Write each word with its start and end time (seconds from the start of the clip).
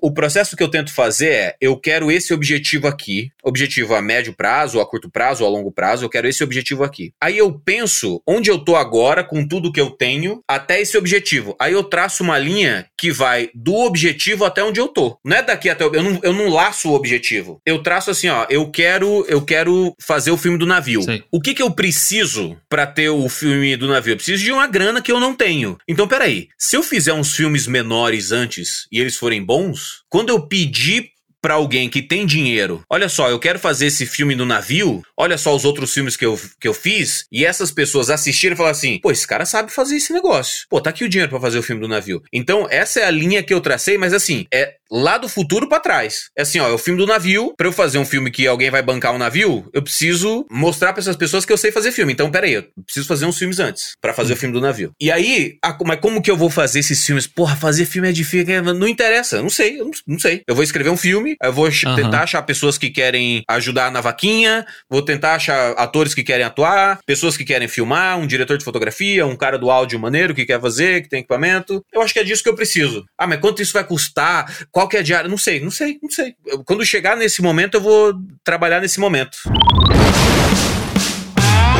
O 0.00 0.12
processo 0.12 0.56
que 0.56 0.62
eu 0.62 0.68
tento 0.68 0.92
fazer 0.92 1.28
é: 1.28 1.56
eu 1.60 1.76
quero 1.76 2.10
esse 2.10 2.32
objetivo 2.32 2.86
aqui, 2.86 3.30
objetivo 3.42 3.94
a 3.94 4.02
médio 4.02 4.32
prazo, 4.32 4.80
a 4.80 4.86
curto 4.86 5.10
prazo, 5.10 5.44
a 5.44 5.48
longo 5.48 5.72
prazo, 5.72 6.04
eu 6.04 6.08
quero 6.08 6.28
esse 6.28 6.44
objetivo 6.44 6.84
aqui. 6.84 7.12
Aí 7.20 7.36
eu 7.36 7.52
penso 7.52 8.22
onde 8.26 8.50
eu 8.50 8.58
tô 8.58 8.76
agora 8.76 9.24
com 9.24 9.46
tudo 9.46 9.72
que 9.72 9.80
eu 9.80 9.90
tenho 9.90 10.40
até 10.46 10.80
esse 10.80 10.96
objetivo. 10.96 11.56
Aí 11.58 11.72
eu 11.72 11.82
traço 11.82 12.22
uma 12.22 12.38
linha 12.38 12.86
que 12.96 13.10
vai 13.10 13.50
do 13.54 13.74
objetivo 13.74 14.44
até 14.44 14.62
onde 14.62 14.80
eu 14.80 14.88
tô. 14.88 15.18
Não 15.24 15.36
é 15.36 15.42
daqui 15.42 15.68
até 15.68 15.84
o, 15.84 15.94
eu 15.94 16.02
não, 16.02 16.20
eu 16.22 16.32
não 16.32 16.48
laço 16.48 16.90
o 16.90 16.94
objetivo. 16.94 17.60
Eu 17.66 17.82
traço 17.82 18.10
assim, 18.10 18.28
ó, 18.28 18.46
eu 18.48 18.70
quero 18.70 19.24
eu 19.28 19.42
quero 19.42 19.94
fazer 20.00 20.30
o 20.30 20.36
filme 20.36 20.58
do 20.58 20.66
navio. 20.66 21.02
Sei. 21.02 21.24
O 21.30 21.40
que 21.40 21.54
que 21.54 21.62
eu 21.62 21.70
preciso 21.70 22.56
pra 22.68 22.86
ter 22.86 23.08
o 23.08 23.28
filme 23.28 23.76
do 23.76 23.88
navio? 23.88 24.12
Eu 24.12 24.16
preciso 24.16 24.44
de 24.44 24.52
uma 24.52 24.66
grana 24.66 25.02
que 25.02 25.10
eu 25.10 25.18
não 25.18 25.34
tenho. 25.34 25.76
Então, 25.88 26.06
peraí, 26.06 26.48
se 26.56 26.76
eu 26.76 26.82
fizer 26.82 27.12
uns 27.12 27.34
filmes 27.34 27.66
menores 27.66 28.30
antes 28.30 28.86
e 28.92 29.00
eles 29.00 29.16
forem 29.16 29.42
bons, 29.42 29.87
quando 30.08 30.30
eu 30.30 30.46
pedir 30.46 31.12
pra 31.40 31.54
alguém 31.54 31.88
que 31.88 32.02
tem 32.02 32.26
dinheiro, 32.26 32.82
olha 32.90 33.08
só, 33.08 33.28
eu 33.30 33.38
quero 33.38 33.58
fazer 33.58 33.86
esse 33.86 34.06
filme 34.06 34.34
no 34.34 34.44
navio, 34.44 35.02
olha 35.16 35.38
só 35.38 35.54
os 35.54 35.64
outros 35.64 35.92
filmes 35.92 36.16
que 36.16 36.24
eu, 36.26 36.38
que 36.60 36.66
eu 36.68 36.74
fiz, 36.74 37.24
e 37.32 37.44
essas 37.44 37.70
pessoas 37.70 38.10
assistirem 38.10 38.54
e 38.54 38.56
falar 38.56 38.70
assim, 38.70 38.98
pô, 39.00 39.10
esse 39.10 39.26
cara 39.26 39.44
sabe 39.46 39.72
fazer 39.72 39.96
esse 39.96 40.12
negócio. 40.12 40.66
Pô, 40.68 40.80
tá 40.80 40.90
aqui 40.90 41.04
o 41.04 41.08
dinheiro 41.08 41.30
pra 41.30 41.40
fazer 41.40 41.58
o 41.58 41.62
filme 41.62 41.80
do 41.80 41.88
navio. 41.88 42.22
Então, 42.32 42.66
essa 42.70 43.00
é 43.00 43.04
a 43.04 43.10
linha 43.10 43.42
que 43.42 43.52
eu 43.54 43.60
tracei, 43.60 43.96
mas 43.98 44.12
assim, 44.12 44.46
é 44.52 44.74
lá 44.90 45.18
do 45.18 45.28
futuro 45.28 45.68
pra 45.68 45.80
trás. 45.80 46.30
É 46.36 46.42
assim, 46.42 46.58
ó, 46.60 46.68
é 46.68 46.72
o 46.72 46.78
filme 46.78 46.98
do 46.98 47.06
navio. 47.06 47.52
Pra 47.56 47.66
eu 47.66 47.72
fazer 47.72 47.98
um 47.98 48.06
filme 48.06 48.30
que 48.30 48.46
alguém 48.46 48.70
vai 48.70 48.82
bancar 48.82 49.14
um 49.14 49.18
navio, 49.18 49.68
eu 49.74 49.82
preciso 49.82 50.46
mostrar 50.50 50.92
pra 50.94 51.00
essas 51.02 51.16
pessoas 51.16 51.44
que 51.44 51.52
eu 51.52 51.58
sei 51.58 51.70
fazer 51.70 51.92
filme. 51.92 52.12
Então, 52.12 52.30
peraí, 52.30 52.54
eu 52.54 52.64
preciso 52.86 53.06
fazer 53.06 53.26
uns 53.26 53.36
filmes 53.38 53.58
antes 53.58 53.92
pra 54.00 54.14
fazer 54.14 54.32
o 54.32 54.36
filme 54.36 54.54
do 54.54 54.60
navio. 54.60 54.92
E 55.00 55.10
aí, 55.10 55.56
a- 55.62 55.76
mas 55.84 56.00
como 56.00 56.22
que 56.22 56.30
eu 56.30 56.36
vou 56.36 56.48
fazer 56.48 56.78
esses 56.80 57.04
filmes? 57.04 57.26
Porra, 57.26 57.54
fazer 57.56 57.84
filme 57.84 58.08
é 58.08 58.12
difícil, 58.12 58.62
não 58.74 58.88
interessa, 58.88 59.42
não 59.42 59.50
sei, 59.50 59.78
eu 59.80 59.84
não, 59.84 59.90
não 60.06 60.18
sei. 60.18 60.42
Eu 60.48 60.54
vou 60.54 60.64
escrever 60.64 60.88
um 60.90 60.96
filme, 60.96 61.27
eu 61.42 61.52
vou 61.52 61.66
Aham. 61.66 61.94
tentar 61.96 62.22
achar 62.22 62.42
pessoas 62.42 62.78
que 62.78 62.90
querem 62.90 63.42
ajudar 63.48 63.90
na 63.90 64.00
vaquinha, 64.00 64.64
vou 64.88 65.02
tentar 65.02 65.34
achar 65.34 65.72
atores 65.72 66.14
que 66.14 66.22
querem 66.22 66.44
atuar, 66.44 66.98
pessoas 67.06 67.36
que 67.36 67.44
querem 67.44 67.68
filmar, 67.68 68.18
um 68.18 68.26
diretor 68.26 68.56
de 68.58 68.64
fotografia, 68.64 69.26
um 69.26 69.36
cara 69.36 69.58
do 69.58 69.70
áudio 69.70 69.98
maneiro 69.98 70.34
que 70.34 70.46
quer 70.46 70.60
fazer, 70.60 71.02
que 71.02 71.08
tem 71.08 71.20
equipamento. 71.20 71.84
Eu 71.92 72.02
acho 72.02 72.12
que 72.12 72.20
é 72.20 72.24
disso 72.24 72.42
que 72.42 72.48
eu 72.48 72.54
preciso. 72.56 73.04
Ah, 73.16 73.26
mas 73.26 73.40
quanto 73.40 73.62
isso 73.62 73.72
vai 73.72 73.84
custar? 73.84 74.52
Qual 74.70 74.88
que 74.88 74.96
é 74.96 75.00
a 75.00 75.02
diária? 75.02 75.28
Não 75.28 75.38
sei, 75.38 75.60
não 75.60 75.70
sei, 75.70 75.98
não 76.02 76.10
sei. 76.10 76.34
Eu- 76.46 76.64
Quando 76.64 76.84
chegar 76.84 77.16
nesse 77.16 77.42
momento, 77.42 77.74
eu 77.76 77.80
vou 77.80 78.14
trabalhar 78.44 78.80
nesse 78.80 79.00
momento. 79.00 79.38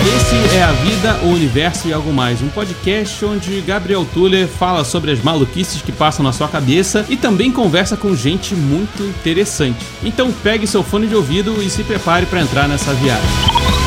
Esse 0.08 0.56
é 0.56 0.62
A 0.62 0.72
Vida, 0.72 1.18
o 1.22 1.26
Universo 1.26 1.86
e 1.86 1.92
Algo 1.92 2.10
Mais, 2.14 2.40
um 2.40 2.48
podcast 2.48 3.22
onde 3.26 3.60
Gabriel 3.60 4.06
Tuller 4.06 4.48
fala 4.48 4.82
sobre 4.82 5.10
as 5.10 5.22
maluquices 5.22 5.82
que 5.82 5.92
passam 5.92 6.24
na 6.24 6.32
sua 6.32 6.48
cabeça 6.48 7.04
e 7.10 7.16
também 7.16 7.52
conversa 7.52 7.94
com 7.94 8.16
gente 8.16 8.54
muito 8.54 9.02
interessante. 9.02 9.84
Então 10.02 10.32
pegue 10.32 10.66
seu 10.66 10.82
fone 10.82 11.06
de 11.06 11.14
ouvido 11.14 11.62
e 11.62 11.68
se 11.68 11.84
prepare 11.84 12.24
para 12.24 12.40
entrar 12.40 12.66
nessa 12.66 12.94
viagem. 12.94 13.77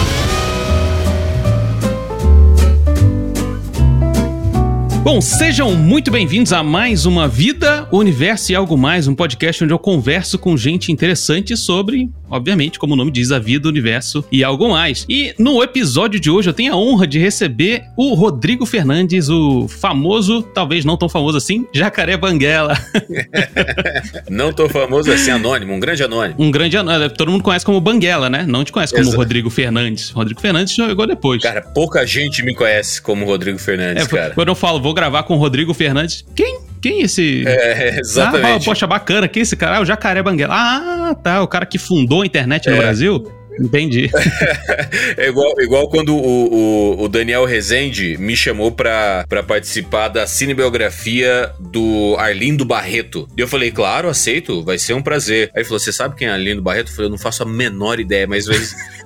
Bom, 5.04 5.20
sejam 5.20 5.74
muito 5.76 6.12
bem-vindos 6.12 6.54
a 6.54 6.62
mais 6.62 7.08
uma 7.08 7.28
Vida, 7.28 7.88
Universo 7.92 8.52
e 8.52 8.56
Algo 8.56 8.78
Mais, 8.78 9.08
um 9.08 9.16
podcast 9.16 9.64
onde 9.64 9.74
eu 9.74 9.80
converso 9.80 10.38
com 10.38 10.56
gente 10.56 10.92
interessante 10.92 11.58
sobre, 11.58 12.08
obviamente, 12.30 12.78
como 12.78 12.94
o 12.94 12.96
nome 12.96 13.10
diz, 13.10 13.32
a 13.32 13.40
vida, 13.40 13.68
o 13.68 13.72
universo 13.72 14.24
e 14.32 14.44
algo 14.44 14.70
mais. 14.70 15.04
E 15.10 15.34
no 15.40 15.62
episódio 15.64 16.20
de 16.20 16.30
hoje 16.30 16.50
eu 16.52 16.54
tenho 16.54 16.72
a 16.74 16.78
honra 16.78 17.08
de 17.08 17.18
receber 17.18 17.82
o 17.98 18.14
Rodrigo 18.14 18.64
Fernandes, 18.64 19.28
o 19.28 19.68
famoso, 19.68 20.44
talvez 20.44 20.86
não 20.86 20.96
tão 20.96 21.10
famoso 21.10 21.36
assim, 21.36 21.66
Jacaré 21.74 22.16
Banguela. 22.16 22.78
Não 24.30 24.54
tô 24.54 24.70
famoso 24.70 25.12
assim, 25.12 25.32
anônimo, 25.32 25.74
um 25.74 25.80
grande 25.80 26.04
anônimo. 26.04 26.36
Um 26.40 26.50
grande 26.52 26.78
anão, 26.78 27.10
todo 27.10 27.32
mundo 27.32 27.44
conhece 27.44 27.66
como 27.66 27.82
Banguela, 27.82 28.30
né? 28.30 28.46
Não 28.48 28.64
te 28.64 28.72
conhece 28.72 28.94
como 28.94 29.04
Exato. 29.04 29.18
Rodrigo 29.18 29.50
Fernandes. 29.50 30.10
Rodrigo 30.12 30.40
Fernandes 30.40 30.74
chegou 30.74 31.06
depois. 31.06 31.42
Cara, 31.42 31.62
pouca 31.62 32.06
gente 32.06 32.42
me 32.44 32.54
conhece 32.56 33.02
como 33.02 33.26
Rodrigo 33.26 33.60
Fernandes, 33.60 34.06
É, 34.06 34.08
cara. 34.08 34.34
quando 34.34 34.48
eu 34.50 34.56
falo, 34.56 34.80
vou 34.92 34.96
gravar 34.96 35.24
com 35.24 35.36
o 35.36 35.38
Rodrigo 35.38 35.74
Fernandes, 35.74 36.24
quem? 36.36 36.60
Quem 36.82 37.02
é 37.02 37.06
esse? 37.06 37.44
É, 37.48 37.94
Ah, 37.96 38.00
exatamente. 38.00 38.66
poxa, 38.66 38.86
bacana. 38.86 39.28
Quem 39.28 39.40
é 39.42 39.44
esse 39.44 39.56
cara? 39.56 39.78
Ah, 39.78 39.82
o 39.82 39.86
Jacaré 39.86 40.22
Banguela. 40.22 40.54
Ah, 40.54 41.16
tá. 41.16 41.42
O 41.42 41.48
cara 41.48 41.66
que 41.66 41.78
fundou 41.78 42.24
a 42.24 42.26
internet 42.26 42.68
no 42.70 42.76
É. 42.76 42.80
Brasil? 42.80 43.32
Entendi. 43.60 44.10
É 45.18 45.28
igual, 45.28 45.54
igual 45.60 45.90
quando 45.90 46.16
o, 46.16 46.54
o, 46.98 47.04
o 47.04 47.08
Daniel 47.10 47.46
Rezende 47.46 48.18
me 48.18 48.36
chamou 48.36 48.72
pra, 48.72 49.26
pra 49.28 49.44
participar 49.44 50.08
da 50.08 50.26
cinebiografia 50.26 51.52
do 51.60 52.16
Arlindo 52.18 52.66
Barreto. 52.66 53.28
E 53.38 53.42
eu 53.42 53.48
falei, 53.48 53.72
claro, 53.72 54.10
aceito, 54.10 54.64
vai 54.64 54.78
ser 54.78 54.94
um 54.94 55.02
prazer. 55.02 55.50
Aí 55.54 55.62
ele 55.62 55.66
falou, 55.66 55.80
você 55.80 55.92
sabe 55.94 56.16
quem 56.16 56.28
é 56.28 56.32
Arlindo 56.32 56.62
Barreto? 56.62 56.90
Eu 56.90 56.96
falei, 56.96 57.08
eu 57.08 57.12
não 57.12 57.18
faço 57.18 57.44
a 57.44 57.46
menor 57.46 58.00
ideia, 58.00 58.26
mas 58.28 58.48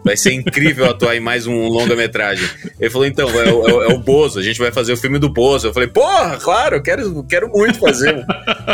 vai, 0.06 0.16
ser 0.16 0.32
incrível 0.34 0.86
atuar 0.90 1.16
em 1.16 1.20
mais 1.20 1.48
um 1.48 1.68
longa-metragem. 1.68 2.48
Ele 2.80 2.90
falou, 2.90 3.08
então, 3.08 3.28
é, 3.30 3.52
o- 3.52 3.82
é 3.84 3.86
é 3.92 3.94
o 3.94 3.98
Bozo, 4.00 4.40
a 4.40 4.44
gente 4.44 4.60
vai 4.60 4.72
fazer 4.72 4.94
o 4.94 4.98
filme 4.98 5.20
do 5.20 5.28
Bozo. 5.30 5.68
Eu 5.68 5.74
falei, 5.74 5.88
porra, 5.90 6.38
claro, 6.38 6.76
eu 6.78 6.82
quero, 6.82 7.24
quero 7.24 7.50
muito 7.50 7.80
fazer. 7.80 8.24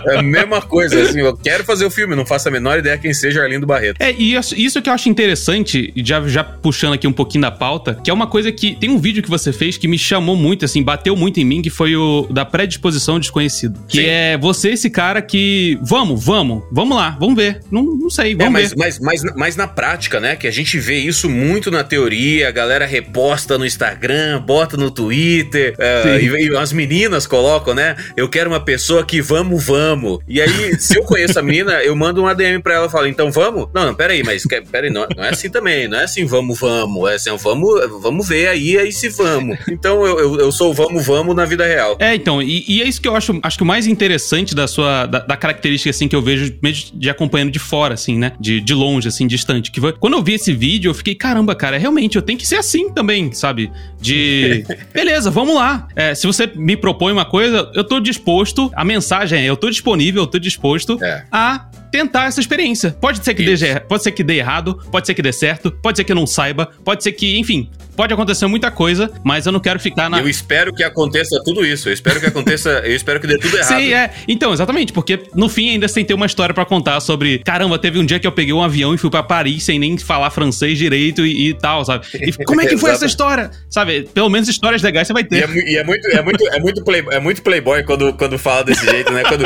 É 0.08 0.18
a 0.18 0.22
mesma 0.22 0.62
coisa, 0.62 1.02
assim, 1.02 1.20
eu 1.20 1.36
quero 1.36 1.64
fazer 1.64 1.86
o 1.86 1.92
filme, 1.92 2.16
não 2.16 2.26
faço 2.26 2.48
a 2.48 2.52
menor 2.52 2.80
ideia 2.80 2.98
quem 2.98 3.14
seja 3.14 3.42
Arlindo 3.42 3.66
Barreto. 3.66 3.98
É, 4.00 4.12
e 4.12 4.36
isso, 4.36 4.82
que 4.82 4.90
eu 4.90 4.94
acho 4.94 5.10
interessante, 5.10 5.94
já, 5.98 6.26
já 6.28 6.44
puxando 6.44 6.94
aqui 6.94 7.08
um 7.08 7.14
pouquinho 7.14 7.42
da 7.44 7.52
pauta, 7.52 8.00
que 8.04 8.10
é 8.10 8.14
uma 8.14 8.28
coisa 8.28 8.52
que. 8.52 8.76
Tem 8.76 8.90
um 8.90 8.98
vídeo 8.98 9.22
que 9.24 9.30
você 9.30 9.52
fez 9.54 9.78
que 9.78 9.88
me 9.88 9.98
chamou 9.98 10.36
muito, 10.36 10.66
assim, 10.66 10.82
bateu 10.84 11.16
muito 11.16 11.40
em 11.40 11.46
mim, 11.46 11.62
que 11.62 11.70
foi 11.70 11.96
o 11.96 12.28
da 12.30 12.44
predisposição 12.46 13.20
desconhecido. 13.20 13.80
Que 13.88 13.98
Sim. 13.98 14.06
é 14.06 14.38
você, 14.38 14.70
esse 14.72 14.90
cara 14.90 15.22
que. 15.22 15.78
Vamos, 15.82 16.24
vamos, 16.24 16.64
vamos 16.72 16.96
lá, 16.98 17.16
vamos 17.20 17.36
ver. 17.36 17.62
Não, 17.72 17.84
não 17.84 18.10
sei, 18.10 18.34
É, 18.34 18.36
vamos 18.36 18.54
mas, 18.54 18.70
ver. 18.70 18.76
mas, 18.78 19.00
mas, 19.00 19.24
mas 19.36 19.56
na 19.56 19.68
prática, 19.68 20.20
né? 20.20 20.36
Que 20.36 20.48
a 20.48 20.52
gente 20.52 20.78
vê 20.80 20.98
isso 21.00 21.21
muito 21.30 21.72
na 21.72 21.84
teoria, 21.84 22.48
a 22.48 22.52
galera 22.52 22.86
reposta 22.86 23.58
no 23.58 23.66
Instagram, 23.66 24.42
bota 24.42 24.78
no 24.78 24.92
Twitter, 24.92 25.76
Sim. 25.76 26.26
e, 26.26 26.48
e 26.48 26.58
as 26.58 26.74
meninas 26.74 27.26
colocam, 27.28 27.74
né? 27.74 27.96
Eu 28.16 28.30
quero 28.30 28.50
uma 28.50 28.60
pessoa 28.60 29.04
que 29.06 29.22
vamos, 29.22 29.66
vamos. 29.66 30.20
E 30.28 30.42
aí, 30.42 30.80
se 30.80 30.98
eu 30.98 31.04
conheço 31.04 31.40
a 31.40 31.42
menina, 31.42 31.84
eu 31.84 31.96
mando 31.96 32.22
um 32.22 32.28
ADM 32.28 32.60
pra 32.62 32.76
ela 32.76 32.88
e 32.88 32.90
falo, 32.90 33.08
então 33.08 33.32
vamos? 33.32 33.68
Não, 33.74 33.86
não, 33.86 33.96
peraí, 33.96 34.24
mas 34.24 34.44
peraí, 34.72 34.90
não, 34.90 35.08
não 35.16 35.24
é 35.24 35.30
assim 35.30 35.50
também, 35.50 35.88
não 35.88 36.00
é 36.00 36.04
assim, 36.04 36.26
vamos, 36.26 36.60
vamos. 36.60 37.10
É 37.10 37.16
assim, 37.16 37.36
vamos, 37.38 38.02
vamos 38.02 38.28
ver 38.28 38.48
aí, 38.48 38.78
aí 38.78 38.92
se 38.92 39.10
vamos. 39.10 39.58
Então 39.70 40.06
eu, 40.06 40.20
eu, 40.20 40.40
eu 40.40 40.52
sou 40.52 40.74
vamos, 40.74 41.06
vamos 41.06 41.36
na 41.36 41.46
vida 41.46 41.66
real. 41.66 41.98
É, 42.00 42.14
então, 42.14 42.42
e, 42.42 42.66
e 42.68 42.82
é 42.82 42.86
isso 42.86 43.02
que 43.02 43.08
eu 43.08 43.16
acho, 43.16 43.40
acho 43.42 43.58
que 43.58 43.64
o 43.64 43.66
mais 43.66 43.88
interessante 43.88 44.54
da 44.54 44.68
sua, 44.68 45.06
da, 45.06 45.20
da 45.20 45.38
característica, 45.38 45.90
assim, 45.90 46.08
que 46.08 46.16
eu 46.16 46.22
vejo 46.22 46.54
mesmo 46.62 47.00
de 47.00 47.10
acompanhando 47.10 47.52
de 47.52 47.60
fora, 47.60 47.94
assim, 47.94 48.18
né, 48.18 48.34
de, 48.40 48.60
de 48.60 48.74
longe, 48.74 49.08
assim, 49.08 49.28
distante, 49.28 49.72
que 49.72 49.80
foi, 49.80 49.94
quando 49.94 50.14
eu 50.14 50.24
vi 50.24 50.34
esse 50.34 50.54
vídeo, 50.54 50.90
eu 50.90 50.94
fiquei, 50.94 51.11
caramba, 51.16 51.56
cara, 51.56 51.78
realmente, 51.78 52.16
eu 52.16 52.22
tenho 52.22 52.38
que 52.38 52.48
ser 52.48 52.56
assim 52.58 52.92
também, 52.92 53.32
sabe, 53.32 53.72
de, 54.00 54.66
beleza, 54.94 55.30
vamos 55.32 55.56
lá, 55.56 55.88
É, 55.96 56.14
se 56.16 56.26
você 56.28 56.50
me 56.56 56.76
propõe 56.76 57.12
uma 57.14 57.26
coisa, 57.26 57.72
eu 57.76 57.84
tô 57.84 58.00
disposto, 58.00 58.72
a 58.76 58.84
mensagem 58.84 59.44
é, 59.44 59.46
eu 59.50 59.58
tô 59.58 59.70
disponível, 59.70 60.24
eu 60.24 60.28
tô 60.28 60.40
disposto 60.40 60.98
É. 61.04 61.24
a 61.32 61.66
tentar 61.92 62.26
essa 62.26 62.40
experiência. 62.40 62.96
Pode 63.00 63.24
ser 63.24 63.34
que 63.34 63.44
Isso. 63.44 63.64
dê, 63.66 63.80
pode 63.80 64.04
ser 64.04 64.12
que 64.12 64.24
dê 64.24 64.36
errado, 64.38 64.80
pode 64.92 65.06
ser 65.08 65.14
que 65.14 65.22
dê 65.22 65.32
certo, 65.34 65.72
pode 65.72 65.98
ser 65.98 66.04
que 66.04 66.12
eu 66.12 66.16
não 66.16 66.26
saiba, 66.28 66.70
pode 66.86 67.04
ser 67.04 67.12
que, 67.12 67.38
enfim, 67.38 67.70
pode 67.96 68.14
acontecer 68.14 68.48
muita 68.48 68.72
coisa, 68.72 69.12
mas 69.24 69.46
eu 69.46 69.52
não 69.52 69.60
quero 69.60 69.80
ficar 69.80 70.10
na 70.10 70.20
Eu 70.20 70.30
espero 70.30 70.74
que 70.74 70.84
aconteça 70.84 71.42
tudo 71.44 71.66
isso. 71.66 71.90
Eu 71.90 71.94
espero 71.94 72.20
que 72.20 72.26
aconteça, 72.26 72.70
eu 72.86 72.96
espero 72.96 73.20
que 73.20 73.28
dê 73.28 73.38
tudo 73.38 73.58
errado. 73.58 73.80
Sim, 73.80 73.94
é. 73.94 74.12
Então, 74.28 74.54
exatamente, 74.54 74.94
porque 74.94 75.20
no 75.36 75.50
fim 75.50 75.70
ainda 75.72 75.88
sem 75.88 76.04
ter 76.06 76.14
uma 76.14 76.26
história 76.26 76.54
pra 76.54 76.66
contar 76.66 77.00
sobre, 77.02 77.40
caramba, 77.40 77.78
teve 77.78 78.00
um 78.00 78.06
dia 78.06 78.20
que 78.20 78.26
eu 78.28 78.32
peguei 78.32 78.54
um 78.54 78.64
avião 78.64 78.94
e 78.94 78.98
fui 78.98 79.10
pra 79.10 79.22
Paris 79.24 79.64
sem 79.64 79.78
nem 79.78 79.98
falar 79.98 80.30
francês 80.32 80.78
direito 80.78 81.26
e, 81.26 81.50
e 81.50 81.54
tal, 81.54 81.84
sabe? 81.84 82.06
E 82.14 82.32
como 82.46 82.62
é 82.62 82.66
que 82.68 82.78
foi 82.78 82.92
essa 82.92 83.06
história? 83.06 83.52
Sabe? 83.70 84.08
Pelo 84.14 84.30
menos 84.30 84.48
histórias 84.48 84.82
legais 84.82 85.08
você 85.08 85.14
vai 85.14 85.24
E 85.24 85.26
ter. 85.26 85.44
é, 85.44 85.48
mu- 85.48 85.54
e 85.60 85.78
é 85.78 85.84
muito, 85.84 86.08
é 86.08 86.22
muito, 86.22 86.48
é 86.48 86.60
muito, 86.60 86.84
play, 86.84 87.04
é 87.12 87.20
muito 87.20 87.42
playboy 87.42 87.84
quando, 87.84 88.14
quando 88.14 88.38
fala 88.40 88.64
desse 88.64 88.86
jeito, 88.86 89.12
né? 89.12 89.24
Quando, 89.24 89.44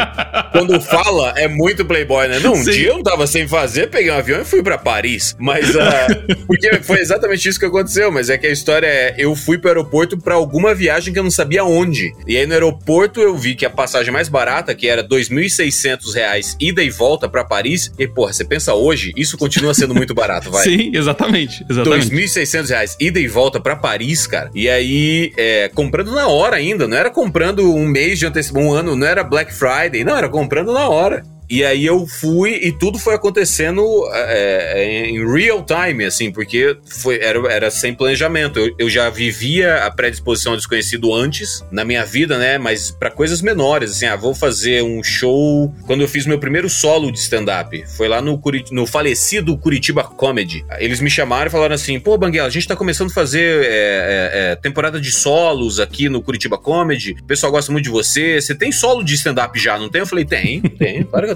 quando 0.51 0.81
fala, 0.81 1.33
é 1.35 1.47
muito 1.47 1.83
playboy, 1.85 2.27
né? 2.27 2.34
Não, 2.39 2.53
um 2.53 2.63
Sim. 2.63 2.71
dia 2.71 2.89
eu 2.89 3.03
tava 3.03 3.27
sem 3.27 3.47
fazer, 3.47 3.89
peguei 3.89 4.11
um 4.11 4.15
avião 4.15 4.41
e 4.41 4.45
fui 4.45 4.61
pra 4.61 4.77
Paris. 4.77 5.35
Mas, 5.39 5.75
ah, 5.75 6.07
porque 6.47 6.75
foi 6.81 6.99
exatamente 6.99 7.47
isso 7.47 7.59
que 7.59 7.65
aconteceu. 7.65 8.11
Mas 8.11 8.29
é 8.29 8.37
que 8.37 8.47
a 8.47 8.51
história 8.51 8.87
é, 8.87 9.15
eu 9.17 9.35
fui 9.35 9.57
pro 9.57 9.69
aeroporto 9.69 10.17
pra 10.17 10.35
alguma 10.35 10.73
viagem 10.73 11.13
que 11.13 11.19
eu 11.19 11.23
não 11.23 11.31
sabia 11.31 11.63
onde. 11.63 12.11
E 12.27 12.37
aí 12.37 12.45
no 12.45 12.53
aeroporto 12.53 13.19
eu 13.19 13.35
vi 13.35 13.55
que 13.55 13.65
a 13.65 13.69
passagem 13.69 14.11
mais 14.11 14.29
barata, 14.29 14.73
que 14.73 14.87
era 14.87 15.03
2.600 15.03 16.13
reais 16.13 16.55
ida 16.59 16.83
e 16.83 16.89
volta 16.89 17.27
pra 17.27 17.43
Paris. 17.43 17.91
E, 17.97 18.07
porra, 18.07 18.33
você 18.33 18.43
pensa 18.43 18.73
hoje, 18.73 19.13
isso 19.15 19.37
continua 19.37 19.73
sendo 19.73 19.93
muito 19.93 20.13
barato, 20.13 20.49
vai. 20.49 20.63
Sim, 20.65 20.91
exatamente. 20.93 21.65
Exatamente. 21.69 22.09
2.600 22.09 22.69
reais, 22.69 22.97
ida 22.99 23.19
e 23.19 23.27
volta 23.27 23.59
pra 23.59 23.75
Paris, 23.75 24.27
cara. 24.27 24.49
E 24.53 24.69
aí, 24.69 25.31
é, 25.37 25.69
comprando 25.73 26.11
na 26.11 26.27
hora 26.27 26.57
ainda, 26.57 26.87
não 26.87 26.97
era 26.97 27.09
comprando 27.09 27.73
um 27.73 27.85
mês 27.85 28.19
de 28.19 28.25
antecipação, 28.25 28.55
um 28.55 28.73
ano, 28.73 28.95
não 28.95 29.07
era 29.07 29.23
Black 29.23 29.53
Friday, 29.53 30.03
não, 30.03 30.15
era 30.15 30.29
comprando 30.29 30.73
na 30.73 30.87
hora. 30.87 31.23
E 31.49 31.63
aí 31.63 31.85
eu 31.85 32.07
fui 32.07 32.55
e 32.55 32.71
tudo 32.71 32.97
foi 32.97 33.15
acontecendo 33.15 33.83
é, 34.11 34.83
é, 34.83 35.09
em 35.09 35.25
real 35.31 35.63
time, 35.63 36.05
assim, 36.05 36.31
porque 36.31 36.77
foi, 36.85 37.19
era, 37.21 37.39
era 37.51 37.71
sem 37.71 37.93
planejamento. 37.93 38.59
Eu, 38.59 38.75
eu 38.79 38.89
já 38.89 39.09
vivia 39.09 39.77
a 39.77 39.91
predisposição 39.91 40.53
ao 40.53 40.57
desconhecido 40.57 41.13
antes 41.13 41.63
na 41.71 41.85
minha 41.85 42.03
vida, 42.03 42.37
né? 42.37 42.57
Mas 42.57 42.91
para 42.91 43.11
coisas 43.11 43.41
menores, 43.41 43.91
assim, 43.91 44.05
ah, 44.05 44.15
vou 44.15 44.33
fazer 44.33 44.83
um 44.83 45.03
show. 45.03 45.73
Quando 45.85 46.01
eu 46.01 46.07
fiz 46.07 46.25
meu 46.25 46.39
primeiro 46.39 46.69
solo 46.69 47.11
de 47.11 47.19
stand-up, 47.19 47.85
foi 47.95 48.07
lá 48.07 48.21
no, 48.21 48.37
Curit 48.37 48.73
no 48.73 48.85
falecido 48.85 49.57
Curitiba 49.57 50.03
Comedy. 50.03 50.65
Eles 50.79 50.99
me 50.99 51.09
chamaram 51.09 51.47
e 51.47 51.51
falaram 51.51 51.75
assim: 51.75 51.99
pô, 51.99 52.17
Banguela, 52.17 52.47
a 52.47 52.51
gente 52.51 52.67
tá 52.67 52.75
começando 52.75 53.11
a 53.11 53.13
fazer 53.13 53.65
é, 53.65 53.67
é, 53.67 54.51
é, 54.51 54.55
temporada 54.55 54.99
de 54.99 55.11
solos 55.11 55.79
aqui 55.79 56.09
no 56.09 56.21
Curitiba 56.21 56.57
Comedy. 56.57 57.15
O 57.21 57.23
pessoal 57.25 57.51
gosta 57.51 57.71
muito 57.71 57.85
de 57.85 57.91
você. 57.91 58.41
Você 58.41 58.55
tem 58.55 58.71
solo 58.71 59.03
de 59.03 59.13
stand-up 59.13 59.57
já, 59.59 59.77
não 59.77 59.89
tem? 59.89 60.01
Eu 60.01 60.07
falei: 60.07 60.25
tem, 60.25 60.61
tem, 60.61 61.03
claro 61.03 61.27
que 61.27 61.31
eu. 61.31 61.35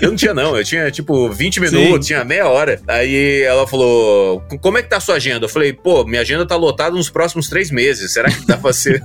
Eu 0.00 0.08
não 0.08 0.16
tinha, 0.16 0.34
não. 0.34 0.56
Eu 0.56 0.64
tinha, 0.64 0.90
tipo, 0.90 1.30
20 1.30 1.60
minutos, 1.60 2.06
Sim. 2.06 2.14
tinha 2.14 2.24
meia 2.24 2.48
hora. 2.48 2.80
Aí 2.88 3.42
ela 3.42 3.66
falou: 3.66 4.42
como 4.60 4.78
é 4.78 4.82
que 4.82 4.88
tá 4.88 4.96
a 4.96 5.00
sua 5.00 5.16
agenda? 5.16 5.44
Eu 5.44 5.48
falei: 5.48 5.72
pô, 5.72 6.04
minha 6.04 6.22
agenda 6.22 6.46
tá 6.46 6.56
lotada 6.56 6.94
nos 6.96 7.10
próximos 7.10 7.48
três 7.48 7.70
meses. 7.70 8.12
Será 8.12 8.30
que 8.30 8.46
dá 8.46 8.56
pra 8.56 8.72
ser. 8.72 9.02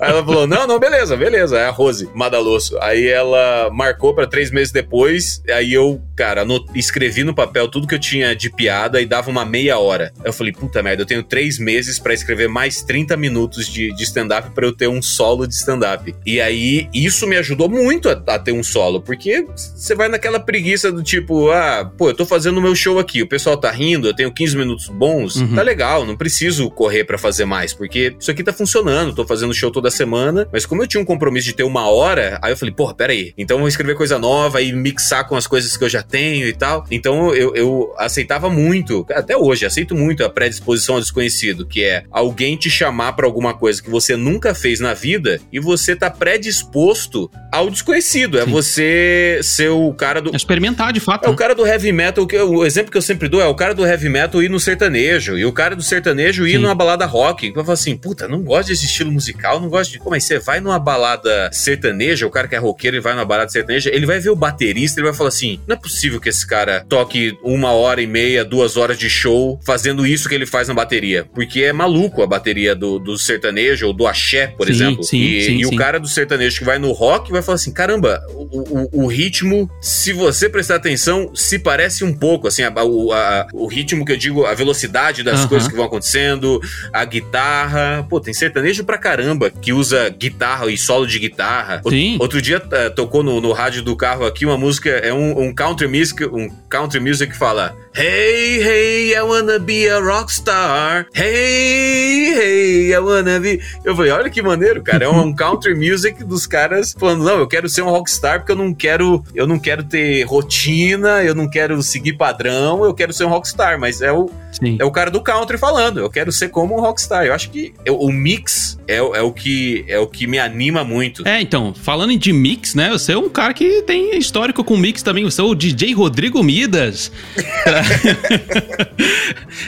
Aí 0.00 0.10
ela 0.10 0.24
falou: 0.24 0.46
não, 0.46 0.66
não, 0.66 0.78
beleza, 0.78 1.16
beleza. 1.16 1.58
É 1.58 1.66
a 1.66 1.70
Rose 1.70 2.08
Madalosso. 2.14 2.78
Aí 2.80 3.06
ela 3.06 3.70
marcou 3.72 4.14
para 4.14 4.26
três 4.26 4.50
meses 4.50 4.72
depois. 4.72 5.42
Aí 5.48 5.72
eu, 5.72 6.00
cara, 6.16 6.44
no, 6.44 6.64
escrevi 6.74 7.24
no 7.24 7.34
papel 7.34 7.68
tudo 7.68 7.86
que 7.86 7.94
eu 7.94 7.98
tinha 7.98 8.34
de 8.34 8.50
piada 8.50 9.00
e 9.00 9.06
dava 9.06 9.30
uma 9.30 9.44
meia 9.44 9.78
hora. 9.78 10.12
Eu 10.24 10.32
falei: 10.32 10.52
puta 10.52 10.82
merda, 10.82 11.02
eu 11.02 11.06
tenho 11.06 11.22
três 11.22 11.58
meses 11.58 11.98
para 11.98 12.14
escrever 12.14 12.48
mais 12.48 12.82
30 12.82 13.16
minutos 13.16 13.66
de, 13.66 13.94
de 13.94 14.02
stand-up 14.04 14.50
para 14.50 14.66
eu 14.66 14.72
ter 14.72 14.88
um 14.88 15.02
solo 15.02 15.46
de 15.46 15.54
stand-up. 15.54 16.14
E 16.24 16.40
aí 16.40 16.88
isso 16.92 17.26
me 17.26 17.36
ajudou 17.36 17.68
muito 17.68 18.08
a, 18.08 18.22
a 18.26 18.38
ter 18.38 18.52
um 18.52 18.62
solo, 18.62 19.00
porque 19.00 19.46
você 19.54 19.94
vai 19.94 20.08
naquela 20.08 20.40
preguiça 20.40 20.90
do 20.90 21.02
tipo: 21.02 21.50
ah, 21.50 21.90
pô, 21.96 22.10
eu 22.10 22.14
tô 22.14 22.24
fazendo 22.24 22.58
o 22.58 22.62
meu 22.62 22.74
show 22.74 22.98
aqui, 22.98 23.22
o 23.22 23.28
pessoal 23.28 23.56
tá 23.56 23.70
rindo, 23.70 24.08
eu 24.08 24.14
tenho 24.14 24.32
15 24.32 24.56
minutos 24.56 24.88
bons, 24.88 25.36
uhum. 25.36 25.54
tá 25.54 25.62
legal, 25.62 26.04
não 26.04 26.16
preciso 26.16 26.70
correr 26.70 27.04
para 27.04 27.18
fazer 27.18 27.44
mais, 27.44 27.72
porque 27.72 28.14
isso 28.18 28.30
aqui 28.30 28.42
tá 28.42 28.52
funcionando, 28.52 29.14
tô 29.14 29.26
fazendo 29.26 29.52
show 29.58 29.70
toda 29.70 29.90
semana, 29.90 30.48
mas 30.52 30.64
como 30.64 30.82
eu 30.82 30.86
tinha 30.86 31.00
um 31.00 31.04
compromisso 31.04 31.46
de 31.46 31.54
ter 31.54 31.62
uma 31.62 31.88
hora, 31.88 32.38
aí 32.42 32.52
eu 32.52 32.56
falei, 32.56 32.74
porra, 32.74 32.94
peraí, 32.94 33.32
então 33.36 33.56
eu 33.56 33.60
vou 33.60 33.68
escrever 33.68 33.94
coisa 33.94 34.18
nova 34.18 34.60
e 34.60 34.72
mixar 34.72 35.26
com 35.26 35.36
as 35.36 35.46
coisas 35.46 35.76
que 35.76 35.84
eu 35.84 35.88
já 35.88 36.02
tenho 36.02 36.46
e 36.46 36.52
tal. 36.52 36.84
Então 36.90 37.34
eu, 37.34 37.54
eu 37.54 37.94
aceitava 37.98 38.48
muito, 38.48 39.06
até 39.10 39.36
hoje, 39.36 39.66
aceito 39.66 39.94
muito 39.94 40.24
a 40.24 40.30
predisposição 40.30 40.96
ao 40.96 41.00
desconhecido, 41.00 41.66
que 41.66 41.82
é 41.82 42.04
alguém 42.10 42.56
te 42.56 42.70
chamar 42.70 43.12
para 43.12 43.26
alguma 43.26 43.54
coisa 43.54 43.82
que 43.82 43.90
você 43.90 44.16
nunca 44.16 44.54
fez 44.54 44.80
na 44.80 44.94
vida 44.94 45.40
e 45.52 45.58
você 45.58 45.96
tá 45.96 46.10
predisposto 46.10 47.30
ao 47.52 47.70
desconhecido. 47.70 48.38
É 48.38 48.44
Sim. 48.44 48.50
você 48.50 49.40
ser 49.42 49.68
o 49.70 49.92
cara 49.92 50.20
do. 50.20 50.34
Experimentar, 50.34 50.92
de 50.92 51.00
fato. 51.00 51.26
É 51.26 51.30
o 51.30 51.36
cara 51.36 51.54
do 51.54 51.66
heavy 51.66 51.92
metal, 51.92 52.26
que 52.26 52.38
o 52.38 52.64
exemplo 52.64 52.90
que 52.90 52.98
eu 52.98 53.02
sempre 53.02 53.28
dou 53.28 53.40
é 53.40 53.46
o 53.46 53.54
cara 53.54 53.74
do 53.74 53.86
heavy 53.86 54.08
metal 54.08 54.42
ir 54.42 54.50
no 54.50 54.60
sertanejo, 54.60 55.36
e 55.38 55.44
o 55.44 55.52
cara 55.52 55.74
do 55.74 55.82
sertanejo 55.82 56.46
ir 56.46 56.52
Sim. 56.52 56.58
numa 56.58 56.74
balada 56.74 57.06
rock. 57.06 57.48
Eu 57.48 57.54
falo 57.54 57.72
assim, 57.72 57.96
puta, 57.96 58.28
não 58.28 58.42
gosto 58.42 58.68
desse 58.68 58.86
estilo 58.86 59.10
musical 59.10 59.47
não 59.54 59.68
gosto 59.68 59.92
de. 59.92 59.98
Como 59.98 60.14
é? 60.14 60.20
Você 60.20 60.38
vai 60.38 60.60
numa 60.60 60.78
balada 60.78 61.50
sertaneja, 61.52 62.26
o 62.26 62.30
cara 62.30 62.48
que 62.48 62.54
é 62.54 62.58
roqueiro, 62.58 62.96
ele 62.96 63.02
vai 63.02 63.14
numa 63.14 63.24
balada 63.24 63.50
sertaneja, 63.50 63.90
ele 63.92 64.06
vai 64.06 64.18
ver 64.18 64.30
o 64.30 64.36
baterista, 64.36 65.00
ele 65.00 65.06
vai 65.06 65.16
falar 65.16 65.28
assim: 65.28 65.60
não 65.66 65.74
é 65.74 65.78
possível 65.78 66.20
que 66.20 66.28
esse 66.28 66.46
cara 66.46 66.84
toque 66.88 67.36
uma 67.42 67.72
hora 67.72 68.00
e 68.02 68.06
meia, 68.06 68.44
duas 68.44 68.76
horas 68.76 68.98
de 68.98 69.08
show 69.08 69.58
fazendo 69.64 70.06
isso 70.06 70.28
que 70.28 70.34
ele 70.34 70.46
faz 70.46 70.68
na 70.68 70.74
bateria. 70.74 71.26
Porque 71.34 71.62
é 71.62 71.72
maluco 71.72 72.22
a 72.22 72.26
bateria 72.26 72.74
do, 72.74 72.98
do 72.98 73.18
sertanejo 73.18 73.86
ou 73.86 73.92
do 73.92 74.06
axé, 74.06 74.48
por 74.48 74.66
sim, 74.66 74.72
exemplo. 74.72 75.04
Sim, 75.04 75.18
e, 75.18 75.42
sim, 75.42 75.56
e 75.58 75.66
o 75.66 75.76
cara 75.76 75.98
do 75.98 76.08
sertanejo 76.08 76.58
que 76.58 76.64
vai 76.64 76.78
no 76.78 76.92
rock 76.92 77.30
vai 77.30 77.42
falar 77.42 77.56
assim: 77.56 77.72
caramba, 77.72 78.20
o, 78.30 79.02
o, 79.02 79.04
o 79.04 79.06
ritmo, 79.06 79.70
se 79.80 80.12
você 80.12 80.48
prestar 80.48 80.76
atenção, 80.76 81.30
se 81.34 81.58
parece 81.58 82.04
um 82.04 82.12
pouco, 82.12 82.48
assim, 82.48 82.62
a, 82.62 82.68
a, 82.68 82.80
a, 82.82 83.46
o 83.52 83.66
ritmo 83.66 84.04
que 84.04 84.12
eu 84.12 84.16
digo, 84.16 84.44
a 84.44 84.54
velocidade 84.54 85.22
das 85.22 85.40
uh 85.40 85.44
-huh. 85.44 85.48
coisas 85.48 85.68
que 85.68 85.76
vão 85.76 85.84
acontecendo, 85.86 86.60
a 86.92 87.04
guitarra. 87.04 88.06
Pô, 88.08 88.20
tem 88.20 88.34
sertanejo 88.34 88.84
pra 88.84 88.98
caramba 88.98 89.37
que 89.60 89.72
usa 89.72 90.08
guitarra 90.08 90.70
e 90.70 90.76
solo 90.76 91.06
de 91.06 91.18
guitarra. 91.18 91.82
Sim. 91.88 92.16
Outro 92.20 92.40
dia 92.40 92.58
uh, 92.58 92.94
tocou 92.94 93.22
no, 93.22 93.40
no 93.40 93.52
rádio 93.52 93.82
do 93.82 93.96
carro 93.96 94.24
aqui 94.24 94.44
uma 94.44 94.56
música, 94.56 94.90
é 94.90 95.12
um, 95.12 95.40
um 95.40 95.54
country 95.54 95.86
music, 95.86 96.24
um 96.24 96.48
country 96.68 97.00
music 97.00 97.32
que 97.32 97.38
fala 97.38 97.76
Hey, 98.00 98.62
hey, 98.62 99.16
I 99.16 99.22
wanna 99.22 99.58
be 99.58 99.88
a 99.88 100.00
rockstar. 100.00 101.06
Hey, 101.12 102.32
hey, 102.32 102.94
I 102.94 103.00
wanna 103.00 103.40
be. 103.40 103.60
Eu 103.84 103.96
falei, 103.96 104.12
olha 104.12 104.30
que 104.30 104.40
maneiro, 104.40 104.80
cara. 104.84 105.06
É 105.06 105.08
um 105.08 105.34
country 105.34 105.74
music 105.74 106.22
dos 106.22 106.46
caras 106.46 106.94
falando, 106.96 107.24
não, 107.24 107.38
eu 107.38 107.48
quero 107.48 107.68
ser 107.68 107.82
um 107.82 107.90
rockstar 107.90 108.38
porque 108.38 108.52
eu 108.52 108.56
não 108.56 108.72
quero, 108.72 109.24
eu 109.34 109.48
não 109.48 109.58
quero 109.58 109.82
ter 109.82 110.22
rotina, 110.22 111.24
eu 111.24 111.34
não 111.34 111.50
quero 111.50 111.82
seguir 111.82 112.12
padrão, 112.12 112.84
eu 112.84 112.94
quero 112.94 113.12
ser 113.12 113.24
um 113.24 113.30
rockstar. 113.30 113.80
Mas 113.80 114.00
é 114.00 114.12
o, 114.12 114.30
é 114.78 114.84
o 114.84 114.92
cara 114.92 115.10
do 115.10 115.20
country 115.20 115.58
falando, 115.58 115.98
eu 115.98 116.08
quero 116.08 116.30
ser 116.30 116.50
como 116.50 116.78
um 116.78 116.80
rockstar. 116.80 117.26
Eu 117.26 117.34
acho 117.34 117.50
que 117.50 117.74
eu, 117.84 117.98
o 117.98 118.12
mix 118.12 118.78
é, 118.86 118.98
é, 118.98 119.00
o 119.00 119.32
que 119.32 119.84
é 119.88 119.98
o 119.98 120.06
que 120.06 120.28
me 120.28 120.38
anima 120.38 120.84
muito. 120.84 121.26
É, 121.26 121.40
então, 121.40 121.74
falando 121.74 122.16
de 122.16 122.32
mix, 122.32 122.76
né? 122.76 122.90
Você 122.90 123.10
é 123.10 123.18
um 123.18 123.28
cara 123.28 123.52
que 123.52 123.82
tem 123.82 124.16
histórico 124.16 124.62
com 124.62 124.76
mix 124.76 125.02
também. 125.02 125.24
Você 125.24 125.40
é 125.40 125.44
o 125.44 125.52
DJ 125.52 125.94
Rodrigo 125.94 126.44
Midas. 126.44 127.10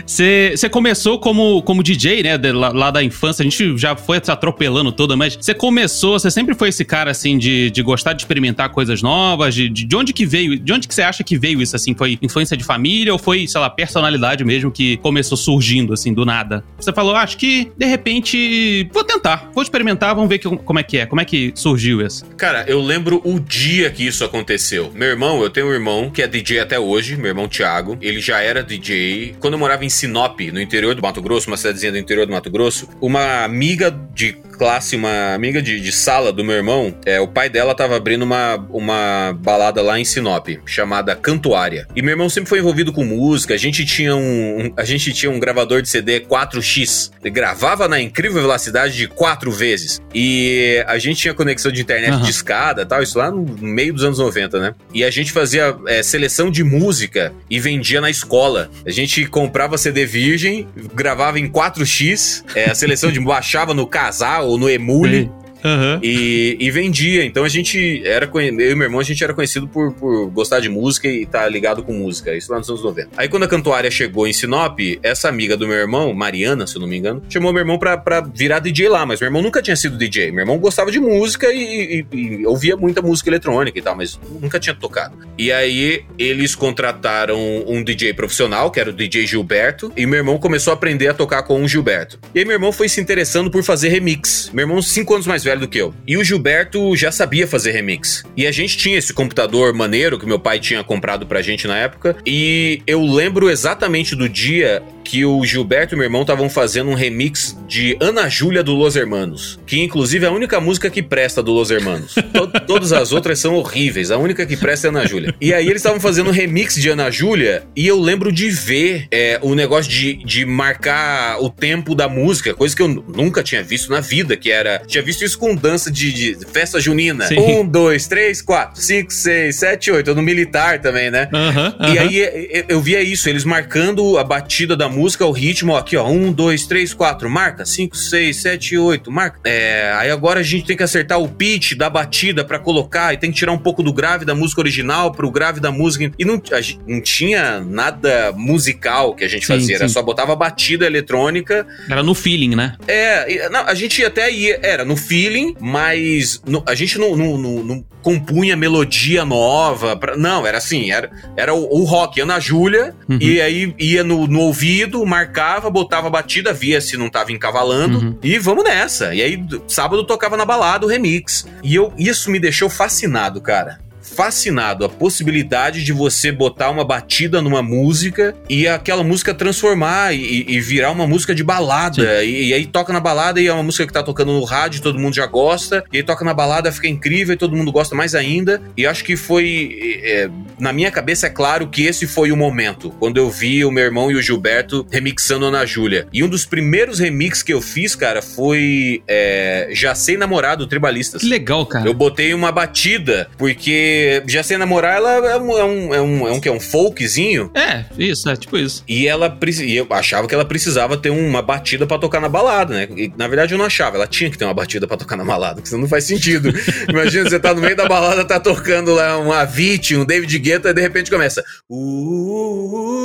Você 0.06 0.68
começou 0.70 1.18
como, 1.18 1.62
como 1.62 1.82
DJ, 1.82 2.22
né? 2.22 2.38
De, 2.38 2.52
lá, 2.52 2.68
lá, 2.70 2.90
da 2.90 3.02
infância. 3.02 3.42
A 3.42 3.44
gente 3.44 3.76
já 3.78 3.96
foi 3.96 4.20
se 4.22 4.30
atropelando 4.30 4.92
toda, 4.92 5.16
mas 5.16 5.36
você 5.36 5.54
começou, 5.54 6.18
você 6.18 6.30
sempre 6.30 6.54
foi 6.54 6.68
esse 6.68 6.84
cara, 6.84 7.10
assim, 7.10 7.38
de, 7.38 7.70
de 7.70 7.82
gostar 7.82 8.12
de 8.12 8.22
experimentar 8.22 8.70
coisas 8.70 9.02
novas? 9.02 9.54
De, 9.54 9.68
de, 9.68 9.84
de 9.84 9.96
onde 9.96 10.12
que 10.12 10.26
veio? 10.26 10.58
De 10.58 10.72
onde 10.72 10.88
que 10.88 10.94
você 10.94 11.02
acha 11.02 11.22
que 11.22 11.38
veio 11.38 11.62
isso, 11.62 11.76
assim? 11.76 11.94
Foi 11.94 12.18
influência 12.20 12.56
de 12.56 12.64
família 12.64 13.12
ou 13.12 13.18
foi, 13.18 13.46
sei 13.46 13.60
lá, 13.60 13.70
personalidade 13.70 14.44
mesmo 14.44 14.70
que 14.70 14.96
começou 14.98 15.36
surgindo, 15.36 15.92
assim, 15.92 16.12
do 16.12 16.24
nada? 16.24 16.64
Você 16.78 16.92
falou, 16.92 17.14
ah, 17.14 17.22
acho 17.22 17.36
que, 17.36 17.70
de 17.76 17.86
repente, 17.86 18.88
vou 18.92 19.04
tentar, 19.04 19.50
vou 19.54 19.62
experimentar, 19.62 20.14
vamos 20.14 20.28
ver 20.28 20.38
que, 20.38 20.48
como 20.48 20.78
é 20.78 20.82
que 20.82 20.98
é, 20.98 21.06
como 21.06 21.20
é 21.20 21.24
que 21.24 21.52
surgiu 21.54 22.04
isso. 22.04 22.24
Cara, 22.36 22.64
eu 22.66 22.80
lembro 22.80 23.20
o 23.24 23.38
dia 23.38 23.90
que 23.90 24.06
isso 24.06 24.24
aconteceu. 24.24 24.90
Meu 24.94 25.08
irmão, 25.08 25.42
eu 25.42 25.50
tenho 25.50 25.68
um 25.68 25.72
irmão 25.72 26.10
que 26.10 26.22
é 26.22 26.26
DJ 26.26 26.60
até 26.60 26.78
hoje, 26.78 27.16
meu 27.16 27.28
irmão 27.28 27.48
Thiago 27.48 27.98
ele 28.10 28.20
já 28.20 28.40
era 28.40 28.62
DJ. 28.62 29.36
Quando 29.40 29.54
eu 29.54 29.58
morava 29.58 29.84
em 29.84 29.88
Sinop, 29.88 30.40
no 30.52 30.60
interior 30.60 30.94
do 30.94 31.02
Mato 31.02 31.22
Grosso, 31.22 31.48
uma 31.48 31.56
cidadezinha 31.56 31.92
do 31.92 31.98
interior 31.98 32.26
do 32.26 32.32
Mato 32.32 32.50
Grosso, 32.50 32.88
uma 33.00 33.44
amiga 33.44 33.90
de 34.14 34.36
classe, 34.60 34.94
uma 34.94 35.32
amiga 35.32 35.62
de, 35.62 35.80
de 35.80 35.90
sala 35.90 36.30
do 36.30 36.44
meu 36.44 36.54
irmão, 36.54 36.94
é, 37.06 37.18
o 37.18 37.26
pai 37.26 37.48
dela 37.48 37.74
tava 37.74 37.96
abrindo 37.96 38.22
uma, 38.22 38.56
uma 38.68 39.34
balada 39.40 39.80
lá 39.80 39.98
em 39.98 40.04
Sinop, 40.04 40.48
chamada 40.66 41.16
Cantuária. 41.16 41.86
E 41.96 42.02
meu 42.02 42.10
irmão 42.10 42.28
sempre 42.28 42.50
foi 42.50 42.58
envolvido 42.58 42.92
com 42.92 43.02
música, 43.02 43.54
a 43.54 43.56
gente 43.56 43.86
tinha 43.86 44.14
um, 44.14 44.66
um 44.66 44.72
a 44.76 44.84
gente 44.84 45.14
tinha 45.14 45.32
um 45.32 45.40
gravador 45.40 45.80
de 45.80 45.88
CD 45.88 46.20
4X. 46.20 47.10
Ele 47.22 47.30
gravava 47.30 47.88
na 47.88 47.98
incrível 47.98 48.42
velocidade 48.42 48.94
de 48.94 49.08
quatro 49.08 49.50
vezes. 49.50 49.98
E 50.14 50.84
a 50.86 50.98
gente 50.98 51.22
tinha 51.22 51.32
conexão 51.32 51.72
de 51.72 51.80
internet 51.80 52.12
uhum. 52.16 52.20
de 52.20 52.30
escada 52.30 52.84
tal, 52.84 53.02
isso 53.02 53.16
lá 53.16 53.30
no 53.30 53.46
meio 53.62 53.94
dos 53.94 54.04
anos 54.04 54.18
90, 54.18 54.60
né? 54.60 54.74
E 54.92 55.02
a 55.02 55.10
gente 55.10 55.32
fazia 55.32 55.74
é, 55.86 56.02
seleção 56.02 56.50
de 56.50 56.62
música 56.62 57.32
e 57.48 57.58
vendia 57.58 57.89
na 57.98 58.10
escola. 58.10 58.70
A 58.84 58.90
gente 58.90 59.24
comprava 59.24 59.78
CD 59.78 60.04
virgem, 60.04 60.68
gravava 60.94 61.40
em 61.40 61.48
4X, 61.48 62.44
é, 62.54 62.70
a 62.70 62.74
seleção 62.74 63.10
de 63.10 63.18
baixava 63.24 63.72
no 63.72 63.86
casal 63.86 64.48
ou 64.48 64.58
no 64.58 64.68
Emule. 64.68 65.30
Uhum. 65.64 66.00
E, 66.02 66.56
e, 66.58 66.70
vendia. 66.70 67.24
Então 67.24 67.44
a 67.44 67.48
gente 67.48 68.02
era. 68.06 68.30
Eu 68.32 68.40
e 68.40 68.52
meu 68.52 68.82
irmão, 68.82 69.00
a 69.00 69.04
gente 69.04 69.22
era 69.22 69.34
conhecido 69.34 69.68
por, 69.68 69.92
por 69.94 70.30
gostar 70.30 70.60
de 70.60 70.68
música 70.68 71.08
e 71.08 71.22
estar 71.22 71.42
tá 71.42 71.48
ligado 71.48 71.82
com 71.82 71.92
música. 71.92 72.34
Isso 72.34 72.50
lá 72.50 72.58
nos 72.58 72.68
anos 72.68 72.82
90. 72.82 73.10
Aí 73.16 73.28
quando 73.28 73.44
a 73.44 73.48
cantuária 73.48 73.90
chegou 73.90 74.26
em 74.26 74.32
Sinop, 74.32 74.78
essa 75.02 75.28
amiga 75.28 75.56
do 75.56 75.66
meu 75.66 75.76
irmão, 75.76 76.12
Mariana, 76.14 76.66
se 76.66 76.76
eu 76.76 76.80
não 76.80 76.88
me 76.88 76.96
engano, 76.96 77.22
chamou 77.28 77.52
meu 77.52 77.60
irmão 77.60 77.78
pra, 77.78 77.96
pra 77.96 78.20
virar 78.20 78.60
DJ 78.60 78.88
lá. 78.88 79.04
Mas 79.04 79.20
meu 79.20 79.28
irmão 79.28 79.42
nunca 79.42 79.62
tinha 79.62 79.76
sido 79.76 79.96
DJ. 79.96 80.30
Meu 80.30 80.40
irmão 80.40 80.58
gostava 80.58 80.90
de 80.90 80.98
música 80.98 81.48
e, 81.52 82.04
e, 82.12 82.16
e 82.16 82.46
ouvia 82.46 82.76
muita 82.76 83.02
música 83.02 83.28
eletrônica 83.28 83.78
e 83.78 83.82
tal, 83.82 83.96
mas 83.96 84.18
nunca 84.40 84.58
tinha 84.58 84.74
tocado. 84.74 85.16
E 85.36 85.52
aí 85.52 86.04
eles 86.18 86.54
contrataram 86.54 87.38
um 87.66 87.82
DJ 87.82 88.14
profissional, 88.14 88.70
que 88.70 88.80
era 88.80 88.90
o 88.90 88.92
DJ 88.92 89.26
Gilberto, 89.26 89.92
e 89.96 90.06
meu 90.06 90.18
irmão 90.18 90.38
começou 90.38 90.70
a 90.72 90.74
aprender 90.74 91.08
a 91.08 91.14
tocar 91.14 91.42
com 91.42 91.62
o 91.62 91.68
Gilberto. 91.68 92.18
E 92.34 92.40
aí 92.40 92.44
meu 92.44 92.54
irmão 92.54 92.72
foi 92.72 92.88
se 92.88 93.00
interessando 93.00 93.50
por 93.50 93.62
fazer 93.62 93.88
remix. 93.88 94.50
Meu 94.52 94.64
irmão, 94.64 94.80
cinco 94.82 95.14
anos 95.14 95.26
mais 95.26 95.42
velho 95.42 95.49
velho 95.50 95.60
do 95.60 95.68
que 95.68 95.78
eu. 95.78 95.92
E 96.06 96.16
o 96.16 96.24
Gilberto 96.24 96.96
já 96.96 97.10
sabia 97.10 97.46
fazer 97.46 97.72
remix. 97.72 98.24
E 98.36 98.46
a 98.46 98.52
gente 98.52 98.76
tinha 98.76 98.96
esse 98.96 99.12
computador 99.12 99.74
maneiro 99.74 100.18
que 100.18 100.26
meu 100.26 100.38
pai 100.38 100.60
tinha 100.60 100.82
comprado 100.84 101.26
pra 101.26 101.42
gente 101.42 101.66
na 101.66 101.76
época. 101.76 102.16
E 102.24 102.82
eu 102.86 103.04
lembro 103.04 103.50
exatamente 103.50 104.14
do 104.14 104.28
dia 104.28 104.82
que 105.10 105.24
o 105.24 105.44
Gilberto 105.44 105.96
e 105.96 105.98
meu 105.98 106.04
irmão 106.04 106.20
estavam 106.20 106.48
fazendo 106.48 106.88
um 106.88 106.94
remix 106.94 107.58
de 107.66 107.96
Ana 108.00 108.28
Júlia 108.28 108.62
do 108.62 108.76
Los 108.76 108.94
Hermanos, 108.94 109.58
que 109.66 109.80
inclusive 109.80 110.24
é 110.24 110.28
a 110.28 110.30
única 110.30 110.60
música 110.60 110.88
que 110.88 111.02
presta 111.02 111.42
do 111.42 111.50
Los 111.50 111.72
Hermanos. 111.72 112.14
to 112.32 112.46
todas 112.64 112.92
as 112.92 113.10
outras 113.10 113.40
são 113.40 113.56
horríveis, 113.56 114.12
a 114.12 114.18
única 114.18 114.46
que 114.46 114.56
presta 114.56 114.86
é 114.86 114.90
Ana 114.90 115.04
Júlia. 115.08 115.34
E 115.40 115.52
aí 115.52 115.66
eles 115.66 115.78
estavam 115.78 115.98
fazendo 115.98 116.28
um 116.28 116.32
remix 116.32 116.76
de 116.76 116.88
Ana 116.88 117.10
Júlia 117.10 117.64
e 117.74 117.88
eu 117.88 117.98
lembro 117.98 118.30
de 118.30 118.50
ver 118.50 119.08
é, 119.10 119.40
o 119.42 119.52
negócio 119.56 119.90
de, 119.90 120.14
de 120.14 120.46
marcar 120.46 121.42
o 121.42 121.50
tempo 121.50 121.96
da 121.96 122.08
música, 122.08 122.54
coisa 122.54 122.76
que 122.76 122.82
eu 122.82 122.86
nunca 122.86 123.42
tinha 123.42 123.64
visto 123.64 123.90
na 123.90 123.98
vida, 123.98 124.36
que 124.36 124.52
era. 124.52 124.80
Tinha 124.86 125.02
visto 125.02 125.24
isso 125.24 125.36
com 125.36 125.56
dança 125.56 125.90
de, 125.90 126.12
de 126.12 126.46
festa 126.52 126.78
junina. 126.78 127.26
Sim. 127.26 127.40
Um, 127.40 127.66
dois, 127.66 128.06
três, 128.06 128.40
quatro, 128.40 128.80
cinco, 128.80 129.12
seis, 129.12 129.56
sete, 129.56 129.90
oito. 129.90 130.14
No 130.14 130.22
militar 130.22 130.80
também, 130.80 131.10
né? 131.10 131.28
Uhum, 131.32 131.92
e 131.92 131.98
aí 131.98 132.64
eu 132.68 132.80
via 132.80 133.02
isso, 133.02 133.28
eles 133.28 133.44
marcando 133.44 134.16
a 134.16 134.22
batida 134.22 134.76
da 134.76 134.88
música, 134.88 134.99
o 135.04 135.32
ritmo, 135.32 135.76
aqui, 135.76 135.96
ó. 135.96 136.08
Um, 136.08 136.32
dois, 136.32 136.66
três, 136.66 136.92
quatro, 136.92 137.28
marca. 137.28 137.64
Cinco, 137.64 137.96
seis, 137.96 138.42
sete, 138.42 138.76
oito, 138.76 139.10
marca. 139.10 139.40
É, 139.44 139.92
aí 139.96 140.10
agora 140.10 140.40
a 140.40 140.42
gente 140.42 140.64
tem 140.64 140.76
que 140.76 140.82
acertar 140.82 141.20
o 141.20 141.28
pitch 141.28 141.74
da 141.74 141.88
batida 141.88 142.44
para 142.44 142.58
colocar 142.58 143.12
e 143.12 143.16
tem 143.16 143.30
que 143.30 143.38
tirar 143.38 143.52
um 143.52 143.58
pouco 143.58 143.82
do 143.82 143.92
grave 143.92 144.24
da 144.24 144.34
música 144.34 144.60
original 144.60 145.12
pro 145.12 145.30
grave 145.30 145.60
da 145.60 145.70
música. 145.70 146.10
E 146.18 146.24
não, 146.24 146.40
não 146.86 147.00
tinha 147.00 147.60
nada 147.60 148.32
musical 148.32 149.14
que 149.14 149.24
a 149.24 149.28
gente 149.28 149.46
sim, 149.46 149.52
fazia, 149.52 149.76
sim. 149.76 149.82
era 149.82 149.88
só 149.88 150.02
botava 150.02 150.34
batida 150.34 150.86
eletrônica. 150.86 151.66
Era 151.88 152.02
no 152.02 152.14
feeling, 152.14 152.54
né? 152.54 152.76
É, 152.86 153.48
não, 153.48 153.60
a 153.66 153.74
gente 153.74 154.04
até 154.04 154.30
ia, 154.30 154.58
era 154.62 154.84
no 154.84 154.96
feeling, 154.96 155.54
mas 155.60 156.42
no, 156.46 156.62
a 156.66 156.74
gente 156.74 156.98
não, 156.98 157.16
não, 157.16 157.38
não, 157.38 157.64
não, 157.64 157.84
compunha 158.02 158.56
melodia 158.56 159.24
nova. 159.24 159.96
Pra, 159.96 160.16
não, 160.16 160.46
era 160.46 160.58
assim, 160.58 160.90
era, 160.90 161.10
era 161.36 161.54
o, 161.54 161.80
o 161.80 161.84
rock, 161.84 162.20
Ana 162.20 162.40
Júlia, 162.40 162.94
uhum. 163.08 163.18
e 163.20 163.40
aí 163.40 163.74
ia 163.78 164.02
no, 164.02 164.26
no 164.26 164.40
ouvido, 164.40 164.89
marcava, 165.06 165.70
botava 165.70 166.08
a 166.08 166.10
batida, 166.10 166.52
via 166.52 166.80
se 166.80 166.96
não 166.96 167.08
tava 167.08 167.32
encavalando, 167.32 167.98
uhum. 167.98 168.18
e 168.22 168.38
vamos 168.38 168.64
nessa. 168.64 169.14
E 169.14 169.22
aí, 169.22 169.44
sábado 169.66 170.04
tocava 170.04 170.36
na 170.36 170.44
balada 170.44 170.86
o 170.86 170.88
remix. 170.88 171.46
E 171.62 171.74
eu, 171.74 171.92
isso 171.96 172.30
me 172.30 172.38
deixou 172.38 172.68
fascinado, 172.68 173.40
cara 173.40 173.89
fascinado 174.20 174.84
a 174.84 174.88
possibilidade 174.90 175.82
de 175.82 175.94
você 175.94 176.30
botar 176.30 176.68
uma 176.68 176.84
batida 176.84 177.40
numa 177.40 177.62
música 177.62 178.34
e 178.50 178.68
aquela 178.68 179.02
música 179.02 179.32
transformar 179.32 180.14
e, 180.14 180.44
e 180.46 180.60
virar 180.60 180.90
uma 180.90 181.06
música 181.06 181.34
de 181.34 181.42
balada. 181.42 182.22
E, 182.22 182.48
e, 182.48 182.52
aí 182.52 182.66
toca 182.66 182.92
na 182.92 183.00
balada 183.00 183.40
e 183.40 183.46
é 183.46 183.52
uma 183.52 183.62
música 183.62 183.86
que 183.86 183.92
tá 183.94 184.02
tocando 184.02 184.32
no 184.32 184.44
rádio, 184.44 184.82
todo 184.82 184.98
mundo 184.98 185.14
já 185.14 185.24
gosta. 185.24 185.82
E 185.90 185.96
aí 185.96 186.02
toca 186.02 186.22
na 186.22 186.34
balada, 186.34 186.70
fica 186.70 186.86
incrível 186.86 187.32
e 187.32 187.36
todo 187.38 187.56
mundo 187.56 187.72
gosta 187.72 187.94
mais 187.94 188.14
ainda. 188.14 188.60
E 188.76 188.86
acho 188.86 189.02
que 189.04 189.16
foi. 189.16 190.00
É, 190.02 190.28
na 190.58 190.70
minha 190.70 190.90
cabeça 190.90 191.26
é 191.26 191.30
claro 191.30 191.68
que 191.68 191.86
esse 191.86 192.06
foi 192.06 192.30
o 192.30 192.36
momento. 192.36 192.90
Quando 192.98 193.16
eu 193.16 193.30
vi 193.30 193.64
o 193.64 193.70
meu 193.70 193.84
irmão 193.84 194.10
e 194.10 194.16
o 194.16 194.20
Gilberto 194.20 194.86
remixando 194.90 195.46
Ana 195.46 195.64
Júlia. 195.64 196.06
E 196.12 196.22
um 196.22 196.28
dos 196.28 196.44
primeiros 196.44 196.98
remixes 196.98 197.42
que 197.42 197.54
eu 197.54 197.62
fiz, 197.62 197.94
cara, 197.94 198.20
foi 198.20 199.02
é, 199.08 199.70
Já 199.72 199.94
Sei 199.94 200.18
Namorar 200.18 200.58
do 200.58 200.66
Tribalistas. 200.66 201.22
Que 201.22 201.28
legal, 201.28 201.64
cara. 201.64 201.88
Eu 201.88 201.94
botei 201.94 202.34
uma 202.34 202.52
batida, 202.52 203.30
porque 203.38 204.09
já 204.26 204.42
sem 204.42 204.58
namorar, 204.58 204.96
ela 204.96 205.10
é 205.12 205.36
um, 205.38 205.58
é 205.58 205.64
um, 205.64 205.94
é 205.94 206.00
um, 206.00 206.28
é 206.28 206.32
um, 206.32 206.40
que 206.40 206.48
é 206.48 206.52
um 206.52 206.60
folkzinho. 206.60 207.50
É, 207.54 207.84
isso, 207.98 208.28
é 208.28 208.36
tipo 208.36 208.56
isso. 208.56 208.84
E 208.88 209.06
ela 209.06 209.36
e 209.62 209.76
eu 209.76 209.86
achava 209.90 210.26
que 210.26 210.34
ela 210.34 210.44
precisava 210.44 210.96
ter 210.96 211.10
uma 211.10 211.42
batida 211.42 211.86
para 211.86 211.98
tocar 211.98 212.20
na 212.20 212.28
balada, 212.28 212.74
né? 212.74 212.88
E, 212.96 213.12
na 213.16 213.26
verdade 213.28 213.54
eu 213.54 213.58
não 213.58 213.64
achava, 213.64 213.96
ela 213.96 214.06
tinha 214.06 214.30
que 214.30 214.38
ter 214.38 214.44
uma 214.44 214.54
batida 214.54 214.86
para 214.86 214.96
tocar 214.96 215.16
na 215.16 215.24
balada, 215.24 215.56
porque 215.56 215.68
senão 215.68 215.82
não 215.82 215.88
faz 215.88 216.04
sentido. 216.04 216.52
Imagina, 216.88 217.28
você 217.28 217.38
tá 217.38 217.54
no 217.54 217.60
meio 217.60 217.76
da 217.76 217.86
balada, 217.86 218.24
tá 218.24 218.40
tocando 218.40 218.94
lá 218.94 219.18
um 219.18 219.32
Avicii, 219.32 219.96
um 219.96 220.04
David 220.04 220.38
Guetta, 220.38 220.70
e 220.70 220.74
de 220.74 220.80
repente 220.80 221.10
começa. 221.10 221.44
Uh, 221.68 222.96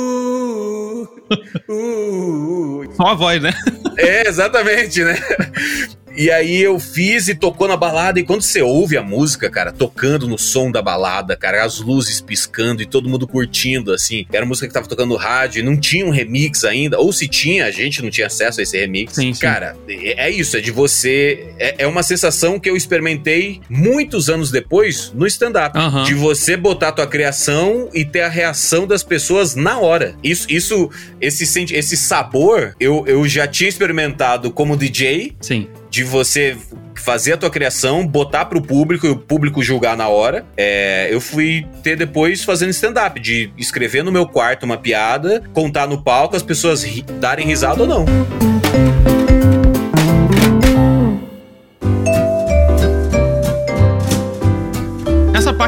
uh, 1.30 1.72
uh. 1.72 2.94
Só 2.96 3.08
a 3.08 3.14
voz, 3.14 3.42
né? 3.42 3.52
É, 3.96 4.28
exatamente, 4.28 5.02
né? 5.02 5.16
E 6.16 6.30
aí 6.30 6.62
eu 6.62 6.78
fiz 6.78 7.28
e 7.28 7.34
tocou 7.34 7.68
na 7.68 7.76
balada. 7.76 8.18
E 8.18 8.24
quando 8.24 8.42
você 8.42 8.62
ouve 8.62 8.96
a 8.96 9.02
música, 9.02 9.50
cara, 9.50 9.70
tocando 9.70 10.26
no 10.26 10.38
som 10.38 10.70
da 10.70 10.80
balada, 10.80 11.36
cara, 11.36 11.62
as 11.62 11.78
luzes 11.78 12.20
piscando 12.20 12.80
e 12.80 12.86
todo 12.86 13.08
mundo 13.08 13.26
curtindo, 13.26 13.92
assim. 13.92 14.26
Era 14.32 14.46
música 14.46 14.66
que 14.66 14.72
tava 14.72 14.88
tocando 14.88 15.10
no 15.10 15.16
rádio 15.16 15.60
e 15.60 15.62
não 15.62 15.76
tinha 15.76 16.06
um 16.06 16.10
remix 16.10 16.64
ainda. 16.64 16.98
Ou 16.98 17.12
se 17.12 17.28
tinha, 17.28 17.66
a 17.66 17.70
gente 17.70 18.02
não 18.02 18.10
tinha 18.10 18.26
acesso 18.28 18.60
a 18.60 18.62
esse 18.62 18.78
remix. 18.78 19.14
Sim, 19.14 19.34
sim. 19.34 19.40
Cara, 19.40 19.76
é, 19.88 20.26
é 20.26 20.30
isso, 20.30 20.56
é 20.56 20.60
de 20.60 20.70
você. 20.70 21.54
É, 21.58 21.82
é, 21.84 21.86
uma 21.86 22.02
sensação 22.02 22.58
que 22.58 22.70
eu 22.70 22.76
experimentei 22.76 23.60
muitos 23.68 24.30
anos 24.30 24.50
depois 24.50 25.12
no 25.14 25.26
stand-up. 25.26 25.78
Uhum. 25.78 26.04
De 26.04 26.14
você 26.14 26.56
botar 26.56 26.88
a 26.88 26.92
tua 26.92 27.06
criação 27.06 27.90
e 27.92 28.04
ter 28.04 28.22
a 28.22 28.28
reação 28.28 28.86
das 28.86 29.02
pessoas 29.02 29.54
na 29.54 29.78
hora. 29.78 30.14
Isso, 30.22 30.46
isso 30.50 30.90
esse, 31.20 31.74
esse 31.74 31.96
sabor, 31.96 32.74
eu, 32.80 33.04
eu 33.06 33.26
já 33.28 33.46
tinha 33.46 33.68
experimentado 33.68 34.50
como 34.50 34.76
DJ. 34.76 35.36
Sim 35.40 35.68
de 35.90 36.04
você 36.04 36.56
fazer 36.94 37.34
a 37.34 37.36
tua 37.36 37.50
criação, 37.50 38.06
botar 38.06 38.46
pro 38.46 38.60
público 38.60 39.06
e 39.06 39.10
o 39.10 39.16
público 39.16 39.62
julgar 39.62 39.96
na 39.96 40.08
hora. 40.08 40.44
É, 40.56 41.08
eu 41.10 41.20
fui 41.20 41.66
ter 41.82 41.96
depois 41.96 42.42
fazendo 42.42 42.70
stand-up, 42.70 43.20
de 43.20 43.52
escrever 43.56 44.02
no 44.02 44.10
meu 44.10 44.26
quarto 44.26 44.64
uma 44.64 44.76
piada, 44.76 45.42
contar 45.52 45.86
no 45.86 46.02
palco, 46.02 46.36
as 46.36 46.42
pessoas 46.42 46.84
darem 47.20 47.46
risada 47.46 47.82
ou 47.82 47.88
não. 47.88 49.05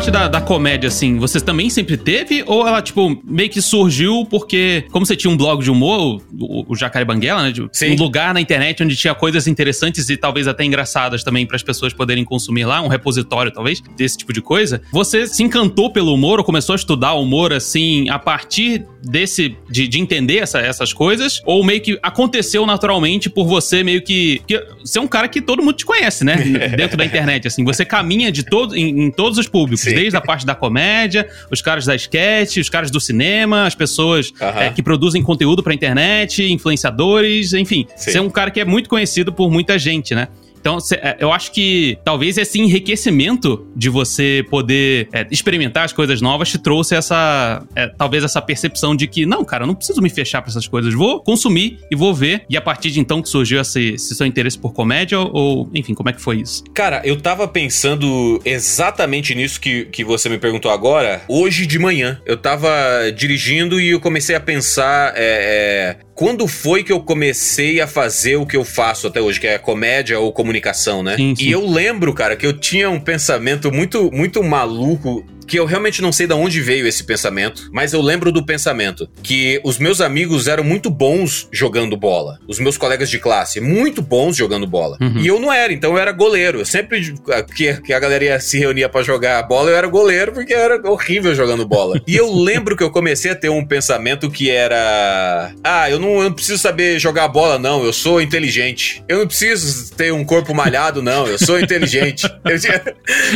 Parte 0.08 0.10
da, 0.10 0.28
da 0.28 0.40
comédia, 0.40 0.88
assim, 0.88 1.18
você 1.18 1.40
também 1.40 1.70
sempre 1.70 1.96
teve? 1.96 2.42
Ou 2.46 2.66
ela, 2.66 2.80
tipo, 2.80 3.20
meio 3.24 3.48
que 3.48 3.60
surgiu 3.60 4.26
porque, 4.28 4.84
como 4.90 5.04
você 5.04 5.14
tinha 5.14 5.30
um 5.30 5.36
blog 5.36 5.62
de 5.62 5.70
humor, 5.70 6.20
o, 6.38 6.72
o 6.72 6.76
Jacaré 6.76 7.04
Banguela, 7.04 7.42
né? 7.42 7.52
De, 7.52 7.62
um 7.62 7.96
lugar 7.96 8.34
na 8.34 8.40
internet 8.40 8.82
onde 8.82 8.96
tinha 8.96 9.14
coisas 9.14 9.46
interessantes 9.46 10.08
e 10.08 10.16
talvez 10.16 10.48
até 10.48 10.64
engraçadas 10.64 11.22
também 11.22 11.46
para 11.46 11.56
as 11.56 11.62
pessoas 11.62 11.92
poderem 11.92 12.24
consumir 12.24 12.64
lá, 12.64 12.80
um 12.80 12.88
repositório, 12.88 13.52
talvez, 13.52 13.82
desse 13.96 14.18
tipo 14.18 14.32
de 14.32 14.40
coisa. 14.40 14.80
Você 14.92 15.26
se 15.26 15.42
encantou 15.42 15.90
pelo 15.92 16.12
humor 16.12 16.38
ou 16.38 16.44
começou 16.44 16.72
a 16.72 16.76
estudar 16.76 17.14
humor, 17.14 17.52
assim, 17.52 18.08
a 18.08 18.18
partir 18.18 18.84
desse. 19.02 19.56
de, 19.70 19.88
de 19.88 20.00
entender 20.00 20.38
essa, 20.38 20.58
essas 20.58 20.92
coisas? 20.92 21.40
Ou 21.44 21.64
meio 21.64 21.80
que 21.80 21.98
aconteceu 22.02 22.64
naturalmente 22.66 23.28
por 23.28 23.46
você 23.46 23.82
meio 23.82 24.02
que. 24.02 24.40
que 24.46 24.62
você 24.80 24.98
é 24.98 25.02
um 25.02 25.08
cara 25.08 25.28
que 25.28 25.40
todo 25.40 25.62
mundo 25.62 25.74
te 25.74 25.86
conhece, 25.86 26.24
né? 26.24 26.36
Dentro 26.76 26.96
da 26.96 27.04
internet, 27.04 27.46
assim. 27.46 27.64
Você 27.64 27.84
caminha 27.84 28.32
de 28.32 28.42
todo, 28.42 28.76
em, 28.76 29.04
em 29.04 29.10
todos 29.10 29.38
os 29.38 29.48
públicos. 29.48 29.82
Sim. 29.82 29.97
Desde 29.98 30.16
a 30.16 30.20
parte 30.20 30.46
da 30.46 30.54
comédia, 30.54 31.28
os 31.50 31.60
caras 31.60 31.84
da 31.84 31.94
sketch, 31.96 32.58
os 32.58 32.68
caras 32.68 32.88
do 32.88 33.00
cinema, 33.00 33.66
as 33.66 33.74
pessoas 33.74 34.32
é, 34.40 34.70
que 34.70 34.80
produzem 34.80 35.20
conteúdo 35.22 35.60
pra 35.60 35.74
internet, 35.74 36.44
influenciadores, 36.44 37.52
enfim. 37.52 37.84
Sim. 37.96 38.12
Você 38.12 38.18
é 38.18 38.20
um 38.22 38.30
cara 38.30 38.50
que 38.50 38.60
é 38.60 38.64
muito 38.64 38.88
conhecido 38.88 39.32
por 39.32 39.50
muita 39.50 39.76
gente, 39.76 40.14
né? 40.14 40.28
Então, 40.60 40.78
é, 40.92 41.16
eu 41.20 41.32
acho 41.32 41.52
que 41.52 41.98
talvez 42.04 42.36
esse 42.38 42.60
enriquecimento 42.60 43.66
de 43.74 43.88
você 43.88 44.44
poder 44.50 45.08
é, 45.12 45.26
experimentar 45.30 45.84
as 45.84 45.92
coisas 45.92 46.20
novas 46.20 46.48
te 46.48 46.58
trouxe 46.58 46.94
essa, 46.94 47.62
é, 47.74 47.86
talvez 47.86 48.24
essa 48.24 48.40
percepção 48.40 48.94
de 48.94 49.06
que, 49.06 49.24
não, 49.26 49.44
cara, 49.44 49.64
eu 49.64 49.66
não 49.66 49.74
preciso 49.74 50.00
me 50.00 50.10
fechar 50.10 50.42
para 50.42 50.50
essas 50.50 50.66
coisas, 50.66 50.92
vou 50.94 51.22
consumir 51.22 51.78
e 51.90 51.96
vou 51.96 52.14
ver. 52.14 52.44
E 52.48 52.56
a 52.56 52.60
partir 52.60 52.90
de 52.90 53.00
então 53.00 53.22
que 53.22 53.28
surgiu 53.28 53.60
esse, 53.60 53.94
esse 53.94 54.14
seu 54.14 54.26
interesse 54.26 54.58
por 54.58 54.72
comédia, 54.72 55.18
ou, 55.18 55.68
enfim, 55.74 55.94
como 55.94 56.08
é 56.08 56.12
que 56.12 56.20
foi 56.20 56.40
isso? 56.40 56.64
Cara, 56.74 57.00
eu 57.04 57.20
tava 57.20 57.46
pensando 57.46 58.40
exatamente 58.44 59.34
nisso 59.34 59.60
que, 59.60 59.86
que 59.86 60.04
você 60.04 60.28
me 60.28 60.38
perguntou 60.38 60.70
agora, 60.70 61.22
hoje 61.28 61.66
de 61.66 61.78
manhã. 61.78 62.20
Eu 62.26 62.36
tava 62.36 62.68
dirigindo 63.14 63.80
e 63.80 63.90
eu 63.90 64.00
comecei 64.00 64.34
a 64.34 64.40
pensar 64.40 65.12
é, 65.16 65.96
é 66.04 66.08
quando 66.18 66.48
foi 66.48 66.82
que 66.82 66.90
eu 66.90 67.00
comecei 67.00 67.80
a 67.80 67.86
fazer 67.86 68.34
o 68.34 68.44
que 68.44 68.56
eu 68.56 68.64
faço 68.64 69.06
até 69.06 69.20
hoje, 69.20 69.38
que 69.38 69.46
é 69.46 69.56
comédia 69.56 70.18
ou 70.18 70.32
comunicação, 70.48 71.02
né? 71.02 71.16
Sim, 71.16 71.36
sim. 71.36 71.44
E 71.44 71.52
eu 71.52 71.66
lembro, 71.66 72.12
cara, 72.14 72.34
que 72.34 72.46
eu 72.46 72.54
tinha 72.54 72.88
um 72.88 72.98
pensamento 72.98 73.70
muito, 73.70 74.10
muito 74.10 74.42
maluco 74.42 75.24
que 75.48 75.58
eu 75.58 75.64
realmente 75.64 76.02
não 76.02 76.12
sei 76.12 76.26
de 76.26 76.34
onde 76.34 76.60
veio 76.60 76.86
esse 76.86 77.02
pensamento, 77.04 77.68
mas 77.72 77.92
eu 77.92 78.02
lembro 78.02 78.30
do 78.30 78.44
pensamento 78.44 79.08
que 79.22 79.60
os 79.64 79.78
meus 79.78 80.00
amigos 80.00 80.46
eram 80.46 80.62
muito 80.62 80.90
bons 80.90 81.48
jogando 81.50 81.96
bola. 81.96 82.38
Os 82.46 82.58
meus 82.58 82.76
colegas 82.76 83.10
de 83.10 83.18
classe, 83.18 83.60
muito 83.60 84.02
bons 84.02 84.36
jogando 84.36 84.66
bola. 84.66 84.96
Uhum. 85.00 85.18
E 85.18 85.26
eu 85.26 85.40
não 85.40 85.52
era, 85.52 85.72
então 85.72 85.92
eu 85.92 85.98
era 85.98 86.12
goleiro. 86.12 86.60
Eu 86.60 86.66
sempre 86.66 87.14
que, 87.54 87.80
que 87.80 87.92
a 87.92 87.98
galera 87.98 88.38
se 88.40 88.58
reunia 88.58 88.88
para 88.88 89.02
jogar 89.02 89.42
bola, 89.44 89.70
eu 89.70 89.76
era 89.76 89.86
goleiro 89.86 90.32
porque 90.32 90.52
eu 90.52 90.58
era 90.58 90.90
horrível 90.90 91.34
jogando 91.34 91.66
bola. 91.66 92.00
e 92.06 92.16
eu 92.16 92.30
lembro 92.36 92.76
que 92.76 92.82
eu 92.82 92.90
comecei 92.90 93.30
a 93.30 93.34
ter 93.34 93.48
um 93.48 93.64
pensamento 93.64 94.30
que 94.30 94.50
era: 94.50 95.52
ah, 95.64 95.90
eu 95.90 95.98
não, 95.98 96.18
eu 96.18 96.24
não 96.24 96.32
preciso 96.32 96.58
saber 96.58 96.98
jogar 96.98 97.28
bola, 97.28 97.58
não. 97.58 97.84
Eu 97.84 97.92
sou 97.92 98.20
inteligente. 98.20 99.02
Eu 99.08 99.18
não 99.18 99.26
preciso 99.26 99.94
ter 99.94 100.12
um 100.12 100.24
corpo 100.24 100.54
malhado, 100.54 101.02
não. 101.02 101.26
Eu 101.26 101.38
sou 101.38 101.58
inteligente. 101.58 102.28
eu, 102.44 102.60
tinha, 102.60 102.82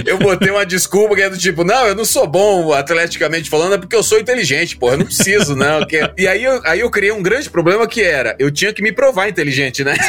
eu 0.07 0.19
botei 0.19 0.51
uma 0.51 0.67
desculpa 0.67 1.15
que 1.15 1.23
é 1.23 1.31
do 1.31 1.39
tipo: 1.39 1.65
não, 1.65 1.87
eu 1.87 1.95
não 1.95 2.02
não 2.03 2.07
sou 2.07 2.27
bom 2.27 2.73
atleticamente 2.73 3.49
falando, 3.49 3.75
é 3.75 3.79
porque 3.79 3.95
eu 3.95 4.03
sou 4.03 4.19
inteligente, 4.19 4.77
porra. 4.77 4.95
Eu 4.95 4.99
não 4.99 5.07
preciso, 5.07 5.55
não. 5.55 5.87
Que... 5.87 6.01
E 6.19 6.27
aí 6.27 6.43
eu, 6.43 6.61
aí 6.65 6.81
eu 6.81 6.91
criei 6.91 7.13
um 7.13 7.23
grande 7.23 7.49
problema 7.49 7.87
que 7.87 8.03
era: 8.03 8.35
eu 8.41 8.51
tinha 8.51 8.73
que 8.73 8.83
me 8.83 8.93
provar 8.93 9.29
inteligente, 9.29 9.85
né? 9.85 9.95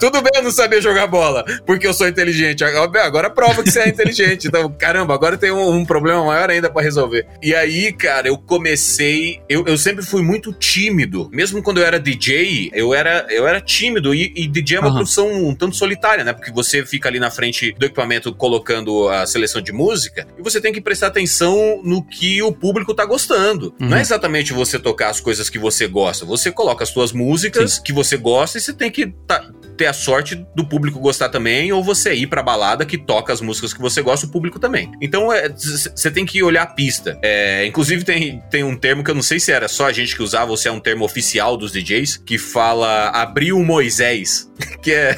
Tudo 0.00 0.22
bem 0.22 0.32
eu 0.34 0.42
não 0.42 0.50
saber 0.50 0.80
jogar 0.80 1.06
bola, 1.06 1.44
porque 1.64 1.86
eu 1.86 1.94
sou 1.94 2.08
inteligente. 2.08 2.64
Agora 2.64 3.30
prova 3.30 3.62
que 3.62 3.70
você 3.70 3.80
é 3.80 3.88
inteligente. 3.88 4.48
Então, 4.48 4.74
caramba, 4.76 5.14
agora 5.14 5.36
tem 5.36 5.52
um, 5.52 5.70
um 5.70 5.84
problema 5.84 6.24
maior 6.24 6.50
ainda 6.50 6.68
para 6.68 6.82
resolver. 6.82 7.26
E 7.40 7.54
aí, 7.54 7.92
cara, 7.92 8.26
eu 8.26 8.36
comecei. 8.36 9.40
Eu, 9.48 9.64
eu 9.66 9.78
sempre 9.78 10.04
fui 10.04 10.22
muito 10.22 10.52
tímido. 10.52 11.30
Mesmo 11.32 11.62
quando 11.62 11.78
eu 11.78 11.86
era 11.86 12.00
DJ, 12.00 12.70
eu 12.74 12.92
era, 12.92 13.26
eu 13.30 13.46
era 13.46 13.60
tímido. 13.60 14.14
E, 14.14 14.32
e 14.34 14.48
DJ 14.48 14.78
é 14.78 14.80
uma 14.80 14.88
uhum. 14.88 14.96
profissão 14.96 15.32
um 15.32 15.54
tanto 15.54 15.76
solitária, 15.76 16.24
né? 16.24 16.32
Porque 16.32 16.50
você 16.50 16.84
fica 16.84 17.08
ali 17.08 17.20
na 17.20 17.30
frente 17.30 17.72
do 17.78 17.86
equipamento 17.86 18.34
colocando 18.34 19.08
a 19.08 19.26
seleção 19.26 19.60
de 19.60 19.72
música 19.72 19.91
e 20.38 20.42
você 20.42 20.60
tem 20.60 20.72
que 20.72 20.80
prestar 20.80 21.08
atenção 21.08 21.80
no 21.84 22.02
que 22.02 22.42
o 22.42 22.52
público 22.52 22.94
tá 22.94 23.04
gostando. 23.04 23.74
Uhum. 23.80 23.88
Não 23.88 23.96
é 23.96 24.00
exatamente 24.00 24.52
você 24.52 24.78
tocar 24.78 25.10
as 25.10 25.20
coisas 25.20 25.48
que 25.48 25.58
você 25.58 25.86
gosta. 25.86 26.24
Você 26.24 26.50
coloca 26.50 26.84
as 26.84 26.90
suas 26.90 27.12
músicas 27.12 27.74
Sim. 27.74 27.82
que 27.82 27.92
você 27.92 28.16
gosta 28.16 28.58
e 28.58 28.60
você 28.60 28.72
tem 28.72 28.90
que 28.90 29.08
tá, 29.26 29.50
ter 29.76 29.86
a 29.86 29.92
sorte 29.92 30.46
do 30.54 30.64
público 30.64 30.98
gostar 31.00 31.28
também, 31.28 31.72
ou 31.72 31.82
você 31.82 32.14
ir 32.14 32.26
pra 32.26 32.42
balada 32.42 32.84
que 32.84 32.98
toca 32.98 33.32
as 33.32 33.40
músicas 33.40 33.72
que 33.72 33.80
você 33.80 34.02
gosta, 34.02 34.26
o 34.26 34.30
público 34.30 34.58
também. 34.58 34.90
Então 35.00 35.28
você 35.56 36.08
é, 36.08 36.10
tem 36.10 36.24
que 36.24 36.42
olhar 36.42 36.62
a 36.62 36.66
pista. 36.66 37.18
É, 37.22 37.66
inclusive 37.66 38.04
tem, 38.04 38.42
tem 38.50 38.64
um 38.64 38.76
termo 38.76 39.02
que 39.02 39.10
eu 39.10 39.14
não 39.14 39.22
sei 39.22 39.40
se 39.40 39.52
era 39.52 39.68
só 39.68 39.86
a 39.86 39.92
gente 39.92 40.14
que 40.14 40.22
usava 40.22 40.50
ou 40.50 40.56
se 40.56 40.68
é 40.68 40.72
um 40.72 40.80
termo 40.80 41.04
oficial 41.04 41.56
dos 41.56 41.72
DJs, 41.72 42.18
que 42.18 42.38
fala 42.38 43.08
abriu 43.10 43.58
o 43.58 43.64
Moisés. 43.64 44.50
Que 44.80 44.92
é, 44.92 45.14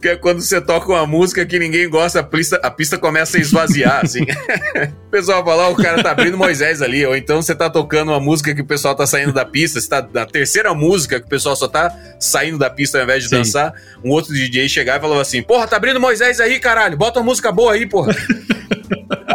que 0.00 0.08
é 0.08 0.16
quando 0.16 0.40
você 0.40 0.60
toca 0.60 0.90
uma 0.90 1.06
música 1.06 1.44
que 1.44 1.58
ninguém 1.58 1.88
gosta, 1.88 2.20
a 2.20 2.22
pista, 2.22 2.60
a 2.62 2.70
pista 2.70 2.98
começa 2.98 3.36
a 3.36 3.40
esvaziar, 3.40 4.04
assim. 4.04 4.22
o 5.06 5.10
pessoal 5.10 5.44
fala, 5.44 5.68
o 5.68 5.76
cara 5.76 6.02
tá 6.02 6.10
abrindo 6.10 6.36
Moisés 6.36 6.82
ali, 6.82 7.04
ou 7.06 7.16
então 7.16 7.40
você 7.40 7.54
tá 7.54 7.70
tocando 7.70 8.10
uma 8.10 8.20
música 8.20 8.54
que 8.54 8.60
o 8.60 8.66
pessoal 8.66 8.94
tá 8.94 9.06
saindo 9.06 9.32
da 9.32 9.44
pista, 9.44 9.80
você 9.80 9.88
tá 9.88 10.08
na 10.12 10.26
terceira 10.26 10.74
música 10.74 11.20
que 11.20 11.26
o 11.26 11.28
pessoal 11.28 11.54
só 11.54 11.68
tá 11.68 11.94
saindo 12.18 12.58
da 12.58 12.68
pista 12.70 12.98
ao 12.98 13.04
invés 13.04 13.22
de 13.22 13.28
Sim. 13.28 13.36
dançar, 13.36 13.72
um 14.04 14.10
outro 14.10 14.32
DJ 14.32 14.68
chegar 14.68 14.98
e 14.98 15.00
falava 15.00 15.20
assim: 15.20 15.42
Porra, 15.42 15.66
tá 15.66 15.76
abrindo 15.76 16.00
Moisés 16.00 16.40
aí, 16.40 16.58
caralho, 16.58 16.96
bota 16.96 17.20
uma 17.20 17.26
música 17.26 17.52
boa 17.52 17.72
aí, 17.72 17.86
porra. 17.86 18.14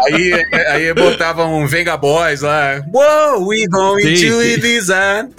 aí, 0.05 0.33
aí 0.67 0.93
botava 0.93 1.45
um 1.45 1.65
Venga 1.67 1.97
Boys 1.97 2.41
lá. 2.41 2.83
Whoa, 2.93 3.47
we 3.47 3.65
going 3.67 4.01
sim, 4.03 4.29
to 4.29 4.41
sim. 4.41 4.53
Ibiza. 4.53 5.29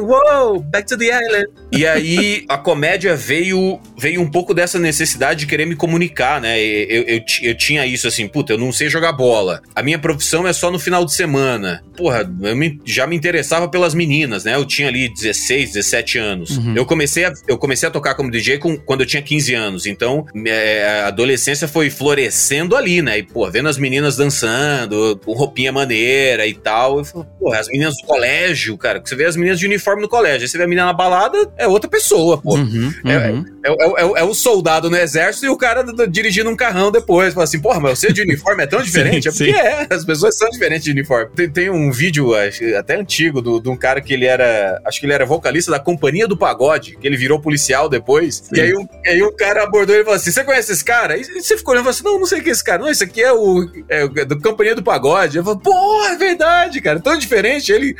Whoa, 0.00 0.60
back 0.60 0.86
to 0.88 0.96
the 0.96 1.06
island. 1.06 1.48
E 1.72 1.86
aí 1.86 2.44
a 2.48 2.58
comédia 2.58 3.14
veio 3.14 3.78
veio 3.96 4.20
um 4.20 4.28
pouco 4.28 4.54
dessa 4.54 4.78
necessidade 4.78 5.40
de 5.40 5.46
querer 5.46 5.66
me 5.66 5.76
comunicar, 5.76 6.40
né? 6.40 6.60
Eu, 6.60 7.02
eu, 7.02 7.22
eu, 7.42 7.54
tinha 7.54 7.86
isso 7.86 8.08
assim, 8.08 8.26
puta, 8.26 8.54
eu 8.54 8.58
não 8.58 8.72
sei 8.72 8.88
jogar 8.88 9.12
bola. 9.12 9.62
A 9.74 9.82
minha 9.82 9.98
profissão 9.98 10.46
é 10.46 10.52
só 10.52 10.70
no 10.70 10.78
final 10.78 11.04
de 11.04 11.12
semana. 11.12 11.82
Porra, 11.96 12.28
eu 12.42 12.56
me, 12.56 12.80
já 12.84 13.06
me 13.06 13.14
interessava 13.14 13.68
pelas 13.68 13.94
meninas, 13.94 14.44
né? 14.44 14.54
Eu 14.54 14.64
tinha 14.64 14.88
ali 14.88 15.12
16, 15.12 15.72
17 15.72 16.18
anos. 16.18 16.56
Uhum. 16.56 16.74
Eu, 16.74 16.86
comecei 16.86 17.24
a, 17.24 17.32
eu 17.46 17.58
comecei 17.58 17.88
a 17.88 17.92
tocar 17.92 18.14
como 18.14 18.30
DJ 18.30 18.58
com, 18.58 18.76
quando 18.76 19.02
eu 19.02 19.06
tinha 19.06 19.22
15 19.22 19.54
anos. 19.54 19.86
Então, 19.86 20.26
é, 20.46 21.02
a 21.04 21.08
adolescência 21.08 21.68
foi 21.68 21.90
florescendo 21.90 22.74
ali, 22.74 23.02
né? 23.02 23.18
E, 23.18 23.22
pô, 23.22 23.48
vendo 23.50 23.68
as 23.68 23.76
meninas 23.76 23.89
dançando, 24.16 25.18
com 25.24 25.32
roupinha 25.32 25.72
maneira 25.72 26.46
e 26.46 26.54
tal. 26.54 26.98
Eu 26.98 27.04
falei, 27.04 27.26
pô, 27.38 27.52
as 27.52 27.68
meninas 27.68 27.94
do 28.00 28.06
colégio, 28.06 28.76
cara, 28.76 29.00
você 29.04 29.16
vê 29.16 29.24
as 29.24 29.36
meninas 29.36 29.58
de 29.58 29.66
uniforme 29.66 30.02
no 30.02 30.08
colégio, 30.08 30.42
aí 30.42 30.48
você 30.48 30.58
vê 30.58 30.64
a 30.64 30.68
menina 30.68 30.86
na 30.86 30.92
balada, 30.92 31.50
é 31.56 31.66
outra 31.66 31.88
pessoa, 31.88 32.38
pô. 32.38 32.54
Uhum, 32.54 32.92
é, 33.04 33.30
uhum. 33.30 33.44
É, 33.64 33.70
é, 33.70 34.02
é, 34.02 34.20
é, 34.20 34.24
o 34.24 34.34
soldado 34.34 34.88
no 34.90 34.96
exército 34.96 35.46
e 35.46 35.48
o 35.48 35.56
cara 35.56 35.84
dirigindo 36.08 36.50
um 36.50 36.56
carrão 36.56 36.90
depois. 36.90 37.34
Fala 37.34 37.44
assim, 37.44 37.60
porra, 37.60 37.80
mas 37.80 37.98
você 37.98 38.12
de 38.12 38.22
uniforme 38.22 38.62
é 38.62 38.66
tão 38.66 38.80
diferente? 38.82 39.30
sim, 39.30 39.50
é 39.50 39.52
porque 39.52 39.60
sim. 39.60 39.68
é, 39.68 39.86
as 39.90 40.04
pessoas 40.04 40.36
são 40.36 40.48
diferentes 40.48 40.84
de 40.84 40.90
uniforme. 40.90 41.30
Tem, 41.34 41.50
tem 41.50 41.70
um 41.70 41.90
vídeo 41.90 42.32
até 42.78 42.96
antigo 42.96 43.40
de 43.60 43.68
um 43.68 43.76
cara 43.76 44.00
que 44.00 44.12
ele 44.12 44.26
era, 44.26 44.80
acho 44.84 45.00
que 45.00 45.06
ele 45.06 45.12
era 45.12 45.26
vocalista 45.26 45.70
da 45.70 45.78
Companhia 45.78 46.26
do 46.26 46.36
Pagode, 46.36 46.96
que 46.96 47.06
ele 47.06 47.16
virou 47.16 47.40
policial 47.40 47.88
depois. 47.88 48.36
Sim. 48.36 48.56
E 48.56 48.60
aí 48.60 48.74
um, 48.74 48.88
aí 49.06 49.22
um 49.22 49.34
cara 49.34 49.64
abordou 49.64 49.94
ele 49.94 50.02
e 50.02 50.04
falou 50.04 50.16
assim: 50.16 50.30
Você 50.30 50.44
conhece 50.44 50.72
esse 50.72 50.84
cara? 50.84 51.16
E 51.16 51.24
você 51.24 51.56
ficou 51.56 51.72
olhando 51.72 51.82
e 51.82 51.84
falou 51.84 51.90
assim: 51.90 52.04
Não, 52.04 52.18
não 52.18 52.26
sei 52.26 52.40
quem 52.40 52.50
é 52.50 52.52
esse 52.52 52.64
cara. 52.64 52.82
Não, 52.82 52.88
esse 52.88 53.04
aqui 53.04 53.22
é 53.22 53.32
o 53.32 53.68
é, 53.88 54.06
do 54.06 54.40
Companhia 54.40 54.74
do 54.74 54.82
Pagode. 54.82 55.38
Eu 55.38 55.44
falei, 55.44 55.60
pô, 55.62 56.04
é 56.04 56.16
verdade, 56.16 56.80
cara. 56.80 57.00
Tão 57.00 57.16
diferente. 57.16 57.72
Ele 57.72 57.96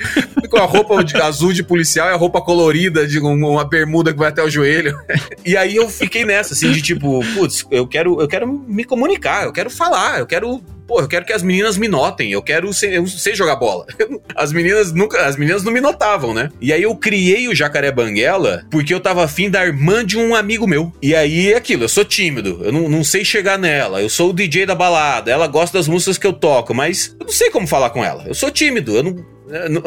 com 0.49 0.59
a 0.59 0.65
roupa 0.65 1.03
de, 1.05 1.17
azul 1.21 1.53
de 1.53 1.63
policial 1.63 2.09
e 2.09 2.13
a 2.13 2.17
roupa 2.17 2.41
colorida 2.41 3.07
de 3.07 3.19
uma 3.19 3.65
bermuda 3.65 4.13
que 4.13 4.19
vai 4.19 4.29
até 4.29 4.43
o 4.43 4.51
joelho. 4.51 4.99
E 5.45 5.57
aí 5.57 5.77
eu 5.77 5.89
fiquei 5.89 6.25
nessa, 6.25 6.53
assim, 6.53 6.71
de 6.71 6.83
tipo, 6.83 7.21
putz, 7.35 7.65
eu 7.71 7.87
quero, 7.87 8.21
eu 8.21 8.29
quero 8.29 8.47
me 8.47 8.85
comunicar, 8.85 9.45
eu 9.45 9.53
quero 9.53 9.71
falar, 9.71 10.21
eu 10.21 10.27
quero 10.27 10.63
pô, 10.91 11.01
eu 11.01 11.07
quero 11.07 11.25
que 11.25 11.33
as 11.33 11.45
meninas 11.45 11.77
me 11.77 11.87
notem, 11.87 12.33
eu 12.33 12.43
quero 12.43 12.73
ser, 12.73 12.93
eu 12.93 13.07
sei 13.07 13.33
jogar 13.33 13.55
bola. 13.55 13.87
As 14.35 14.53
meninas 14.53 14.93
nunca, 14.93 15.27
as 15.27 15.37
meninas 15.37 15.63
não 15.63 15.73
me 15.73 15.81
notavam, 15.81 16.33
né? 16.33 16.51
E 16.61 16.73
aí 16.73 16.83
eu 16.83 16.95
criei 16.97 17.47
o 17.47 17.55
Jacaré 17.55 17.93
Banguela 17.93 18.65
porque 18.71 18.95
eu 18.95 19.01
tava 19.01 19.23
afim 19.23 19.51
da 19.51 19.65
irmã 19.65 20.05
de 20.05 20.17
um 20.17 20.35
amigo 20.35 20.67
meu. 20.67 20.93
E 21.03 21.15
aí 21.15 21.53
é 21.53 21.57
aquilo, 21.57 21.85
eu 21.85 21.89
sou 21.89 22.05
tímido, 22.05 22.61
eu 22.65 22.73
não, 22.73 22.89
não 22.89 23.05
sei 23.05 23.25
chegar 23.25 23.59
nela, 23.59 24.01
eu 24.01 24.09
sou 24.09 24.31
o 24.31 24.33
DJ 24.33 24.67
da 24.67 24.75
balada, 24.75 25.31
ela 25.31 25.47
gosta 25.47 25.79
das 25.79 25.87
músicas 25.87 26.17
que 26.17 26.27
eu 26.27 26.33
toco, 26.33 26.73
mas 26.73 27.15
eu 27.21 27.27
não 27.27 27.33
sei 27.33 27.51
como 27.51 27.67
falar 27.67 27.91
com 27.91 28.05
ela. 28.05 28.25
Eu 28.27 28.35
sou 28.35 28.51
tímido, 28.51 28.97
eu 28.97 29.03
não 29.03 29.41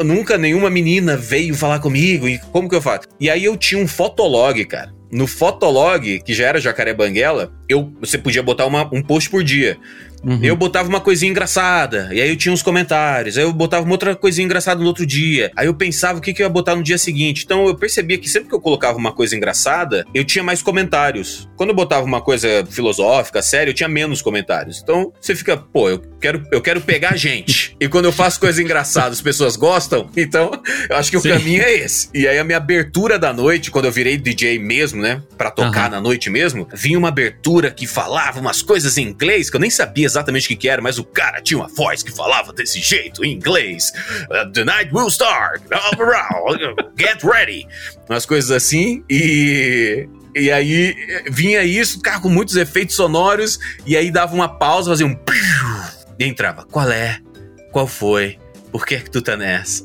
Nunca 0.04 0.36
nenhuma 0.36 0.68
menina 0.68 1.16
veio 1.16 1.54
falar 1.54 1.78
comigo 1.78 2.28
e 2.28 2.38
como 2.52 2.68
que 2.68 2.74
eu 2.74 2.82
faço? 2.82 3.08
E 3.18 3.30
aí 3.30 3.44
eu 3.44 3.56
tinha 3.56 3.82
um 3.82 3.88
fotolog, 3.88 4.62
cara. 4.66 4.92
No 5.10 5.26
fotolog, 5.26 6.20
que 6.20 6.34
já 6.34 6.48
era 6.48 6.60
Jacaré 6.60 6.92
Banguela, 6.92 7.50
eu, 7.68 7.90
você 8.00 8.18
podia 8.18 8.42
botar 8.42 8.66
uma, 8.66 8.82
um 8.92 9.00
post 9.00 9.30
por 9.30 9.42
dia. 9.42 9.78
Uhum. 10.24 10.40
Eu 10.42 10.56
botava 10.56 10.88
uma 10.88 11.00
coisinha 11.00 11.30
engraçada, 11.30 12.08
e 12.12 12.20
aí 12.20 12.28
eu 12.28 12.36
tinha 12.36 12.52
uns 12.52 12.62
comentários, 12.62 13.36
aí 13.36 13.44
eu 13.44 13.52
botava 13.52 13.84
uma 13.84 13.92
outra 13.92 14.16
coisinha 14.16 14.44
engraçada 14.44 14.80
no 14.80 14.86
outro 14.86 15.04
dia, 15.04 15.52
aí 15.56 15.66
eu 15.66 15.74
pensava 15.74 16.18
o 16.18 16.22
que, 16.22 16.32
que 16.32 16.42
eu 16.42 16.46
ia 16.46 16.50
botar 16.50 16.74
no 16.74 16.82
dia 16.82 16.98
seguinte. 16.98 17.42
Então 17.44 17.66
eu 17.66 17.74
percebia 17.74 18.18
que 18.18 18.28
sempre 18.28 18.48
que 18.48 18.54
eu 18.54 18.60
colocava 18.60 18.96
uma 18.96 19.12
coisa 19.12 19.36
engraçada, 19.36 20.06
eu 20.14 20.24
tinha 20.24 20.42
mais 20.42 20.62
comentários. 20.62 21.48
Quando 21.56 21.70
eu 21.70 21.76
botava 21.76 22.04
uma 22.04 22.20
coisa 22.20 22.64
filosófica, 22.70 23.42
séria, 23.42 23.70
eu 23.70 23.74
tinha 23.74 23.88
menos 23.88 24.22
comentários. 24.22 24.80
Então 24.82 25.12
você 25.20 25.34
fica, 25.34 25.56
pô, 25.56 25.88
eu 25.88 26.00
quero, 26.20 26.42
eu 26.50 26.60
quero 26.60 26.80
pegar 26.80 27.16
gente. 27.16 27.76
e 27.80 27.88
quando 27.88 28.06
eu 28.06 28.12
faço 28.12 28.40
coisa 28.40 28.62
engraçada, 28.62 29.10
as 29.10 29.20
pessoas 29.20 29.56
gostam, 29.56 30.08
então 30.16 30.50
eu 30.88 30.96
acho 30.96 31.10
que 31.10 31.20
Sim. 31.20 31.30
o 31.30 31.32
caminho 31.32 31.62
é 31.62 31.74
esse. 31.74 32.08
E 32.14 32.26
aí 32.26 32.38
a 32.38 32.44
minha 32.44 32.58
abertura 32.58 33.18
da 33.18 33.32
noite, 33.32 33.70
quando 33.70 33.86
eu 33.86 33.92
virei 33.92 34.16
DJ 34.16 34.58
mesmo, 34.58 35.02
né, 35.02 35.22
para 35.36 35.50
tocar 35.50 35.86
uhum. 35.86 35.90
na 35.90 36.00
noite 36.00 36.30
mesmo, 36.30 36.68
vinha 36.72 36.98
uma 36.98 37.08
abertura 37.08 37.70
que 37.70 37.86
falava 37.86 38.40
umas 38.40 38.62
coisas 38.62 38.96
em 38.96 39.08
inglês 39.08 39.50
que 39.50 39.56
eu 39.56 39.60
nem 39.60 39.70
sabia 39.70 40.08
exatamente 40.14 40.46
o 40.46 40.48
que, 40.48 40.56
que 40.56 40.68
era, 40.68 40.80
mas 40.80 40.98
o 40.98 41.04
cara 41.04 41.40
tinha 41.40 41.58
uma 41.58 41.68
voz 41.68 42.02
que 42.02 42.12
falava 42.12 42.52
desse 42.52 42.80
jeito, 42.80 43.24
em 43.24 43.32
inglês. 43.32 43.92
Uh, 44.30 44.50
The 44.52 44.64
night 44.64 44.94
will 44.94 45.08
start. 45.08 45.62
Get 46.98 47.22
ready. 47.22 47.66
Umas 48.08 48.24
coisas 48.26 48.50
assim. 48.50 49.04
E 49.08 50.08
e 50.34 50.50
aí 50.50 50.96
vinha 51.30 51.62
isso, 51.62 52.00
cara, 52.00 52.18
com 52.18 52.28
muitos 52.28 52.56
efeitos 52.56 52.96
sonoros, 52.96 53.58
e 53.86 53.96
aí 53.96 54.10
dava 54.10 54.34
uma 54.34 54.48
pausa, 54.48 54.90
fazia 54.90 55.06
um. 55.06 55.16
E 56.18 56.24
entrava. 56.24 56.64
Qual 56.64 56.90
é? 56.90 57.20
Qual 57.70 57.86
foi? 57.86 58.38
Por 58.74 58.84
que, 58.84 58.96
que 58.96 59.08
tu 59.08 59.22
tá 59.22 59.36
nessa? 59.36 59.84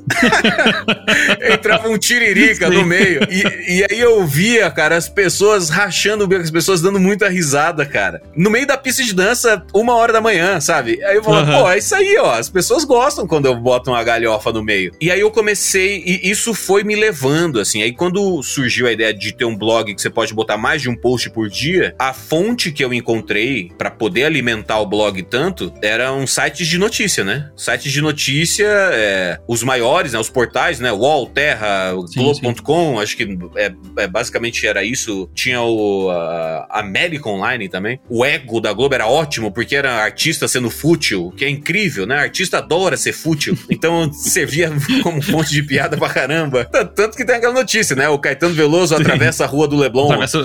Entrava 1.54 1.88
um 1.89 1.95
tiririca 1.95 2.71
no 2.71 2.84
meio. 2.84 3.21
E, 3.30 3.78
e, 3.78 3.86
aí 3.88 3.99
eu 3.99 4.25
via, 4.25 4.71
cara, 4.71 4.97
as 4.97 5.08
pessoas 5.08 5.69
rachando 5.69 6.23
o 6.23 6.28
bico, 6.28 6.41
as 6.41 6.49
pessoas 6.49 6.82
dando 6.82 6.99
muita 6.99 7.30
risada, 7.30 7.86
cara. 7.86 8.19
No 8.36 8.49
meio 8.49 8.65
da 8.65 8.75
pista 8.75 9.04
de 9.04 9.13
dança, 9.13 9.63
uma 9.75 9.93
hora 9.93 10.12
da 10.12 10.19
manhã, 10.19 10.60
sabe? 10.60 11.04
Aí 11.04 11.17
eu 11.17 11.23
falava, 11.23 11.52
uhum. 11.52 11.62
pô, 11.62 11.69
é 11.69 11.78
isso 11.78 11.93
aí, 11.93 12.17
ó. 12.17 12.32
As 12.34 12.49
pessoas 12.49 12.84
gostam 12.84 13.28
quando 13.28 13.45
eu 13.45 13.56
boto 13.56 13.91
uma 13.91 14.04
galhofa 14.04 14.52
no 14.52 14.63
meio. 14.63 14.91
E 14.99 15.12
aí 15.12 15.19
eu 15.19 15.30
comecei, 15.30 16.02
e 16.04 16.28
isso 16.28 16.56
foi 16.56 16.84
me 16.84 16.95
levando, 16.95 17.60
assim. 17.60 17.84
Aí 17.84 17.91
quando 17.91 18.41
surgiu 18.41 18.88
a 18.88 18.91
ideia 18.91 19.13
de 19.13 19.32
ter 19.32 19.45
um 19.45 19.56
blog 19.56 19.93
que 19.93 20.02
você 20.02 20.10
pode 20.10 20.34
botar 20.34 20.58
mais 20.58 20.82
de 20.82 20.89
um 20.89 20.95
post 20.95 21.30
por 21.30 21.47
dia, 21.47 21.93
a 21.99 22.12
fonte 22.12 22.71
que 22.71 22.84
eu 22.84 22.91
encontrei 22.91 23.71
para 23.78 23.91
poder 23.91 24.23
alimentar 24.23 24.80
o 24.80 24.88
blog 24.88 25.21
tanto 25.21 25.71
eram 25.80 26.25
sites 26.25 26.65
de 26.65 26.80
notícia, 26.80 27.23
né? 27.23 27.52
Sites 27.56 27.91
de 27.91 28.02
notícia 28.02 28.78
é, 28.79 29.39
os 29.47 29.63
maiores, 29.63 30.13
né, 30.13 30.19
os 30.19 30.29
portais, 30.29 30.79
né, 30.79 30.91
Wall, 30.91 31.27
Terra, 31.27 31.93
Globo.com, 32.15 32.99
acho 32.99 33.15
que 33.15 33.37
é, 33.55 33.71
é, 33.97 34.07
basicamente 34.07 34.65
era 34.65 34.83
isso. 34.83 35.29
Tinha 35.33 35.61
o 35.61 36.09
a 36.09 36.79
América 36.79 37.29
Online 37.29 37.69
também. 37.69 37.99
O 38.09 38.25
ego 38.25 38.59
da 38.59 38.73
Globo 38.73 38.95
era 38.95 39.07
ótimo, 39.07 39.51
porque 39.51 39.75
era 39.75 40.03
artista 40.03 40.47
sendo 40.47 40.69
fútil, 40.69 41.33
que 41.35 41.45
é 41.45 41.49
incrível, 41.49 42.05
né? 42.05 42.17
Artista 42.17 42.57
adora 42.57 42.97
ser 42.97 43.13
fútil. 43.13 43.57
Então 43.79 44.11
servia 44.11 44.71
como 45.03 45.21
fonte 45.21 45.51
de 45.51 45.63
piada 45.63 45.95
pra 45.95 46.09
caramba. 46.09 46.65
Tanto 46.65 47.15
que 47.15 47.23
tem 47.23 47.35
aquela 47.35 47.53
notícia, 47.53 47.95
né? 47.95 48.09
O 48.09 48.19
Caetano 48.19 48.53
Veloso 48.53 48.93
Sim. 48.93 49.01
atravessa 49.01 49.45
a 49.45 49.47
rua 49.47 49.67
do 49.67 49.77
Leblon. 49.77 50.11
Atravessa... 50.11 50.39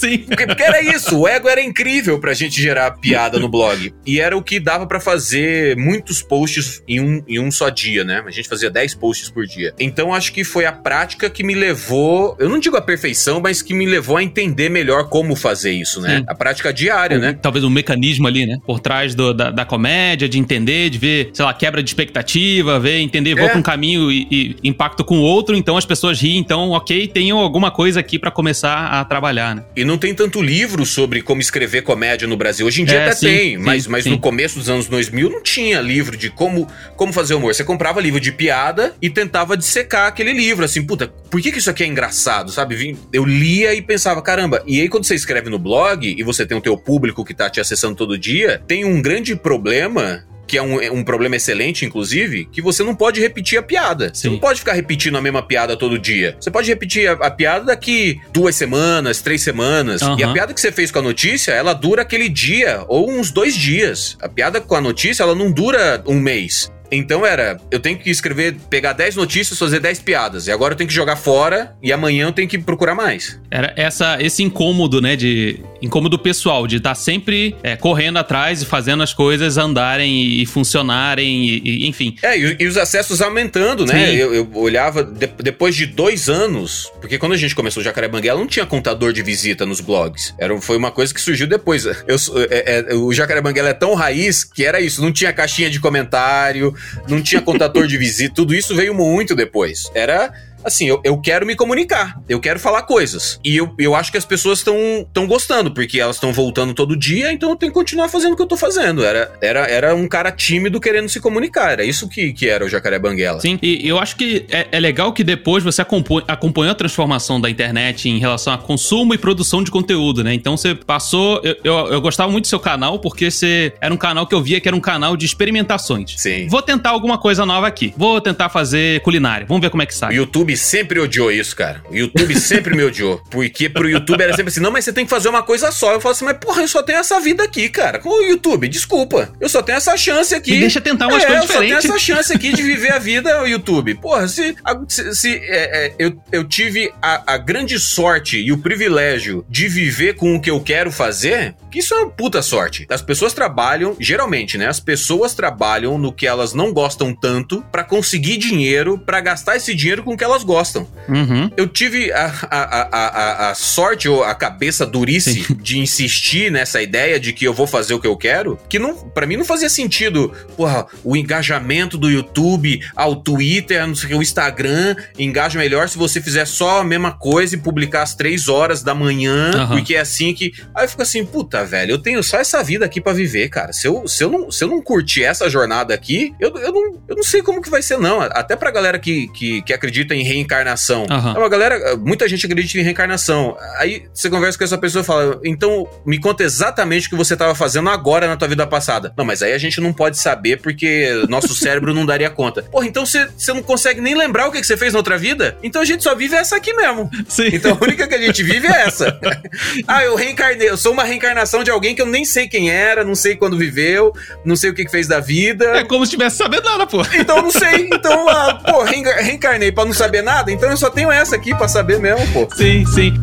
Sim. 0.00 0.18
Porque, 0.18 0.46
porque, 0.46 0.62
era 0.62 0.80
isso, 0.80 1.18
o 1.18 1.28
ego 1.28 1.46
era 1.46 1.62
incrível 1.62 2.18
pra 2.18 2.32
gente 2.32 2.60
gerar 2.60 2.92
piada 2.92 3.38
no 3.38 3.48
blog. 3.48 3.92
E 4.06 4.18
era 4.18 4.34
o 4.36 4.42
que 4.42 4.58
dava 4.58 4.86
para 4.86 4.98
fazer 4.98 5.76
muitos 5.76 6.22
posts 6.22 6.82
em 6.88 7.00
um, 7.00 7.22
em 7.28 7.38
um 7.38 7.50
só 7.50 7.68
dia, 7.68 8.02
né? 8.02 8.22
A 8.26 8.30
gente 8.30 8.48
fazia 8.48 8.70
10 8.70 8.94
posts 8.94 9.28
por 9.28 9.46
dia. 9.46 9.74
Então 9.78 10.14
acho 10.14 10.32
que 10.32 10.42
foi 10.42 10.64
a 10.64 10.72
prática 10.72 11.28
que 11.28 11.44
me 11.44 11.54
levou, 11.54 12.34
eu 12.38 12.48
não 12.48 12.58
digo 12.58 12.76
a 12.76 12.80
perfeição, 12.80 13.40
mas 13.40 13.60
que 13.60 13.74
me 13.74 13.84
levou 13.84 14.16
a 14.16 14.22
entender 14.22 14.70
melhor 14.70 15.08
como 15.08 15.36
fazer 15.36 15.72
isso, 15.72 16.00
né? 16.00 16.18
Sim. 16.18 16.24
A 16.26 16.34
prática 16.34 16.72
diária, 16.72 17.18
né? 17.18 17.38
Talvez 17.40 17.62
um 17.62 17.70
mecanismo 17.70 18.26
ali, 18.26 18.46
né? 18.46 18.56
Por 18.66 18.80
trás 18.80 19.14
do, 19.14 19.34
da, 19.34 19.50
da, 19.50 19.64
comédia, 19.66 20.28
de 20.28 20.38
entender, 20.38 20.88
de 20.88 20.98
ver, 20.98 21.30
sei 21.34 21.44
lá, 21.44 21.52
quebra 21.52 21.82
de 21.82 21.90
expectativa, 21.90 22.78
ver, 22.80 23.00
entender, 23.00 23.34
vou 23.34 23.44
é. 23.44 23.48
pra 23.50 23.58
um 23.58 23.62
caminho 23.62 24.10
e, 24.10 24.26
e, 24.30 24.56
impacto 24.64 25.04
com 25.04 25.18
o 25.18 25.22
outro, 25.22 25.54
então 25.54 25.76
as 25.76 25.84
pessoas 25.84 26.20
riem, 26.20 26.38
então, 26.38 26.70
ok, 26.70 27.06
tenho 27.08 27.36
alguma 27.36 27.70
coisa 27.70 28.00
aqui 28.00 28.18
para 28.18 28.30
começar 28.30 28.86
a 28.86 29.04
trabalhar, 29.04 29.54
né? 29.54 29.64
E 29.76 29.84
não 29.90 29.98
tem 29.98 30.14
tanto 30.14 30.40
livro 30.40 30.86
sobre 30.86 31.20
como 31.20 31.40
escrever 31.40 31.82
comédia 31.82 32.28
no 32.28 32.36
Brasil. 32.36 32.64
Hoje 32.64 32.82
em 32.82 32.84
dia 32.84 32.98
é, 32.98 33.02
até 33.06 33.12
sim, 33.16 33.26
tem, 33.26 33.50
sim, 33.50 33.56
mas, 33.58 33.86
mas 33.88 34.04
sim. 34.04 34.10
no 34.10 34.20
começo 34.20 34.58
dos 34.58 34.70
anos 34.70 34.86
2000 34.86 35.28
não 35.28 35.42
tinha 35.42 35.80
livro 35.80 36.16
de 36.16 36.30
como, 36.30 36.68
como 36.96 37.12
fazer 37.12 37.34
humor. 37.34 37.52
Você 37.52 37.64
comprava 37.64 38.00
livro 38.00 38.20
de 38.20 38.30
piada 38.30 38.94
e 39.02 39.10
tentava 39.10 39.56
dissecar 39.56 40.06
aquele 40.06 40.32
livro, 40.32 40.64
assim, 40.64 40.82
puta, 40.82 41.08
por 41.08 41.40
que, 41.40 41.50
que 41.50 41.58
isso 41.58 41.70
aqui 41.70 41.82
é 41.82 41.86
engraçado, 41.86 42.52
sabe? 42.52 42.96
Eu 43.12 43.24
lia 43.24 43.74
e 43.74 43.82
pensava, 43.82 44.22
caramba. 44.22 44.62
E 44.64 44.80
aí 44.80 44.88
quando 44.88 45.04
você 45.04 45.14
escreve 45.16 45.50
no 45.50 45.58
blog 45.58 46.06
e 46.06 46.22
você 46.22 46.46
tem 46.46 46.56
o 46.56 46.60
teu 46.60 46.76
público 46.76 47.24
que 47.24 47.34
tá 47.34 47.50
te 47.50 47.60
acessando 47.60 47.96
todo 47.96 48.16
dia, 48.16 48.62
tem 48.68 48.84
um 48.84 49.02
grande 49.02 49.34
problema 49.34 50.24
que 50.50 50.58
é 50.58 50.62
um, 50.62 50.98
um, 50.98 51.04
problema 51.04 51.36
excelente, 51.36 51.84
inclusive, 51.84 52.46
que 52.50 52.60
você 52.60 52.82
não 52.82 52.92
pode 52.92 53.20
repetir 53.20 53.56
a 53.56 53.62
piada. 53.62 54.08
Sim. 54.08 54.22
Você 54.22 54.30
não 54.30 54.38
pode 54.40 54.58
ficar 54.58 54.72
repetindo 54.72 55.16
a 55.16 55.22
mesma 55.22 55.44
piada 55.44 55.76
todo 55.76 55.96
dia. 55.96 56.36
Você 56.40 56.50
pode 56.50 56.68
repetir 56.68 57.08
a, 57.08 57.12
a 57.12 57.30
piada 57.30 57.66
daqui 57.66 58.20
duas 58.32 58.56
semanas, 58.56 59.22
três 59.22 59.42
semanas. 59.42 60.02
Uhum. 60.02 60.18
E 60.18 60.24
a 60.24 60.32
piada 60.32 60.52
que 60.52 60.60
você 60.60 60.72
fez 60.72 60.90
com 60.90 60.98
a 60.98 61.02
notícia, 61.02 61.52
ela 61.52 61.72
dura 61.72 62.02
aquele 62.02 62.28
dia 62.28 62.84
ou 62.88 63.08
uns 63.08 63.30
dois 63.30 63.54
dias. 63.54 64.18
A 64.20 64.28
piada 64.28 64.60
com 64.60 64.74
a 64.74 64.80
notícia, 64.80 65.22
ela 65.22 65.36
não 65.36 65.52
dura 65.52 66.02
um 66.04 66.18
mês. 66.18 66.68
Então 66.90 67.24
era, 67.24 67.60
eu 67.70 67.78
tenho 67.78 67.98
que 67.98 68.10
escrever, 68.10 68.56
pegar 68.68 68.92
10 68.92 69.14
notícias, 69.14 69.58
fazer 69.58 69.78
10 69.78 70.00
piadas. 70.00 70.46
E 70.48 70.52
agora 70.52 70.72
eu 70.72 70.76
tenho 70.76 70.88
que 70.88 70.94
jogar 70.94 71.16
fora 71.16 71.76
e 71.80 71.92
amanhã 71.92 72.26
eu 72.26 72.32
tenho 72.32 72.48
que 72.48 72.58
procurar 72.58 72.94
mais. 72.94 73.40
Era 73.50 73.72
essa, 73.76 74.20
esse 74.20 74.42
incômodo, 74.42 75.00
né? 75.00 75.14
De. 75.14 75.60
Incômodo 75.82 76.18
pessoal, 76.18 76.66
de 76.66 76.76
estar 76.76 76.90
tá 76.90 76.94
sempre 76.94 77.56
é, 77.62 77.76
correndo 77.76 78.18
atrás 78.18 78.62
e 78.62 78.66
fazendo 78.66 79.02
as 79.02 79.12
coisas 79.12 79.56
andarem 79.56 80.40
e, 80.40 80.46
funcionarem, 80.46 81.46
e, 81.46 81.62
e, 81.64 81.88
enfim. 81.88 82.16
É, 82.22 82.38
e, 82.38 82.56
e, 82.60 82.66
os 82.66 82.76
acessos 82.76 83.22
aumentando, 83.22 83.86
né? 83.86 84.14
Eu, 84.14 84.34
eu, 84.34 84.50
olhava 84.54 85.02
de, 85.02 85.26
depois 85.26 85.74
de 85.74 85.86
dois 85.86 86.28
anos, 86.28 86.92
porque 87.00 87.18
quando 87.18 87.32
a 87.32 87.36
gente 87.36 87.54
começou 87.54 87.80
o 87.80 87.84
Jacaré 87.84 88.08
Banguela, 88.08 88.38
não 88.38 88.46
tinha 88.46 88.66
contador 88.66 89.12
de 89.12 89.22
visita 89.22 89.64
nos 89.64 89.80
blogs. 89.80 90.34
Era, 90.38 90.58
foi 90.60 90.76
uma 90.76 90.90
coisa 90.90 91.14
que 91.14 91.20
surgiu 91.20 91.46
depois. 91.46 91.84
Eu, 91.84 92.16
é, 92.50 92.84
é, 92.90 92.94
o 92.94 93.12
Jacaré 93.12 93.40
Banguela 93.40 93.70
é 93.70 93.74
tão 93.74 93.94
raiz 93.94 94.44
que 94.44 94.64
era 94.64 94.80
isso, 94.80 95.00
não 95.00 95.12
tinha 95.12 95.32
caixinha 95.32 95.70
de 95.70 95.80
comentário, 95.80 96.74
não 97.08 97.22
tinha 97.22 97.40
contador 97.40 97.86
de 97.86 97.96
visita, 97.98 98.34
tudo 98.34 98.54
isso 98.54 98.74
veio 98.74 98.94
muito 98.94 99.34
depois. 99.34 99.90
Era 99.94 100.32
assim, 100.64 100.86
eu, 100.86 101.00
eu 101.04 101.18
quero 101.20 101.46
me 101.46 101.54
comunicar, 101.54 102.20
eu 102.28 102.40
quero 102.40 102.58
falar 102.58 102.82
coisas. 102.82 103.38
E 103.44 103.56
eu, 103.56 103.74
eu 103.78 103.94
acho 103.94 104.10
que 104.10 104.18
as 104.18 104.24
pessoas 104.24 104.58
estão 104.58 105.26
gostando, 105.26 105.70
porque 105.70 106.00
elas 106.00 106.16
estão 106.16 106.32
voltando 106.32 106.74
todo 106.74 106.96
dia, 106.96 107.32
então 107.32 107.50
eu 107.50 107.56
tenho 107.56 107.72
que 107.72 107.78
continuar 107.78 108.08
fazendo 108.08 108.32
o 108.32 108.36
que 108.36 108.42
eu 108.42 108.46
tô 108.46 108.56
fazendo. 108.56 109.04
Era, 109.04 109.32
era, 109.40 109.60
era 109.66 109.94
um 109.94 110.08
cara 110.08 110.30
tímido 110.30 110.80
querendo 110.80 111.08
se 111.08 111.20
comunicar, 111.20 111.72
era 111.72 111.84
isso 111.84 112.08
que, 112.08 112.32
que 112.32 112.48
era 112.48 112.64
o 112.64 112.68
Jacaré 112.68 112.98
Banguela. 112.98 113.40
Sim, 113.40 113.58
e 113.62 113.86
eu 113.86 113.98
acho 113.98 114.16
que 114.16 114.46
é, 114.50 114.68
é 114.72 114.80
legal 114.80 115.12
que 115.12 115.24
depois 115.24 115.62
você 115.62 115.82
acompanha, 115.82 116.24
acompanhou 116.28 116.72
a 116.72 116.74
transformação 116.74 117.40
da 117.40 117.48
internet 117.48 118.08
em 118.08 118.18
relação 118.18 118.52
a 118.52 118.58
consumo 118.58 119.14
e 119.14 119.18
produção 119.18 119.62
de 119.62 119.70
conteúdo, 119.70 120.22
né? 120.22 120.34
Então 120.34 120.56
você 120.56 120.74
passou. 120.74 121.40
Eu, 121.42 121.56
eu, 121.64 121.74
eu 121.92 122.00
gostava 122.00 122.30
muito 122.30 122.44
do 122.44 122.48
seu 122.48 122.60
canal, 122.60 122.98
porque 122.98 123.30
você 123.30 123.72
era 123.80 123.92
um 123.92 123.96
canal 123.96 124.26
que 124.26 124.34
eu 124.34 124.42
via 124.42 124.60
que 124.60 124.68
era 124.68 124.76
um 124.76 124.80
canal 124.80 125.16
de 125.16 125.26
experimentações. 125.26 126.14
Sim. 126.16 126.48
Vou 126.48 126.62
tentar 126.62 126.90
alguma 126.90 127.18
coisa 127.18 127.44
nova 127.46 127.66
aqui. 127.66 127.94
Vou 127.96 128.20
tentar 128.20 128.48
fazer 128.48 129.00
culinária. 129.00 129.46
Vamos 129.46 129.60
ver 129.60 129.70
como 129.70 129.82
é 129.82 129.86
que 129.86 129.94
sai. 129.94 130.14
YouTube 130.14 130.49
YouTube 130.50 130.56
sempre 130.56 131.00
odiou 131.00 131.30
isso, 131.30 131.54
cara. 131.54 131.82
O 131.88 131.94
YouTube 131.94 132.38
sempre 132.38 132.74
me 132.74 132.82
odiou. 132.82 133.22
Porque 133.30 133.68
pro 133.68 133.88
YouTube 133.88 134.22
era 134.22 134.34
sempre 134.34 134.50
assim, 134.50 134.60
não, 134.60 134.70
mas 134.70 134.84
você 134.84 134.92
tem 134.92 135.04
que 135.04 135.10
fazer 135.10 135.28
uma 135.28 135.42
coisa 135.42 135.70
só. 135.70 135.92
Eu 135.92 136.00
falo 136.00 136.12
assim, 136.12 136.24
mas 136.24 136.38
porra, 136.38 136.62
eu 136.62 136.68
só 136.68 136.82
tenho 136.82 136.98
essa 136.98 137.20
vida 137.20 137.42
aqui, 137.42 137.68
cara. 137.68 137.98
Com 137.98 138.08
o 138.08 138.22
YouTube, 138.22 138.68
desculpa. 138.68 139.32
Eu 139.40 139.48
só 139.48 139.62
tenho 139.62 139.76
essa 139.76 139.96
chance 139.96 140.34
aqui. 140.34 140.52
Me 140.52 140.60
deixa 140.60 140.80
tentar 140.80 141.08
umas 141.08 141.22
é, 141.22 141.26
coisas 141.26 141.46
diferentes. 141.46 141.76
Eu 141.76 141.82
só 141.82 141.86
tenho 141.88 141.94
essa 141.94 142.04
chance 142.04 142.32
aqui 142.32 142.52
de 142.52 142.62
viver 142.62 142.92
a 142.92 142.98
vida, 142.98 143.42
o 143.42 143.46
YouTube. 143.46 143.94
Porra, 143.96 144.28
se, 144.28 144.54
se, 144.88 145.14
se 145.14 145.34
é, 145.34 145.86
é, 145.86 145.94
eu, 145.98 146.20
eu 146.32 146.44
tive 146.44 146.92
a, 147.00 147.34
a 147.34 147.38
grande 147.38 147.78
sorte 147.78 148.38
e 148.38 148.52
o 148.52 148.58
privilégio 148.58 149.44
de 149.48 149.68
viver 149.68 150.14
com 150.14 150.34
o 150.34 150.40
que 150.40 150.50
eu 150.50 150.60
quero 150.60 150.90
fazer, 150.90 151.54
que 151.70 151.78
isso 151.78 151.94
é 151.94 151.98
uma 151.98 152.10
puta 152.10 152.42
sorte. 152.42 152.86
As 152.90 153.02
pessoas 153.02 153.32
trabalham, 153.32 153.96
geralmente, 153.98 154.58
né? 154.58 154.66
As 154.66 154.80
pessoas 154.80 155.34
trabalham 155.34 155.98
no 155.98 156.12
que 156.12 156.26
elas 156.26 156.52
não 156.52 156.72
gostam 156.72 157.14
tanto 157.14 157.64
para 157.70 157.84
conseguir 157.84 158.36
dinheiro, 158.36 158.98
para 158.98 159.20
gastar 159.20 159.56
esse 159.56 159.74
dinheiro 159.74 160.02
com 160.02 160.14
o 160.14 160.16
que 160.16 160.24
elas 160.24 160.39
gostam. 160.42 160.86
Uhum. 161.08 161.50
Eu 161.56 161.66
tive 161.66 162.12
a, 162.12 162.32
a, 162.50 162.80
a, 162.82 163.50
a, 163.50 163.54
sorte 163.54 164.08
ou 164.08 164.22
a 164.22 164.34
cabeça 164.34 164.86
durice 164.86 165.44
Sim. 165.44 165.54
de 165.60 165.78
insistir 165.78 166.50
nessa 166.50 166.80
ideia 166.82 167.18
de 167.18 167.32
que 167.32 167.44
eu 167.44 167.54
vou 167.54 167.66
fazer 167.66 167.94
o 167.94 168.00
que 168.00 168.06
eu 168.06 168.16
quero, 168.16 168.58
que 168.68 168.78
não, 168.78 168.96
para 168.96 169.26
mim 169.26 169.36
não 169.36 169.44
fazia 169.44 169.68
sentido, 169.68 170.32
porra, 170.56 170.86
o 171.02 171.16
engajamento 171.16 171.98
do 171.98 172.10
YouTube 172.10 172.80
ao 172.94 173.16
Twitter, 173.16 173.86
não 173.86 173.94
sei 173.94 174.14
o 174.14 174.22
Instagram 174.22 174.70
engaja 175.18 175.58
melhor 175.58 175.88
se 175.88 175.98
você 175.98 176.20
fizer 176.20 176.44
só 176.46 176.80
a 176.80 176.84
mesma 176.84 177.12
coisa 177.12 177.54
e 177.54 177.58
publicar 177.58 178.02
às 178.02 178.14
três 178.14 178.48
horas 178.48 178.82
da 178.82 178.94
manhã, 178.94 179.50
uhum. 179.54 179.68
porque 179.68 179.94
é 179.94 180.00
assim 180.00 180.34
que. 180.34 180.52
Aí 180.74 180.84
eu 180.84 180.88
fico 180.88 181.02
assim, 181.02 181.24
puta, 181.24 181.64
velho, 181.64 181.92
eu 181.92 181.98
tenho 181.98 182.22
só 182.22 182.38
essa 182.38 182.62
vida 182.62 182.84
aqui 182.84 183.00
para 183.00 183.12
viver, 183.12 183.48
cara. 183.48 183.72
Se 183.72 183.86
eu, 183.86 184.06
se, 184.06 184.22
eu 184.22 184.30
não, 184.30 184.50
se 184.50 184.64
eu 184.64 184.68
não 184.68 184.82
curtir 184.82 185.24
essa 185.24 185.48
jornada 185.48 185.94
aqui, 185.94 186.34
eu, 186.40 186.54
eu, 186.56 186.72
não, 186.72 187.02
eu 187.08 187.16
não 187.16 187.22
sei 187.22 187.42
como 187.42 187.62
que 187.62 187.70
vai 187.70 187.82
ser, 187.82 187.98
não. 187.98 188.20
Até 188.20 188.56
pra 188.56 188.70
galera 188.70 188.98
que, 188.98 189.28
que, 189.28 189.62
que 189.62 189.72
acredita 189.72 190.14
em 190.14 190.22
reencarnação. 190.30 191.02
Uhum. 191.02 191.34
É 191.34 191.38
uma 191.38 191.48
galera, 191.48 191.96
muita 191.96 192.28
gente 192.28 192.46
acredita 192.46 192.78
em 192.78 192.82
reencarnação. 192.82 193.56
Aí 193.78 194.04
você 194.12 194.30
conversa 194.30 194.56
com 194.56 194.64
essa 194.64 194.78
pessoa 194.78 195.02
e 195.02 195.04
fala: 195.04 195.40
então 195.44 195.88
me 196.06 196.18
conta 196.18 196.42
exatamente 196.42 197.06
o 197.06 197.10
que 197.10 197.16
você 197.16 197.34
estava 197.34 197.54
fazendo 197.54 197.90
agora 197.90 198.26
na 198.26 198.36
tua 198.36 198.48
vida 198.48 198.66
passada. 198.66 199.12
Não, 199.16 199.24
mas 199.24 199.42
aí 199.42 199.52
a 199.52 199.58
gente 199.58 199.80
não 199.80 199.92
pode 199.92 200.18
saber 200.18 200.60
porque 200.60 201.24
nosso 201.28 201.54
cérebro 201.56 201.92
não 201.92 202.06
daria 202.06 202.30
conta. 202.30 202.62
Porra, 202.62 202.86
então 202.86 203.04
você, 203.04 203.28
não 203.48 203.62
consegue 203.62 204.00
nem 204.00 204.14
lembrar 204.14 204.48
o 204.48 204.52
que, 204.52 204.60
que 204.60 204.66
você 204.66 204.76
fez 204.76 204.92
na 204.92 204.98
outra 204.98 205.18
vida? 205.18 205.58
Então 205.62 205.82
a 205.82 205.84
gente 205.84 206.02
só 206.02 206.14
vive 206.14 206.36
essa 206.36 206.56
aqui 206.56 206.72
mesmo. 206.72 207.10
Sim. 207.28 207.50
Então 207.52 207.76
a 207.80 207.84
única 207.84 208.06
que 208.06 208.14
a 208.14 208.20
gente 208.20 208.42
vive 208.42 208.66
é 208.66 208.82
essa. 208.82 209.18
ah, 209.86 210.04
eu 210.04 210.14
reencarnei, 210.14 210.68
eu 210.68 210.76
sou 210.76 210.92
uma 210.92 211.04
reencarnação 211.04 211.64
de 211.64 211.70
alguém 211.70 211.94
que 211.94 212.02
eu 212.02 212.06
nem 212.06 212.24
sei 212.24 212.48
quem 212.48 212.70
era, 212.70 213.04
não 213.04 213.14
sei 213.14 213.36
quando 213.36 213.56
viveu, 213.56 214.12
não 214.44 214.56
sei 214.56 214.70
o 214.70 214.74
que, 214.74 214.84
que 214.84 214.90
fez 214.90 215.06
da 215.06 215.20
vida. 215.20 215.64
É 215.76 215.84
como 215.84 216.04
se 216.04 216.12
tivesse 216.12 216.36
sabendo 216.36 216.64
nada, 216.64 216.86
pô. 216.86 217.02
Então 217.14 217.38
eu 217.38 217.42
não 217.42 217.50
sei. 217.50 217.88
Então, 217.92 218.28
ah, 218.28 218.60
pô, 218.64 218.82
reencarnei 218.82 219.72
pra 219.72 219.84
não 219.84 219.92
saber 219.92 220.19
nada, 220.22 220.50
então 220.52 220.70
eu 220.70 220.76
só 220.76 220.90
tenho 220.90 221.10
essa 221.10 221.36
aqui 221.36 221.54
pra 221.54 221.68
saber 221.68 221.98
mesmo, 221.98 222.26
pô. 222.32 222.48
Sim, 222.54 222.84
sim. 222.86 223.14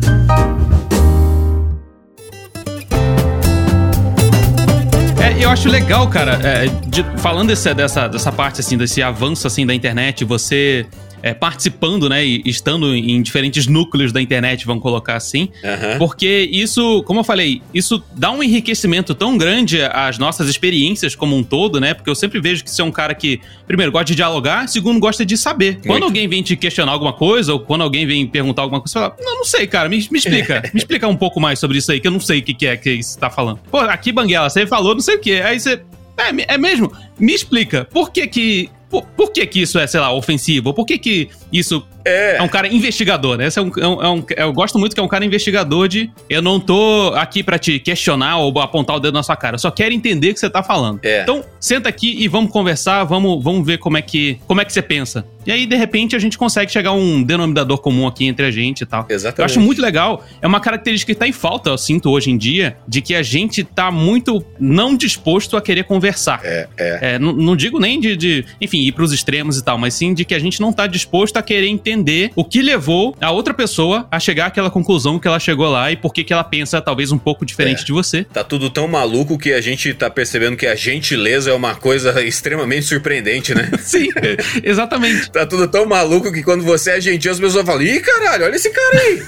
É, 5.22 5.44
eu 5.44 5.50
acho 5.50 5.68
legal, 5.68 6.08
cara, 6.08 6.38
é, 6.42 6.66
de, 6.86 7.04
falando 7.18 7.48
desse, 7.48 7.72
dessa, 7.74 8.08
dessa 8.08 8.32
parte, 8.32 8.60
assim, 8.60 8.76
desse 8.76 9.02
avanço, 9.02 9.46
assim, 9.46 9.66
da 9.66 9.74
internet, 9.74 10.24
você 10.24 10.86
é, 11.22 11.34
participando, 11.34 12.08
né, 12.08 12.24
e 12.24 12.42
estando 12.44 12.94
em 12.94 13.20
diferentes 13.22 13.66
núcleos 13.66 14.12
da 14.12 14.20
internet, 14.20 14.66
vamos 14.66 14.82
colocar 14.82 15.16
assim, 15.16 15.48
uhum. 15.64 15.98
porque 15.98 16.48
isso, 16.50 17.02
como 17.04 17.20
eu 17.20 17.24
falei, 17.24 17.62
isso 17.72 18.02
dá 18.14 18.30
um 18.30 18.42
enriquecimento 18.42 19.14
tão 19.14 19.36
grande 19.36 19.80
às 19.82 20.18
nossas 20.18 20.48
experiências 20.48 21.14
como 21.14 21.36
um 21.36 21.42
todo, 21.42 21.80
né, 21.80 21.94
porque 21.94 22.10
eu 22.10 22.14
sempre 22.14 22.40
vejo 22.40 22.64
que 22.64 22.70
você 22.70 22.82
é 22.82 22.84
um 22.84 22.90
cara 22.90 23.14
que, 23.14 23.40
primeiro, 23.66 23.90
gosta 23.90 24.06
de 24.06 24.14
dialogar, 24.14 24.68
segundo, 24.68 25.00
gosta 25.00 25.24
de 25.24 25.36
saber. 25.36 25.74
Muito. 25.74 25.86
Quando 25.86 26.02
alguém 26.04 26.28
vem 26.28 26.42
te 26.42 26.56
questionar 26.56 26.92
alguma 26.92 27.12
coisa, 27.12 27.52
ou 27.52 27.60
quando 27.60 27.82
alguém 27.82 28.06
vem 28.06 28.26
perguntar 28.26 28.62
alguma 28.62 28.80
coisa, 28.80 28.92
você 28.92 28.98
fala, 28.98 29.16
não, 29.20 29.36
não 29.38 29.44
sei, 29.44 29.66
cara, 29.66 29.88
me, 29.88 29.96
me 30.10 30.18
explica, 30.18 30.62
me 30.72 30.78
explica 30.78 31.08
um 31.08 31.16
pouco 31.16 31.40
mais 31.40 31.58
sobre 31.58 31.78
isso 31.78 31.90
aí, 31.90 32.00
que 32.00 32.06
eu 32.06 32.12
não 32.12 32.20
sei 32.20 32.40
o 32.40 32.42
que, 32.42 32.54
que 32.54 32.66
é 32.66 32.76
que 32.76 33.02
você 33.02 33.18
tá 33.18 33.30
falando. 33.30 33.58
Pô, 33.70 33.78
aqui, 33.78 34.12
Banguela, 34.12 34.48
você 34.48 34.66
falou 34.66 34.94
não 34.94 35.02
sei 35.02 35.16
o 35.16 35.20
que, 35.20 35.40
aí 35.40 35.58
você... 35.58 35.80
É, 36.18 36.54
é 36.54 36.58
mesmo? 36.58 36.92
Me 37.18 37.34
explica, 37.34 37.84
por 37.84 38.10
que 38.10 38.26
que 38.26 38.70
por, 38.90 39.04
por, 39.04 39.32
que 39.32 39.46
que 39.46 39.60
isso 39.60 39.78
é, 39.78 39.86
sei 39.86 40.00
lá, 40.00 40.12
ofensivo? 40.12 40.72
Por 40.72 40.86
que 40.86 40.98
que 40.98 41.28
isso 41.52 41.86
é, 42.08 42.36
é 42.36 42.42
um 42.42 42.48
cara 42.48 42.66
investigador, 42.68 43.36
né? 43.36 43.46
Esse 43.46 43.58
é 43.58 43.62
um, 43.62 43.70
é 43.76 43.86
um, 43.86 44.02
é 44.02 44.08
um, 44.08 44.24
eu 44.36 44.52
gosto 44.52 44.78
muito 44.78 44.94
que 44.94 45.00
é 45.00 45.02
um 45.02 45.08
cara 45.08 45.24
investigador 45.24 45.88
de 45.88 46.10
eu 46.28 46.40
não 46.40 46.58
tô 46.58 47.12
aqui 47.14 47.42
para 47.42 47.58
te 47.58 47.78
questionar 47.78 48.38
ou 48.38 48.58
apontar 48.60 48.96
o 48.96 49.00
dedo 49.00 49.14
na 49.14 49.22
sua 49.22 49.36
cara, 49.36 49.56
eu 49.56 49.58
só 49.58 49.70
quero 49.70 49.92
entender 49.92 50.30
o 50.30 50.34
que 50.34 50.40
você 50.40 50.48
tá 50.48 50.62
falando. 50.62 51.00
É. 51.02 51.22
Então, 51.22 51.44
senta 51.60 51.88
aqui 51.88 52.16
e 52.18 52.28
vamos 52.28 52.50
conversar, 52.50 53.04
vamos, 53.04 53.42
vamos 53.42 53.66
ver 53.66 53.78
como 53.78 53.96
é 53.98 54.02
que 54.02 54.40
como 54.46 54.60
é 54.60 54.64
que 54.64 54.72
você 54.72 54.82
pensa. 54.82 55.24
E 55.46 55.52
aí, 55.52 55.66
de 55.66 55.76
repente, 55.76 56.14
a 56.14 56.18
gente 56.18 56.36
consegue 56.36 56.70
chegar 56.70 56.90
a 56.90 56.92
um 56.92 57.22
denominador 57.22 57.78
comum 57.78 58.06
aqui 58.06 58.26
entre 58.26 58.44
a 58.44 58.50
gente 58.50 58.82
e 58.82 58.86
tal. 58.86 59.06
Exatamente. 59.08 59.38
Eu 59.38 59.44
acho 59.46 59.60
muito 59.60 59.80
legal. 59.80 60.22
É 60.42 60.46
uma 60.46 60.60
característica 60.60 61.14
que 61.14 61.18
tá 61.18 61.26
em 61.26 61.32
falta, 61.32 61.70
eu 61.70 61.78
sinto 61.78 62.10
hoje 62.10 62.30
em 62.30 62.36
dia, 62.36 62.76
de 62.86 63.00
que 63.00 63.14
a 63.14 63.22
gente 63.22 63.64
tá 63.64 63.90
muito 63.90 64.44
não 64.60 64.94
disposto 64.94 65.56
a 65.56 65.62
querer 65.62 65.84
conversar. 65.84 66.42
É, 66.44 66.68
é. 66.76 66.98
É, 67.08 67.18
não 67.18 67.56
digo 67.56 67.80
nem 67.80 67.98
de, 67.98 68.14
de, 68.14 68.44
enfim, 68.60 68.80
ir 68.80 68.92
pros 68.92 69.12
extremos 69.12 69.56
e 69.56 69.64
tal, 69.64 69.78
mas 69.78 69.94
sim 69.94 70.12
de 70.12 70.26
que 70.26 70.34
a 70.34 70.38
gente 70.38 70.60
não 70.60 70.72
tá 70.72 70.86
disposto 70.86 71.38
a 71.38 71.42
querer 71.42 71.68
entender 71.68 72.30
o 72.36 72.44
que 72.44 72.60
levou 72.60 73.16
a 73.18 73.30
outra 73.30 73.54
pessoa 73.54 74.06
a 74.10 74.20
chegar 74.20 74.46
àquela 74.46 74.70
conclusão 74.70 75.18
que 75.18 75.26
ela 75.26 75.40
chegou 75.40 75.68
lá 75.70 75.90
e 75.90 75.96
por 75.96 76.12
que 76.12 76.30
ela 76.30 76.44
pensa 76.44 76.82
talvez 76.82 77.10
um 77.10 77.16
pouco 77.16 77.46
diferente 77.46 77.82
é. 77.82 77.84
de 77.84 77.92
você. 77.92 78.24
Tá 78.24 78.44
tudo 78.44 78.68
tão 78.68 78.86
maluco 78.86 79.38
que 79.38 79.54
a 79.54 79.60
gente 79.60 79.94
tá 79.94 80.10
percebendo 80.10 80.56
que 80.56 80.66
a 80.66 80.74
gentileza 80.74 81.50
é 81.50 81.54
uma 81.54 81.74
coisa 81.74 82.22
extremamente 82.22 82.84
surpreendente, 82.84 83.54
né? 83.54 83.70
sim, 83.80 84.08
exatamente. 84.62 85.30
tá 85.30 85.46
tudo 85.46 85.66
tão 85.66 85.86
maluco 85.86 86.30
que 86.30 86.42
quando 86.42 86.62
você 86.62 86.92
é 86.92 87.00
gentil, 87.00 87.32
as 87.32 87.40
pessoas 87.40 87.64
falam, 87.64 87.82
ih, 87.82 88.00
caralho, 88.00 88.44
olha 88.44 88.56
esse 88.56 88.70
cara 88.70 88.98
aí. 88.98 89.22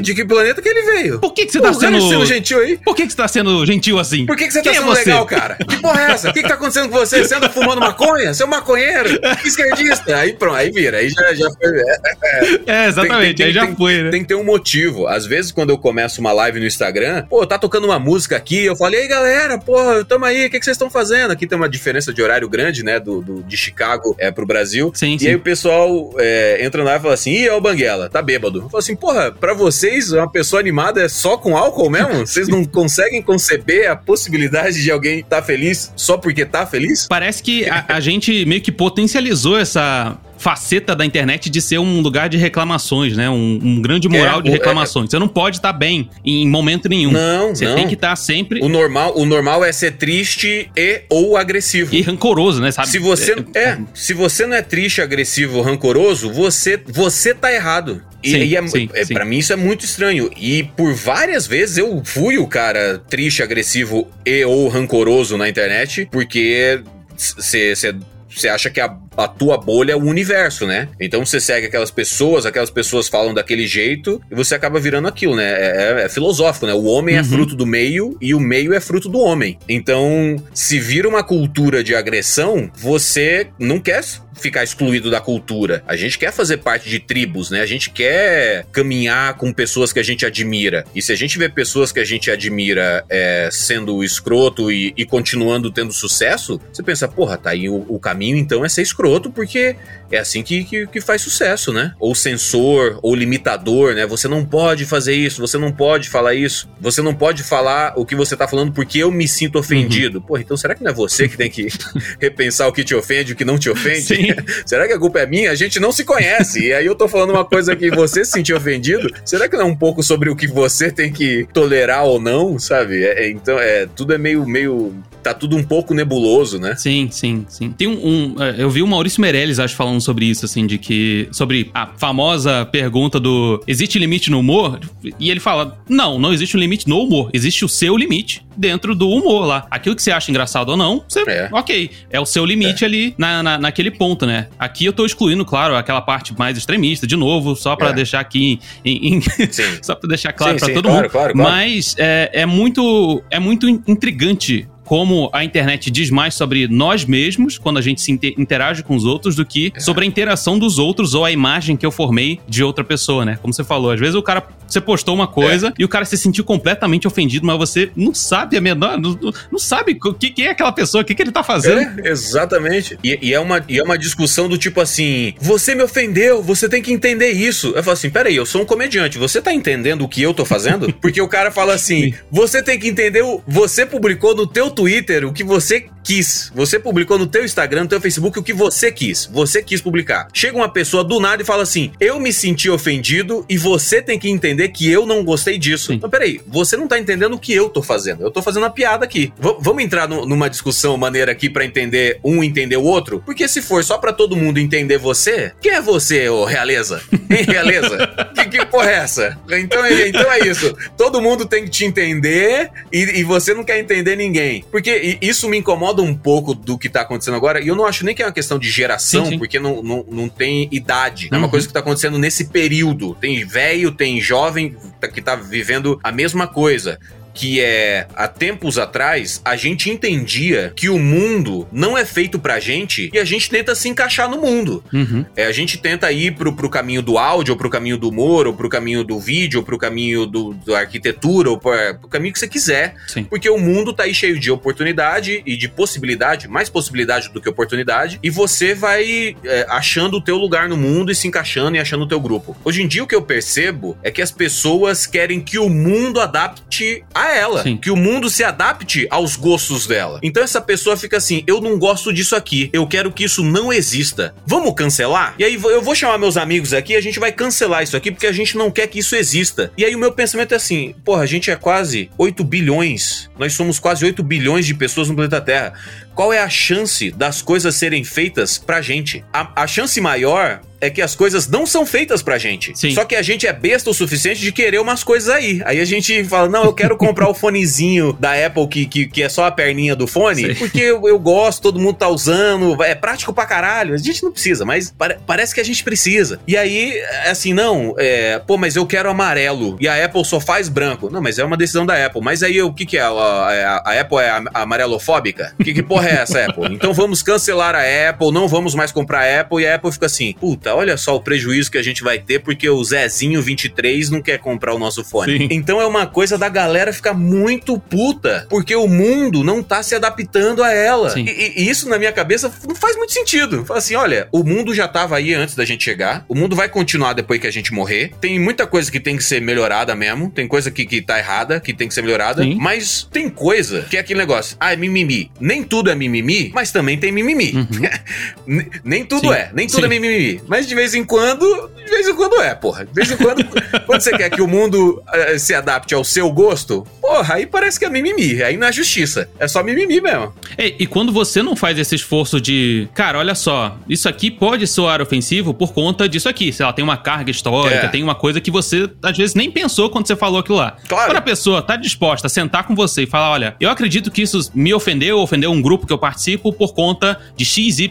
De 0.00 0.14
que 0.14 0.24
planeta 0.24 0.60
que 0.60 0.68
ele 0.68 0.82
veio? 0.82 1.20
Por 1.20 1.32
que, 1.32 1.46
que 1.46 1.52
você 1.52 1.60
tá 1.60 1.72
sendo... 1.72 2.00
sendo 2.08 2.26
gentil 2.26 2.58
aí? 2.58 2.78
Por 2.78 2.96
que, 2.96 3.02
que 3.02 3.10
você 3.10 3.16
tá 3.16 3.28
sendo 3.28 3.64
gentil 3.64 3.98
assim? 3.98 4.26
Por 4.26 4.36
que, 4.36 4.46
que 4.46 4.52
você 4.52 4.62
tá 4.62 4.70
Quem 4.70 4.80
tá 4.80 4.86
sendo 4.86 4.96
é 4.96 5.04
legal, 5.04 5.26
cara? 5.26 5.56
Que 5.56 5.76
porra 5.80 6.00
é 6.00 6.10
essa? 6.10 6.30
O 6.30 6.32
que, 6.32 6.42
que 6.42 6.48
tá 6.48 6.54
acontecendo 6.54 6.88
com 6.88 6.98
você? 6.98 7.17
Você 7.24 7.34
anda 7.34 7.48
fumando 7.48 7.80
maconha? 7.80 8.32
Você 8.32 8.42
é 8.42 8.46
um 8.46 8.48
maconheiro? 8.48 9.08
Esquerdista? 9.44 10.16
Aí 10.16 10.32
pronto, 10.32 10.56
aí 10.56 10.70
vira. 10.70 10.98
Aí 10.98 11.08
já, 11.08 11.34
já 11.34 11.50
foi. 11.50 11.80
É, 11.80 12.00
é. 12.24 12.60
é 12.66 12.86
exatamente, 12.88 13.26
tem, 13.26 13.34
tem, 13.34 13.46
aí 13.46 13.52
já 13.52 13.66
tem, 13.66 13.76
foi, 13.76 14.02
né? 14.02 14.10
Tem 14.10 14.22
que 14.22 14.28
ter 14.28 14.34
um 14.34 14.44
motivo. 14.44 15.06
Às 15.06 15.26
vezes, 15.26 15.52
quando 15.52 15.70
eu 15.70 15.78
começo 15.78 16.20
uma 16.20 16.32
live 16.32 16.60
no 16.60 16.66
Instagram, 16.66 17.24
pô, 17.28 17.46
tá 17.46 17.58
tocando 17.58 17.84
uma 17.84 17.98
música 17.98 18.36
aqui, 18.36 18.64
eu 18.64 18.76
falei, 18.76 19.02
ei, 19.02 19.08
galera, 19.08 19.58
pô, 19.58 19.76
tamo 20.04 20.24
aí, 20.24 20.46
o 20.46 20.50
que, 20.50 20.58
que 20.58 20.64
vocês 20.64 20.76
estão 20.76 20.90
fazendo? 20.90 21.30
Aqui 21.32 21.46
tem 21.46 21.56
uma 21.56 21.68
diferença 21.68 22.12
de 22.12 22.22
horário 22.22 22.48
grande, 22.48 22.84
né, 22.84 22.98
do, 23.00 23.20
do 23.20 23.42
de 23.42 23.56
Chicago 23.56 24.14
é, 24.18 24.30
pro 24.30 24.46
Brasil. 24.46 24.90
Sim, 24.94 25.14
e 25.14 25.18
sim. 25.18 25.28
aí 25.28 25.34
o 25.34 25.40
pessoal 25.40 26.14
é, 26.18 26.64
entra 26.64 26.82
lá 26.82 26.96
e 26.96 27.00
fala 27.00 27.14
assim, 27.14 27.32
ih, 27.32 27.46
é 27.46 27.54
o 27.54 27.60
Banguela, 27.60 28.08
tá 28.08 28.22
bêbado. 28.22 28.58
Eu 28.58 28.68
falo 28.68 28.78
assim, 28.78 28.96
porra, 28.96 29.32
pra 29.32 29.54
vocês, 29.54 30.12
uma 30.12 30.30
pessoa 30.30 30.60
animada 30.60 31.02
é 31.02 31.08
só 31.08 31.36
com 31.36 31.56
álcool 31.56 31.90
mesmo? 31.90 32.26
Vocês 32.26 32.48
não 32.48 32.64
conseguem 32.66 33.22
conceber 33.22 33.90
a 33.90 33.96
possibilidade 33.96 34.82
de 34.82 34.90
alguém 34.90 35.22
tá 35.22 35.42
feliz 35.42 35.92
só 35.96 36.16
porque 36.16 36.44
tá 36.44 36.66
feliz? 36.66 37.06
Parece 37.10 37.42
que 37.42 37.68
a, 37.68 37.84
a 37.88 38.00
gente 38.00 38.44
meio 38.44 38.60
que 38.60 38.72
potencializou 38.72 39.58
essa 39.58 40.18
faceta 40.38 40.94
da 40.94 41.04
internet 41.04 41.50
de 41.50 41.60
ser 41.60 41.78
um 41.78 42.00
lugar 42.00 42.28
de 42.28 42.38
reclamações, 42.38 43.16
né? 43.16 43.28
Um, 43.28 43.58
um 43.62 43.82
grande 43.82 44.08
moral 44.08 44.38
é, 44.38 44.42
de 44.42 44.50
reclamações. 44.50 45.08
É, 45.08 45.10
Você 45.10 45.18
não 45.18 45.28
pode 45.28 45.56
estar 45.56 45.72
tá 45.72 45.78
bem 45.78 46.08
em 46.24 46.48
momento 46.48 46.88
nenhum. 46.88 47.10
Não, 47.10 47.54
Você 47.54 47.66
não. 47.66 47.74
tem 47.74 47.88
que 47.88 47.94
estar 47.94 48.10
tá 48.10 48.16
sempre. 48.16 48.60
O 48.62 48.68
normal, 48.68 49.12
o 49.16 49.26
normal 49.26 49.64
é 49.64 49.72
ser 49.72 49.92
triste 49.92 50.70
e 50.76 51.02
ou 51.10 51.36
agressivo. 51.36 51.94
E 51.94 52.00
rancoroso, 52.00 52.62
né? 52.62 52.70
Sabe? 52.70 52.88
Se 52.88 52.98
você 52.98 53.32
é, 53.54 53.60
é 53.60 53.78
se 53.92 54.14
você 54.14 54.46
não 54.46 54.56
é 54.56 54.62
triste, 54.62 55.02
agressivo, 55.02 55.60
rancoroso, 55.60 56.32
você 56.32 56.80
você 56.86 57.34
tá 57.34 57.52
errado. 57.52 58.02
E, 58.22 58.30
sim, 58.30 58.38
e 58.38 58.56
é, 58.56 58.66
sim, 58.66 58.88
é, 58.94 59.04
sim. 59.04 59.14
pra 59.14 59.24
mim 59.24 59.38
isso 59.38 59.52
é 59.52 59.56
muito 59.56 59.84
estranho. 59.84 60.30
E 60.36 60.64
por 60.76 60.92
várias 60.94 61.46
vezes 61.46 61.78
eu 61.78 62.02
fui 62.04 62.38
o 62.38 62.46
cara 62.46 63.00
triste, 63.08 63.42
agressivo 63.42 64.08
e 64.24 64.44
ou 64.44 64.68
rancoroso 64.68 65.36
na 65.36 65.48
internet, 65.48 66.08
porque 66.10 66.82
você 67.18 68.48
acha 68.48 68.70
que 68.70 68.80
a, 68.80 68.96
a 69.18 69.26
tua 69.26 69.58
bolha 69.58 69.92
é 69.92 69.96
o 69.96 70.04
universo, 70.04 70.64
né? 70.64 70.88
Então 71.00 71.26
você 71.26 71.40
segue 71.40 71.66
aquelas 71.66 71.90
pessoas, 71.90 72.46
aquelas 72.46 72.70
pessoas 72.70 73.08
falam 73.08 73.34
daquele 73.34 73.66
jeito 73.66 74.20
e 74.30 74.34
você 74.34 74.54
acaba 74.54 74.78
virando 74.78 75.08
aquilo, 75.08 75.34
né? 75.34 75.44
É, 75.44 76.00
é, 76.00 76.04
é 76.04 76.08
filosófico, 76.08 76.66
né? 76.66 76.72
O 76.72 76.84
homem 76.84 77.16
é 77.16 77.20
uhum. 77.20 77.26
é 77.26 77.28
fruto 77.28 77.56
do 77.56 77.66
meio 77.66 78.16
e 78.20 78.32
o 78.32 78.40
meio 78.40 78.72
é 78.72 78.80
fruto 78.80 79.08
do 79.08 79.18
homem. 79.18 79.58
Então, 79.68 80.36
se 80.54 80.78
vira 80.78 81.08
uma 81.08 81.24
cultura 81.24 81.82
de 81.82 81.96
agressão, 81.96 82.70
você 82.76 83.48
não 83.58 83.80
quer 83.80 84.04
ficar 84.38 84.62
excluído 84.62 85.10
da 85.10 85.20
cultura. 85.20 85.82
A 85.86 85.96
gente 85.96 86.18
quer 86.18 86.32
fazer 86.32 86.58
parte 86.58 86.88
de 86.88 86.98
tribos, 86.98 87.50
né? 87.50 87.60
A 87.60 87.66
gente 87.66 87.90
quer 87.90 88.64
caminhar 88.72 89.34
com 89.34 89.52
pessoas 89.52 89.92
que 89.92 89.98
a 89.98 90.02
gente 90.02 90.24
admira. 90.24 90.84
E 90.94 91.02
se 91.02 91.12
a 91.12 91.16
gente 91.16 91.38
vê 91.38 91.48
pessoas 91.48 91.92
que 91.92 92.00
a 92.00 92.04
gente 92.04 92.30
admira 92.30 93.04
é, 93.08 93.48
sendo 93.50 94.02
escroto 94.02 94.70
e, 94.70 94.94
e, 94.96 95.04
continuando 95.04 95.70
tendo 95.70 95.92
sucesso, 95.92 96.60
você 96.72 96.82
pensa, 96.82 97.08
porra, 97.08 97.36
tá 97.36 97.50
aí 97.50 97.68
o, 97.68 97.84
o, 97.88 97.98
caminho 97.98 98.36
então 98.36 98.64
é 98.64 98.68
ser 98.68 98.82
escroto, 98.82 99.07
porque 99.32 99.76
é 100.10 100.18
assim 100.18 100.42
que, 100.42 100.64
que, 100.64 100.86
que 100.86 101.00
faz 101.00 101.22
sucesso, 101.22 101.72
né? 101.72 101.94
Ou 101.98 102.14
censor, 102.14 102.98
ou 103.02 103.14
limitador, 103.14 103.94
né? 103.94 104.06
Você 104.06 104.28
não 104.28 104.44
pode 104.44 104.84
fazer 104.84 105.14
isso, 105.14 105.40
você 105.40 105.58
não 105.58 105.72
pode 105.72 106.08
falar 106.08 106.34
isso, 106.34 106.68
você 106.80 107.02
não 107.02 107.14
pode 107.14 107.42
falar 107.42 107.92
o 107.96 108.04
que 108.04 108.14
você 108.14 108.36
tá 108.36 108.48
falando 108.48 108.72
porque 108.72 108.98
eu 108.98 109.10
me 109.10 109.28
sinto 109.28 109.58
ofendido. 109.58 110.18
Uhum. 110.18 110.24
Porra, 110.24 110.40
então 110.42 110.56
será 110.56 110.74
que 110.74 110.82
não 110.82 110.90
é 110.90 110.94
você 110.94 111.28
que 111.28 111.36
tem 111.36 111.50
que 111.50 111.68
repensar 112.20 112.68
o 112.68 112.72
que 112.72 112.84
te 112.84 112.94
ofende 112.94 113.30
e 113.30 113.34
o 113.34 113.36
que 113.36 113.44
não 113.44 113.58
te 113.58 113.70
ofende? 113.70 114.08
Será 114.66 114.86
que 114.86 114.92
a 114.92 114.98
culpa 114.98 115.20
é 115.20 115.26
minha? 115.26 115.50
A 115.50 115.54
gente 115.54 115.80
não 115.80 115.92
se 115.92 116.04
conhece. 116.04 116.66
E 116.66 116.72
aí 116.72 116.86
eu 116.86 116.94
tô 116.94 117.08
falando 117.08 117.30
uma 117.30 117.44
coisa 117.44 117.74
que 117.76 117.90
você 117.90 118.24
se 118.24 118.32
sentiu 118.32 118.56
ofendido. 118.56 119.12
Será 119.24 119.48
que 119.48 119.56
não 119.56 119.62
é 119.62 119.68
um 119.68 119.76
pouco 119.76 120.02
sobre 120.02 120.30
o 120.30 120.36
que 120.36 120.46
você 120.46 120.90
tem 120.90 121.12
que 121.12 121.46
tolerar 121.52 122.04
ou 122.04 122.20
não, 122.20 122.58
sabe? 122.58 123.04
É, 123.04 123.24
é, 123.24 123.30
então, 123.30 123.58
é, 123.58 123.86
tudo 123.86 124.12
é 124.12 124.18
meio, 124.18 124.46
meio 124.46 124.94
tá 125.22 125.34
tudo 125.34 125.56
um 125.56 125.62
pouco 125.62 125.92
nebuloso, 125.94 126.58
né? 126.58 126.74
Sim, 126.76 127.08
sim, 127.10 127.44
sim. 127.48 127.70
Tem 127.72 127.86
um, 127.86 128.34
um, 128.36 128.42
é, 128.42 128.56
eu 128.58 128.70
vi 128.70 128.82
o 128.82 128.86
Maurício 128.86 129.20
Meirelles, 129.20 129.58
acho, 129.58 129.76
falando 129.76 129.97
sobre 130.00 130.26
isso, 130.26 130.44
assim, 130.44 130.66
de 130.66 130.78
que 130.78 131.28
sobre 131.32 131.70
a 131.74 131.86
famosa 131.86 132.66
pergunta 132.66 133.18
do 133.18 133.62
existe 133.66 133.98
limite 133.98 134.30
no 134.30 134.40
humor? 134.40 134.80
E 135.18 135.30
ele 135.30 135.40
fala: 135.40 135.78
"Não, 135.88 136.18
não 136.18 136.32
existe 136.32 136.56
um 136.56 136.60
limite 136.60 136.88
no 136.88 137.00
humor, 137.00 137.30
existe 137.32 137.64
o 137.64 137.68
seu 137.68 137.96
limite 137.96 138.46
dentro 138.58 138.94
do 138.94 139.08
humor 139.08 139.46
lá. 139.46 139.66
Aquilo 139.70 139.94
que 139.94 140.02
você 140.02 140.10
acha 140.10 140.30
engraçado 140.30 140.70
ou 140.70 140.76
não, 140.76 141.04
você, 141.08 141.20
é. 141.20 141.48
OK, 141.52 141.90
é 142.10 142.20
o 142.20 142.26
seu 142.26 142.44
limite 142.44 142.84
é. 142.84 142.86
ali 142.86 143.14
na, 143.16 143.42
na, 143.42 143.58
naquele 143.58 143.90
ponto, 143.90 144.26
né? 144.26 144.48
Aqui 144.58 144.84
eu 144.84 144.92
tô 144.92 145.06
excluindo, 145.06 145.44
claro, 145.44 145.76
aquela 145.76 146.00
parte 146.00 146.36
mais 146.36 146.58
extremista, 146.58 147.06
de 147.06 147.16
novo, 147.16 147.54
só 147.54 147.76
para 147.76 147.90
é. 147.90 147.92
deixar 147.92 148.20
aqui 148.20 148.58
em, 148.84 149.14
em 149.14 149.20
só 149.80 149.94
para 149.94 150.08
deixar 150.08 150.32
claro 150.32 150.58
para 150.58 150.74
todo 150.74 150.82
claro, 150.82 151.02
mundo. 151.02 151.10
Claro, 151.10 151.32
claro. 151.32 151.50
Mas 151.50 151.94
é, 151.96 152.30
é 152.32 152.46
muito 152.46 153.22
é 153.30 153.38
muito 153.38 153.68
intrigante 153.68 154.66
como 154.88 155.28
a 155.34 155.44
internet 155.44 155.90
diz 155.90 156.08
mais 156.08 156.32
sobre 156.32 156.66
nós 156.66 157.04
mesmos, 157.04 157.58
quando 157.58 157.76
a 157.76 157.82
gente 157.82 158.00
se 158.00 158.10
interage 158.38 158.82
com 158.82 158.96
os 158.96 159.04
outros, 159.04 159.36
do 159.36 159.44
que 159.44 159.70
é. 159.76 159.80
sobre 159.80 160.02
a 160.02 160.08
interação 160.08 160.58
dos 160.58 160.78
outros 160.78 161.12
ou 161.12 161.26
a 161.26 161.30
imagem 161.30 161.76
que 161.76 161.84
eu 161.84 161.90
formei 161.90 162.40
de 162.48 162.64
outra 162.64 162.82
pessoa, 162.82 163.22
né? 163.22 163.38
Como 163.42 163.52
você 163.52 163.62
falou, 163.62 163.90
às 163.90 164.00
vezes 164.00 164.14
o 164.14 164.22
cara, 164.22 164.48
você 164.66 164.80
postou 164.80 165.14
uma 165.14 165.26
coisa 165.26 165.68
é. 165.68 165.72
e 165.78 165.84
o 165.84 165.88
cara 165.90 166.06
se 166.06 166.16
sentiu 166.16 166.42
completamente 166.42 167.06
ofendido, 167.06 167.46
mas 167.46 167.58
você 167.58 167.90
não 167.94 168.14
sabe 168.14 168.56
a 168.56 168.62
menor, 168.62 168.98
não, 168.98 169.18
não 169.52 169.58
sabe 169.58 169.98
o 170.02 170.14
que, 170.14 170.30
que, 170.30 170.42
é 170.44 170.52
aquela 170.52 170.72
pessoa, 170.72 171.02
o 171.02 171.04
que, 171.04 171.14
que 171.14 171.20
ele 171.20 171.32
tá 171.32 171.42
fazendo. 171.42 172.00
É, 172.00 172.08
exatamente. 172.08 172.98
E, 173.04 173.18
e, 173.20 173.34
é 173.34 173.40
uma, 173.40 173.62
e 173.68 173.78
é 173.78 173.82
uma 173.82 173.98
discussão 173.98 174.48
do 174.48 174.56
tipo 174.56 174.80
assim: 174.80 175.34
você 175.38 175.74
me 175.74 175.82
ofendeu, 175.82 176.42
você 176.42 176.66
tem 176.66 176.80
que 176.80 176.90
entender 176.90 177.32
isso. 177.32 177.74
Eu 177.76 177.82
falo 177.82 177.92
assim: 177.92 178.08
peraí, 178.08 178.34
eu 178.34 178.46
sou 178.46 178.62
um 178.62 178.64
comediante, 178.64 179.18
você 179.18 179.42
tá 179.42 179.52
entendendo 179.52 180.02
o 180.02 180.08
que 180.08 180.22
eu 180.22 180.32
tô 180.32 180.46
fazendo? 180.46 180.90
Porque 180.98 181.20
o 181.20 181.28
cara 181.28 181.50
fala 181.50 181.74
assim: 181.74 182.14
você 182.30 182.62
tem 182.62 182.78
que 182.78 182.88
entender, 182.88 183.20
o, 183.20 183.42
você 183.46 183.84
publicou 183.84 184.34
no 184.34 184.46
teu 184.46 184.70
Twitter 184.78 185.26
o 185.26 185.32
que 185.32 185.42
você 185.42 185.86
quis. 186.04 186.52
Você 186.54 186.78
publicou 186.78 187.18
no 187.18 187.26
teu 187.26 187.44
Instagram, 187.44 187.82
no 187.82 187.88
teu 187.88 188.00
Facebook 188.00 188.38
o 188.38 188.42
que 188.44 188.52
você 188.52 188.92
quis. 188.92 189.26
Você 189.26 189.60
quis 189.60 189.80
publicar. 189.80 190.28
Chega 190.32 190.56
uma 190.56 190.68
pessoa 190.68 191.02
do 191.02 191.18
nada 191.18 191.42
e 191.42 191.44
fala 191.44 191.64
assim: 191.64 191.90
"Eu 191.98 192.20
me 192.20 192.32
senti 192.32 192.70
ofendido 192.70 193.44
e 193.48 193.58
você 193.58 194.00
tem 194.00 194.20
que 194.20 194.30
entender 194.30 194.68
que 194.68 194.88
eu 194.88 195.04
não 195.04 195.24
gostei 195.24 195.58
disso". 195.58 195.92
Então, 195.92 196.08
peraí, 196.08 196.40
você 196.46 196.76
não 196.76 196.86
tá 196.86 196.96
entendendo 196.96 197.34
o 197.34 197.38
que 197.40 197.52
eu 197.52 197.68
tô 197.68 197.82
fazendo. 197.82 198.22
Eu 198.22 198.30
tô 198.30 198.40
fazendo 198.40 198.62
uma 198.62 198.70
piada 198.70 199.04
aqui. 199.04 199.32
V 199.36 199.56
vamos 199.58 199.82
entrar 199.82 200.08
no, 200.08 200.24
numa 200.24 200.48
discussão 200.48 200.96
maneira 200.96 201.32
aqui 201.32 201.50
para 201.50 201.64
entender 201.64 202.20
um 202.22 202.44
entender 202.44 202.76
o 202.76 202.84
outro? 202.84 203.20
Porque 203.26 203.48
se 203.48 203.60
for 203.60 203.82
só 203.82 203.98
para 203.98 204.12
todo 204.12 204.36
mundo 204.36 204.58
entender 204.58 204.98
você, 204.98 205.52
quem 205.60 205.72
é 205.72 205.80
você, 205.80 206.28
ô 206.28 206.44
realeza? 206.44 207.02
Hein, 207.12 207.44
realeza? 207.48 207.98
que, 208.48 208.58
que 208.58 208.66
porra 208.66 208.90
é 208.90 208.94
essa? 208.94 209.38
Então, 209.50 209.84
é, 209.84 210.08
então 210.08 210.32
é 210.32 210.46
isso. 210.46 210.76
Todo 210.96 211.20
mundo 211.20 211.46
tem 211.46 211.64
que 211.64 211.70
te 211.70 211.84
entender 211.84 212.70
e, 212.92 213.20
e 213.20 213.24
você 213.24 213.52
não 213.54 213.64
quer 213.64 213.78
entender 213.78 214.16
ninguém. 214.16 214.64
Porque 214.70 215.18
isso 215.20 215.48
me 215.48 215.58
incomoda 215.58 216.02
um 216.02 216.14
pouco 216.14 216.54
do 216.54 216.78
que 216.78 216.88
tá 216.88 217.00
acontecendo 217.00 217.34
agora, 217.34 217.60
e 217.60 217.68
eu 217.68 217.74
não 217.74 217.86
acho 217.86 218.04
nem 218.04 218.14
que 218.14 218.22
é 218.22 218.26
uma 218.26 218.32
questão 218.32 218.58
de 218.58 218.70
geração, 218.70 219.24
sim, 219.24 219.32
sim. 219.32 219.38
porque 219.38 219.58
não, 219.58 219.82
não, 219.82 220.04
não 220.08 220.28
tem 220.28 220.68
idade. 220.70 221.26
Uhum. 221.26 221.30
É 221.32 221.36
uma 221.36 221.44
uhum. 221.46 221.50
coisa 221.50 221.66
que 221.66 221.72
tá 221.72 221.80
acontecendo 221.80 222.18
nesse 222.18 222.46
período. 222.46 223.14
Tem 223.14 223.44
velho, 223.44 223.90
tem 223.92 224.20
jovem 224.20 224.76
que 225.12 225.22
tá 225.22 225.34
vivendo 225.34 225.98
a 226.02 226.12
mesma 226.12 226.46
coisa 226.46 226.98
que 227.34 227.60
é 227.60 228.06
há 228.14 228.28
tempos 228.28 228.78
atrás 228.78 229.40
a 229.44 229.56
gente 229.56 229.90
entendia 229.90 230.72
que 230.74 230.88
o 230.88 230.98
mundo 230.98 231.66
não 231.72 231.96
é 231.96 232.04
feito 232.04 232.38
pra 232.38 232.58
gente 232.58 233.10
e 233.12 233.18
a 233.18 233.24
gente 233.24 233.48
tenta 233.48 233.74
se 233.74 233.88
encaixar 233.88 234.28
no 234.28 234.40
mundo. 234.40 234.82
Uhum. 234.92 235.24
É, 235.36 235.46
a 235.46 235.52
gente 235.52 235.78
tenta 235.78 236.10
ir 236.12 236.34
pro, 236.34 236.52
pro 236.54 236.68
caminho 236.68 237.02
do 237.02 237.18
áudio, 237.18 237.52
ou 237.54 237.58
pro 237.58 237.70
caminho 237.70 237.96
do 237.96 238.08
humor, 238.08 238.46
ou 238.46 238.54
pro 238.54 238.68
caminho 238.68 239.04
do 239.04 239.18
vídeo, 239.18 239.60
ou 239.60 239.64
pro 239.64 239.78
caminho 239.78 240.26
do, 240.26 240.54
da 240.54 240.80
arquitetura, 240.80 241.50
ou 241.50 241.58
pro, 241.58 241.72
pro 242.00 242.08
caminho 242.08 242.32
que 242.32 242.38
você 242.38 242.48
quiser. 242.48 242.94
Sim. 243.06 243.24
Porque 243.24 243.48
o 243.48 243.58
mundo 243.58 243.92
tá 243.92 244.04
aí 244.04 244.14
cheio 244.14 244.38
de 244.38 244.50
oportunidade 244.50 245.42
e 245.46 245.56
de 245.56 245.68
possibilidade, 245.68 246.48
mais 246.48 246.68
possibilidade 246.68 247.30
do 247.32 247.40
que 247.40 247.48
oportunidade, 247.48 248.18
e 248.22 248.30
você 248.30 248.74
vai 248.74 249.36
é, 249.44 249.66
achando 249.68 250.16
o 250.16 250.20
teu 250.20 250.36
lugar 250.36 250.68
no 250.68 250.76
mundo 250.76 251.10
e 251.10 251.14
se 251.14 251.26
encaixando 251.26 251.76
e 251.76 251.80
achando 251.80 252.04
o 252.04 252.08
teu 252.08 252.20
grupo. 252.20 252.56
Hoje 252.64 252.82
em 252.82 252.88
dia 252.88 253.02
o 253.02 253.06
que 253.06 253.14
eu 253.14 253.22
percebo 253.22 253.96
é 254.02 254.10
que 254.10 254.22
as 254.22 254.30
pessoas 254.30 255.06
querem 255.06 255.40
que 255.40 255.58
o 255.58 255.68
mundo 255.68 256.20
adapte 256.20 257.04
a 257.14 257.27
ela. 257.36 257.62
Sim. 257.62 257.76
Que 257.76 257.90
o 257.90 257.96
mundo 257.96 258.28
se 258.30 258.44
adapte 258.44 259.06
aos 259.10 259.36
gostos 259.36 259.86
dela. 259.86 260.20
Então 260.22 260.42
essa 260.42 260.60
pessoa 260.60 260.96
fica 260.96 261.16
assim: 261.16 261.42
eu 261.46 261.60
não 261.60 261.78
gosto 261.78 262.12
disso 262.12 262.36
aqui, 262.36 262.70
eu 262.72 262.86
quero 262.86 263.12
que 263.12 263.24
isso 263.24 263.42
não 263.44 263.72
exista. 263.72 264.34
Vamos 264.46 264.74
cancelar? 264.74 265.34
E 265.38 265.44
aí 265.44 265.54
eu 265.54 265.82
vou 265.82 265.94
chamar 265.94 266.18
meus 266.18 266.36
amigos 266.36 266.72
aqui, 266.72 266.96
a 266.96 267.00
gente 267.00 267.18
vai 267.18 267.32
cancelar 267.32 267.82
isso 267.82 267.96
aqui 267.96 268.10
porque 268.10 268.26
a 268.26 268.32
gente 268.32 268.56
não 268.56 268.70
quer 268.70 268.86
que 268.86 268.98
isso 268.98 269.16
exista. 269.16 269.72
E 269.76 269.84
aí 269.84 269.94
o 269.94 269.98
meu 269.98 270.12
pensamento 270.12 270.52
é 270.52 270.56
assim: 270.56 270.94
porra, 271.04 271.22
a 271.22 271.26
gente 271.26 271.50
é 271.50 271.56
quase 271.56 272.10
8 272.16 272.42
bilhões, 272.44 273.30
nós 273.38 273.52
somos 273.52 273.78
quase 273.78 274.04
8 274.04 274.22
bilhões 274.22 274.66
de 274.66 274.74
pessoas 274.74 275.08
no 275.08 275.14
planeta 275.14 275.40
Terra 275.40 275.74
qual 276.18 276.32
é 276.32 276.40
a 276.40 276.48
chance 276.48 277.12
das 277.12 277.40
coisas 277.40 277.76
serem 277.76 278.02
feitas 278.02 278.58
pra 278.58 278.82
gente? 278.82 279.24
A, 279.32 279.62
a 279.62 279.68
chance 279.68 280.00
maior 280.00 280.60
é 280.80 280.90
que 280.90 281.02
as 281.02 281.14
coisas 281.14 281.48
não 281.48 281.66
são 281.66 281.84
feitas 281.84 282.22
pra 282.22 282.38
gente. 282.38 282.72
Sim. 282.78 282.90
Só 282.92 283.04
que 283.04 283.16
a 283.16 283.22
gente 283.22 283.46
é 283.46 283.52
besta 283.52 283.90
o 283.90 283.94
suficiente 283.94 284.40
de 284.40 284.52
querer 284.52 284.80
umas 284.80 285.02
coisas 285.02 285.28
aí. 285.28 285.60
Aí 285.64 285.80
a 285.80 285.84
gente 285.84 286.24
fala, 286.24 286.48
não, 286.48 286.64
eu 286.64 286.72
quero 286.72 286.96
comprar 286.96 287.28
o 287.28 287.34
fonezinho 287.34 288.12
da 288.12 288.34
Apple 288.46 288.68
que, 288.68 288.86
que, 288.86 289.06
que 289.06 289.22
é 289.22 289.28
só 289.28 289.46
a 289.46 289.50
perninha 289.50 289.96
do 289.96 290.06
fone, 290.06 290.54
porque 290.54 290.80
eu, 290.80 291.06
eu, 291.06 291.18
gosto, 291.18 291.62
todo 291.62 291.80
mundo 291.80 291.96
tá 291.96 292.08
usando, 292.08 292.82
é 292.82 292.94
prático 292.94 293.32
pra 293.32 293.46
caralho. 293.46 293.94
A 293.94 293.98
gente 293.98 294.22
não 294.22 294.30
precisa, 294.30 294.64
mas 294.64 294.90
pare, 294.96 295.18
parece 295.26 295.54
que 295.54 295.60
a 295.60 295.64
gente 295.64 295.82
precisa. 295.82 296.40
E 296.46 296.56
aí, 296.56 296.92
é 296.96 297.30
assim, 297.30 297.52
não, 297.52 297.94
é, 297.98 298.38
pô, 298.38 298.56
mas 298.56 298.76
eu 298.76 298.86
quero 298.86 299.10
amarelo 299.10 299.76
e 299.80 299.88
a 299.88 300.04
Apple 300.04 300.24
só 300.24 300.40
faz 300.40 300.68
branco. 300.68 301.10
Não, 301.10 301.20
mas 301.20 301.38
é 301.38 301.44
uma 301.44 301.56
decisão 301.56 301.84
da 301.84 302.06
Apple. 302.06 302.22
Mas 302.22 302.42
aí 302.42 302.60
o 302.62 302.72
que 302.72 302.86
que 302.86 302.96
é? 302.96 303.02
A, 303.02 303.08
a, 303.08 303.92
a 303.92 304.00
Apple 304.00 304.18
é 304.18 304.42
amarelofóbica? 304.54 305.54
Que, 305.62 305.74
que 305.74 305.82
porra 305.82 306.08
é 306.08 306.12
essa, 306.14 306.46
Apple? 306.46 306.72
Então 306.72 306.92
vamos 306.92 307.22
cancelar 307.22 307.74
a 307.74 308.10
Apple, 308.10 308.30
não 308.32 308.46
vamos 308.48 308.74
mais 308.74 308.92
comprar 308.92 309.20
a 309.20 309.40
Apple 309.40 309.62
e 309.62 309.66
a 309.66 309.74
Apple 309.74 309.92
fica 309.92 310.06
assim, 310.06 310.34
puta, 310.38 310.67
olha 310.74 310.96
só 310.96 311.16
o 311.16 311.20
prejuízo 311.20 311.70
que 311.70 311.78
a 311.78 311.82
gente 311.82 312.02
vai 312.02 312.18
ter 312.18 312.40
porque 312.40 312.68
o 312.68 312.82
Zezinho 312.82 313.42
23 313.42 314.10
não 314.10 314.22
quer 314.22 314.38
comprar 314.38 314.74
o 314.74 314.78
nosso 314.78 315.04
fone. 315.04 315.38
Sim. 315.38 315.48
Então 315.50 315.80
é 315.80 315.86
uma 315.86 316.06
coisa 316.06 316.38
da 316.38 316.48
galera 316.48 316.92
ficar 316.92 317.14
muito 317.14 317.78
puta 317.78 318.46
porque 318.48 318.74
o 318.74 318.86
mundo 318.86 319.42
não 319.44 319.62
tá 319.62 319.82
se 319.82 319.94
adaptando 319.94 320.62
a 320.62 320.72
ela. 320.72 321.12
E, 321.18 321.54
e, 321.56 321.68
isso 321.68 321.88
na 321.88 321.98
minha 321.98 322.12
cabeça 322.12 322.52
não 322.66 322.74
faz 322.74 322.96
muito 322.96 323.12
sentido. 323.12 323.64
Fala 323.64 323.78
assim, 323.78 323.94
olha, 323.94 324.28
o 324.32 324.42
mundo 324.42 324.74
já 324.74 324.88
tava 324.88 325.16
aí 325.16 325.34
antes 325.34 325.54
da 325.54 325.64
gente 325.64 325.84
chegar, 325.84 326.24
o 326.28 326.34
mundo 326.34 326.56
vai 326.56 326.68
continuar 326.68 327.12
depois 327.12 327.40
que 327.40 327.46
a 327.46 327.50
gente 327.50 327.72
morrer. 327.72 328.12
Tem 328.20 328.38
muita 328.38 328.66
coisa 328.66 328.90
que 328.90 329.00
tem 329.00 329.16
que 329.16 329.24
ser 329.24 329.40
melhorada 329.40 329.94
mesmo, 329.94 330.30
tem 330.30 330.46
coisa 330.46 330.70
que, 330.70 330.84
que 330.84 331.00
tá 331.00 331.18
errada, 331.18 331.60
que 331.60 331.72
tem 331.72 331.88
que 331.88 331.94
ser 331.94 332.02
melhorada, 332.02 332.42
Sim. 332.42 332.56
mas 332.60 333.08
tem 333.10 333.28
coisa 333.28 333.82
que 333.88 333.96
é 333.96 334.00
aquele 334.00 334.18
negócio, 334.18 334.56
ah, 334.58 334.72
é 334.72 334.76
mimimi. 334.76 335.30
Nem 335.40 335.62
tudo 335.62 335.90
é 335.90 335.94
mimimi, 335.94 336.50
mas 336.54 336.72
também 336.72 336.98
tem 336.98 337.12
mimimi. 337.12 337.52
Uhum. 337.54 338.64
nem 338.84 339.04
tudo 339.04 339.28
Sim. 339.28 339.34
é, 339.34 339.50
nem 339.54 339.66
tudo 339.66 339.86
é 339.86 339.88
Sim. 339.88 339.96
é 339.96 340.00
mimimi. 340.00 340.40
Mas 340.46 340.57
de 340.66 340.74
vez 340.74 340.94
em 340.94 341.04
quando, 341.04 341.70
de 341.76 341.90
vez 341.90 342.08
em 342.08 342.14
quando 342.14 342.40
é, 342.40 342.54
porra. 342.54 342.84
De 342.84 342.92
vez 342.92 343.10
em 343.10 343.16
quando, 343.16 343.44
quando 343.86 344.00
você 344.00 344.16
quer 344.16 344.30
que 344.30 344.40
o 344.40 344.48
mundo 344.48 345.02
uh, 345.06 345.38
se 345.38 345.54
adapte 345.54 345.94
ao 345.94 346.04
seu 346.04 346.30
gosto, 346.30 346.86
porra, 347.00 347.34
aí 347.34 347.46
parece 347.46 347.78
que 347.78 347.84
é 347.84 347.90
mimimi. 347.90 348.42
Aí 348.42 348.56
não 348.56 348.66
é 348.66 348.72
justiça. 348.72 349.28
É 349.38 349.48
só 349.48 349.62
mimimi 349.62 350.00
mesmo. 350.00 350.32
E, 350.58 350.76
e 350.80 350.86
quando 350.86 351.12
você 351.12 351.42
não 351.42 351.56
faz 351.56 351.78
esse 351.78 351.94
esforço 351.94 352.40
de, 352.40 352.88
cara, 352.94 353.18
olha 353.18 353.34
só, 353.34 353.76
isso 353.88 354.08
aqui 354.08 354.30
pode 354.30 354.66
soar 354.66 355.00
ofensivo 355.00 355.52
por 355.54 355.72
conta 355.72 356.08
disso 356.08 356.28
aqui. 356.28 356.52
Sei 356.52 356.64
lá, 356.64 356.72
tem 356.72 356.84
uma 356.84 356.96
carga 356.96 357.30
histórica, 357.30 357.86
é. 357.86 357.88
tem 357.88 358.02
uma 358.02 358.14
coisa 358.14 358.40
que 358.40 358.50
você 358.50 358.88
às 359.02 359.16
vezes 359.16 359.34
nem 359.34 359.50
pensou 359.50 359.90
quando 359.90 360.06
você 360.06 360.16
falou 360.16 360.40
aquilo 360.40 360.58
lá. 360.58 360.76
Claro. 360.88 361.10
Quando 361.10 361.16
a 361.16 361.22
pessoa 361.22 361.62
tá 361.62 361.76
disposta 361.76 362.26
a 362.26 362.30
sentar 362.30 362.66
com 362.66 362.74
você 362.74 363.02
e 363.02 363.06
falar, 363.06 363.30
olha, 363.30 363.56
eu 363.60 363.70
acredito 363.70 364.10
que 364.10 364.22
isso 364.22 364.50
me 364.54 364.72
ofendeu, 364.74 365.18
ofendeu 365.18 365.50
um 365.50 365.60
grupo 365.60 365.86
que 365.86 365.92
eu 365.92 365.98
participo 365.98 366.52
por 366.52 366.74
conta 366.74 367.18
de 367.36 367.44
XYZ, 367.44 367.88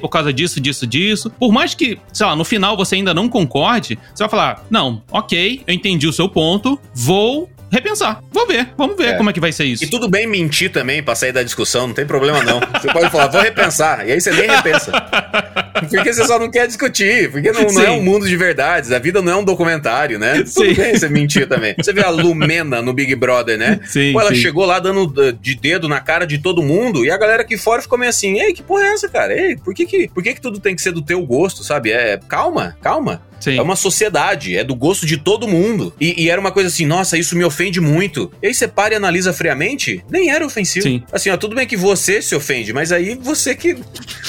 por 0.00 0.08
causa 0.08 0.32
disso, 0.32 0.60
disso, 0.60 0.86
disso. 0.86 1.30
Por 1.30 1.52
mais 1.52 1.74
que, 1.74 1.93
sei 2.12 2.26
lá, 2.26 2.36
no 2.36 2.44
final 2.44 2.76
você 2.76 2.96
ainda 2.96 3.14
não 3.14 3.28
concorde, 3.28 3.98
você 4.14 4.24
vai 4.24 4.30
falar: 4.30 4.64
não, 4.70 5.02
ok, 5.10 5.62
eu 5.66 5.74
entendi 5.74 6.06
o 6.06 6.12
seu 6.12 6.28
ponto, 6.28 6.78
vou 6.94 7.48
repensar. 7.74 8.22
Vou 8.30 8.46
ver, 8.46 8.68
vamos 8.76 8.96
ver 8.96 9.08
é. 9.08 9.16
como 9.16 9.30
é 9.30 9.32
que 9.32 9.40
vai 9.40 9.52
ser 9.52 9.64
isso. 9.64 9.84
E 9.84 9.86
tudo 9.86 10.08
bem 10.08 10.26
mentir 10.26 10.70
também 10.70 11.02
pra 11.02 11.14
sair 11.14 11.32
da 11.32 11.42
discussão, 11.42 11.88
não 11.88 11.94
tem 11.94 12.06
problema 12.06 12.42
não. 12.42 12.60
Você 12.60 12.92
pode 12.92 13.10
falar, 13.10 13.26
vou 13.28 13.40
repensar, 13.40 14.06
e 14.06 14.12
aí 14.12 14.20
você 14.20 14.30
nem 14.30 14.48
repensa. 14.48 14.92
Porque 15.90 16.12
você 16.12 16.24
só 16.24 16.38
não 16.38 16.50
quer 16.50 16.66
discutir, 16.66 17.30
porque 17.30 17.50
não, 17.50 17.62
não 17.62 17.82
é 17.82 17.90
um 17.90 18.02
mundo 18.02 18.26
de 18.26 18.36
verdades, 18.36 18.92
a 18.92 18.98
vida 18.98 19.20
não 19.20 19.32
é 19.32 19.36
um 19.36 19.44
documentário, 19.44 20.18
né? 20.18 20.44
Sim. 20.46 20.68
Tudo 20.68 20.76
bem 20.76 20.96
você 20.96 21.08
mentir 21.08 21.48
também. 21.48 21.74
Você 21.76 21.92
vê 21.92 22.02
a 22.02 22.10
Lumena 22.10 22.80
no 22.80 22.92
Big 22.92 23.14
Brother, 23.16 23.58
né? 23.58 23.80
Sim, 23.84 24.12
Pô, 24.12 24.20
ela 24.20 24.30
sim. 24.30 24.36
chegou 24.36 24.64
lá 24.64 24.78
dando 24.78 25.02
uh, 25.04 25.32
de 25.32 25.56
dedo 25.56 25.88
na 25.88 26.00
cara 26.00 26.26
de 26.26 26.38
todo 26.38 26.62
mundo, 26.62 27.04
e 27.04 27.10
a 27.10 27.18
galera 27.18 27.42
aqui 27.42 27.58
fora 27.58 27.82
ficou 27.82 27.98
meio 27.98 28.08
assim, 28.08 28.40
ei, 28.40 28.52
que 28.54 28.62
porra 28.62 28.84
é 28.84 28.92
essa, 28.92 29.08
cara? 29.08 29.36
Ei, 29.36 29.56
por 29.56 29.74
que 29.74 29.84
que, 29.84 30.08
por 30.08 30.22
que 30.22 30.34
que 30.34 30.40
tudo 30.40 30.60
tem 30.60 30.76
que 30.76 30.80
ser 30.80 30.92
do 30.92 31.02
teu 31.02 31.20
gosto, 31.26 31.64
sabe? 31.64 31.90
É, 31.90 32.18
calma, 32.28 32.76
calma. 32.80 33.20
Sim. 33.44 33.58
É 33.58 33.62
uma 33.62 33.76
sociedade, 33.76 34.56
é 34.56 34.64
do 34.64 34.74
gosto 34.74 35.04
de 35.04 35.18
todo 35.18 35.46
mundo. 35.46 35.92
E, 36.00 36.24
e, 36.24 36.30
era 36.30 36.40
uma 36.40 36.50
coisa 36.50 36.70
assim, 36.70 36.86
nossa, 36.86 37.18
isso 37.18 37.36
me 37.36 37.44
ofende 37.44 37.78
muito. 37.78 38.32
E 38.42 38.46
aí 38.46 38.54
você 38.54 38.66
para 38.66 38.94
e 38.94 38.96
analisa 38.96 39.34
friamente, 39.34 40.02
nem 40.10 40.30
era 40.30 40.46
ofensivo. 40.46 40.82
Sim. 40.82 41.02
Assim, 41.12 41.28
ó, 41.28 41.36
tudo 41.36 41.54
bem 41.54 41.66
que 41.66 41.76
você 41.76 42.22
se 42.22 42.34
ofende, 42.34 42.72
mas 42.72 42.90
aí 42.90 43.18
você 43.20 43.54
que 43.54 43.76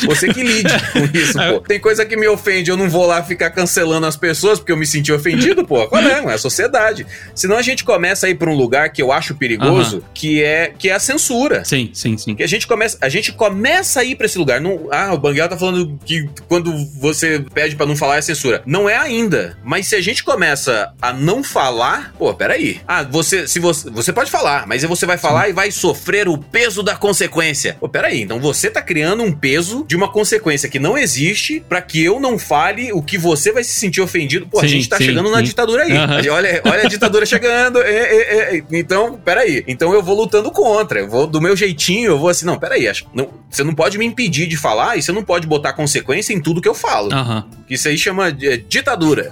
você 0.05 0.33
que 0.33 0.43
lide 0.43 0.73
com 0.91 1.17
isso, 1.17 1.33
pô. 1.33 1.61
Tem 1.61 1.79
coisa 1.79 2.05
que 2.05 2.17
me 2.17 2.27
ofende, 2.27 2.69
eu 2.69 2.75
não 2.75 2.89
vou 2.89 3.05
lá 3.05 3.23
ficar 3.23 3.51
cancelando 3.51 4.05
as 4.05 4.17
pessoas 4.17 4.59
porque 4.59 4.73
eu 4.73 4.77
me 4.77 4.85
senti 4.85 5.13
ofendido, 5.13 5.65
pô. 5.65 5.87
Qual 5.87 6.01
é? 6.01 6.25
É 6.25 6.33
a 6.33 6.37
sociedade. 6.37 7.07
Senão 7.33 7.55
a 7.55 7.61
gente 7.61 7.85
começa 7.85 8.27
a 8.27 8.29
ir 8.29 8.35
para 8.35 8.49
um 8.49 8.55
lugar 8.55 8.89
que 8.89 9.01
eu 9.01 9.13
acho 9.13 9.35
perigoso, 9.35 9.97
uh 9.97 10.01
-huh. 10.01 10.05
que 10.13 10.43
é 10.43 10.73
que 10.77 10.89
é 10.89 10.93
a 10.93 10.99
censura. 10.99 11.63
Sim, 11.63 11.89
sim, 11.93 12.17
sim. 12.17 12.35
Que 12.35 12.43
a 12.43 12.47
gente 12.47 12.67
começa, 12.67 12.97
a 12.99 13.07
gente 13.07 13.31
começa 13.31 14.01
a 14.01 14.03
ir 14.03 14.15
para 14.15 14.25
esse 14.25 14.37
lugar. 14.37 14.59
Não, 14.59 14.89
ah, 14.91 15.13
o 15.13 15.17
Banguela 15.17 15.47
tá 15.47 15.57
falando 15.57 15.97
que 16.05 16.27
quando 16.49 16.73
você 16.99 17.43
pede 17.53 17.77
para 17.77 17.85
não 17.85 17.95
falar 17.95 18.17
é 18.17 18.21
censura. 18.21 18.61
Não 18.65 18.89
é 18.89 19.04
ainda. 19.05 19.57
Mas 19.63 19.87
se 19.87 19.95
a 19.95 20.01
gente 20.01 20.23
começa 20.23 20.93
a 21.01 21.13
não 21.13 21.43
falar, 21.43 22.13
pô, 22.17 22.33
peraí. 22.33 22.81
Ah, 22.87 23.03
você, 23.03 23.47
se 23.47 23.59
você, 23.59 23.89
você 23.89 24.11
pode 24.11 24.29
falar, 24.29 24.67
mas 24.67 24.83
você 24.83 25.05
vai 25.05 25.17
falar 25.17 25.45
Sim. 25.45 25.49
e 25.49 25.53
vai 25.53 25.71
sofrer 25.71 26.27
o 26.27 26.37
peso 26.37 26.83
da 26.83 26.95
consequência. 26.95 27.77
Pô, 27.79 27.87
peraí. 27.87 28.21
Então 28.21 28.39
você 28.39 28.69
tá 28.69 28.81
criando 28.81 29.23
um 29.23 29.31
peso 29.31 29.85
de 29.87 29.95
uma 29.95 30.11
consequência 30.11 30.69
que 30.69 30.79
não 30.79 30.97
existe 30.97 31.63
para 31.67 31.81
que 31.81 32.03
eu 32.03 32.19
não 32.19 32.37
fale 32.37 32.91
o 32.91 33.01
que 33.01 33.17
você 33.17 33.51
vai 33.51 33.63
se 33.63 33.71
sentir 33.71 34.01
ofendido. 34.01 34.47
Pô, 34.47 34.59
sim, 34.59 34.65
a 34.65 34.69
gente 34.69 34.89
tá 34.89 34.97
sim, 34.97 35.05
chegando 35.05 35.27
sim. 35.27 35.33
na 35.33 35.41
ditadura 35.41 35.83
aí. 35.83 35.91
Uhum. 35.91 36.33
Olha, 36.33 36.61
olha 36.65 36.83
a 36.83 36.87
ditadura 36.87 37.25
chegando. 37.25 37.81
É, 37.81 37.91
é, 37.91 38.57
é. 38.57 38.63
Então, 38.71 39.19
peraí. 39.23 39.63
Então 39.67 39.93
eu 39.93 40.01
vou 40.01 40.15
lutando 40.15 40.51
contra. 40.51 40.99
Eu 40.99 41.09
vou 41.09 41.27
do 41.27 41.41
meu 41.41 41.55
jeitinho, 41.55 42.11
eu 42.11 42.19
vou 42.19 42.29
assim, 42.29 42.45
não, 42.45 42.57
peraí. 42.57 42.87
Acho, 42.87 43.05
não, 43.13 43.29
você 43.49 43.63
não 43.63 43.73
pode 43.73 43.97
me 43.97 44.05
impedir 44.05 44.47
de 44.47 44.57
falar 44.57 44.97
e 44.97 45.01
você 45.01 45.11
não 45.11 45.23
pode 45.23 45.47
botar 45.47 45.73
consequência 45.73 46.33
em 46.33 46.41
tudo 46.41 46.61
que 46.61 46.67
eu 46.67 46.73
falo. 46.73 47.13
Uhum. 47.13 47.43
Isso 47.69 47.87
aí 47.87 47.97
chama 47.97 48.31
de 48.31 48.47
é, 48.47 48.57
ditadura. 48.95 49.31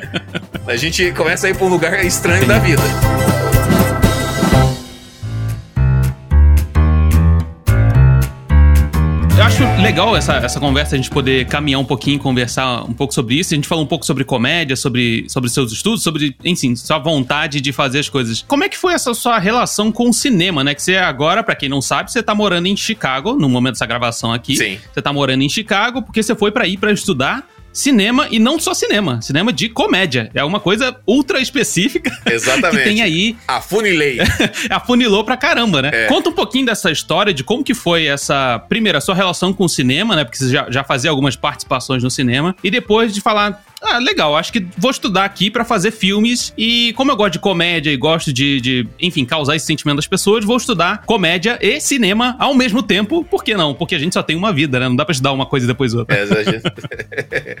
a 0.66 0.76
gente 0.76 1.12
começa 1.12 1.46
a 1.46 1.50
ir 1.50 1.56
pra 1.56 1.66
um 1.66 1.68
lugar 1.68 2.04
estranho 2.04 2.46
da 2.46 2.58
vida. 2.58 2.82
Eu 9.36 9.44
acho 9.44 9.62
legal 9.82 10.16
essa, 10.16 10.36
essa 10.36 10.58
conversa, 10.58 10.94
a 10.94 10.98
gente 10.98 11.10
poder 11.10 11.46
caminhar 11.46 11.78
um 11.78 11.84
pouquinho, 11.84 12.18
conversar 12.18 12.84
um 12.84 12.92
pouco 12.94 13.12
sobre 13.12 13.34
isso. 13.34 13.52
A 13.52 13.56
gente 13.56 13.68
falou 13.68 13.84
um 13.84 13.86
pouco 13.86 14.04
sobre 14.04 14.24
comédia, 14.24 14.74
sobre, 14.74 15.26
sobre 15.28 15.50
seus 15.50 15.72
estudos, 15.72 16.02
sobre, 16.02 16.34
enfim, 16.42 16.74
sua 16.74 16.98
vontade 16.98 17.60
de 17.60 17.70
fazer 17.70 17.98
as 17.98 18.08
coisas. 18.08 18.42
Como 18.48 18.64
é 18.64 18.68
que 18.68 18.78
foi 18.78 18.94
essa 18.94 19.12
sua 19.12 19.38
relação 19.38 19.92
com 19.92 20.08
o 20.08 20.12
cinema, 20.12 20.64
né? 20.64 20.74
Que 20.74 20.82
você 20.82 20.96
agora, 20.96 21.42
para 21.42 21.54
quem 21.54 21.68
não 21.68 21.82
sabe, 21.82 22.10
você 22.10 22.22
tá 22.22 22.34
morando 22.34 22.66
em 22.66 22.76
Chicago, 22.76 23.34
no 23.34 23.48
momento 23.48 23.74
dessa 23.74 23.86
gravação 23.86 24.32
aqui. 24.32 24.56
Sim. 24.56 24.78
Você 24.92 25.02
tá 25.02 25.12
morando 25.12 25.42
em 25.42 25.48
Chicago 25.48 26.02
porque 26.02 26.22
você 26.22 26.34
foi 26.34 26.50
para 26.50 26.66
ir 26.66 26.78
para 26.78 26.90
estudar 26.90 27.46
cinema 27.76 28.26
e 28.30 28.38
não 28.38 28.58
só 28.58 28.72
cinema, 28.72 29.20
cinema 29.20 29.52
de 29.52 29.68
comédia. 29.68 30.30
É 30.32 30.42
uma 30.42 30.58
coisa 30.58 30.96
ultra 31.06 31.40
específica. 31.40 32.10
Exatamente. 32.24 32.78
que 32.82 32.88
tem 32.88 33.02
aí. 33.02 33.36
Afunilei. 33.46 34.18
Afunilou 34.70 35.22
pra 35.22 35.36
caramba, 35.36 35.82
né? 35.82 35.90
É. 35.92 36.06
Conta 36.06 36.30
um 36.30 36.32
pouquinho 36.32 36.64
dessa 36.64 36.90
história, 36.90 37.34
de 37.34 37.44
como 37.44 37.62
que 37.62 37.74
foi 37.74 38.06
essa. 38.06 38.58
Primeiro, 38.66 38.96
a 38.96 39.00
sua 39.00 39.14
relação 39.14 39.52
com 39.52 39.64
o 39.64 39.68
cinema, 39.68 40.16
né? 40.16 40.24
Porque 40.24 40.38
você 40.38 40.48
já, 40.48 40.66
já 40.70 40.82
fazia 40.82 41.10
algumas 41.10 41.36
participações 41.36 42.02
no 42.02 42.10
cinema. 42.10 42.56
E 42.64 42.70
depois 42.70 43.14
de 43.14 43.20
falar 43.20 43.62
ah, 43.82 43.98
legal, 43.98 44.36
acho 44.36 44.52
que 44.52 44.66
vou 44.78 44.90
estudar 44.90 45.24
aqui 45.24 45.50
para 45.50 45.64
fazer 45.64 45.90
filmes 45.90 46.52
e 46.56 46.94
como 46.94 47.10
eu 47.10 47.16
gosto 47.16 47.34
de 47.34 47.38
comédia 47.38 47.90
e 47.90 47.96
gosto 47.96 48.32
de, 48.32 48.60
de, 48.60 48.88
enfim, 49.00 49.24
causar 49.24 49.54
esse 49.54 49.66
sentimento 49.66 49.96
das 49.96 50.06
pessoas, 50.06 50.44
vou 50.44 50.56
estudar 50.56 51.02
comédia 51.04 51.58
e 51.60 51.78
cinema 51.80 52.36
ao 52.38 52.54
mesmo 52.54 52.82
tempo. 52.82 53.22
Por 53.24 53.44
que 53.44 53.54
não? 53.54 53.74
Porque 53.74 53.94
a 53.94 53.98
gente 53.98 54.14
só 54.14 54.22
tem 54.22 54.34
uma 54.34 54.52
vida, 54.52 54.80
né? 54.80 54.88
Não 54.88 54.96
dá 54.96 55.04
pra 55.04 55.12
estudar 55.12 55.32
uma 55.32 55.44
coisa 55.44 55.66
e 55.66 55.68
depois 55.68 55.92
outra. 55.92 56.16
É, 56.16 56.24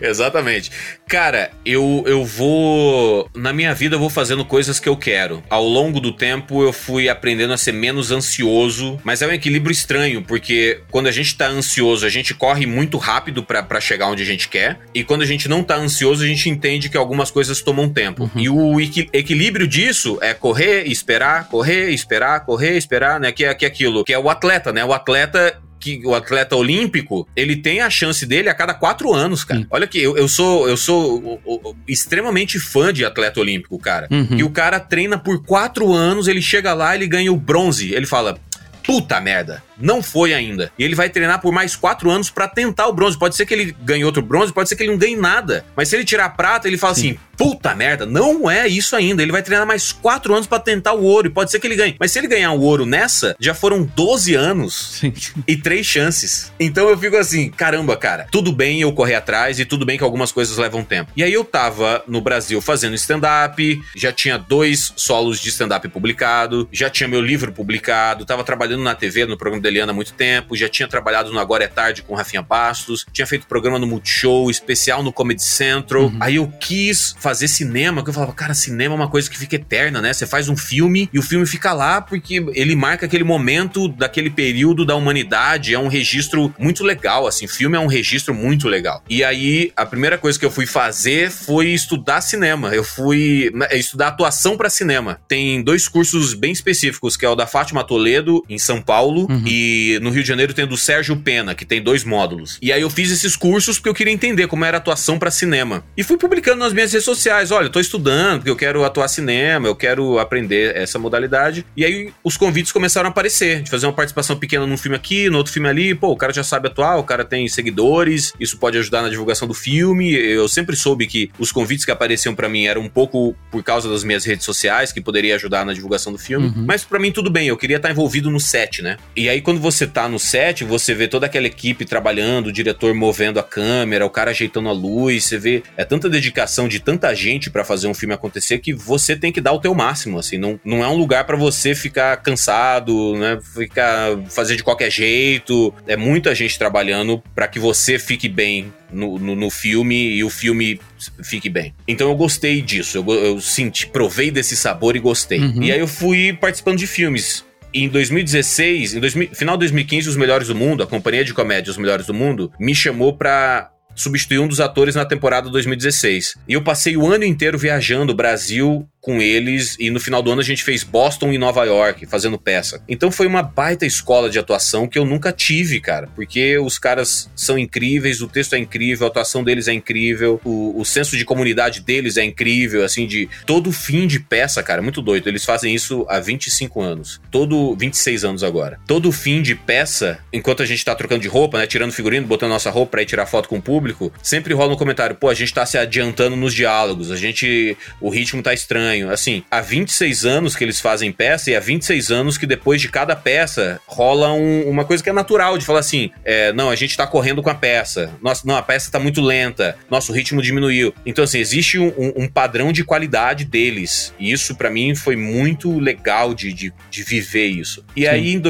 exatamente. 0.08 0.70
Cara, 1.06 1.50
eu, 1.64 2.02
eu 2.06 2.24
vou... 2.24 3.28
Na 3.34 3.52
minha 3.52 3.74
vida 3.74 3.96
eu 3.96 4.00
vou 4.00 4.10
fazendo 4.10 4.44
coisas 4.44 4.80
que 4.80 4.88
eu 4.88 4.96
quero. 4.96 5.42
Ao 5.50 5.64
longo 5.64 6.00
do 6.00 6.12
tempo 6.12 6.62
eu 6.62 6.72
fui 6.72 7.08
aprendendo 7.08 7.52
a 7.52 7.58
ser 7.58 7.72
menos 7.72 8.10
ansioso, 8.10 8.98
mas 9.04 9.20
é 9.20 9.26
um 9.26 9.32
equilíbrio 9.32 9.72
estranho, 9.72 10.22
porque 10.22 10.80
quando 10.90 11.08
a 11.08 11.12
gente 11.12 11.36
tá 11.36 11.46
ansioso, 11.46 12.06
a 12.06 12.08
gente 12.08 12.32
corre 12.32 12.64
muito 12.64 12.96
rápido 12.96 13.42
para 13.42 13.80
chegar 13.80 14.08
onde 14.08 14.22
a 14.22 14.26
gente 14.26 14.48
quer, 14.48 14.78
e 14.94 15.04
quando 15.04 15.22
a 15.22 15.26
gente 15.26 15.48
não 15.48 15.62
tá 15.62 15.76
ansioso, 15.76 16.05
ansioso, 16.06 16.24
a 16.24 16.26
gente 16.26 16.48
entende 16.48 16.88
que 16.88 16.96
algumas 16.96 17.30
coisas 17.30 17.60
tomam 17.60 17.88
tempo. 17.88 18.24
Uhum. 18.34 18.40
E 18.40 18.48
o 18.48 18.80
equi 18.80 19.08
equilíbrio 19.12 19.66
disso 19.66 20.18
é 20.20 20.32
correr, 20.32 20.84
esperar, 20.86 21.48
correr, 21.48 21.90
esperar, 21.90 22.44
correr, 22.44 22.76
esperar, 22.76 23.20
né? 23.20 23.32
Que 23.32 23.44
é, 23.44 23.54
que 23.54 23.64
é 23.64 23.68
aquilo, 23.68 24.04
que 24.04 24.12
é 24.12 24.18
o 24.18 24.30
atleta, 24.30 24.72
né? 24.72 24.84
O 24.84 24.92
atleta 24.92 25.60
que 25.78 26.00
o 26.04 26.14
atleta 26.14 26.56
olímpico, 26.56 27.28
ele 27.36 27.54
tem 27.54 27.80
a 27.80 27.90
chance 27.90 28.24
dele 28.24 28.48
a 28.48 28.54
cada 28.54 28.72
quatro 28.72 29.12
anos, 29.12 29.44
cara. 29.44 29.60
Sim. 29.60 29.66
Olha 29.70 29.86
que 29.86 29.98
eu, 29.98 30.16
eu 30.16 30.26
sou, 30.26 30.68
eu 30.68 30.76
sou 30.76 31.40
extremamente 31.86 32.58
fã 32.58 32.92
de 32.92 33.04
atleta 33.04 33.38
olímpico, 33.38 33.78
cara. 33.78 34.08
Uhum. 34.10 34.38
E 34.38 34.42
o 34.42 34.50
cara 34.50 34.80
treina 34.80 35.18
por 35.18 35.44
quatro 35.44 35.92
anos, 35.92 36.28
ele 36.28 36.40
chega 36.40 36.72
lá, 36.72 36.94
ele 36.94 37.06
ganha 37.06 37.30
o 37.32 37.36
bronze. 37.36 37.92
Ele 37.94 38.06
fala, 38.06 38.38
puta 38.82 39.20
merda, 39.20 39.62
não 39.78 40.02
foi 40.02 40.34
ainda. 40.34 40.70
E 40.78 40.84
ele 40.84 40.94
vai 40.94 41.08
treinar 41.08 41.40
por 41.40 41.52
mais 41.52 41.76
quatro 41.76 42.10
anos 42.10 42.30
para 42.30 42.48
tentar 42.48 42.86
o 42.86 42.92
bronze. 42.92 43.18
Pode 43.18 43.36
ser 43.36 43.46
que 43.46 43.54
ele 43.54 43.76
ganhe 43.82 44.04
outro 44.04 44.22
bronze, 44.22 44.52
pode 44.52 44.68
ser 44.68 44.76
que 44.76 44.82
ele 44.82 44.92
não 44.92 44.98
ganhe 44.98 45.16
nada. 45.16 45.64
Mas 45.76 45.88
se 45.88 45.96
ele 45.96 46.04
tirar 46.04 46.26
a 46.26 46.30
prata, 46.30 46.66
ele 46.68 46.78
fala 46.78 46.94
Sim. 46.94 47.10
assim: 47.10 47.18
puta 47.36 47.74
merda, 47.74 48.06
não 48.06 48.50
é 48.50 48.66
isso 48.66 48.96
ainda. 48.96 49.22
Ele 49.22 49.32
vai 49.32 49.42
treinar 49.42 49.66
mais 49.66 49.92
quatro 49.92 50.34
anos 50.34 50.46
para 50.46 50.58
tentar 50.58 50.94
o 50.94 51.02
ouro. 51.02 51.28
E 51.28 51.30
pode 51.30 51.50
ser 51.50 51.60
que 51.60 51.66
ele 51.66 51.76
ganhe. 51.76 51.96
Mas 51.98 52.12
se 52.12 52.18
ele 52.18 52.26
ganhar 52.26 52.52
o 52.52 52.60
ouro 52.60 52.86
nessa, 52.86 53.36
já 53.38 53.54
foram 53.54 53.84
12 53.84 54.34
anos 54.34 54.98
Sim. 55.00 55.12
e 55.46 55.56
três 55.56 55.86
chances. 55.86 56.52
Então 56.58 56.88
eu 56.88 56.98
fico 56.98 57.16
assim: 57.16 57.50
caramba, 57.50 57.96
cara, 57.96 58.26
tudo 58.30 58.52
bem 58.52 58.80
eu 58.80 58.92
correr 58.92 59.14
atrás 59.14 59.60
e 59.60 59.64
tudo 59.64 59.84
bem 59.84 59.98
que 59.98 60.04
algumas 60.04 60.32
coisas 60.32 60.56
levam 60.56 60.82
tempo. 60.82 61.12
E 61.16 61.22
aí 61.22 61.32
eu 61.32 61.44
tava 61.44 62.02
no 62.06 62.20
Brasil 62.20 62.60
fazendo 62.60 62.94
stand-up, 62.94 63.80
já 63.94 64.12
tinha 64.12 64.38
dois 64.38 64.92
solos 64.96 65.40
de 65.40 65.48
stand-up 65.48 65.86
publicado, 65.88 66.68
já 66.72 66.88
tinha 66.88 67.08
meu 67.08 67.20
livro 67.20 67.52
publicado, 67.52 68.24
tava 68.24 68.44
trabalhando 68.44 68.82
na 68.82 68.94
TV, 68.94 69.26
no 69.26 69.36
programa 69.36 69.62
Eliana 69.68 69.92
há 69.92 69.94
muito 69.94 70.12
tempo, 70.12 70.56
já 70.56 70.68
tinha 70.68 70.88
trabalhado 70.88 71.32
no 71.32 71.38
Agora 71.38 71.64
é 71.64 71.68
Tarde 71.68 72.02
com 72.02 72.14
Rafinha 72.14 72.42
Bastos, 72.42 73.04
tinha 73.12 73.26
feito 73.26 73.46
programa 73.46 73.78
no 73.78 73.86
Multishow, 73.86 74.50
especial 74.50 75.02
no 75.02 75.12
Comedy 75.12 75.42
Central. 75.42 76.04
Uhum. 76.04 76.18
Aí 76.20 76.36
eu 76.36 76.48
quis 76.60 77.14
fazer 77.18 77.48
cinema, 77.48 78.02
que 78.02 78.10
eu 78.10 78.14
falava, 78.14 78.32
cara, 78.32 78.54
cinema 78.54 78.94
é 78.94 78.96
uma 78.96 79.08
coisa 79.08 79.28
que 79.30 79.38
fica 79.38 79.56
eterna, 79.56 80.00
né? 80.00 80.12
Você 80.12 80.26
faz 80.26 80.48
um 80.48 80.56
filme 80.56 81.08
e 81.12 81.18
o 81.18 81.22
filme 81.22 81.46
fica 81.46 81.72
lá 81.72 82.00
porque 82.00 82.44
ele 82.54 82.76
marca 82.76 83.06
aquele 83.06 83.24
momento 83.24 83.88
daquele 83.88 84.30
período 84.30 84.84
da 84.84 84.94
humanidade, 84.94 85.74
é 85.74 85.78
um 85.78 85.88
registro 85.88 86.54
muito 86.58 86.84
legal, 86.84 87.26
assim, 87.26 87.46
filme 87.46 87.76
é 87.76 87.80
um 87.80 87.86
registro 87.86 88.34
muito 88.34 88.68
legal. 88.68 89.02
E 89.08 89.24
aí, 89.24 89.72
a 89.76 89.86
primeira 89.86 90.18
coisa 90.18 90.38
que 90.38 90.44
eu 90.44 90.50
fui 90.50 90.66
fazer 90.66 91.30
foi 91.30 91.68
estudar 91.68 92.20
cinema. 92.20 92.74
Eu 92.74 92.84
fui 92.84 93.50
né, 93.54 93.68
estudar 93.72 94.08
atuação 94.08 94.56
para 94.56 94.68
cinema. 94.68 95.18
Tem 95.26 95.62
dois 95.62 95.88
cursos 95.88 96.34
bem 96.34 96.52
específicos, 96.52 97.16
que 97.16 97.24
é 97.24 97.28
o 97.28 97.34
da 97.34 97.46
Fátima 97.46 97.82
Toledo, 97.84 98.44
em 98.48 98.58
São 98.58 98.80
Paulo, 98.80 99.26
uhum. 99.30 99.42
e 99.46 99.55
no 100.02 100.10
Rio 100.10 100.22
de 100.22 100.28
Janeiro 100.28 100.54
tem 100.54 100.66
do 100.66 100.76
Sérgio 100.76 101.16
Pena, 101.16 101.54
que 101.54 101.64
tem 101.64 101.82
dois 101.82 102.04
módulos. 102.04 102.58
E 102.60 102.72
aí 102.72 102.80
eu 102.80 102.90
fiz 102.90 103.10
esses 103.10 103.36
cursos 103.36 103.78
porque 103.78 103.88
eu 103.88 103.94
queria 103.94 104.12
entender 104.12 104.46
como 104.46 104.64
era 104.64 104.78
atuação 104.78 105.18
para 105.18 105.30
cinema. 105.30 105.84
E 105.96 106.02
fui 106.02 106.16
publicando 106.16 106.58
nas 106.58 106.72
minhas 106.72 106.92
redes 106.92 107.04
sociais: 107.04 107.50
olha, 107.50 107.66
eu 107.66 107.70
tô 107.70 107.80
estudando, 107.80 108.38
porque 108.38 108.50
eu 108.50 108.56
quero 108.56 108.84
atuar 108.84 109.08
cinema, 109.08 109.68
eu 109.68 109.76
quero 109.76 110.18
aprender 110.18 110.76
essa 110.76 110.98
modalidade. 110.98 111.64
E 111.76 111.84
aí 111.84 112.12
os 112.22 112.36
convites 112.36 112.72
começaram 112.72 113.08
a 113.08 113.10
aparecer, 113.10 113.62
de 113.62 113.70
fazer 113.70 113.86
uma 113.86 113.92
participação 113.92 114.36
pequena 114.36 114.66
num 114.66 114.76
filme 114.76 114.96
aqui, 114.96 115.28
no 115.30 115.38
outro 115.38 115.52
filme 115.52 115.68
ali. 115.68 115.94
Pô, 115.94 116.08
o 116.08 116.16
cara 116.16 116.32
já 116.32 116.44
sabe 116.44 116.68
atuar, 116.68 116.96
o 116.96 117.04
cara 117.04 117.24
tem 117.24 117.48
seguidores, 117.48 118.32
isso 118.40 118.58
pode 118.58 118.78
ajudar 118.78 119.02
na 119.02 119.08
divulgação 119.08 119.46
do 119.46 119.54
filme. 119.54 120.12
Eu 120.14 120.48
sempre 120.48 120.76
soube 120.76 121.06
que 121.06 121.30
os 121.38 121.52
convites 121.52 121.84
que 121.84 121.90
apareciam 121.90 122.34
para 122.34 122.48
mim 122.48 122.66
eram 122.66 122.82
um 122.82 122.88
pouco 122.88 123.34
por 123.50 123.62
causa 123.62 123.88
das 123.88 124.04
minhas 124.04 124.24
redes 124.24 124.44
sociais, 124.44 124.92
que 124.92 125.00
poderia 125.00 125.34
ajudar 125.36 125.64
na 125.64 125.72
divulgação 125.72 126.12
do 126.12 126.18
filme. 126.18 126.48
Uhum. 126.48 126.64
Mas 126.66 126.84
para 126.84 126.98
mim 126.98 127.10
tudo 127.12 127.30
bem, 127.30 127.48
eu 127.48 127.56
queria 127.56 127.76
estar 127.76 127.90
envolvido 127.90 128.30
no 128.30 128.40
set, 128.40 128.82
né? 128.82 128.96
E 129.14 129.28
aí 129.28 129.40
quando 129.46 129.60
você 129.60 129.86
tá 129.86 130.08
no 130.08 130.18
set, 130.18 130.64
você 130.64 130.92
vê 130.92 131.06
toda 131.06 131.26
aquela 131.26 131.46
equipe 131.46 131.84
trabalhando, 131.84 132.48
o 132.48 132.52
diretor 132.52 132.92
movendo 132.92 133.38
a 133.38 133.44
câmera, 133.44 134.04
o 134.04 134.10
cara 134.10 134.32
ajeitando 134.32 134.68
a 134.68 134.72
luz, 134.72 135.22
você 135.22 135.38
vê 135.38 135.62
é 135.76 135.84
tanta 135.84 136.10
dedicação 136.10 136.66
de 136.66 136.80
tanta 136.80 137.14
gente 137.14 137.48
para 137.48 137.64
fazer 137.64 137.86
um 137.86 137.94
filme 137.94 138.12
acontecer 138.12 138.58
que 138.58 138.72
você 138.72 139.14
tem 139.14 139.30
que 139.30 139.40
dar 139.40 139.52
o 139.52 139.60
teu 139.60 139.72
máximo, 139.72 140.18
assim, 140.18 140.36
não, 140.36 140.58
não 140.64 140.82
é 140.82 140.88
um 140.88 140.96
lugar 140.96 141.22
para 141.26 141.36
você 141.36 141.76
ficar 141.76 142.16
cansado, 142.16 143.16
né, 143.16 143.38
ficar 143.54 144.18
fazer 144.28 144.56
de 144.56 144.64
qualquer 144.64 144.90
jeito. 144.90 145.72
É 145.86 145.96
muita 145.96 146.34
gente 146.34 146.58
trabalhando 146.58 147.22
para 147.32 147.46
que 147.46 147.60
você 147.60 148.00
fique 148.00 148.28
bem 148.28 148.72
no, 148.92 149.16
no, 149.16 149.36
no, 149.36 149.48
filme 149.48 150.16
e 150.16 150.24
o 150.24 150.30
filme 150.30 150.80
fique 151.22 151.48
bem. 151.48 151.72
Então 151.86 152.08
eu 152.08 152.16
gostei 152.16 152.60
disso, 152.60 152.98
eu, 152.98 153.14
eu 153.14 153.40
senti, 153.40 153.86
provei 153.86 154.32
desse 154.32 154.56
sabor 154.56 154.96
e 154.96 154.98
gostei. 154.98 155.38
Uhum. 155.38 155.62
E 155.62 155.70
aí 155.70 155.78
eu 155.78 155.86
fui 155.86 156.32
participando 156.32 156.78
de 156.78 156.86
filmes 156.88 157.45
em 157.84 157.88
2016, 157.88 158.94
em 158.94 159.00
2000, 159.00 159.30
final 159.34 159.56
de 159.56 159.60
2015, 159.60 160.08
Os 160.08 160.16
Melhores 160.16 160.48
do 160.48 160.54
Mundo, 160.54 160.82
a 160.82 160.86
companhia 160.86 161.24
de 161.24 161.34
comédia 161.34 161.70
Os 161.70 161.78
Melhores 161.78 162.06
do 162.06 162.14
Mundo, 162.14 162.52
me 162.58 162.74
chamou 162.74 163.16
pra 163.16 163.70
substituir 163.94 164.38
um 164.38 164.46
dos 164.46 164.60
atores 164.60 164.94
na 164.94 165.04
temporada 165.04 165.48
2016. 165.48 166.36
E 166.46 166.52
eu 166.52 166.62
passei 166.62 166.96
o 166.96 167.06
ano 167.06 167.24
inteiro 167.24 167.58
viajando 167.58 168.12
o 168.12 168.16
Brasil 168.16 168.86
com 169.06 169.22
eles 169.22 169.76
e 169.78 169.88
no 169.88 170.00
final 170.00 170.20
do 170.20 170.32
ano 170.32 170.40
a 170.40 170.44
gente 170.44 170.64
fez 170.64 170.82
Boston 170.82 171.32
e 171.32 171.38
Nova 171.38 171.62
York 171.64 172.04
fazendo 172.06 172.36
peça. 172.36 172.82
Então 172.88 173.08
foi 173.12 173.28
uma 173.28 173.40
baita 173.40 173.86
escola 173.86 174.28
de 174.28 174.36
atuação 174.36 174.88
que 174.88 174.98
eu 174.98 175.04
nunca 175.04 175.30
tive, 175.30 175.78
cara, 175.80 176.08
porque 176.16 176.58
os 176.58 176.76
caras 176.76 177.30
são 177.36 177.56
incríveis, 177.56 178.20
o 178.20 178.26
texto 178.26 178.54
é 178.54 178.58
incrível, 178.58 179.06
a 179.06 179.08
atuação 179.08 179.44
deles 179.44 179.68
é 179.68 179.72
incrível, 179.72 180.40
o, 180.44 180.80
o 180.80 180.84
senso 180.84 181.16
de 181.16 181.24
comunidade 181.24 181.82
deles 181.82 182.16
é 182.16 182.24
incrível, 182.24 182.84
assim, 182.84 183.06
de 183.06 183.28
todo 183.46 183.70
fim 183.70 184.08
de 184.08 184.18
peça, 184.18 184.60
cara, 184.60 184.82
muito 184.82 185.00
doido. 185.00 185.28
Eles 185.28 185.44
fazem 185.44 185.72
isso 185.72 186.04
há 186.08 186.18
25 186.18 186.82
anos, 186.82 187.20
todo 187.30 187.76
26 187.76 188.24
anos 188.24 188.42
agora. 188.42 188.80
Todo 188.88 189.12
fim 189.12 189.40
de 189.40 189.54
peça, 189.54 190.18
enquanto 190.32 190.64
a 190.64 190.66
gente 190.66 190.84
tá 190.84 190.96
trocando 190.96 191.22
de 191.22 191.28
roupa, 191.28 191.58
né, 191.58 191.66
tirando 191.68 191.92
figurino, 191.92 192.26
botando 192.26 192.50
nossa 192.50 192.70
roupa 192.70 192.92
pra 192.92 193.02
ir 193.02 193.06
tirar 193.06 193.26
foto 193.26 193.48
com 193.48 193.58
o 193.58 193.62
público, 193.62 194.12
sempre 194.20 194.52
rola 194.52 194.74
um 194.74 194.76
comentário, 194.76 195.14
pô, 195.14 195.28
a 195.28 195.34
gente 195.34 195.54
tá 195.54 195.64
se 195.64 195.78
adiantando 195.78 196.34
nos 196.34 196.52
diálogos, 196.52 197.12
a 197.12 197.16
gente, 197.16 197.76
o 198.00 198.10
ritmo 198.10 198.42
tá 198.42 198.52
estranho, 198.52 198.95
Assim, 199.04 199.42
há 199.50 199.60
26 199.60 200.24
anos 200.24 200.56
que 200.56 200.64
eles 200.64 200.80
fazem 200.80 201.12
peça 201.12 201.50
e 201.50 201.56
há 201.56 201.60
26 201.60 202.10
anos 202.10 202.38
que 202.38 202.46
depois 202.46 202.80
de 202.80 202.88
cada 202.88 203.14
peça 203.16 203.80
rola 203.86 204.32
um, 204.32 204.68
uma 204.68 204.84
coisa 204.84 205.02
que 205.02 205.10
é 205.10 205.12
natural 205.12 205.58
de 205.58 205.64
falar 205.64 205.80
assim: 205.80 206.10
é, 206.24 206.52
não, 206.52 206.70
a 206.70 206.76
gente 206.76 206.96
tá 206.96 207.06
correndo 207.06 207.42
com 207.42 207.50
a 207.50 207.54
peça. 207.54 208.10
Nossa, 208.22 208.42
não, 208.46 208.56
a 208.56 208.62
peça 208.62 208.90
tá 208.90 208.98
muito 208.98 209.20
lenta. 209.20 209.76
Nosso 209.90 210.12
ritmo 210.12 210.42
diminuiu. 210.42 210.94
Então, 211.04 211.24
assim, 211.24 211.38
existe 211.38 211.78
um, 211.78 211.92
um 212.16 212.28
padrão 212.28 212.72
de 212.72 212.84
qualidade 212.84 213.44
deles. 213.44 214.12
E 214.18 214.32
isso, 214.32 214.54
para 214.54 214.70
mim, 214.70 214.94
foi 214.94 215.16
muito 215.16 215.78
legal 215.78 216.34
de, 216.34 216.52
de, 216.52 216.72
de 216.90 217.02
viver 217.02 217.46
isso. 217.46 217.84
E 217.94 218.02
Sim. 218.02 218.06
aí, 218.06 218.32
em 218.32 218.40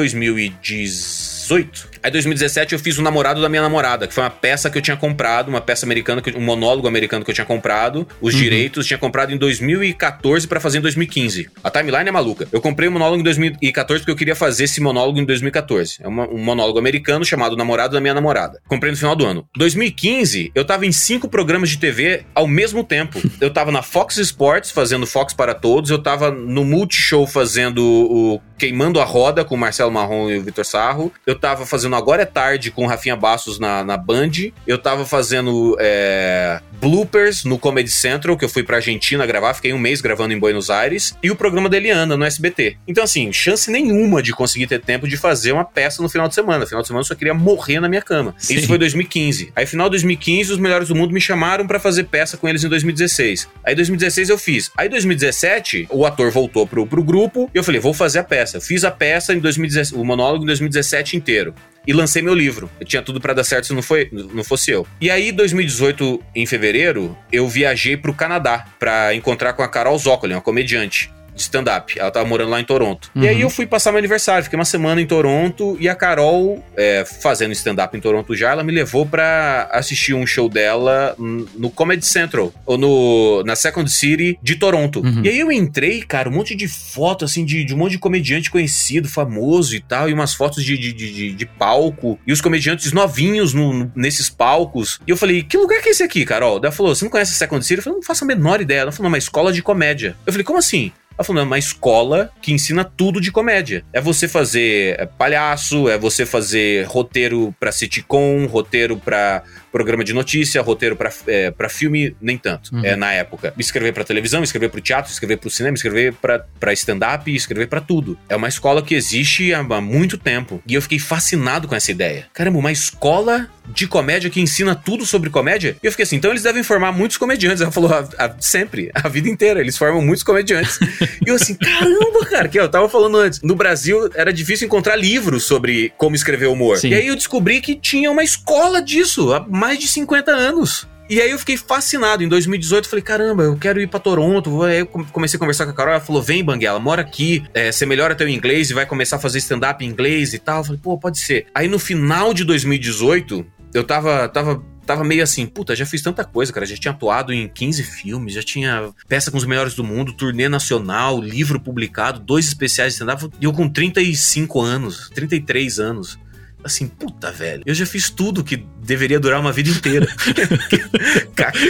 2018, 1.49 1.97
Aí, 2.07 2.11
em 2.11 2.13
2017, 2.13 2.73
eu 2.73 2.79
fiz 2.79 2.99
O 2.99 3.03
Namorado 3.03 3.41
da 3.41 3.49
Minha 3.49 3.63
Namorada, 3.63 4.07
que 4.07 4.15
foi 4.15 4.23
uma 4.23 4.31
peça 4.31 4.71
que 4.71 4.79
eu 4.79 4.83
tinha 4.83 4.97
comprado, 4.97 5.49
uma 5.49 5.61
peça 5.61 5.85
americana, 5.85 6.23
um 6.37 6.41
monólogo 6.41 6.87
americano 6.87 7.25
que 7.25 7.31
eu 7.33 7.35
tinha 7.35 7.45
comprado. 7.45 8.07
Os 8.21 8.33
uhum. 8.33 8.41
direitos 8.41 8.87
tinha 8.87 8.97
comprado 8.97 9.33
em 9.33 9.37
2014 9.37 10.47
para 10.47 10.61
fazer 10.61 10.79
em 10.79 10.81
2015. 10.83 11.51
A 11.65 11.71
timeline 11.71 12.09
é 12.09 12.13
maluca. 12.13 12.47
Eu 12.53 12.61
comprei 12.61 12.89
o 12.89 12.91
um 12.91 12.95
monólogo 12.95 13.21
em 13.21 13.25
2014 13.25 14.03
porque 14.03 14.13
eu 14.13 14.17
queria 14.17 14.37
fazer 14.37 14.65
esse 14.65 14.81
monólogo 14.81 15.19
em 15.19 15.25
2014. 15.25 15.99
É 16.01 16.07
uma, 16.07 16.29
um 16.29 16.39
monólogo 16.39 16.79
americano 16.79 17.25
chamado 17.25 17.57
Namorado 17.57 17.95
da 17.95 18.01
Minha 18.01 18.15
Namorada. 18.15 18.61
Comprei 18.69 18.93
no 18.93 18.97
final 18.97 19.17
do 19.17 19.27
ano. 19.27 19.45
2015, 19.57 20.53
eu 20.55 20.65
tava 20.65 20.87
em 20.87 20.93
cinco 20.93 21.29
programas 21.29 21.71
de 21.71 21.79
TV 21.79 22.25
ao 22.35 22.47
mesmo 22.47 22.85
tempo. 22.85 23.21
Eu 23.41 23.51
tava 23.51 23.71
na 23.71 23.83
Fox 23.83 24.17
Sports 24.17 24.71
fazendo 24.71 25.07
Fox 25.07 25.35
para 25.35 25.55
Todos, 25.55 25.91
eu 25.91 25.99
tava 25.99 26.31
no 26.31 26.65
Multishow 26.65 27.27
fazendo 27.27 27.83
o 27.85 28.41
Queimando 28.59 28.99
a 28.99 29.05
Roda 29.05 29.45
com 29.45 29.55
o 29.55 29.59
Marcelo 29.59 29.93
Marrom 29.93 30.31
e 30.31 30.39
o 30.39 30.43
Vitor 30.43 30.65
Sarro. 30.65 31.13
Eu 31.27 31.36
tava 31.39 31.67
fazendo 31.67 31.97
Agora 31.97 32.23
é 32.23 32.27
Tarde 32.27 32.71
com 32.71 32.87
Rafinha 32.87 33.17
Bastos 33.17 33.59
na, 33.59 33.85
na 33.85 33.97
Band. 33.97 34.31
Eu 34.67 34.79
tava 34.79 35.05
fazendo 35.05 35.77
é, 35.79 36.61
bloopers 36.81 37.45
no 37.45 37.59
Comedy 37.59 37.91
Central, 37.91 38.37
que 38.37 38.45
eu 38.45 38.49
fui 38.49 38.63
pra 38.63 38.77
Argentina 38.77 39.25
gravar, 39.27 39.55
fiquei 39.55 39.73
um 39.73 39.79
mês 39.79 40.01
gravando 40.01 40.33
em 40.33 40.39
Buenos 40.39 40.71
Aires. 40.71 41.15
E 41.23 41.31
o 41.31 41.37
programa 41.37 41.69
da 41.69 41.77
Eliana 41.77 42.17
no 42.17 42.25
SBT. 42.25 42.77
Então, 42.87 43.05
assim, 43.05 43.33
chance 43.33 43.71
nenhuma 43.71 44.23
de 44.23 44.33
conseguir 44.33 44.67
ter 44.67 44.81
tempo 44.81 45.09
de 45.09 45.17
fazer 45.17 45.53
uma 45.53 45.65
peça 45.65 46.03
no 46.03 46.09
final 46.09 46.29
de 46.29 46.35
semana. 46.35 46.61
No 46.61 46.67
final 46.67 46.83
de 46.83 46.89
semana 46.89 47.01
eu 47.01 47.07
só 47.07 47.15
queria 47.15 47.35
morrer 47.35 47.81
na 47.81 47.89
minha 47.89 48.03
cama. 48.03 48.35
Sim. 48.39 48.57
Isso 48.57 48.67
foi 48.67 48.79
2015. 48.79 49.53
Aí, 49.55 49.67
final 49.67 49.89
de 49.89 49.93
2015, 49.93 50.53
os 50.53 50.59
melhores 50.59 50.89
do 50.89 50.95
mundo 50.95 51.13
me 51.13 51.21
chamaram 51.21 51.67
para 51.67 51.79
fazer 51.79 52.05
peça 52.05 52.37
com 52.37 52.49
eles 52.49 52.63
em 52.63 52.69
2016. 52.69 53.49
Aí, 53.65 53.75
2016 53.75 54.29
eu 54.29 54.39
fiz. 54.39 54.71
Aí, 54.77 54.89
2017, 54.89 55.89
o 55.91 56.05
ator 56.05 56.31
voltou 56.31 56.67
pro, 56.67 56.87
pro 56.87 57.03
grupo 57.03 57.51
e 57.55 57.59
eu 57.59 57.65
falei, 57.65 57.81
vou 57.81 57.95
fazer 57.95 58.21
a 58.21 58.25
peça. 58.25 58.61
fiz 58.61 58.85
a 58.85 58.91
peça 58.91 59.35
em 59.35 59.39
2017, 59.39 60.01
o 60.01 60.05
monólogo 60.05 60.45
em 60.45 60.47
2017 60.47 61.17
inteiro 61.17 61.55
e 61.87 61.93
lancei 61.93 62.23
meu 62.23 62.35
livro. 62.35 62.71
Eu 62.81 62.87
tinha 62.87 63.03
tudo 63.03 63.21
para 63.21 63.33
dar 63.33 63.45
certo 63.45 63.67
se 63.67 63.75
não, 63.75 63.83
foi, 63.83 64.09
não 64.13 64.43
fosse 64.43 64.71
eu. 64.71 64.87
E 65.01 65.11
aí, 65.11 65.31
2018, 65.33 66.23
em 66.35 66.47
fevereiro, 66.47 67.17
eu 67.33 67.49
viajei 67.49 67.97
pro 67.97 68.15
Canadá 68.15 68.67
para 68.79 69.15
encontrar 69.15 69.53
com 69.53 69.63
a 69.63 69.69
Carol 69.69 69.99
Zócoli, 69.99 70.35
uma 70.35 70.41
comediante 70.41 71.11
de 71.37 71.43
stand-up. 71.43 71.99
Ela 71.99 72.11
tava 72.11 72.27
morando 72.27 72.51
lá 72.51 72.61
em 72.61 72.65
Toronto. 72.65 73.11
Uhum. 73.15 73.23
E 73.23 73.29
aí 73.29 73.41
eu 73.41 73.51
fui 73.51 73.67
passar 73.67 73.93
meu 73.93 73.99
aniversário, 73.99 74.43
fiquei 74.43 74.59
uma 74.59 74.65
semana 74.65 75.01
em 75.01 75.07
Toronto 75.07 75.77
e 75.79 75.89
a 75.89 75.95
Carol, 75.95 76.65
é, 76.77 77.05
fazendo 77.05 77.53
stand-up 77.53 77.97
em 77.97 78.01
Toronto 78.01 78.35
já, 78.35 78.51
ela 78.51 78.65
me 78.65 78.73
levou 78.73 79.07
para 79.07 79.69
assistir 79.71 80.15
um 80.15 80.27
show 80.27 80.49
dela 80.49 81.15
no 81.19 81.71
Comedy 81.71 82.05
Central, 82.05 82.53
ou 82.65 82.79
no, 82.79 83.43
na 83.45 83.55
Second 83.55 83.91
City 83.91 84.39
de 84.43 84.57
Toronto. 84.57 85.01
Uhum. 85.01 85.23
E 85.23 85.29
aí 85.29 85.39
eu 85.39 85.53
entrei, 85.53 86.03
cara, 86.03 86.29
um 86.29 86.33
monte 86.33 86.55
de 86.55 86.67
foto, 86.67 87.25
assim, 87.25 87.45
de, 87.45 87.65
de 87.65 87.75
um 87.75 87.79
monte 87.79 87.93
de 87.93 87.99
comediante 87.99 88.51
conhecido, 88.51 89.09
famoso 89.09 89.77
e 89.77 89.81
tal, 89.81 90.09
e 90.09 90.13
umas 90.13 90.35
fotos 90.35 90.65
de, 90.65 90.77
de, 90.79 90.93
de, 90.93 91.33
de 91.33 91.47
palco, 91.47 92.19
e 92.27 92.33
os 92.33 92.41
comediantes 92.41 92.93
novinhos 92.93 93.53
no, 93.53 93.91
nesses 93.95 94.31
palcos. 94.31 95.01
E 95.07 95.11
eu 95.11 95.17
falei, 95.17 95.43
que 95.43 95.59
lugar 95.59 95.83
que 95.83 95.89
é 95.89 95.93
esse 95.93 96.03
aqui, 96.03 96.25
Carol? 96.25 96.59
Daí 96.59 96.69
ela 96.69 96.77
falou, 96.77 96.95
você 96.95 97.05
não 97.05 97.11
conhece 97.11 97.33
a 97.33 97.37
Second 97.37 97.65
City? 97.65 97.79
Eu 97.79 97.85
falei, 97.85 97.99
não 97.99 98.03
faço 98.03 98.25
a 98.25 98.27
menor 98.27 98.61
ideia. 98.61 98.81
Ela 98.81 98.93
falou, 98.93 99.09
uma 99.09 99.19
escola 99.19 99.53
de 99.53 99.63
comédia. 99.63 100.17
Eu 100.25 100.33
falei, 100.33 100.45
como 100.45 100.59
assim? 100.59 100.93
Ela 101.19 101.25
falou, 101.25 101.37
não, 101.37 101.47
é 101.47 101.47
uma 101.47 101.59
escola 101.59 102.31
que 102.43 102.53
ensina 102.53 102.85
tudo 102.85 103.21
de 103.21 103.33
comédia. 103.33 103.85
É 103.93 104.01
você 104.01 104.29
fazer 104.29 104.97
é, 105.01 105.07
palhaço, 105.07 105.89
é 105.89 105.97
você 105.97 106.27
fazer 106.27 106.87
roteiro 106.87 107.55
pra 107.59 107.73
sitcom, 107.73 108.47
roteiro 108.47 108.99
pra 108.99 109.43
programa 109.77 110.03
de 110.03 110.15
notícia, 110.15 110.63
roteiro 110.63 110.97
pra, 110.97 111.13
é, 111.27 111.51
pra 111.51 111.69
filme, 111.69 112.17
nem 112.19 112.39
tanto, 112.39 112.75
Uhum. 112.75 112.83
é, 112.83 112.97
na 112.97 113.13
época. 113.13 113.53
Escrever 113.59 113.93
pra 113.93 114.05
televisão, 114.05 114.43
escrever 114.43 114.71
pro 114.71 114.81
teatro, 114.81 115.13
escrever 115.13 115.37
pro 115.37 115.51
cinema, 115.51 115.75
escrever 115.75 116.15
pra, 116.15 116.47
pra 116.59 116.73
stand-up, 116.73 117.35
escrever 117.35 117.67
pra 117.69 117.81
tudo. 117.83 118.19
É 118.27 118.35
uma 118.37 118.49
escola 118.49 118.83
que 118.83 118.95
existe 118.95 119.53
há, 119.53 119.59
há 119.61 119.81
muito 119.83 120.17
tempo. 120.17 120.63
E 120.67 120.73
eu 120.73 120.81
fiquei 120.81 120.99
fascinado 120.99 121.69
com 121.69 121.75
essa 121.75 121.91
ideia. 121.91 122.27
Caramba, 122.33 122.59
uma 122.59 122.73
escola 122.73 123.51
de 123.69 123.87
comédia 123.87 124.31
que 124.31 124.41
ensina 124.41 124.75
tudo 124.75 125.05
sobre 125.05 125.29
comédia? 125.29 125.77
E 125.83 125.87
eu 125.87 125.91
fiquei 125.91 126.05
assim, 126.05 126.17
então 126.17 126.31
eles 126.31 126.43
devem 126.45 126.63
formar 126.63 126.93
muitos 126.93 127.19
comediantes. 127.19 127.61
Ela 127.61 127.71
falou, 127.73 127.93
"A- 127.93 128.09
a- 128.17 128.35
sempre, 128.41 128.91
a 128.95 129.09
vida 129.09 129.29
inteira, 129.29 129.61
eles 129.61 129.77
formam 129.77 130.01
muitos 130.01 130.23
comediantes. 130.23 130.79
e 131.27 131.29
eu 131.29 131.35
assim, 131.35 131.55
caramba, 131.55 132.25
cara, 132.27 132.49
que 132.49 132.59
eu 132.59 132.69
tava 132.69 132.89
falando 132.89 133.19
antes. 133.19 133.43
No 133.43 133.55
Brasil 133.55 134.09
era 134.15 134.33
difícil 134.33 134.67
encontrar 134.67 134.97
livros 134.97 135.45
sobre 135.45 135.93
como 135.99 136.15
escrever 136.17 136.47
humor. 136.47 136.79
Sim. 136.79 136.91
E 136.91 136.95
aí 136.95 137.07
eu 137.09 137.17
descobri 137.17 137.61
que 137.61 137.75
tinha 137.75 138.11
uma 138.11 138.23
escola 138.23 138.81
disso 138.81 139.35
há 139.35 139.41
mais 139.67 139.79
de 139.81 139.89
50 139.89 140.31
anos. 140.31 140.87
E 141.11 141.21
aí 141.21 141.31
eu 141.31 141.39
fiquei 141.39 141.57
fascinado. 141.57 142.23
Em 142.25 142.29
2018 142.29 142.85
eu 142.85 142.91
falei, 142.91 143.03
caramba, 143.03 143.43
eu 143.45 143.57
quero 143.57 143.81
ir 143.81 143.89
pra 143.89 143.99
Toronto. 144.01 144.63
Aí 144.63 144.81
eu 144.81 144.87
come- 144.87 145.07
comecei 145.13 145.37
a 145.37 145.41
conversar 145.41 145.65
com 145.65 145.71
a 145.71 145.75
Carol. 145.75 145.93
Ela 145.95 146.01
falou, 146.01 146.21
vem, 146.23 146.43
Banguela, 146.45 146.79
mora 146.81 147.03
aqui. 147.03 147.45
É, 147.55 147.71
você 147.71 147.85
melhora 147.87 148.15
teu 148.15 148.29
inglês 148.29 148.71
e 148.71 148.75
vai 148.75 148.87
começar 148.87 149.17
a 149.17 149.19
fazer 149.19 149.39
stand-up 149.39 149.85
em 149.85 149.89
inglês 149.89 150.35
e 150.35 150.39
tal. 150.39 150.59
Eu 150.59 150.65
falei, 150.65 150.81
pô, 150.83 150.99
pode 150.99 151.19
ser. 151.19 151.47
Aí 151.55 151.69
no 151.69 151.79
final 151.79 152.33
de 152.35 152.43
2018, 152.45 153.47
eu 153.73 153.85
tava, 153.85 154.29
tava, 154.29 154.61
tava 154.85 155.05
meio 155.05 155.23
assim, 155.23 155.47
puta, 155.47 155.77
já 155.77 155.87
fiz 155.87 156.03
tanta 156.03 156.25
coisa, 156.25 156.53
cara. 156.53 156.67
Já 156.67 156.77
tinha 156.77 156.93
atuado 156.93 157.33
em 157.33 157.47
15 157.49 157.85
filmes, 157.85 158.35
já 158.35 158.43
tinha 158.43 158.91
peça 159.09 159.31
com 159.31 159.37
os 159.39 159.45
melhores 159.45 159.75
do 159.75 159.85
mundo, 159.85 160.13
turnê 160.13 160.49
nacional, 160.49 161.21
livro 161.21 161.61
publicado, 161.61 162.19
dois 162.19 162.49
especiais 162.49 162.93
de 162.95 163.03
stand-up. 163.03 163.29
E 163.41 163.45
eu 163.45 163.53
com 163.53 163.69
35 163.69 164.61
anos, 164.61 165.09
33 165.15 165.79
anos. 165.79 166.19
Assim, 166.67 166.87
puta, 166.89 167.31
velho. 167.33 167.63
Eu 167.65 167.75
já 167.75 167.87
fiz 167.87 168.11
tudo 168.11 168.43
que 168.45 168.65
deveria 168.83 169.19
durar 169.19 169.41
uma 169.41 169.53
vida 169.53 169.71
inteira. 169.71 170.07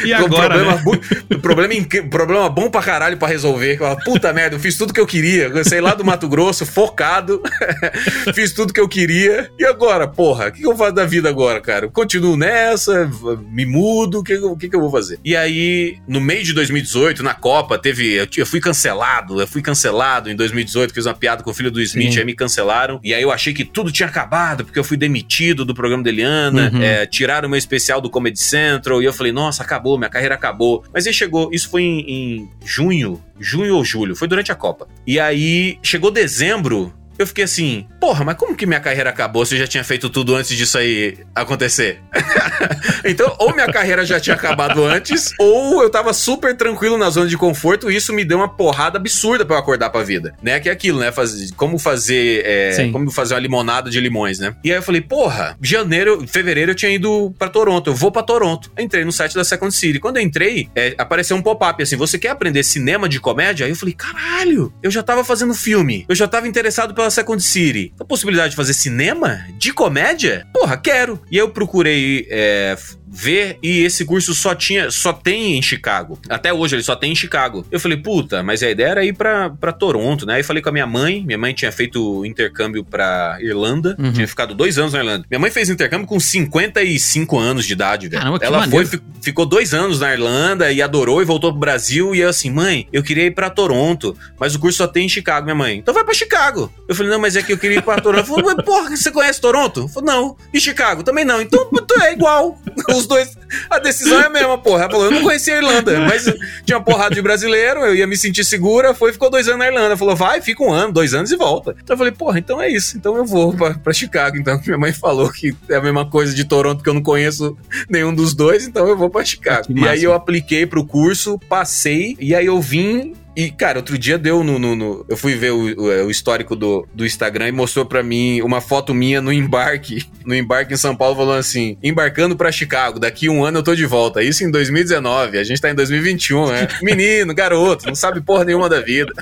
E 0.04 0.12
agora, 0.12 0.54
problema, 0.54 0.76
né? 0.76 0.82
bu- 0.82 1.38
problema, 1.40 1.74
inc- 1.74 2.08
problema 2.08 2.48
bom 2.48 2.70
pra 2.70 2.82
caralho 2.82 3.16
pra 3.16 3.28
resolver. 3.28 3.76
Eu 3.80 3.96
Puta 4.04 4.32
merda, 4.32 4.56
eu 4.56 4.60
fiz 4.60 4.76
tudo 4.76 4.92
que 4.92 5.00
eu 5.00 5.06
queria. 5.06 5.44
Eu 5.48 5.64
saí 5.64 5.80
lá 5.80 5.94
do 5.94 6.04
Mato 6.04 6.28
Grosso, 6.28 6.64
focado. 6.64 7.42
fiz 8.34 8.52
tudo 8.52 8.72
que 8.72 8.80
eu 8.80 8.88
queria. 8.88 9.50
E 9.58 9.64
agora, 9.64 10.06
porra, 10.06 10.48
o 10.48 10.52
que, 10.52 10.60
que 10.60 10.66
eu 10.66 10.76
faço 10.76 10.92
da 10.92 11.04
vida 11.04 11.28
agora, 11.28 11.60
cara? 11.60 11.86
Eu 11.86 11.90
continuo 11.90 12.36
nessa, 12.36 13.10
me 13.50 13.66
mudo, 13.66 14.20
o 14.20 14.22
que, 14.22 14.38
que, 14.58 14.68
que 14.70 14.76
eu 14.76 14.80
vou 14.80 14.90
fazer? 14.90 15.18
E 15.24 15.36
aí, 15.36 15.98
no 16.06 16.20
meio 16.20 16.44
de 16.44 16.52
2018, 16.52 17.22
na 17.22 17.34
Copa, 17.34 17.78
teve. 17.78 18.26
Eu 18.36 18.46
fui 18.46 18.60
cancelado, 18.60 19.40
eu 19.40 19.46
fui 19.46 19.60
cancelado 19.62 20.30
em 20.30 20.36
2018, 20.36 20.94
fiz 20.94 21.06
uma 21.06 21.14
piada 21.14 21.42
com 21.42 21.50
o 21.50 21.54
filho 21.54 21.70
do 21.70 21.80
Smith, 21.82 22.12
Sim. 22.14 22.18
aí 22.20 22.24
me 22.24 22.34
cancelaram. 22.34 23.00
E 23.02 23.12
aí 23.12 23.22
eu 23.22 23.32
achei 23.32 23.52
que 23.52 23.64
tudo 23.64 23.90
tinha 23.92 24.08
acabado, 24.08 24.64
porque 24.64 24.78
eu 24.78 24.84
fui 24.86 24.96
demitido 24.96 25.64
do 25.64 25.74
programa 25.74 26.02
da 26.02 26.08
Eliana, 26.10 26.70
Uhum. 26.72 26.82
é, 26.82 27.04
tiraram 27.06 27.46
o 27.46 27.50
meu 27.50 27.58
especial 27.58 28.00
do 28.00 28.08
Comedy 28.08 28.38
Central, 28.40 29.02
e 29.02 29.04
eu 29.04 29.12
falei, 29.12 29.32
nossa, 29.32 29.62
acabou, 29.62 29.98
minha 29.98 30.08
carreira 30.10 30.34
acabou. 30.34 30.82
Mas 30.94 31.06
aí 31.06 31.12
chegou, 31.12 31.50
isso 31.52 31.68
foi 31.68 31.82
em, 31.82 32.00
em 32.10 32.50
junho, 32.64 33.22
junho 33.38 33.76
ou 33.76 33.84
julho, 33.84 34.16
foi 34.16 34.26
durante 34.28 34.50
a 34.50 34.54
Copa. 34.54 34.88
E 35.06 35.20
aí 35.20 35.78
chegou 35.82 36.10
dezembro. 36.10 36.92
Eu 37.18 37.26
fiquei 37.26 37.44
assim, 37.44 37.86
porra, 38.00 38.24
mas 38.24 38.36
como 38.36 38.54
que 38.54 38.66
minha 38.66 38.80
carreira 38.80 39.10
acabou 39.10 39.44
se 39.44 39.54
eu 39.54 39.58
já 39.58 39.66
tinha 39.66 39.84
feito 39.84 40.08
tudo 40.10 40.34
antes 40.34 40.56
disso 40.56 40.76
aí 40.78 41.18
acontecer? 41.34 42.00
então, 43.04 43.34
ou 43.38 43.54
minha 43.54 43.66
carreira 43.66 44.04
já 44.04 44.20
tinha 44.20 44.34
acabado 44.36 44.84
antes, 44.84 45.32
ou 45.38 45.82
eu 45.82 45.90
tava 45.90 46.12
super 46.12 46.56
tranquilo 46.56 46.98
na 46.98 47.10
zona 47.10 47.28
de 47.28 47.36
conforto 47.36 47.90
e 47.90 47.96
isso 47.96 48.12
me 48.12 48.24
deu 48.24 48.38
uma 48.38 48.48
porrada 48.48 48.98
absurda 48.98 49.44
pra 49.44 49.56
eu 49.56 49.60
acordar 49.60 49.90
pra 49.90 50.02
vida, 50.02 50.34
né? 50.42 50.60
Que 50.60 50.68
é 50.68 50.72
aquilo, 50.72 51.00
né? 51.00 51.10
Faz, 51.12 51.50
como 51.52 51.78
fazer 51.78 52.42
é, 52.44 52.88
como 52.90 53.10
fazer 53.10 53.34
uma 53.34 53.40
limonada 53.40 53.90
de 53.90 54.00
limões, 54.00 54.38
né? 54.38 54.54
E 54.62 54.70
aí 54.70 54.78
eu 54.78 54.82
falei, 54.82 55.00
porra, 55.00 55.56
janeiro, 55.60 56.26
fevereiro 56.26 56.72
eu 56.72 56.74
tinha 56.74 56.92
ido 56.92 57.34
pra 57.38 57.48
Toronto, 57.48 57.90
eu 57.90 57.94
vou 57.94 58.10
pra 58.10 58.22
Toronto. 58.22 58.70
Entrei 58.78 59.04
no 59.04 59.12
site 59.12 59.34
da 59.34 59.44
Second 59.44 59.74
City. 59.74 59.98
Quando 59.98 60.18
eu 60.18 60.22
entrei, 60.22 60.68
é, 60.74 60.94
apareceu 60.98 61.36
um 61.36 61.42
pop-up 61.42 61.82
assim, 61.82 61.96
você 61.96 62.18
quer 62.18 62.30
aprender 62.30 62.62
cinema 62.62 63.08
de 63.08 63.20
comédia? 63.20 63.66
Aí 63.66 63.72
eu 63.72 63.76
falei, 63.76 63.94
caralho, 63.94 64.72
eu 64.82 64.90
já 64.90 65.02
tava 65.02 65.24
fazendo 65.24 65.54
filme, 65.54 66.04
eu 66.08 66.14
já 66.14 66.28
tava 66.28 66.48
interessado 66.48 66.94
pela 66.94 67.05
Second 67.10 67.42
City. 67.42 67.92
A 68.00 68.04
possibilidade 68.04 68.50
de 68.50 68.56
fazer 68.56 68.74
cinema 68.74 69.40
de 69.58 69.72
comédia? 69.72 70.46
Porra, 70.52 70.76
quero. 70.76 71.20
E 71.30 71.36
aí 71.36 71.40
eu 71.42 71.48
procurei 71.50 72.26
é, 72.30 72.76
ver 73.08 73.58
e 73.62 73.82
esse 73.84 74.04
curso 74.04 74.34
só 74.34 74.54
tinha, 74.54 74.90
só 74.90 75.12
tem 75.12 75.56
em 75.56 75.62
Chicago. 75.62 76.18
Até 76.28 76.52
hoje 76.52 76.74
ele 76.76 76.82
só 76.82 76.94
tem 76.96 77.12
em 77.12 77.14
Chicago. 77.14 77.64
Eu 77.70 77.80
falei, 77.80 77.96
puta, 77.96 78.42
mas 78.42 78.62
a 78.62 78.70
ideia 78.70 78.88
era 78.88 79.04
ir 79.04 79.12
pra, 79.14 79.50
pra 79.50 79.72
Toronto, 79.72 80.26
né? 80.26 80.34
Aí 80.34 80.42
falei 80.42 80.62
com 80.62 80.68
a 80.68 80.72
minha 80.72 80.86
mãe, 80.86 81.22
minha 81.24 81.38
mãe 81.38 81.54
tinha 81.54 81.72
feito 81.72 82.24
intercâmbio 82.26 82.84
pra 82.84 83.38
Irlanda, 83.40 83.96
Uhum. 83.98 84.12
tinha 84.12 84.28
ficado 84.28 84.54
dois 84.54 84.78
anos 84.78 84.92
na 84.92 84.98
Irlanda. 85.00 85.24
Minha 85.30 85.38
mãe 85.40 85.50
fez 85.50 85.70
intercâmbio 85.70 86.06
com 86.06 86.18
55 86.18 87.38
anos 87.38 87.64
de 87.66 87.72
idade, 87.72 88.08
velho. 88.08 88.22
Caramba, 88.22 88.38
Ela 88.42 88.58
foi, 88.64 88.84
maneiro. 88.84 89.02
ficou 89.22 89.46
dois 89.46 89.72
anos 89.72 90.00
na 90.00 90.12
Irlanda 90.12 90.70
e 90.72 90.82
adorou 90.82 91.22
e 91.22 91.24
voltou 91.24 91.50
pro 91.52 91.60
Brasil. 91.60 92.14
E 92.14 92.20
eu 92.20 92.28
assim, 92.28 92.50
mãe, 92.50 92.86
eu 92.92 93.02
queria 93.02 93.24
ir 93.24 93.30
pra 93.32 93.48
Toronto, 93.50 94.16
mas 94.38 94.54
o 94.54 94.58
curso 94.58 94.78
só 94.78 94.86
tem 94.86 95.06
em 95.06 95.08
Chicago, 95.08 95.44
minha 95.44 95.54
mãe. 95.54 95.78
Então 95.78 95.94
vai 95.94 96.04
pra 96.04 96.12
Chicago. 96.14 96.72
Eu 96.88 96.94
falei, 96.96 97.12
não, 97.12 97.18
mas 97.20 97.36
é 97.36 97.42
que 97.42 97.52
eu 97.52 97.58
queria 97.58 97.78
ir 97.78 97.82
pra 97.82 97.96
Toronto. 98.00 98.18
Ela 98.18 98.26
falou, 98.26 98.54
mas 98.54 98.64
porra, 98.64 98.96
você 98.96 99.10
conhece 99.10 99.40
Toronto? 99.40 99.80
Eu 99.80 99.88
falei, 99.88 100.14
não. 100.14 100.36
E 100.52 100.60
Chicago? 100.60 101.02
Também 101.02 101.24
não. 101.24 101.40
Então 101.40 101.68
é 102.02 102.12
igual. 102.12 102.58
Os 102.94 103.06
dois, 103.06 103.36
a 103.70 103.78
decisão 103.78 104.20
é 104.20 104.26
a 104.26 104.30
mesma, 104.30 104.58
porra. 104.58 104.82
Ela 104.82 104.90
falou, 104.90 105.06
eu 105.06 105.10
não 105.12 105.22
conhecia 105.22 105.54
a 105.54 105.56
Irlanda, 105.58 106.00
mas 106.00 106.24
tinha 106.64 106.78
uma 106.78 106.84
porrada 106.84 107.14
de 107.14 107.22
brasileiro, 107.22 107.80
eu 107.80 107.94
ia 107.94 108.06
me 108.06 108.16
sentir 108.16 108.44
segura. 108.44 108.94
Foi, 108.94 109.12
ficou 109.12 109.30
dois 109.30 109.46
anos 109.48 109.60
na 109.60 109.66
Irlanda. 109.66 109.96
Falou, 109.96 110.14
vai, 110.16 110.40
fica 110.40 110.62
um 110.62 110.72
ano, 110.72 110.92
dois 110.92 111.14
anos 111.14 111.30
e 111.30 111.36
volta. 111.36 111.74
Então 111.82 111.94
eu 111.94 111.98
falei, 111.98 112.12
porra, 112.12 112.38
então 112.38 112.60
é 112.60 112.68
isso. 112.68 112.96
Então 112.96 113.16
eu 113.16 113.24
vou 113.24 113.54
pra, 113.54 113.74
pra 113.74 113.92
Chicago. 113.92 114.36
Então 114.36 114.60
minha 114.64 114.78
mãe 114.78 114.92
falou 114.92 115.30
que 115.30 115.54
é 115.68 115.76
a 115.76 115.80
mesma 115.80 116.08
coisa 116.08 116.34
de 116.34 116.44
Toronto, 116.44 116.82
que 116.82 116.88
eu 116.88 116.94
não 116.94 117.02
conheço 117.02 117.56
nenhum 117.88 118.14
dos 118.14 118.34
dois, 118.34 118.66
então 118.66 118.86
eu 118.88 118.96
vou 118.96 119.10
pra 119.10 119.24
Chicago. 119.24 119.66
Que 119.66 119.72
E 119.72 119.76
massa. 119.76 119.92
aí 119.92 120.02
eu 120.04 120.12
apliquei 120.12 120.66
pro 120.66 120.84
curso, 120.84 121.38
passei, 121.48 122.16
e 122.20 122.34
aí 122.34 122.46
eu 122.46 122.60
vim. 122.60 123.14
E, 123.36 123.50
cara, 123.50 123.78
outro 123.78 123.98
dia 123.98 124.16
deu 124.16 124.42
no. 124.42 124.58
no- 124.58 124.74
no- 124.74 125.04
eu 125.08 125.16
fui 125.16 125.34
ver 125.34 125.50
o, 125.52 125.58
o- 125.78 126.06
o 126.06 126.10
histórico 126.10 126.56
do, 126.56 126.88
do 126.94 127.04
Instagram 127.04 127.48
e 127.48 127.52
mostrou 127.52 127.84
pra 127.84 128.02
mim 128.02 128.40
uma 128.40 128.60
foto 128.60 128.94
minha 128.94 129.20
no 129.20 129.32
embarque. 129.32 130.02
No 130.26 130.34
embarque 130.34 130.74
em 130.74 130.76
São 130.76 130.96
Paulo, 130.96 131.14
falando 131.14 131.38
assim: 131.38 131.78
embarcando 131.80 132.34
pra 132.36 132.50
Chicago, 132.50 132.98
daqui 132.98 133.28
um 133.28 133.44
ano 133.44 133.58
eu 133.58 133.62
tô 133.62 133.76
de 133.76 133.86
volta. 133.86 134.24
Isso 134.24 134.42
em 134.42 134.50
2019, 134.50 135.38
a 135.38 135.44
gente 135.44 135.60
tá 135.60 135.70
em 135.70 135.74
2021, 135.76 136.48
né? 136.48 136.66
Menino, 136.82 137.32
garoto, 137.32 137.86
não 137.86 137.94
sabe 137.94 138.20
porra 138.20 138.44
nenhuma 138.44 138.68
da 138.68 138.80
vida. 138.80 139.12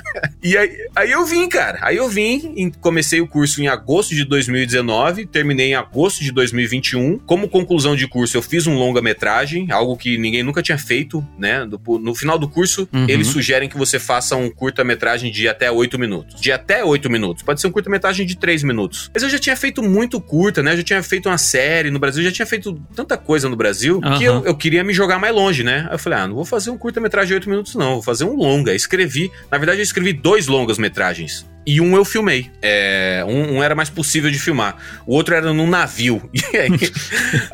E 0.41 0.57
aí, 0.57 0.71
aí 0.95 1.11
eu 1.11 1.23
vim, 1.23 1.47
cara. 1.47 1.77
Aí 1.83 1.97
eu 1.97 2.09
vim, 2.09 2.71
comecei 2.81 3.21
o 3.21 3.27
curso 3.27 3.61
em 3.61 3.67
agosto 3.67 4.15
de 4.15 4.25
2019, 4.25 5.27
terminei 5.27 5.67
em 5.67 5.75
agosto 5.75 6.23
de 6.23 6.31
2021. 6.31 7.19
Como 7.19 7.47
conclusão 7.47 7.95
de 7.95 8.07
curso, 8.07 8.35
eu 8.35 8.41
fiz 8.41 8.65
um 8.65 8.75
longa-metragem, 8.75 9.67
algo 9.71 9.95
que 9.95 10.17
ninguém 10.17 10.41
nunca 10.41 10.63
tinha 10.63 10.77
feito, 10.79 11.23
né? 11.37 11.67
No 12.01 12.15
final 12.15 12.39
do 12.39 12.49
curso, 12.49 12.89
Uhum. 12.91 13.05
eles 13.07 13.27
sugerem 13.27 13.69
que 13.69 13.77
você 13.77 13.99
faça 14.05 14.35
um 14.35 14.49
curta-metragem 14.49 15.31
de 15.31 15.47
até 15.47 15.71
8 15.71 15.97
minutos. 15.97 16.39
De 16.39 16.51
até 16.51 16.83
8 16.83 17.09
minutos. 17.09 17.43
Pode 17.43 17.59
ser 17.59 17.67
um 17.67 17.71
curta-metragem 17.71 18.25
de 18.25 18.37
3 18.37 18.63
minutos. 18.63 19.09
Mas 19.13 19.23
eu 19.23 19.29
já 19.29 19.39
tinha 19.39 19.55
feito 19.55 19.81
muito 19.81 20.21
curta, 20.21 20.61
né? 20.61 20.73
Eu 20.73 20.77
já 20.77 20.83
tinha 20.83 21.03
feito 21.03 21.27
uma 21.29 21.37
série 21.37 21.89
no 21.89 21.99
Brasil, 21.99 22.23
já 22.23 22.31
tinha 22.31 22.45
feito 22.45 22.73
tanta 22.95 23.17
coisa 23.17 23.49
no 23.49 23.55
Brasil 23.55 23.99
Aham. 24.03 24.17
que 24.17 24.23
eu, 24.23 24.45
eu 24.45 24.55
queria 24.55 24.83
me 24.83 24.93
jogar 24.93 25.19
mais 25.19 25.33
longe, 25.33 25.63
né? 25.63 25.85
Aí 25.89 25.95
eu 25.95 25.99
falei, 25.99 26.19
ah, 26.19 26.27
não 26.27 26.35
vou 26.35 26.45
fazer 26.45 26.69
um 26.69 26.77
curta-metragem 26.77 27.29
de 27.29 27.33
8 27.35 27.49
minutos, 27.49 27.75
não. 27.75 27.93
Vou 27.93 28.03
fazer 28.03 28.23
um 28.23 28.35
longa. 28.35 28.73
Escrevi. 28.73 29.31
Na 29.51 29.57
verdade, 29.57 29.79
eu 29.79 29.83
escrevi 29.83 30.13
dois 30.13 30.47
longas-metragens. 30.47 31.45
E 31.65 31.81
um 31.81 31.95
eu 31.95 32.05
filmei. 32.05 32.49
É, 32.61 33.23
um, 33.27 33.55
um 33.57 33.63
era 33.63 33.73
mais 33.75 33.89
possível 33.89 34.29
de 34.29 34.37
filmar. 34.39 34.75
O 35.05 35.15
outro 35.15 35.33
era 35.35 35.53
num 35.53 35.67
navio. 35.67 36.21
E 36.53 36.57
aí, 36.57 36.69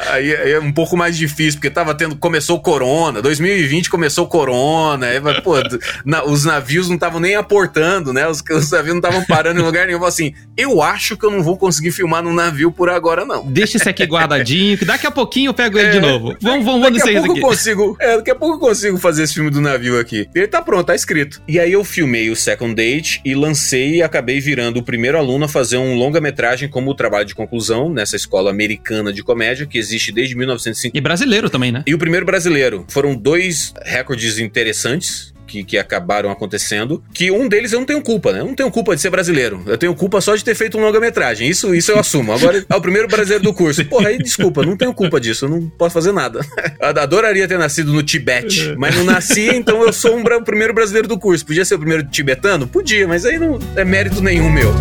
aí, 0.10 0.36
aí 0.36 0.52
é 0.52 0.60
um 0.60 0.72
pouco 0.72 0.96
mais 0.98 1.18
difícil, 1.18 1.60
porque 1.60 1.70
tava 1.70 1.96
tendo. 1.96 2.16
Começou 2.16 2.58
o 2.58 2.62
corona. 2.62 3.22
2020 3.22 3.90
começou 3.90 4.26
o 4.26 4.28
corona. 4.28 5.08
Aí, 5.08 5.20
pô, 5.42 5.56
na- 6.06 6.24
os 6.24 6.46
navios 6.46 6.88
não 6.88 6.96
estavam 6.96 7.20
nem 7.20 7.36
aportando, 7.36 8.14
né? 8.14 8.28
Os, 8.28 8.44
os 8.52 8.72
navios 8.72 8.94
não 8.94 9.00
estavam 9.02 9.26
parando 9.26 9.60
em 9.60 9.64
lugar 9.64 9.88
nenhum. 9.88 10.00
Eu 10.00 10.06
assim, 10.06 10.34
eu 10.58 10.82
acho 10.82 11.16
que 11.18 11.26
eu 11.26 11.32
não 11.32 11.42
vou 11.42 11.58
conseguir 11.58 11.92
filmar 11.92 12.22
num 12.24 12.34
navio 12.34 12.72
por 12.72 12.90
agora, 12.90 13.26
não. 13.26 13.46
Deixa 13.46 13.78
esse 13.78 13.90
aqui 13.90 14.04
guardadinho, 14.06 14.78
que 14.78 14.86
daqui 14.86 15.08
a 15.08 15.12
pouquinho 15.12 15.50
eu 15.50 15.54
pego 15.54 15.78
ele 15.80 15.90
de 15.92 15.98
É. 15.98 16.02
novo. 16.02 16.36
Vamos, 16.42 16.66
vamos, 16.66 16.82
vamos 16.82 17.00
Daqui 17.02 17.16
a 17.18 17.20
pouco 17.22 17.32
aqui. 17.34 17.42
eu 17.42 17.48
consigo. 17.48 17.98
É, 18.00 18.18
daqui 18.18 18.32
a 18.32 18.36
pouco 18.36 18.56
eu 18.56 18.60
consigo 18.60 18.98
fazer 18.98 19.24
esse 19.24 19.34
filme 19.34 19.50
do 19.50 19.62
navio 19.62 20.00
aqui. 20.00 20.28
Ele 20.36 20.48
tá 20.48 20.62
pronto, 20.62 20.86
tá 20.88 20.96
escrito. 20.96 21.42
E 21.48 21.60
aí 21.60 21.72
eu 21.72 21.84
filmei 21.84 22.30
o 22.30 22.36
Second 22.36 22.76
Date 22.76 23.22
e 23.26 23.34
lancei 23.34 24.01
e 24.02 24.04
acabei 24.04 24.40
virando 24.40 24.78
o 24.78 24.84
primeiro 24.84 25.18
aluno 25.18 25.46
a 25.46 25.48
fazer 25.48 25.78
um 25.78 25.96
longa-metragem 25.96 26.68
como 26.68 26.94
trabalho 26.96 27.26
de 27.26 27.36
conclusão 27.36 27.90
nessa 27.90 28.16
escola 28.16 28.50
americana 28.50 29.14
de 29.14 29.24
comédia 29.24 29.66
que 29.66 29.78
existe 29.78 30.12
desde 30.12 30.36
1950. 30.36 30.98
E 30.98 31.02
brasileiro 31.02 31.50
também, 31.50 31.72
né? 31.72 31.84
E 31.86 31.94
o 31.94 31.98
primeiro 31.98 32.26
brasileiro. 32.26 32.86
Foram 32.90 33.16
dois 33.16 33.74
recordes 33.84 34.40
interessantes. 34.40 35.32
Que, 35.52 35.64
que 35.64 35.78
acabaram 35.78 36.32
acontecendo, 36.32 37.04
que 37.14 37.30
um 37.30 37.48
deles 37.48 37.74
eu 37.74 37.80
não 37.80 37.86
tenho 37.86 38.02
culpa, 38.02 38.32
né? 38.32 38.40
Eu 38.40 38.46
não 38.46 38.56
tenho 38.56 38.72
culpa 38.72 38.96
de 38.96 39.02
ser 39.02 39.10
brasileiro. 39.10 39.62
Eu 39.68 39.78
tenho 39.78 39.94
culpa 39.94 40.22
só 40.22 40.36
de 40.36 40.44
ter 40.44 40.56
feito 40.56 40.78
um 40.78 40.82
longa-metragem. 40.82 41.48
Isso, 41.48 41.76
isso 41.76 41.92
eu 41.92 42.00
assumo. 42.00 42.32
Agora, 42.32 42.66
é 42.68 42.76
o 42.76 42.82
primeiro 42.82 43.08
brasileiro 43.08 43.44
do 43.44 43.54
curso. 43.54 43.84
Porra, 43.86 44.10
aí 44.10 44.18
desculpa, 44.18 44.66
não 44.66 44.78
tenho 44.78 44.94
culpa 44.94 45.20
disso. 45.20 45.46
Eu 45.46 45.50
não 45.50 45.68
posso 45.70 45.94
fazer 45.94 46.12
nada. 46.12 46.46
Adoraria 46.80 47.48
ter 47.48 47.58
nascido 47.58 47.92
no 47.92 48.02
Tibete, 48.02 48.74
mas 48.78 48.96
não 48.96 49.04
nasci, 49.04 49.50
então 49.50 49.84
eu 49.84 49.92
sou 49.92 50.16
um, 50.16 50.22
o 50.22 50.44
primeiro 50.44 50.74
brasileiro 50.74 51.08
do 51.08 51.20
curso. 51.20 51.46
Podia 51.46 51.66
ser 51.66 51.76
o 51.76 51.80
primeiro 51.80 52.04
tibetano? 52.06 52.68
Podia, 52.68 53.08
mas 53.08 53.26
aí 53.26 53.38
não 53.38 53.60
é 53.76 53.84
mérito 53.84 54.22
nenhum 54.22 54.50
meu. 54.50 54.72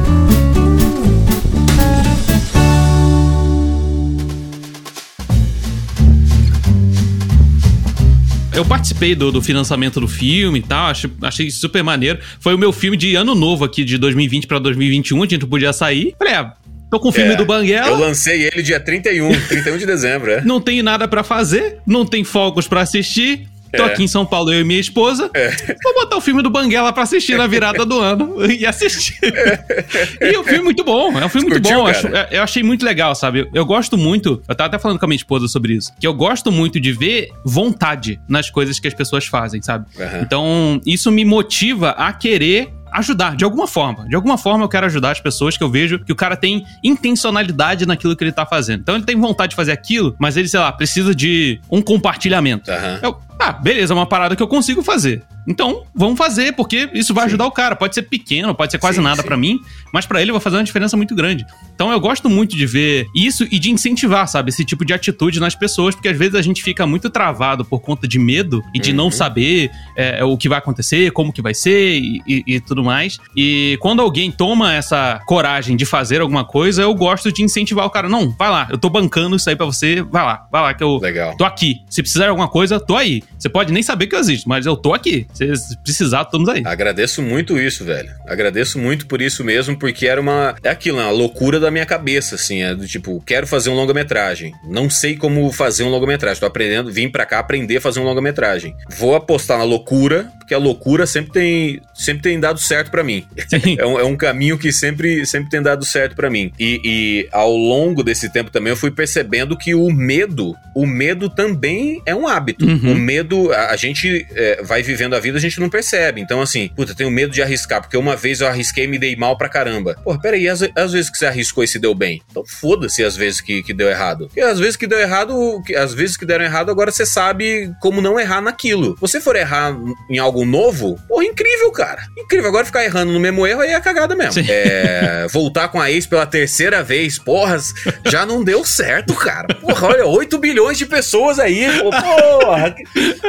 Eu 8.52 8.64
participei 8.64 9.14
do, 9.14 9.30
do, 9.30 9.40
financiamento 9.40 10.00
do 10.00 10.08
filme 10.08 10.58
e 10.58 10.62
tal, 10.62 10.88
achei, 10.88 11.10
achei 11.22 11.50
super 11.50 11.82
maneiro. 11.82 12.18
Foi 12.40 12.54
o 12.54 12.58
meu 12.58 12.72
filme 12.72 12.96
de 12.96 13.14
ano 13.14 13.34
novo 13.34 13.64
aqui, 13.64 13.84
de 13.84 13.96
2020 13.96 14.46
para 14.46 14.58
2021, 14.58 15.16
a 15.16 15.20
gente 15.22 15.40
não 15.42 15.48
podia 15.48 15.72
sair. 15.72 16.14
Falei, 16.18 16.34
ah, 16.34 16.54
Tô 16.90 16.98
com 16.98 17.08
o 17.08 17.12
filme 17.12 17.34
é, 17.34 17.36
do 17.36 17.46
Banguela. 17.46 17.86
Eu 17.86 17.98
lancei 18.00 18.42
ele 18.42 18.62
dia 18.62 18.80
31, 18.80 19.30
31 19.46 19.78
de 19.78 19.86
dezembro, 19.86 20.28
é. 20.32 20.42
Não 20.42 20.60
tenho 20.60 20.82
nada 20.82 21.06
para 21.06 21.22
fazer, 21.22 21.78
não 21.86 22.04
tem 22.04 22.24
fogos 22.24 22.66
para 22.66 22.80
assistir. 22.80 23.48
Tô 23.76 23.84
é. 23.84 23.86
aqui 23.86 24.04
em 24.04 24.08
São 24.08 24.26
Paulo, 24.26 24.52
eu 24.52 24.60
e 24.60 24.64
minha 24.64 24.80
esposa. 24.80 25.30
É. 25.34 25.50
Vou 25.82 25.94
botar 25.94 26.16
o 26.16 26.20
filme 26.20 26.42
do 26.42 26.50
Banguela 26.50 26.92
pra 26.92 27.02
assistir 27.02 27.36
na 27.36 27.46
virada 27.46 27.84
do 27.84 27.98
ano 28.00 28.44
e 28.50 28.66
assistir. 28.66 29.18
É. 29.22 30.32
E 30.32 30.36
o 30.36 30.44
filme 30.44 30.58
é 30.58 30.62
muito 30.62 30.84
bom, 30.84 31.18
é 31.18 31.24
um 31.24 31.28
filme 31.28 31.48
muito 31.48 31.62
bom. 31.62 31.70
Eu, 31.70 31.86
acho, 31.86 32.06
eu, 32.06 32.42
achei 32.42 32.62
muito 32.62 32.84
legal, 32.84 33.14
sabe? 33.14 33.48
Eu 33.54 33.64
gosto 33.64 33.96
muito, 33.96 34.42
eu 34.48 34.54
tava 34.54 34.68
até 34.68 34.78
falando 34.78 34.98
com 34.98 35.04
a 35.04 35.08
minha 35.08 35.16
esposa 35.16 35.48
sobre 35.48 35.74
isso, 35.74 35.92
que 35.98 36.06
eu 36.06 36.14
gosto 36.14 36.50
muito 36.50 36.80
de 36.80 36.92
ver 36.92 37.30
vontade 37.44 38.20
nas 38.28 38.50
coisas 38.50 38.78
que 38.78 38.88
as 38.88 38.94
pessoas 38.94 39.26
fazem, 39.26 39.62
sabe? 39.62 39.86
Uhum. 39.96 40.20
Então, 40.22 40.80
isso 40.84 41.10
me 41.10 41.24
motiva 41.24 41.90
a 41.90 42.12
querer 42.12 42.72
ajudar, 42.92 43.36
de 43.36 43.44
alguma 43.44 43.66
forma. 43.66 44.06
De 44.08 44.14
alguma 44.14 44.36
forma 44.36 44.64
eu 44.64 44.68
quero 44.68 44.86
ajudar 44.86 45.12
as 45.12 45.20
pessoas 45.20 45.56
que 45.56 45.62
eu 45.62 45.70
vejo 45.70 45.98
que 46.00 46.12
o 46.12 46.16
cara 46.16 46.36
tem 46.36 46.64
intencionalidade 46.82 47.86
naquilo 47.86 48.16
que 48.16 48.24
ele 48.24 48.32
tá 48.32 48.44
fazendo. 48.44 48.80
Então 48.80 48.94
ele 48.94 49.04
tem 49.04 49.16
vontade 49.16 49.50
de 49.50 49.56
fazer 49.56 49.72
aquilo, 49.72 50.14
mas 50.18 50.36
ele, 50.36 50.48
sei 50.48 50.60
lá, 50.60 50.70
precisa 50.72 51.14
de 51.14 51.60
um 51.70 51.80
compartilhamento. 51.80 52.70
Uhum. 52.70 52.98
Eu, 53.02 53.18
ah, 53.40 53.52
beleza, 53.52 53.94
é 53.94 53.96
uma 53.96 54.06
parada 54.06 54.36
que 54.36 54.42
eu 54.42 54.46
consigo 54.46 54.82
fazer. 54.82 55.22
Então, 55.48 55.84
vamos 55.94 56.18
fazer, 56.18 56.52
porque 56.52 56.90
isso 56.92 57.14
vai 57.14 57.24
sim. 57.24 57.28
ajudar 57.30 57.46
o 57.46 57.50
cara. 57.50 57.74
Pode 57.74 57.94
ser 57.94 58.02
pequeno, 58.02 58.54
pode 58.54 58.70
ser 58.70 58.78
quase 58.78 58.98
sim, 58.98 59.02
nada 59.02 59.22
para 59.22 59.36
mim, 59.36 59.58
mas 59.92 60.04
para 60.04 60.20
ele 60.20 60.30
vai 60.30 60.40
fazer 60.40 60.56
uma 60.56 60.64
diferença 60.64 60.96
muito 60.96 61.14
grande. 61.14 61.46
Então, 61.74 61.90
eu 61.90 61.98
gosto 61.98 62.28
muito 62.28 62.54
de 62.54 62.66
ver 62.66 63.06
isso 63.16 63.46
e 63.50 63.58
de 63.58 63.70
incentivar, 63.70 64.28
sabe, 64.28 64.50
esse 64.50 64.64
tipo 64.64 64.84
de 64.84 64.92
atitude 64.92 65.40
nas 65.40 65.54
pessoas, 65.54 65.94
porque 65.94 66.08
às 66.08 66.16
vezes 66.16 66.34
a 66.34 66.42
gente 66.42 66.62
fica 66.62 66.86
muito 66.86 67.08
travado 67.08 67.64
por 67.64 67.80
conta 67.80 68.06
de 68.06 68.18
medo 68.18 68.62
e 68.74 68.78
de 68.78 68.90
uhum. 68.90 68.96
não 68.96 69.10
saber 69.10 69.70
é, 69.96 70.22
o 70.22 70.36
que 70.36 70.48
vai 70.48 70.58
acontecer, 70.58 71.10
como 71.12 71.32
que 71.32 71.40
vai 71.40 71.54
ser 71.54 71.98
e, 71.98 72.22
e, 72.26 72.44
e, 72.46 72.60
tudo 72.60 72.84
mais. 72.84 73.18
E 73.34 73.78
quando 73.80 74.02
alguém 74.02 74.30
toma 74.30 74.74
essa 74.74 75.20
coragem 75.26 75.76
de 75.76 75.86
fazer 75.86 76.20
alguma 76.20 76.44
coisa, 76.44 76.82
eu 76.82 76.94
gosto 76.94 77.32
de 77.32 77.42
incentivar 77.42 77.86
o 77.86 77.90
cara. 77.90 78.08
Não, 78.08 78.30
vai 78.30 78.50
lá, 78.50 78.68
eu 78.70 78.76
tô 78.76 78.90
bancando 78.90 79.36
isso 79.36 79.48
aí 79.48 79.56
pra 79.56 79.66
você, 79.66 80.02
vai 80.02 80.22
lá, 80.22 80.46
vai 80.52 80.62
lá 80.62 80.74
que 80.74 80.84
eu 80.84 80.98
Legal. 80.98 81.36
tô 81.36 81.44
aqui. 81.44 81.80
Se 81.88 82.02
precisar 82.02 82.24
de 82.24 82.30
alguma 82.30 82.48
coisa, 82.48 82.78
tô 82.78 82.94
aí. 82.94 83.22
Você 83.38 83.48
pode 83.48 83.72
nem 83.72 83.82
saber 83.82 84.06
que 84.06 84.14
eu 84.14 84.18
existo, 84.18 84.48
mas 84.48 84.66
eu 84.66 84.76
tô 84.76 84.92
aqui. 84.92 85.26
Se 85.32 85.46
precisar, 85.82 86.22
estamos 86.22 86.48
aí. 86.48 86.62
Agradeço 86.64 87.22
muito 87.22 87.58
isso, 87.58 87.84
velho. 87.84 88.10
Agradeço 88.26 88.78
muito 88.78 89.06
por 89.06 89.22
isso 89.22 89.42
mesmo, 89.42 89.76
porque 89.78 90.06
era 90.06 90.20
uma. 90.20 90.54
É 90.62 90.68
aquilo, 90.68 90.98
uma 90.98 91.10
loucura 91.10 91.58
da 91.58 91.70
minha 91.70 91.86
cabeça, 91.86 92.34
assim. 92.34 92.62
É 92.62 92.74
do 92.74 92.86
tipo, 92.86 93.20
quero 93.24 93.46
fazer 93.46 93.70
um 93.70 93.74
longa-metragem. 93.74 94.52
Não 94.64 94.90
sei 94.90 95.16
como 95.16 95.50
fazer 95.52 95.84
um 95.84 95.88
longa-metragem. 95.88 96.40
Tô 96.40 96.46
aprendendo, 96.46 96.92
vim 96.92 97.08
pra 97.08 97.24
cá 97.24 97.38
aprender 97.38 97.78
a 97.78 97.80
fazer 97.80 98.00
um 98.00 98.04
longa-metragem. 98.04 98.74
Vou 98.90 99.14
apostar 99.14 99.58
na 99.58 99.64
loucura, 99.64 100.30
porque 100.50 100.54
a 100.54 100.58
loucura 100.58 101.06
sempre 101.06 101.30
tem, 101.30 101.80
sempre 101.94 102.22
tem 102.22 102.40
dado 102.40 102.58
certo 102.58 102.90
para 102.90 103.04
mim. 103.04 103.24
é, 103.78 103.86
um, 103.86 104.00
é, 104.00 104.04
um, 104.04 104.16
caminho 104.16 104.58
que 104.58 104.72
sempre, 104.72 105.24
sempre 105.24 105.48
tem 105.48 105.62
dado 105.62 105.84
certo 105.84 106.16
para 106.16 106.28
mim. 106.28 106.50
E, 106.58 106.80
e 106.84 107.28
ao 107.30 107.56
longo 107.56 108.02
desse 108.02 108.28
tempo 108.32 108.50
também 108.50 108.72
eu 108.72 108.76
fui 108.76 108.90
percebendo 108.90 109.56
que 109.56 109.76
o 109.76 109.88
medo, 109.92 110.56
o 110.74 110.86
medo 110.86 111.30
também 111.30 112.02
é 112.04 112.14
um 112.14 112.26
hábito. 112.26 112.66
Uhum. 112.66 112.92
O 112.92 112.94
medo, 112.96 113.52
a, 113.52 113.70
a 113.70 113.76
gente 113.76 114.26
é, 114.32 114.60
vai 114.64 114.82
vivendo 114.82 115.14
a 115.14 115.20
vida, 115.20 115.38
a 115.38 115.40
gente 115.40 115.60
não 115.60 115.70
percebe. 115.70 116.20
Então, 116.20 116.42
assim, 116.42 116.68
puta, 116.74 116.96
tenho 116.96 117.12
medo 117.12 117.32
de 117.32 117.42
arriscar, 117.42 117.80
porque 117.80 117.96
uma 117.96 118.16
vez 118.16 118.40
eu 118.40 118.48
arrisquei 118.48 118.84
e 118.84 118.88
me 118.88 118.98
dei 118.98 119.14
mal 119.14 119.38
pra 119.38 119.48
caramba. 119.48 119.94
Porra, 120.02 120.20
peraí, 120.20 120.48
às, 120.48 120.62
às 120.74 120.92
vezes 120.92 121.10
que 121.10 121.16
você 121.16 121.26
arriscou 121.26 121.62
e 121.62 121.68
se 121.68 121.78
deu 121.78 121.94
bem. 121.94 122.20
Então 122.28 122.44
foda-se 122.44 123.04
às 123.04 123.14
vezes 123.14 123.40
que, 123.40 123.62
que 123.62 123.72
deu 123.72 123.88
errado. 123.88 124.26
Porque 124.26 124.40
às 124.40 124.58
vezes 124.58 124.76
que 124.76 124.88
deu 124.88 124.98
errado, 124.98 125.62
que, 125.64 125.76
às 125.76 125.94
vezes 125.94 126.16
que 126.16 126.26
deram 126.26 126.44
errado, 126.44 126.72
agora 126.72 126.90
você 126.90 127.06
sabe 127.06 127.72
como 127.80 128.02
não 128.02 128.18
errar 128.18 128.40
naquilo. 128.40 128.94
Se 128.94 129.00
você 129.00 129.20
for 129.20 129.36
errar 129.36 129.76
em 130.10 130.18
algo 130.18 130.39
novo, 130.44 130.98
porra, 131.08 131.24
incrível, 131.24 131.70
cara. 131.72 132.02
Incrível. 132.16 132.48
Agora 132.48 132.64
ficar 132.64 132.84
errando 132.84 133.12
no 133.12 133.20
mesmo 133.20 133.46
erro 133.46 133.60
aí 133.60 133.70
é 133.70 133.80
cagada 133.80 134.14
mesmo. 134.14 134.42
É, 134.48 135.26
voltar 135.30 135.68
com 135.68 135.80
a 135.80 135.90
ex 135.90 136.06
pela 136.06 136.26
terceira 136.26 136.82
vez, 136.82 137.18
porra, 137.18 137.58
já 138.06 138.26
não 138.26 138.42
deu 138.42 138.64
certo, 138.64 139.14
cara. 139.14 139.54
Porra, 139.54 139.88
olha, 139.88 140.06
8 140.06 140.38
bilhões 140.38 140.78
de 140.78 140.86
pessoas 140.86 141.38
aí, 141.38 141.66
porra. 141.80 142.74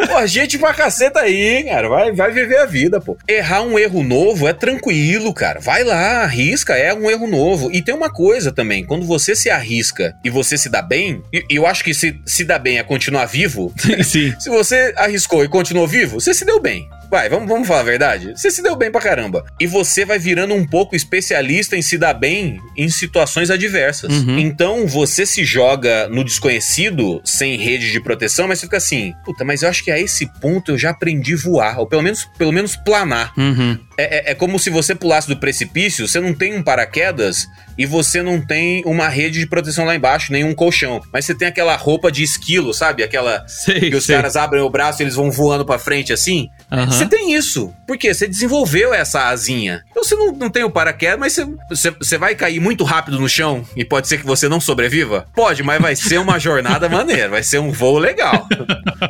Porra, 0.08 0.28
gente 0.28 0.58
pra 0.58 0.74
caceta 0.74 1.20
aí, 1.22 1.64
cara. 1.64 1.90
Vai, 1.90 2.12
vai 2.12 2.32
viver 2.32 2.58
a 2.58 2.66
vida, 2.66 3.00
pô. 3.00 3.18
Errar 3.28 3.62
um 3.62 3.78
erro 3.78 4.04
novo 4.04 4.48
é 4.48 4.54
tranquilo, 4.54 5.34
cara. 5.34 5.60
Vai 5.60 5.84
lá, 5.84 6.24
arrisca, 6.24 6.76
é 6.76 6.94
um 6.94 7.10
erro 7.10 7.28
novo. 7.28 7.70
E 7.72 7.82
tem 7.82 7.94
uma 7.94 8.12
coisa 8.12 8.52
também, 8.52 8.86
quando 8.86 9.06
você 9.06 9.36
se 9.36 9.50
arrisca 9.50 10.16
e 10.24 10.30
você 10.30 10.58
se 10.58 10.70
dá 10.70 10.82
bem, 10.82 11.22
e 11.34 11.46
eu 11.50 11.66
acho 11.66 11.84
que 11.84 11.94
se, 11.94 12.20
se 12.26 12.44
dá 12.44 12.58
bem 12.58 12.80
é 12.80 12.84
continuar 12.84 13.26
vivo. 13.26 13.74
Sim. 14.04 14.34
se 14.40 14.50
você 14.50 14.94
arriscou 14.98 15.44
e 15.44 15.48
continuou 15.48 15.88
vivo, 15.88 16.20
você 16.20 16.34
se 16.34 16.46
deu 16.46 16.60
bem. 16.60 16.90
Vai, 17.12 17.28
vamos, 17.28 17.50
vamos 17.50 17.68
falar 17.68 17.82
a 17.82 17.84
verdade. 17.84 18.32
Você 18.34 18.50
se 18.50 18.64
deu 18.64 18.74
bem 18.74 18.90
pra 18.90 19.02
caramba. 19.02 19.44
E 19.60 19.68
você 19.68 20.06
vai 20.06 20.18
virando 20.18 20.54
um 20.54 20.66
pouco 20.66 20.96
especialista 20.96 21.76
em 21.76 21.82
se 21.82 21.98
dar 21.98 22.14
bem 22.14 22.58
em 22.78 22.88
situações 22.88 23.52
adversas. 23.52 24.14
Uhum. 24.14 24.40
Então 24.40 24.88
você 24.88 25.26
se 25.26 25.44
joga 25.44 26.08
no 26.08 26.24
desconhecido, 26.24 27.22
sem 27.26 27.58
rede 27.58 27.92
de 27.92 28.00
proteção, 28.00 28.48
mas 28.48 28.60
você 28.60 28.66
fica 28.66 28.78
assim, 28.78 29.14
puta, 29.26 29.44
mas 29.44 29.62
eu 29.62 29.68
acho 29.68 29.84
que 29.84 29.92
a 29.92 30.00
esse 30.00 30.26
ponto 30.40 30.72
eu 30.72 30.78
já 30.78 30.92
aprendi 30.92 31.34
a 31.34 31.38
voar, 31.38 31.80
ou 31.80 31.86
pelo 31.86 32.02
menos, 32.02 32.24
pelo 32.38 32.54
menos 32.54 32.78
planar. 32.78 33.34
Uhum. 33.38 33.78
É, 33.98 34.30
é, 34.30 34.32
é, 34.32 34.36
como 34.36 34.58
se 34.58 34.70
você 34.70 34.96
pulasse 34.96 35.28
do 35.28 35.38
precipício, 35.38 36.08
você 36.08 36.22
não 36.22 36.34
tem 36.34 36.56
um 36.56 36.64
paraquedas 36.64 37.46
e 37.82 37.86
você 37.88 38.22
não 38.22 38.40
tem 38.40 38.84
uma 38.86 39.10
rede 39.10 39.40
de 39.40 39.48
proteção 39.48 39.86
lá 39.86 39.96
embaixo, 39.96 40.32
nem 40.32 40.44
um 40.44 40.54
colchão. 40.54 41.02
Mas 41.12 41.26
você 41.26 41.34
tem 41.34 41.48
aquela 41.48 41.76
roupa 41.76 42.12
de 42.12 42.22
esquilo, 42.22 42.76
sabe? 42.76 43.02
Aquela 43.02 43.44
sei, 43.48 43.90
que 43.90 43.96
os 43.96 44.06
sei. 44.06 44.16
caras 44.16 44.36
abrem 44.36 44.62
o 44.62 44.70
braço 44.70 45.02
e 45.02 45.04
eles 45.04 45.16
vão 45.16 45.32
voando 45.32 45.66
pra 45.66 45.80
frente 45.80 46.14
assim. 46.14 46.48
Uhum. 46.72 46.86
Você 46.86 47.08
tem 47.08 47.34
isso. 47.34 47.74
Por 47.88 47.98
quê? 47.98 48.14
Você 48.14 48.28
desenvolveu 48.28 48.94
essa 48.94 49.30
asinha. 49.30 49.84
Então 49.90 50.04
você 50.04 50.16
não, 50.16 50.32
não 50.32 50.50
tem 50.52 50.64
o 50.64 50.70
paraquedas, 50.70 51.20
mas 51.20 51.34
você, 51.34 51.48
você, 51.70 51.90
você 51.90 52.18
vai 52.20 52.36
cair 52.36 52.60
muito 52.60 52.84
rápido 52.84 53.20
no 53.20 53.28
chão 53.28 53.66
e 53.76 53.84
pode 53.84 54.08
ser 54.08 54.20
que 54.20 54.28
você 54.28 54.48
não 54.48 54.62
sobreviva? 54.62 55.26
Pode, 55.34 55.64
mas 55.64 55.82
vai 55.82 55.96
ser 55.96 56.20
uma 56.20 56.38
jornada 56.38 56.88
maneira. 56.90 57.30
Vai 57.30 57.42
ser 57.42 57.58
um 57.58 57.72
voo 57.72 57.98
legal. 57.98 58.48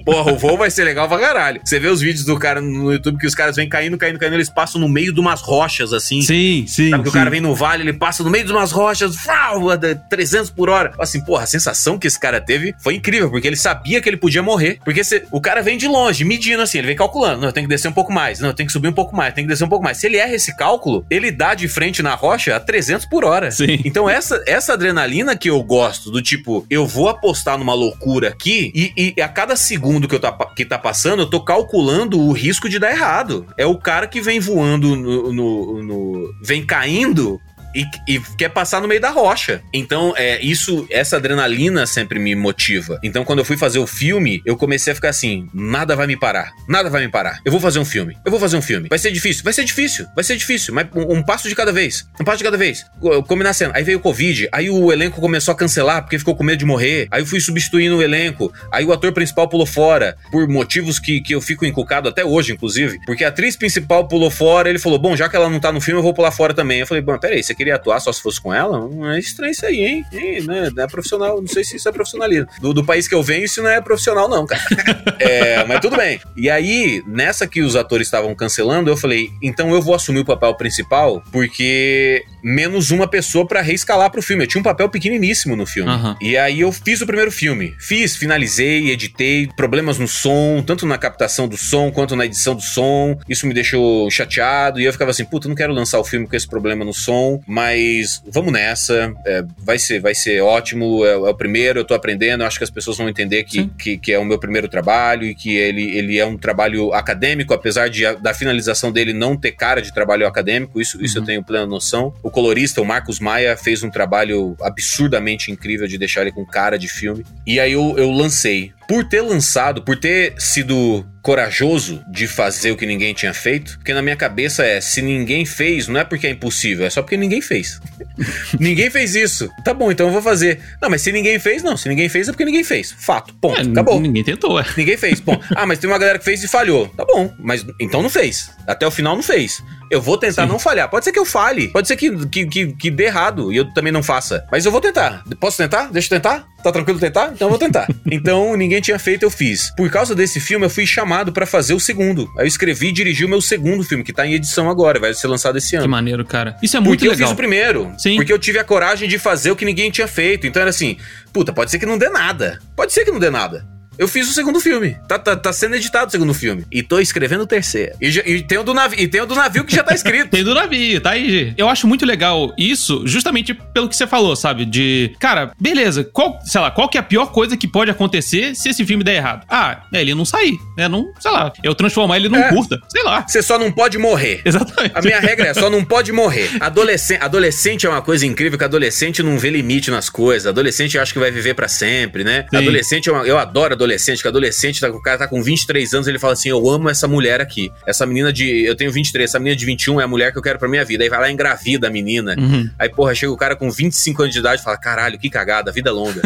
Porra, 0.06 0.32
o 0.32 0.38
voo 0.38 0.58
vai 0.58 0.72
ser 0.72 0.86
legal 0.86 1.10
pra 1.10 1.20
caralho. 1.20 1.60
Você 1.66 1.78
vê 1.78 1.90
os 1.90 2.00
vídeos 2.00 2.24
do 2.24 2.40
cara 2.40 2.62
no 2.62 2.94
YouTube 2.94 3.18
que 3.18 3.28
os 3.28 3.36
caras 3.36 3.58
vêm 3.58 3.68
caindo, 3.68 3.98
caindo, 3.98 4.18
caindo, 4.18 4.36
eles 4.36 4.50
passam 4.50 4.80
no 4.80 4.88
meio 4.88 5.14
de 5.14 5.20
umas 5.20 5.42
rochas, 5.42 5.92
assim. 5.92 6.22
Sim, 6.22 6.66
sim. 6.68 6.90
Sabe 6.90 7.04
que 7.04 7.10
sim. 7.10 7.18
o 7.18 7.20
cara 7.20 7.30
vem 7.30 7.42
no 7.42 7.54
vale, 7.54 7.84
ele 7.84 7.94
passa 7.94 8.24
no 8.24 8.30
meio 8.30 8.46
de 8.46 8.54
umas 8.62 8.72
rochas, 8.72 9.16
frau, 9.16 9.62
300 10.10 10.52
por 10.52 10.70
hora. 10.70 10.94
Assim, 11.00 11.20
porra, 11.22 11.44
a 11.44 11.48
sensação 11.48 11.98
que 11.98 12.08
esse 12.08 12.20
cara 12.20 12.40
teve 12.40 12.76
foi 12.80 12.96
incrível, 12.96 13.30
porque 13.30 13.48
ele 13.48 13.56
sabia 13.56 14.00
que 14.00 14.08
ele 14.08 14.18
podia 14.18 14.44
morrer. 14.44 14.80
Porque 14.84 15.04
se, 15.04 15.24
o 15.32 15.42
cara 15.42 15.62
vem 15.62 15.78
de 15.78 15.88
longe, 15.88 16.24
medindo 16.24 16.62
assim, 16.62 16.78
ele 16.78 16.88
vem 16.88 16.96
calculando. 16.96 17.42
Não, 17.42 17.50
eu 17.50 17.54
tenho 17.54 17.68
que 17.68 17.74
descer 17.74 17.88
um 17.88 17.94
pouco 17.94 18.12
mais. 18.12 18.40
Não, 18.40 18.50
eu 18.50 18.54
tenho 18.54 18.68
que 18.68 18.74
subir 18.74 18.88
um 18.88 18.94
pouco 18.94 19.16
mais, 19.16 19.34
tem 19.34 19.44
que 19.44 19.50
descer 19.50 19.64
um 19.64 19.70
pouco 19.70 19.84
mais. 19.84 19.98
Se 19.98 20.06
ele 20.06 20.18
erra 20.18 20.34
esse 20.34 20.56
cálculo, 20.56 21.06
ele 21.10 21.32
dá 21.32 21.56
de 21.56 21.68
frente 21.68 22.04
na 22.04 22.14
rocha 22.14 22.56
a 22.56 22.60
300 22.60 23.06
por 23.08 23.26
hora. 23.26 23.52
Sim. 23.52 23.80
Então, 23.84 24.10
essa, 24.10 24.42
essa 24.48 24.74
adrenalina 24.74 25.36
que 25.36 25.50
eu 25.50 25.62
gosto, 25.64 26.12
do 26.12 26.22
tipo, 26.22 26.66
eu 26.70 26.86
vou 26.86 27.10
apostar 27.10 27.58
numa 27.58 27.74
loucura 27.74 28.30
aqui 28.30 28.72
e, 28.76 29.14
e 29.18 29.22
a 29.22 29.28
cada 29.28 29.56
segundo 29.56 30.08
que, 30.08 30.16
eu 30.16 30.20
tá, 30.20 30.32
que 30.56 30.64
tá 30.64 30.78
passando, 30.78 31.24
eu 31.24 31.30
tô 31.30 31.44
calculando 31.44 32.20
o 32.20 32.32
risco 32.32 32.70
de 32.70 32.80
dar 32.80 32.92
errado. 32.92 33.48
É 33.58 33.66
o 33.66 33.78
cara 33.78 34.08
que 34.08 34.22
vem 34.22 34.40
voando 34.40 34.96
no, 34.96 35.34
no, 35.34 35.84
no 35.84 36.34
vem 36.42 36.66
caindo 36.66 37.40
e, 37.76 37.86
e, 38.08 38.20
quer 38.38 38.50
passar 38.50 38.82
no 38.82 38.88
meio 38.88 39.02
da 39.02 39.10
rocha. 39.10 39.62
Então, 39.74 40.14
é 40.18 40.42
isso, 40.42 40.86
essa 40.90 41.18
adrenalina 41.18 41.86
sempre 41.86 42.20
me 42.20 42.36
motiva. 42.36 43.00
Então, 43.04 43.24
quando 43.24 43.40
eu 43.40 43.46
fui 43.46 43.58
fazer 43.58 43.80
o 43.80 43.88
filme, 43.88 44.42
eu 44.46 44.56
comecei 44.56 44.92
a 44.92 44.96
ficar 44.96 45.10
assim: 45.10 45.48
nada 45.54 45.96
vai 45.96 46.08
me 46.08 46.18
parar, 46.18 46.52
nada 46.68 46.90
vai 46.90 47.06
me 47.06 47.12
parar. 47.12 47.40
Eu 47.46 47.52
vou 47.52 47.62
fazer 47.62 47.80
um 47.80 47.86
filme, 47.86 48.18
eu 48.26 48.32
vou 48.32 48.40
fazer 48.40 48.58
um 48.58 48.62
filme. 48.62 48.90
Vai 48.90 49.00
ser 49.00 49.12
difícil, 49.12 49.44
vai 49.44 49.54
ser 49.54 49.64
difícil, 49.64 50.08
vai 50.16 50.24
ser 50.24 50.36
difícil, 50.36 50.74
mas 50.74 50.88
um, 50.96 51.18
um 51.18 51.24
passo 51.24 51.48
de 51.48 51.56
cada 51.56 51.72
vez, 51.72 52.08
um 52.20 52.24
passo 52.24 52.40
de 52.40 52.44
cada 52.44 52.58
vez. 52.58 52.86
Combinar 53.28 53.54
cena. 53.54 53.74
Aí 53.76 53.84
veio 53.84 53.98
o 53.98 54.02
Covid, 54.02 54.50
aí 54.52 54.70
o 54.70 54.92
elenco 54.92 55.22
começou 55.22 55.52
a 55.52 55.56
cancelar 55.56 56.02
porque 56.02 56.18
ficou 56.20 56.36
com 56.36 56.44
medo 56.44 56.60
de 56.60 56.66
morrer. 56.66 57.08
Aí 57.12 57.22
eu 57.22 57.26
fui 57.26 57.40
substituindo 57.40 57.98
o 57.98 58.02
elenco, 58.02 58.52
aí 58.72 58.86
o 58.86 58.92
ator 58.92 59.12
principal 59.12 59.48
pulou 59.48 59.66
fora, 59.66 60.16
por 60.32 60.48
motivos 60.48 61.00
que, 61.00 61.22
que 61.22 61.34
eu 61.34 61.42
fico 61.42 61.66
encucado 61.66 62.10
até 62.10 62.24
hoje, 62.24 62.54
inclusive. 62.54 63.00
Porque 63.06 63.24
a 63.24 63.30
atriz 63.30 63.56
principal 63.56 64.08
pulou 64.08 64.30
fora, 64.30 64.70
ele 64.70 64.80
falou: 64.80 65.00
bom, 65.00 65.16
já 65.16 65.30
que 65.30 65.36
ela 65.36 65.50
não 65.50 65.60
tá 65.60 65.72
no 65.72 65.82
filme, 65.82 66.00
eu 66.00 66.04
vou 66.04 66.14
pular 66.14 66.32
fora 66.32 66.54
também. 66.54 66.80
Eu 66.80 66.88
falei: 66.88 67.02
bom, 67.02 67.18
peraí, 67.18 67.44
você 67.44 67.54
queria 67.62 67.76
atuar 67.76 68.00
só 68.00 68.12
se 68.12 68.22
fosse 68.22 68.42
com 68.42 68.54
ela? 68.54 68.90
É 69.14 69.20
estranho 69.20 69.52
isso 69.52 69.66
aí, 69.66 69.80
hein? 69.80 70.06
hein 70.12 70.42
não, 70.42 70.56
é, 70.56 70.70
não, 70.72 70.84
é, 70.84 70.88
profissional, 70.88 71.40
não 71.40 71.48
sei 71.48 71.64
se 71.64 71.76
isso 71.76 71.88
é 71.88 71.92
profissionalismo. 71.92 72.48
Do, 72.60 72.74
do, 72.74 72.84
país 72.84 73.08
que 73.08 73.14
eu 73.14 73.22
venho, 73.22 73.46
isso 73.46 73.62
não 73.62 73.70
é 73.70 73.80
profissional, 73.80 74.28
não, 74.28 74.46
cara. 74.46 74.62
é, 75.20 75.64
mas 75.66 75.80
tudo 75.80 75.96
bem. 75.96 76.20
E 76.36 76.50
aí, 76.50 77.04
nessa 77.06 77.48
que 77.48 77.62
os 77.62 77.76
atores 77.76 78.08
estavam 78.08 78.34
cancelando, 78.34 78.90
eu 78.90 78.98
falei, 78.98 79.30
então 79.42 79.72
eu 79.72 79.82
vou 79.82 79.94
assumir 79.94 80.22
o 80.22 80.26
papel 80.26 80.56
principal, 80.56 81.22
porque 81.32 82.24
menos 82.44 82.92
uma 82.92 83.08
pessoa 83.08 83.46
para 83.46 83.62
reescalar 83.62 84.10
pro 84.12 84.22
filme. 84.22 84.44
Eu 84.44 84.48
tinha 84.48 84.60
um 84.60 84.64
papel 84.64 84.90
pequeniníssimo 84.90 85.56
no 85.56 85.66
filme. 85.66 85.92
Uhum. 85.92 86.16
E 86.20 86.36
aí 86.38 86.62
eu 86.62 86.72
fiz 86.72 87.02
o 87.02 87.06
primeiro 87.06 87.32
filme. 87.32 87.76
Fiz, 87.80 88.16
finalizei, 88.16 88.90
editei, 88.90 89.48
problemas 89.56 89.98
no 90.00 90.08
som, 90.08 90.64
tanto 90.66 90.86
na 90.86 90.98
captação 90.98 91.48
do 91.48 91.58
som 91.58 91.92
quanto 91.92 92.16
na 92.16 92.26
edição 92.26 92.56
do 92.56 92.62
som. 92.62 93.20
Isso 93.30 93.46
me 93.46 93.54
deixou 93.54 94.10
chateado 94.10 94.80
e 94.80 94.86
eu 94.86 94.92
ficava 94.92 95.12
assim, 95.12 95.26
puta, 95.26 95.48
não 95.48 95.56
quero 95.56 95.74
lançar 95.74 96.00
o 96.00 96.04
filme 96.04 96.28
com 96.28 96.36
esse 96.36 96.48
problema 96.48 96.84
no 96.84 96.94
som, 96.94 97.42
mas 97.52 98.24
vamos 98.26 98.54
nessa. 98.54 99.14
É, 99.26 99.44
vai, 99.58 99.78
ser, 99.78 100.00
vai 100.00 100.16
ser 100.16 100.42
ótimo. 100.42 101.06
É, 101.06 101.12
é, 101.12 101.16
o 101.18 101.36
primeiro, 101.36 101.82
eu 101.82 101.84
tô 101.84 101.94
aprendendo. 101.94 102.46
Acho 102.46 102.58
que 102.58 102.64
as 102.64 102.70
pessoas 102.70 102.98
vão 102.98 103.10
entender 103.10 103.44
que, 103.44 103.68
que, 103.78 103.98
que, 103.98 104.14
é 104.14 104.18
o 104.18 104.24
meu 104.24 104.40
primeiro 104.40 104.70
trabalho 104.70 105.26
e 105.26 105.36
que 105.36 105.58
ele, 105.58 105.98
ele 105.98 106.18
é 106.18 106.26
um 106.26 106.38
trabalho 106.38 106.94
acadêmico, 106.94 107.54
apesar 107.54 107.90
de, 107.90 108.10
da 108.16 108.34
finalização 108.34 108.90
dele 108.90 109.12
não 109.12 109.36
ter 109.36 109.52
cara 109.52 109.82
de 109.82 109.94
trabalho 109.94 110.26
acadêmico. 110.26 110.80
Isso, 110.80 111.04
isso 111.04 111.18
eu 111.18 111.22
uhum. 111.22 111.26
tenho 111.26 111.44
plena 111.44 111.66
noção. 111.66 112.14
O 112.24 112.32
colorista, 112.32 112.82
o 112.82 112.86
Marcos 112.86 113.20
Maia, 113.20 113.58
fez 113.58 113.84
um 113.84 113.90
trabalho 113.90 114.56
absurdamente 114.62 115.52
incrível 115.52 115.88
de 115.88 115.98
deixar 115.98 116.22
ele 116.22 116.32
com 116.32 116.46
cara 116.46 116.80
de 116.80 116.88
filme. 116.88 117.26
E 117.46 117.60
aí 117.60 117.74
eu, 117.74 117.96
eu 117.98 118.10
lancei 118.12 118.72
por 118.88 119.04
ter 119.04 119.22
lançado, 119.22 119.82
por 119.84 119.98
ter 119.98 120.36
sido 120.38 121.06
corajoso 121.22 122.04
de 122.10 122.28
fazer 122.28 122.72
o 122.72 122.78
que 122.78 122.86
ninguém 122.86 123.14
tinha 123.14 123.34
feito, 123.34 123.78
porque 123.78 123.94
na 123.94 124.02
minha 124.02 124.16
cabeça 124.16 124.66
é, 124.66 124.82
se 124.82 125.02
ninguém 125.02 125.46
fez, 125.46 125.88
não 125.88 126.00
é 126.00 126.04
porque 126.04 126.28
é 126.28 126.32
impossível, 126.32 126.86
é 126.86 126.90
só 126.90 127.02
porque 127.02 127.16
ninguém 127.16 127.42
fez. 127.42 127.80
ninguém 128.60 128.90
fez 128.90 129.16
isso. 129.16 129.50
Tá 129.64 129.74
bom, 129.74 129.92
então 129.92 130.08
eu 130.08 130.14
vou 130.14 130.22
fazer. 130.22 130.60
Não, 130.82 130.90
mas 130.90 131.02
se 131.02 131.12
ninguém 131.12 131.38
fez, 131.40 131.62
não. 131.62 131.78
Se 131.78 131.88
ninguém 131.88 132.10
fez 132.10 132.28
é 132.28 132.32
porque 132.32 132.46
ninguém 132.46 132.64
fez. 132.64 132.92
Fato. 132.92 133.34
Ponto. 133.36 133.60
É, 133.60 133.64
Acabou. 133.64 134.00
Ninguém 134.00 134.24
tentou, 134.24 134.60
é. 134.60 134.66
Ninguém 134.76 134.98
fez. 134.98 135.20
Bom, 135.20 135.40
ah, 135.56 135.66
mas 135.66 135.80
tem 135.80 135.90
uma 135.90 136.00
galera 136.00 136.18
que 136.18 136.26
fez 136.26 136.44
e 136.44 136.48
falhou. 136.48 136.88
Tá 136.90 137.06
bom, 137.06 137.32
mas 137.40 137.66
então 137.80 138.02
não 138.02 138.10
fez. 138.10 138.50
Até 138.66 138.88
o 138.88 138.92
final 138.92 139.16
não 139.16 139.24
fez. 139.24 139.62
Eu 139.92 140.02
vou 140.02 140.18
tentar 140.18 140.44
Sim. 140.44 140.50
não 140.50 140.58
falhar. 140.58 140.90
Pode 140.90 141.06
ser 141.06 141.12
que 141.12 141.20
eu 141.20 141.26
falhe. 141.26 141.68
Pode 141.68 141.88
ser 141.88 141.98
que, 141.98 142.26
que, 142.28 142.46
que, 142.48 142.68
que 142.68 142.92
dê 142.92 143.06
errado 143.06 143.52
e 143.52 143.58
eu 143.58 143.74
também 143.74 143.92
não 143.92 144.02
faça. 144.02 144.46
Mas 144.52 144.66
eu 144.66 144.72
vou 144.72 144.80
tentar. 144.80 145.24
Posso 145.40 145.58
tentar? 145.58 145.92
Deixa 145.92 146.08
eu 146.08 146.18
tentar? 146.20 146.48
Tá 146.64 146.72
tranquilo 146.72 147.00
tentar? 147.00 147.32
Então 147.34 147.48
eu 147.48 147.50
vou 147.50 147.60
tentar. 147.60 147.88
então 148.10 148.56
ninguém 148.56 148.80
tinha 148.80 148.98
feito, 148.98 149.24
eu 149.24 149.30
fiz. 149.30 149.74
Por 149.76 149.90
causa 149.90 150.16
desse 150.16 150.40
filme, 150.40 150.66
eu 150.66 150.70
fui 150.70 150.86
chamado 150.86 151.11
para 151.32 151.46
fazer 151.46 151.74
o 151.74 151.80
segundo. 151.80 152.30
Aí 152.38 152.44
eu 152.44 152.48
escrevi 152.48 152.88
e 152.88 152.92
dirigi 152.92 153.26
o 153.26 153.30
meu 153.30 153.42
segundo 153.42 153.84
filme, 153.84 154.04
que 154.04 154.14
tá 154.14 154.26
em 154.26 154.34
edição 154.34 154.70
agora, 154.70 155.00
vai 155.00 155.14
ser 155.14 155.28
lançado 155.28 155.58
esse 155.58 155.76
ano. 155.76 155.84
Que 155.84 155.90
maneiro, 155.90 156.24
cara. 156.26 156.56
Isso 156.62 156.78
é 156.78 156.80
muito 156.80 157.00
porque 157.00 157.10
legal. 157.10 157.18
Porque 157.18 157.24
eu 157.24 157.28
fiz 157.28 157.34
o 157.34 157.38
primeiro. 157.38 157.94
Sim. 157.98 158.16
Porque 158.16 158.32
eu 158.32 158.40
tive 158.40 158.60
a 158.60 158.64
coragem 158.64 159.10
de 159.10 159.20
fazer 159.20 159.52
o 159.52 159.56
que 159.56 159.66
ninguém 159.66 159.92
tinha 159.92 160.08
feito. 160.08 160.48
Então 160.48 160.62
era 160.62 160.70
assim, 160.70 160.98
puta, 161.34 161.52
pode 161.52 161.72
ser 161.72 161.80
que 161.80 161.86
não 161.86 161.98
dê 161.98 162.10
nada. 162.10 162.60
Pode 162.76 162.94
ser 162.94 163.04
que 163.04 163.12
não 163.12 163.20
dê 163.20 163.30
nada. 163.30 163.66
Eu 164.02 164.08
fiz 164.08 164.28
o 164.28 164.34
segundo 164.34 164.60
filme. 164.60 164.98
Tá, 165.08 165.20
tá, 165.20 165.36
tá 165.36 165.54
sendo 165.54 165.76
editado 165.76 166.08
o 166.08 166.12
segundo 166.12 166.34
filme. 166.34 166.66
E 166.72 166.82
tô 166.82 167.00
escrevendo 167.00 167.42
o 167.42 167.46
terceiro. 167.46 167.92
E, 168.02 168.08
e, 168.08 168.42
tem 168.42 168.58
o 168.58 168.64
do 168.64 168.74
navio, 168.74 169.00
e 169.00 169.08
tem 169.08 169.22
o 169.22 169.28
do 169.28 169.36
navio 169.36 169.64
que 169.64 169.76
já 169.76 169.84
tá 169.84 169.94
escrito. 169.94 170.32
tem 170.34 170.44
do 170.44 170.56
navio, 170.56 171.00
tá 171.00 171.12
aí. 171.12 171.54
Eu 171.56 171.70
acho 171.70 171.86
muito 171.86 172.04
legal 172.04 172.52
isso, 172.58 173.04
justamente 173.06 173.54
pelo 173.54 173.88
que 173.88 173.96
você 173.96 174.08
falou, 174.08 174.36
sabe? 174.36 174.66
De, 174.66 175.16
cara, 175.20 175.52
beleza, 175.62 176.04
qual, 176.04 176.40
sei 176.44 176.60
lá, 176.60 176.72
qual 176.72 176.90
que 176.90 176.98
é 176.98 177.00
a 177.00 177.04
pior 177.04 177.28
coisa 177.28 177.56
que 177.56 177.68
pode 177.68 177.92
acontecer 177.92 178.56
se 178.56 178.70
esse 178.70 178.84
filme 178.84 179.04
der 179.04 179.18
errado? 179.18 179.46
Ah, 179.48 179.84
é 179.94 180.02
ele 180.02 180.16
não 180.16 180.26
sair, 180.26 180.58
né? 180.76 180.88
Não, 180.88 181.14
sei 181.20 181.30
lá, 181.30 181.54
eu 181.62 181.76
transformar 181.76 182.18
ele 182.18 182.28
num 182.28 182.40
é. 182.40 182.50
curta, 182.50 182.82
sei 182.90 183.04
lá. 183.04 183.24
Você 183.28 183.44
só 183.44 183.60
não 183.60 183.72
pode 183.72 184.00
morrer. 184.00 184.42
Exatamente. 184.44 184.98
A 184.98 185.02
minha 185.04 185.20
regra 185.20 185.50
é 185.50 185.54
só 185.54 185.70
não 185.70 185.86
pode 185.86 186.12
morrer. 186.12 186.50
Adolescente, 186.60 187.22
adolescente 187.22 187.86
é 187.86 187.90
uma 187.90 188.02
coisa 188.02 188.26
incrível 188.26 188.58
que 188.58 188.66
adolescente 188.66 189.22
não 189.22 189.38
vê 189.38 189.52
limite 189.52 189.92
nas 189.92 190.10
coisas. 190.10 190.48
Adolescente 190.48 190.98
eu 190.98 191.04
acho 191.04 191.14
que 191.14 191.20
vai 191.20 191.30
viver 191.30 191.54
para 191.54 191.68
sempre, 191.68 192.24
né? 192.24 192.48
Sim. 192.50 192.58
Adolescente, 192.58 193.08
é 193.08 193.12
uma, 193.12 193.24
eu 193.26 193.38
adoro 193.38 193.76
adolescente, 193.76 193.91
que 193.98 194.28
adolescente 194.28 194.52
adolescente, 194.52 194.82
tá, 194.82 194.90
o 194.90 195.02
cara 195.02 195.18
tá 195.18 195.28
com 195.28 195.42
23 195.42 195.94
anos, 195.94 196.08
ele 196.08 196.20
fala 196.20 196.34
assim: 196.34 196.50
Eu 196.50 196.70
amo 196.70 196.90
essa 196.90 197.08
mulher 197.08 197.42
aqui. 197.42 197.72
Essa 197.86 198.06
menina 198.06 198.32
de. 198.32 198.66
Eu 198.66 198.76
tenho 198.76 198.92
23, 198.92 199.30
essa 199.30 199.40
menina 199.40 199.56
de 199.56 199.66
21 199.66 200.02
é 200.02 200.04
a 200.04 200.08
mulher 200.08 200.32
que 200.32 200.38
eu 200.38 200.42
quero 200.42 200.60
pra 200.60 200.68
minha 200.68 200.84
vida. 200.84 201.04
Aí 201.04 201.10
vai 201.10 201.20
lá 201.20 201.30
e 201.30 201.34
engravida 201.34 201.88
a 201.88 201.90
menina. 201.90 202.36
Uhum. 202.38 202.70
Aí, 202.78 202.90
porra, 202.90 203.16
chega 203.16 203.32
o 203.32 203.38
cara 203.38 203.56
com 203.56 203.70
25 203.70 204.24
anos 204.24 204.34
de 204.34 204.40
idade 204.40 204.62
e 204.62 204.64
fala: 204.64 204.78
Caralho, 204.78 205.18
que 205.18 205.30
cagada, 205.30 205.72
a 205.72 205.74
vida 205.74 205.90
é 205.90 205.94
longa. 205.94 206.22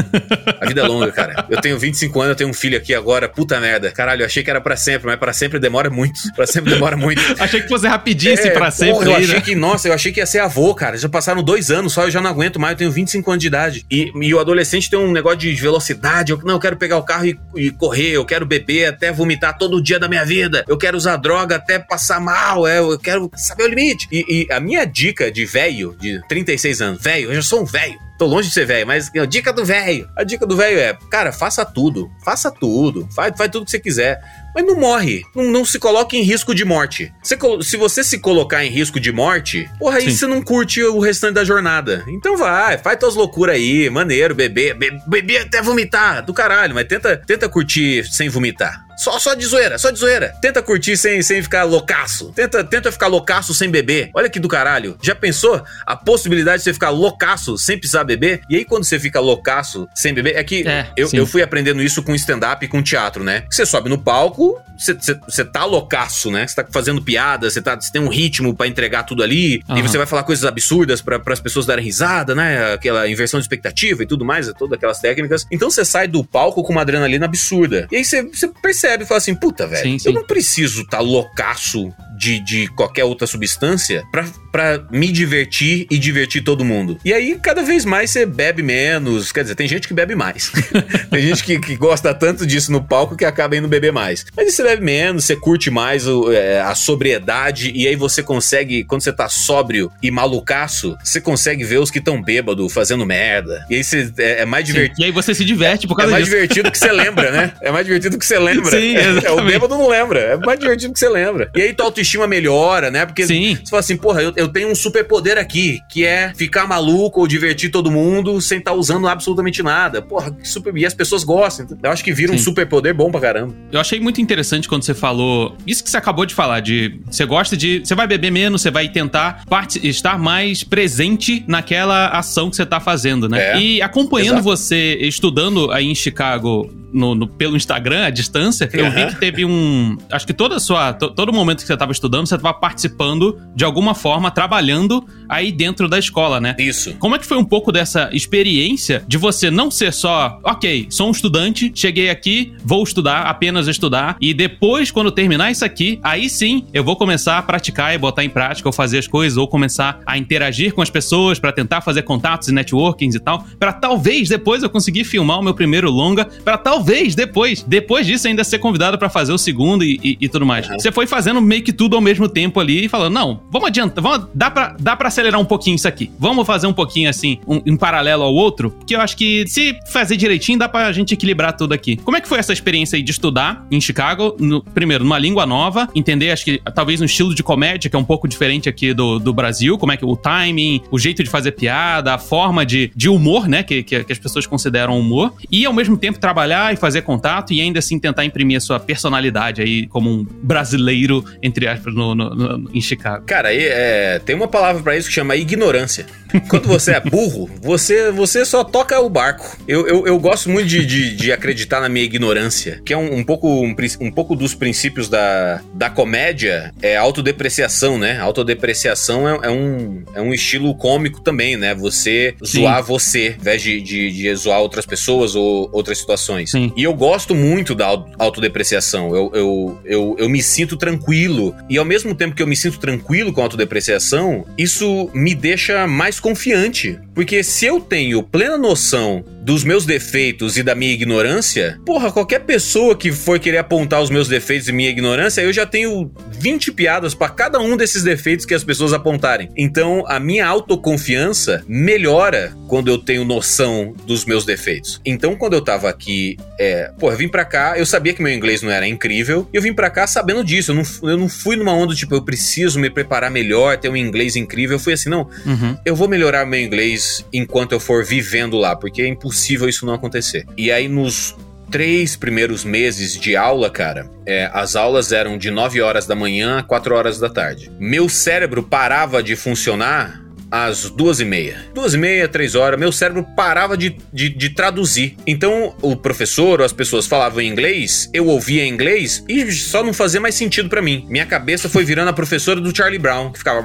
a 0.59 0.65
vida 0.65 0.81
é 0.81 0.87
longa, 0.87 1.11
cara. 1.11 1.45
Eu 1.49 1.61
tenho 1.61 1.77
25 1.77 2.19
anos, 2.19 2.29
eu 2.31 2.35
tenho 2.35 2.49
um 2.49 2.53
filho 2.53 2.77
aqui 2.77 2.93
agora, 2.93 3.29
puta 3.29 3.59
merda. 3.59 3.91
Caralho, 3.91 4.21
eu 4.21 4.25
achei 4.25 4.43
que 4.43 4.49
era 4.49 4.61
pra 4.61 4.75
sempre, 4.75 5.07
mas 5.07 5.17
pra 5.17 5.33
sempre 5.33 5.59
demora 5.59 5.89
muito. 5.89 6.19
Pra 6.35 6.47
sempre 6.47 6.73
demora 6.73 6.97
muito. 6.97 7.21
achei 7.39 7.61
que 7.61 7.67
fosse 7.67 7.87
rapidinho 7.87 8.33
é, 8.33 8.49
pra 8.49 8.71
sempre. 8.71 8.93
Porra, 8.93 9.05
eu 9.05 9.15
achei 9.15 9.35
né? 9.35 9.41
que, 9.41 9.55
nossa, 9.55 9.87
eu 9.87 9.93
achei 9.93 10.11
que 10.11 10.19
ia 10.19 10.25
ser 10.25 10.39
avô, 10.39 10.73
cara. 10.73 10.97
Já 10.97 11.09
passaram 11.09 11.43
dois 11.43 11.71
anos 11.71 11.93
só, 11.93 12.03
eu 12.03 12.11
já 12.11 12.21
não 12.21 12.29
aguento 12.29 12.59
mais, 12.59 12.73
eu 12.73 12.77
tenho 12.77 12.91
25 12.91 13.29
anos 13.31 13.41
de 13.41 13.47
idade. 13.47 13.85
E, 13.89 14.11
e 14.21 14.33
o 14.33 14.39
adolescente 14.39 14.89
tem 14.89 14.99
um 14.99 15.11
negócio 15.11 15.39
de 15.39 15.53
velocidade. 15.53 16.31
Eu, 16.31 16.39
não, 16.43 16.55
eu 16.55 16.59
quero 16.59 16.77
pegar 16.77 16.97
o 16.97 17.03
carro 17.03 17.25
e, 17.25 17.37
e 17.55 17.71
correr, 17.71 18.11
eu 18.11 18.25
quero 18.25 18.45
beber 18.45 18.87
até 18.87 19.11
vomitar 19.11 19.57
todo 19.57 19.81
dia 19.81 19.99
da 19.99 20.07
minha 20.07 20.25
vida. 20.25 20.63
Eu 20.67 20.77
quero 20.77 20.97
usar 20.97 21.17
droga 21.17 21.55
até 21.55 21.79
passar 21.79 22.19
mal. 22.19 22.67
É, 22.67 22.79
eu 22.79 22.97
quero 22.99 23.29
saber 23.35 23.63
o 23.63 23.67
limite. 23.67 24.07
E, 24.11 24.25
e 24.47 24.53
a 24.53 24.59
minha 24.59 24.85
dica 24.85 25.31
de 25.31 25.45
velho, 25.45 25.95
de 25.99 26.21
36 26.27 26.81
anos, 26.81 27.01
velho, 27.01 27.29
eu 27.29 27.35
já 27.35 27.41
sou 27.41 27.61
um 27.61 27.65
velho. 27.65 27.99
Tô 28.17 28.25
longe 28.25 28.47
de 28.47 28.53
ser 28.53 28.65
velho, 28.65 28.87
mas 28.87 29.11
a 29.13 29.25
dica 29.25 29.51
do 29.51 29.65
velho. 29.65 30.09
A 30.15 30.23
dica 30.23 30.45
do 30.45 30.55
velho 30.55 30.79
é, 30.79 30.97
cara, 31.09 31.33
faça 31.33 31.65
tudo. 31.65 32.09
Faça 32.23 32.49
tudo. 32.49 33.07
Faz, 33.13 33.33
faz 33.37 33.51
tudo 33.51 33.65
que 33.65 33.71
você 33.71 33.79
quiser. 33.79 34.21
Mas 34.55 34.65
não 34.65 34.79
morre. 34.79 35.23
Não, 35.35 35.43
não 35.43 35.65
se 35.65 35.77
coloque 35.77 36.17
em 36.17 36.21
risco 36.21 36.55
de 36.55 36.63
morte. 36.63 37.13
Você, 37.21 37.37
se 37.61 37.75
você 37.75 38.03
se 38.03 38.19
colocar 38.19 38.63
em 38.63 38.69
risco 38.69 38.99
de 39.01 39.11
morte, 39.11 39.69
porra, 39.77 39.97
aí 39.97 40.09
Sim. 40.09 40.15
você 40.15 40.27
não 40.27 40.41
curte 40.41 40.81
o 40.81 40.99
restante 40.99 41.33
da 41.33 41.43
jornada. 41.43 42.05
Então 42.07 42.37
vai, 42.37 42.77
faz 42.77 42.97
tuas 42.97 43.15
loucuras 43.15 43.55
aí, 43.55 43.89
maneiro, 43.89 44.33
beber, 44.33 44.77
beber 45.05 45.41
até 45.41 45.61
vomitar, 45.61 46.23
do 46.25 46.33
caralho, 46.33 46.73
mas 46.73 46.87
tenta, 46.87 47.17
tenta 47.17 47.49
curtir 47.49 48.05
sem 48.05 48.29
vomitar. 48.29 48.84
Só, 48.97 49.19
só 49.19 49.33
de 49.33 49.45
zoeira, 49.45 49.77
só 49.77 49.91
de 49.91 49.99
zoeira. 49.99 50.33
Tenta 50.41 50.61
curtir 50.61 50.97
sem, 50.97 51.21
sem 51.21 51.41
ficar 51.41 51.63
loucaço. 51.63 52.31
Tenta, 52.33 52.63
tenta 52.63 52.91
ficar 52.91 53.07
loucaço 53.07 53.53
sem 53.53 53.69
beber. 53.69 54.09
Olha 54.13 54.29
que 54.29 54.39
do 54.39 54.47
caralho. 54.47 54.97
Já 55.01 55.13
pensou 55.13 55.61
a 55.85 55.95
possibilidade 55.95 56.59
de 56.59 56.63
você 56.63 56.73
ficar 56.73 56.89
loucaço 56.89 57.57
sem 57.57 57.77
precisar 57.77 58.03
beber? 58.03 58.41
E 58.49 58.55
aí, 58.55 58.65
quando 58.65 58.83
você 58.83 58.99
fica 58.99 59.19
loucaço 59.19 59.87
sem 59.93 60.13
beber, 60.13 60.35
é 60.35 60.43
que 60.43 60.67
é, 60.67 60.87
eu, 60.95 61.09
eu 61.13 61.27
fui 61.27 61.41
aprendendo 61.41 61.81
isso 61.81 62.01
com 62.01 62.15
stand-up 62.15 62.63
e 62.65 62.67
com 62.67 62.81
teatro, 62.81 63.23
né? 63.23 63.45
Você 63.49 63.65
sobe 63.65 63.89
no 63.89 63.97
palco, 63.97 64.61
você 64.77 65.43
tá 65.43 65.65
loucaço, 65.65 66.31
né? 66.31 66.47
Você 66.47 66.55
tá 66.55 66.65
fazendo 66.71 67.01
piada, 67.01 67.49
você 67.49 67.61
tá, 67.61 67.77
tem 67.77 68.01
um 68.01 68.09
ritmo 68.09 68.55
para 68.55 68.67
entregar 68.67 69.03
tudo 69.03 69.23
ali, 69.23 69.63
uhum. 69.67 69.77
e 69.77 69.81
você 69.81 69.97
vai 69.97 70.07
falar 70.07 70.23
coisas 70.23 70.45
absurdas 70.45 71.01
para 71.01 71.21
as 71.27 71.39
pessoas 71.39 71.65
darem 71.65 71.83
risada, 71.83 72.33
né? 72.33 72.73
Aquela 72.73 73.09
inversão 73.09 73.39
de 73.39 73.43
expectativa 73.43 74.03
e 74.03 74.05
tudo 74.05 74.23
mais, 74.23 74.51
todas 74.53 74.77
aquelas 74.77 74.99
técnicas. 74.99 75.45
Então 75.51 75.69
você 75.69 75.83
sai 75.83 76.07
do 76.07 76.23
palco 76.23 76.63
com 76.63 76.71
uma 76.71 76.81
adrenalina 76.81 77.25
absurda. 77.25 77.87
E 77.91 77.97
aí 77.97 78.05
você 78.05 78.23
percebe 78.61 78.84
percebe 78.85 79.03
e 79.03 79.07
fala 79.07 79.17
assim: 79.17 79.35
puta, 79.35 79.67
velho, 79.67 79.97
eu 80.05 80.13
não 80.13 80.23
preciso 80.23 80.83
estar 80.83 80.97
tá 80.97 81.03
loucaço 81.03 81.93
de, 82.17 82.39
de 82.39 82.67
qualquer 82.69 83.03
outra 83.03 83.27
substância 83.27 84.03
pra, 84.11 84.25
pra 84.51 84.83
me 84.91 85.11
divertir 85.11 85.85
e 85.89 85.97
divertir 85.97 86.43
todo 86.43 86.63
mundo. 86.63 86.97
E 87.03 87.13
aí, 87.13 87.37
cada 87.41 87.61
vez 87.61 87.85
mais 87.85 88.11
você 88.11 88.25
bebe 88.25 88.63
menos. 88.63 89.31
Quer 89.31 89.41
dizer, 89.41 89.55
tem 89.55 89.67
gente 89.67 89.87
que 89.87 89.93
bebe 89.93 90.15
mais. 90.15 90.51
tem 91.11 91.21
gente 91.21 91.43
que, 91.43 91.59
que 91.59 91.75
gosta 91.75 92.13
tanto 92.13 92.45
disso 92.45 92.71
no 92.71 92.81
palco 92.83 93.15
que 93.15 93.25
acaba 93.25 93.55
indo 93.55 93.67
beber 93.67 93.91
mais. 93.91 94.25
Mas 94.35 94.53
você 94.53 94.63
bebe 94.63 94.83
menos, 94.83 95.25
você 95.25 95.35
curte 95.35 95.69
mais 95.69 96.07
o, 96.07 96.31
é, 96.31 96.61
a 96.61 96.73
sobriedade 96.73 97.71
e 97.75 97.87
aí 97.87 97.95
você 97.95 98.23
consegue, 98.23 98.83
quando 98.83 99.01
você 99.01 99.11
tá 99.11 99.27
sóbrio 99.29 99.91
e 100.01 100.09
malucaço, 100.09 100.97
você 101.03 101.19
consegue 101.19 101.63
ver 101.63 101.79
os 101.79 101.91
que 101.91 101.99
estão 101.99 102.21
bêbado 102.21 102.67
fazendo 102.69 103.05
merda. 103.05 103.65
E 103.69 103.75
aí 103.75 103.83
você, 103.83 104.11
é, 104.17 104.41
é 104.41 104.45
mais 104.45 104.65
divertido. 104.65 105.01
E 105.01 105.05
aí 105.05 105.11
você 105.11 105.33
se 105.33 105.43
diverte 105.43 105.87
por 105.87 105.95
causa 105.95 106.15
disso. 106.15 106.15
É 106.15 106.19
mais 106.19 106.25
disso. 106.25 106.35
divertido 106.35 106.71
que 106.71 106.77
você 106.77 106.91
lembra, 106.91 107.31
né? 107.31 107.53
É 107.65 107.71
mais 107.71 107.85
divertido 107.85 108.17
que 108.17 108.25
você 108.25 108.37
lembra. 108.37 108.71
Sim, 108.71 108.95
exatamente. 108.95 109.25
É, 109.25 109.31
o 109.31 109.43
bêbado 109.43 109.75
não 109.75 109.87
lembra. 109.87 110.19
É 110.19 110.37
mais 110.37 110.59
divertido 110.59 110.93
que 110.93 110.99
você 110.99 111.09
lembra. 111.09 111.49
E 111.55 111.61
aí 111.61 111.73
tua 111.73 111.87
autoestima 111.87 112.04
melhora, 112.27 112.91
né? 112.91 113.05
Porque 113.05 113.25
Sim. 113.25 113.55
você 113.55 113.69
fala 113.69 113.79
assim, 113.79 113.97
porra, 113.97 114.21
eu, 114.21 114.33
eu 114.35 114.47
tenho 114.47 114.69
um 114.69 114.75
superpoder 114.75 115.37
aqui, 115.37 115.79
que 115.89 116.05
é 116.05 116.33
ficar 116.35 116.67
maluco 116.67 117.21
ou 117.21 117.27
divertir 117.27 117.69
todo 117.69 117.91
mundo 117.91 118.39
sem 118.41 118.59
estar 118.59 118.71
tá 118.71 118.77
usando 118.77 119.07
absolutamente 119.07 119.61
nada. 119.63 120.01
Porra, 120.01 120.35
super... 120.43 120.75
E 120.77 120.85
as 120.85 120.93
pessoas 120.93 121.23
gostam. 121.23 121.67
Eu 121.81 121.91
acho 121.91 122.03
que 122.03 122.13
vira 122.13 122.31
Sim. 122.31 122.37
um 122.37 122.41
superpoder 122.41 122.93
bom 122.93 123.11
pra 123.11 123.19
caramba. 123.19 123.53
Eu 123.71 123.79
achei 123.79 123.99
muito 123.99 124.21
interessante 124.21 124.67
quando 124.67 124.83
você 124.83 124.93
falou. 124.93 125.55
Isso 125.65 125.83
que 125.83 125.89
você 125.89 125.97
acabou 125.97 126.25
de 126.25 126.33
falar, 126.33 126.59
de 126.59 126.99
você 127.05 127.25
gosta 127.25 127.55
de. 127.55 127.79
Você 127.79 127.95
vai 127.95 128.07
beber 128.07 128.31
menos, 128.31 128.61
você 128.61 128.71
vai 128.71 128.89
tentar 128.89 129.43
estar 129.83 130.17
mais 130.17 130.63
presente 130.63 131.43
naquela 131.47 132.09
ação 132.09 132.49
que 132.49 132.55
você 132.55 132.65
tá 132.65 132.79
fazendo, 132.79 133.29
né? 133.29 133.53
É. 133.53 133.59
E 133.59 133.81
acompanhando 133.81 134.39
Exato. 134.39 134.43
você, 134.43 134.97
estudando 135.01 135.71
aí 135.71 135.85
em 135.85 135.95
Chicago 135.95 136.69
no, 136.95 137.13
no, 137.13 137.27
pelo 137.27 137.57
Instagram, 137.57 138.05
à 138.05 138.09
distância, 138.09 138.69
eu 138.71 138.89
vi 138.89 139.05
que 139.07 139.15
teve 139.19 139.43
um. 139.43 139.97
Acho 140.09 140.25
que 140.25 140.33
toda 140.33 140.55
a 140.55 140.59
sua. 140.59 140.93
todo 140.93 141.33
momento 141.33 141.59
que 141.59 141.67
você 141.67 141.73
estava 141.73 141.91
estudando, 141.95 142.27
você 142.27 142.35
estava 142.35 142.53
participando 142.53 143.39
de 143.55 143.63
alguma 143.63 143.95
forma, 143.95 144.29
trabalhando 144.29 145.03
aí 145.27 145.51
dentro 145.51 145.87
da 145.87 145.97
escola, 145.97 146.39
né? 146.39 146.55
Isso. 146.59 146.93
Como 146.99 147.15
é 147.15 147.19
que 147.19 147.25
foi 147.25 147.37
um 147.37 147.43
pouco 147.43 147.71
dessa 147.71 148.09
experiência 148.11 149.03
de 149.07 149.17
você 149.17 149.49
não 149.49 149.71
ser 149.71 149.93
só, 149.93 150.39
ok, 150.43 150.87
sou 150.89 151.07
um 151.07 151.11
estudante, 151.11 151.71
cheguei 151.73 152.09
aqui, 152.09 152.53
vou 152.63 152.83
estudar, 152.83 153.23
apenas 153.23 153.67
estudar, 153.67 154.17
e 154.21 154.33
depois, 154.33 154.91
quando 154.91 155.11
terminar 155.11 155.51
isso 155.51 155.65
aqui, 155.65 155.99
aí 156.03 156.29
sim 156.29 156.65
eu 156.73 156.83
vou 156.83 156.95
começar 156.95 157.37
a 157.37 157.41
praticar 157.41 157.93
e 157.93 157.97
botar 157.97 158.23
em 158.23 158.29
prática, 158.29 158.67
ou 158.69 158.73
fazer 158.73 158.99
as 158.99 159.07
coisas, 159.07 159.37
ou 159.37 159.47
começar 159.47 159.99
a 160.05 160.17
interagir 160.17 160.73
com 160.73 160.81
as 160.81 160.89
pessoas 160.89 161.39
para 161.39 161.51
tentar 161.51 161.81
fazer 161.81 162.03
contatos 162.03 162.47
e 162.47 162.51
networkings 162.51 163.15
e 163.15 163.19
tal, 163.19 163.45
para 163.59 163.73
talvez 163.73 164.29
depois 164.29 164.63
eu 164.63 164.69
conseguir 164.69 165.03
filmar 165.03 165.39
o 165.39 165.43
meu 165.43 165.53
primeiro 165.53 165.89
longa, 165.89 166.25
para 166.25 166.57
talvez 166.57 167.15
depois, 167.15 167.63
depois 167.63 168.05
disso 168.05 168.27
ainda 168.27 168.43
ser 168.43 168.59
convidado 168.59 168.97
para 168.97 169.09
fazer 169.09 169.31
o 169.31 169.37
segundo 169.37 169.83
e, 169.83 169.99
e, 170.03 170.17
e 170.21 170.29
tudo 170.29 170.45
mais. 170.45 170.67
Uhum. 170.67 170.79
Você 170.79 170.91
foi 170.91 171.07
fazendo 171.07 171.41
meio 171.41 171.63
que 171.63 171.73
tudo 171.73 171.84
ao 171.93 172.01
mesmo 172.01 172.27
tempo 172.27 172.59
ali 172.59 172.85
e 172.85 172.89
falando, 172.89 173.13
não, 173.13 173.41
vamos 173.51 173.67
adiantar, 173.67 174.03
vamos, 174.03 174.27
dá 174.33 174.49
pra, 174.49 174.75
dá 174.79 174.95
pra 174.95 175.09
acelerar 175.09 175.39
um 175.39 175.45
pouquinho 175.45 175.75
isso 175.75 175.87
aqui. 175.87 176.11
Vamos 176.17 176.47
fazer 176.47 176.67
um 176.67 176.73
pouquinho 176.73 177.09
assim, 177.09 177.39
um, 177.47 177.61
em 177.65 177.77
paralelo 177.77 178.23
ao 178.23 178.33
outro, 178.33 178.71
porque 178.71 178.95
eu 178.95 179.01
acho 179.01 179.15
que 179.17 179.45
se 179.47 179.77
fazer 179.91 180.17
direitinho 180.17 180.57
dá 180.57 180.69
pra 180.69 180.91
gente 180.91 181.13
equilibrar 181.13 181.55
tudo 181.55 181.73
aqui. 181.73 181.97
Como 181.97 182.17
é 182.17 182.21
que 182.21 182.27
foi 182.27 182.39
essa 182.39 182.53
experiência 182.53 182.95
aí 182.97 183.03
de 183.03 183.11
estudar 183.11 183.65
em 183.69 183.79
Chicago, 183.79 184.35
no, 184.39 184.63
primeiro, 184.63 185.03
numa 185.03 185.19
língua 185.19 185.45
nova, 185.45 185.87
entender, 185.95 186.31
acho 186.31 186.45
que 186.45 186.61
talvez 186.73 187.01
um 187.01 187.05
estilo 187.05 187.35
de 187.35 187.43
comédia 187.43 187.89
que 187.89 187.95
é 187.95 187.99
um 187.99 188.05
pouco 188.05 188.27
diferente 188.27 188.69
aqui 188.69 188.93
do, 188.93 189.19
do 189.19 189.33
Brasil, 189.33 189.77
como 189.77 189.91
é 189.91 189.97
que 189.97 190.05
o 190.05 190.15
timing, 190.15 190.81
o 190.89 190.97
jeito 190.97 191.23
de 191.23 191.29
fazer 191.29 191.51
piada, 191.51 192.13
a 192.13 192.17
forma 192.17 192.65
de, 192.65 192.91
de 192.95 193.09
humor, 193.09 193.47
né, 193.47 193.63
que, 193.63 193.83
que, 193.83 194.03
que 194.03 194.11
as 194.11 194.19
pessoas 194.19 194.45
consideram 194.47 194.99
humor, 194.99 195.33
e 195.51 195.65
ao 195.65 195.73
mesmo 195.73 195.97
tempo 195.97 196.19
trabalhar 196.19 196.73
e 196.73 196.77
fazer 196.77 197.01
contato 197.01 197.53
e 197.53 197.61
ainda 197.61 197.79
assim 197.79 197.99
tentar 197.99 198.25
imprimir 198.25 198.57
a 198.57 198.59
sua 198.59 198.79
personalidade 198.79 199.61
aí 199.61 199.87
como 199.87 200.09
um 200.09 200.25
brasileiro, 200.43 201.23
entre 201.41 201.67
aspas, 201.75 201.93
no, 201.93 202.15
no, 202.15 202.35
no 202.35 202.69
em 202.73 202.81
Chicago. 202.81 203.25
Cara, 203.25 203.53
é, 203.53 204.19
tem 204.19 204.35
uma 204.35 204.47
palavra 204.47 204.81
para 204.81 204.97
isso 204.97 205.07
que 205.07 205.13
chama 205.13 205.35
ignorância. 205.35 206.05
Quando 206.49 206.67
você 206.67 206.91
é 206.91 206.99
burro, 206.99 207.49
você, 207.61 208.11
você 208.11 208.45
só 208.45 208.63
toca 208.63 208.99
o 208.99 209.09
barco. 209.09 209.57
Eu, 209.67 209.87
eu, 209.87 210.07
eu 210.07 210.19
gosto 210.19 210.49
muito 210.49 210.67
de, 210.67 210.85
de, 210.85 211.15
de, 211.15 211.31
acreditar 211.31 211.79
na 211.79 211.89
minha 211.89 212.05
ignorância, 212.05 212.81
que 212.85 212.93
é 212.93 212.97
um, 212.97 213.17
um, 213.17 213.23
pouco, 213.23 213.47
um, 213.47 213.75
um 214.01 214.11
pouco 214.11 214.35
dos 214.35 214.53
princípios 214.53 215.09
da, 215.09 215.61
da 215.73 215.89
comédia, 215.89 216.73
é 216.81 216.97
autodepreciação, 216.97 217.97
né? 217.97 218.19
Autodepreciação 218.19 219.27
é, 219.27 219.47
é, 219.47 219.49
um, 219.49 220.03
é 220.13 220.21
um 220.21 220.33
estilo 220.33 220.73
cômico 220.75 221.21
também, 221.21 221.57
né? 221.57 221.73
Você 221.75 222.35
Sim. 222.43 222.61
zoar 222.61 222.83
você, 222.83 223.33
ao 223.35 223.41
invés 223.41 223.61
de, 223.61 223.81
de, 223.81 224.11
de 224.11 224.35
zoar 224.35 224.59
outras 224.59 224.85
pessoas 224.85 225.35
ou 225.35 225.69
outras 225.71 225.97
situações. 225.97 226.51
Sim. 226.51 226.71
E 226.75 226.83
eu 226.83 226.93
gosto 226.93 227.33
muito 227.33 227.73
da 227.73 227.87
autodepreciação. 228.17 229.15
Eu, 229.15 229.31
eu, 229.33 229.81
eu, 229.85 230.15
eu 230.17 230.29
me 230.29 230.41
sinto 230.41 230.77
tranquilo. 230.77 231.55
E 231.69 231.77
ao 231.77 231.85
mesmo 231.85 232.13
tempo 232.13 232.35
que 232.35 232.43
eu 232.43 232.47
me 232.47 232.55
sinto 232.55 232.79
tranquilo 232.79 233.33
com 233.33 233.41
a 233.41 233.43
autodepreciação, 233.43 234.45
isso 234.57 235.09
me 235.13 235.33
deixa 235.33 235.87
mais 235.87 236.19
confiante. 236.19 236.99
Porque 237.13 237.43
se 237.43 237.65
eu 237.65 237.79
tenho 237.79 238.21
plena 238.21 238.57
noção 238.57 239.25
dos 239.45 239.63
meus 239.63 239.85
defeitos 239.85 240.57
e 240.57 240.63
da 240.63 240.73
minha 240.73 240.91
ignorância, 240.91 241.79
porra, 241.85 242.11
qualquer 242.11 242.39
pessoa 242.39 242.97
que 242.97 243.11
for 243.11 243.39
querer 243.39 243.59
apontar 243.59 244.01
os 244.01 244.09
meus 244.09 244.27
defeitos 244.27 244.67
e 244.67 244.71
minha 244.71 244.89
ignorância, 244.89 245.41
eu 245.41 245.53
já 245.53 245.67
tenho 245.67 246.11
20 246.31 246.71
piadas 246.71 247.13
para 247.13 247.29
cada 247.29 247.59
um 247.59 247.77
desses 247.77 248.01
defeitos 248.01 248.43
que 248.43 248.55
as 248.55 248.63
pessoas 248.63 248.91
apontarem. 248.91 249.51
Então, 249.55 250.03
a 250.07 250.19
minha 250.19 250.47
autoconfiança 250.47 251.63
melhora 251.67 252.57
quando 252.67 252.87
eu 252.87 252.97
tenho 252.97 253.23
noção 253.23 253.93
dos 254.07 254.25
meus 254.25 254.45
defeitos. 254.45 254.99
Então, 255.05 255.35
quando 255.35 255.53
eu 255.53 255.61
tava 255.61 255.89
aqui, 255.89 256.37
é, 256.59 256.91
pô, 256.97 257.11
eu 257.11 257.17
vim 257.17 257.27
pra 257.27 257.45
cá, 257.45 257.77
eu 257.77 257.85
sabia 257.85 258.13
que 258.13 258.23
meu 258.23 258.33
inglês 258.33 258.63
não 258.63 258.71
era 258.71 258.87
incrível, 258.87 259.47
e 259.53 259.57
eu 259.57 259.61
vim 259.61 259.73
pra 259.73 259.91
cá 259.91 260.07
sabendo 260.07 260.43
disso. 260.43 260.71
Eu 260.71 260.75
não, 260.75 260.83
eu 261.11 261.17
não 261.19 261.29
fui 261.29 261.55
numa 261.55 261.71
onda 261.71 261.93
tipo, 261.93 262.15
eu 262.15 262.23
preciso 262.23 262.79
me 262.79 262.89
preparar 262.89 263.29
melhor, 263.29 263.77
ter 263.77 263.89
um 263.89 263.95
inglês 263.95 264.35
incrível. 264.35 264.77
Eu 264.77 264.79
fui 264.79 264.93
assim, 264.93 265.09
não, 265.09 265.29
uhum. 265.45 265.77
eu 265.85 265.95
vou 265.95 266.07
melhorar 266.07 266.47
meu 266.47 266.59
inglês 266.59 267.23
enquanto 267.31 267.73
eu 267.73 267.79
for 267.79 268.03
vivendo 268.03 268.57
lá, 268.57 268.75
porque 268.75 269.03
é 269.03 269.07
impossível 269.07 269.34
impossível 269.35 269.67
isso 269.67 269.85
não 269.85 269.93
acontecer. 269.93 270.45
E 270.57 270.71
aí, 270.71 270.87
nos 270.87 271.35
três 271.69 272.15
primeiros 272.15 272.63
meses 272.63 273.19
de 273.19 273.35
aula, 273.35 273.69
cara, 273.69 274.09
é, 274.25 274.49
as 274.53 274.75
aulas 274.75 275.11
eram 275.11 275.37
de 275.37 275.51
9 275.51 275.81
horas 275.81 276.07
da 276.07 276.15
manhã 276.15 276.59
a 276.59 276.63
4 276.63 276.95
horas 276.95 277.19
da 277.19 277.29
tarde. 277.29 277.69
Meu 277.77 278.07
cérebro 278.07 278.63
parava 278.63 279.21
de 279.21 279.35
funcionar 279.35 280.23
às 280.49 280.89
duas 280.89 281.19
e 281.19 281.25
meia. 281.25 281.65
Duas 281.73 281.93
e 281.93 281.97
meia, 281.97 282.27
três 282.27 282.55
horas, 282.55 282.79
meu 282.79 282.91
cérebro 282.91 283.25
parava 283.35 283.77
de, 283.77 283.97
de, 284.11 284.29
de, 284.29 284.49
traduzir. 284.49 285.17
Então, 285.25 285.75
o 285.81 285.95
professor 285.95 286.59
ou 286.59 286.65
as 286.65 286.73
pessoas 286.73 287.05
falavam 287.07 287.41
em 287.41 287.49
inglês, 287.49 288.09
eu 288.13 288.27
ouvia 288.27 288.65
inglês 288.65 289.23
e 289.27 289.51
só 289.51 289.83
não 289.83 289.93
fazia 289.93 290.21
mais 290.21 290.35
sentido 290.35 290.69
para 290.69 290.81
mim. 290.81 291.05
Minha 291.09 291.25
cabeça 291.25 291.69
foi 291.69 291.83
virando 291.83 292.09
a 292.09 292.13
professora 292.13 292.59
do 292.61 292.75
Charlie 292.75 292.99
Brown, 292.99 293.31
que 293.31 293.39
ficava... 293.39 293.61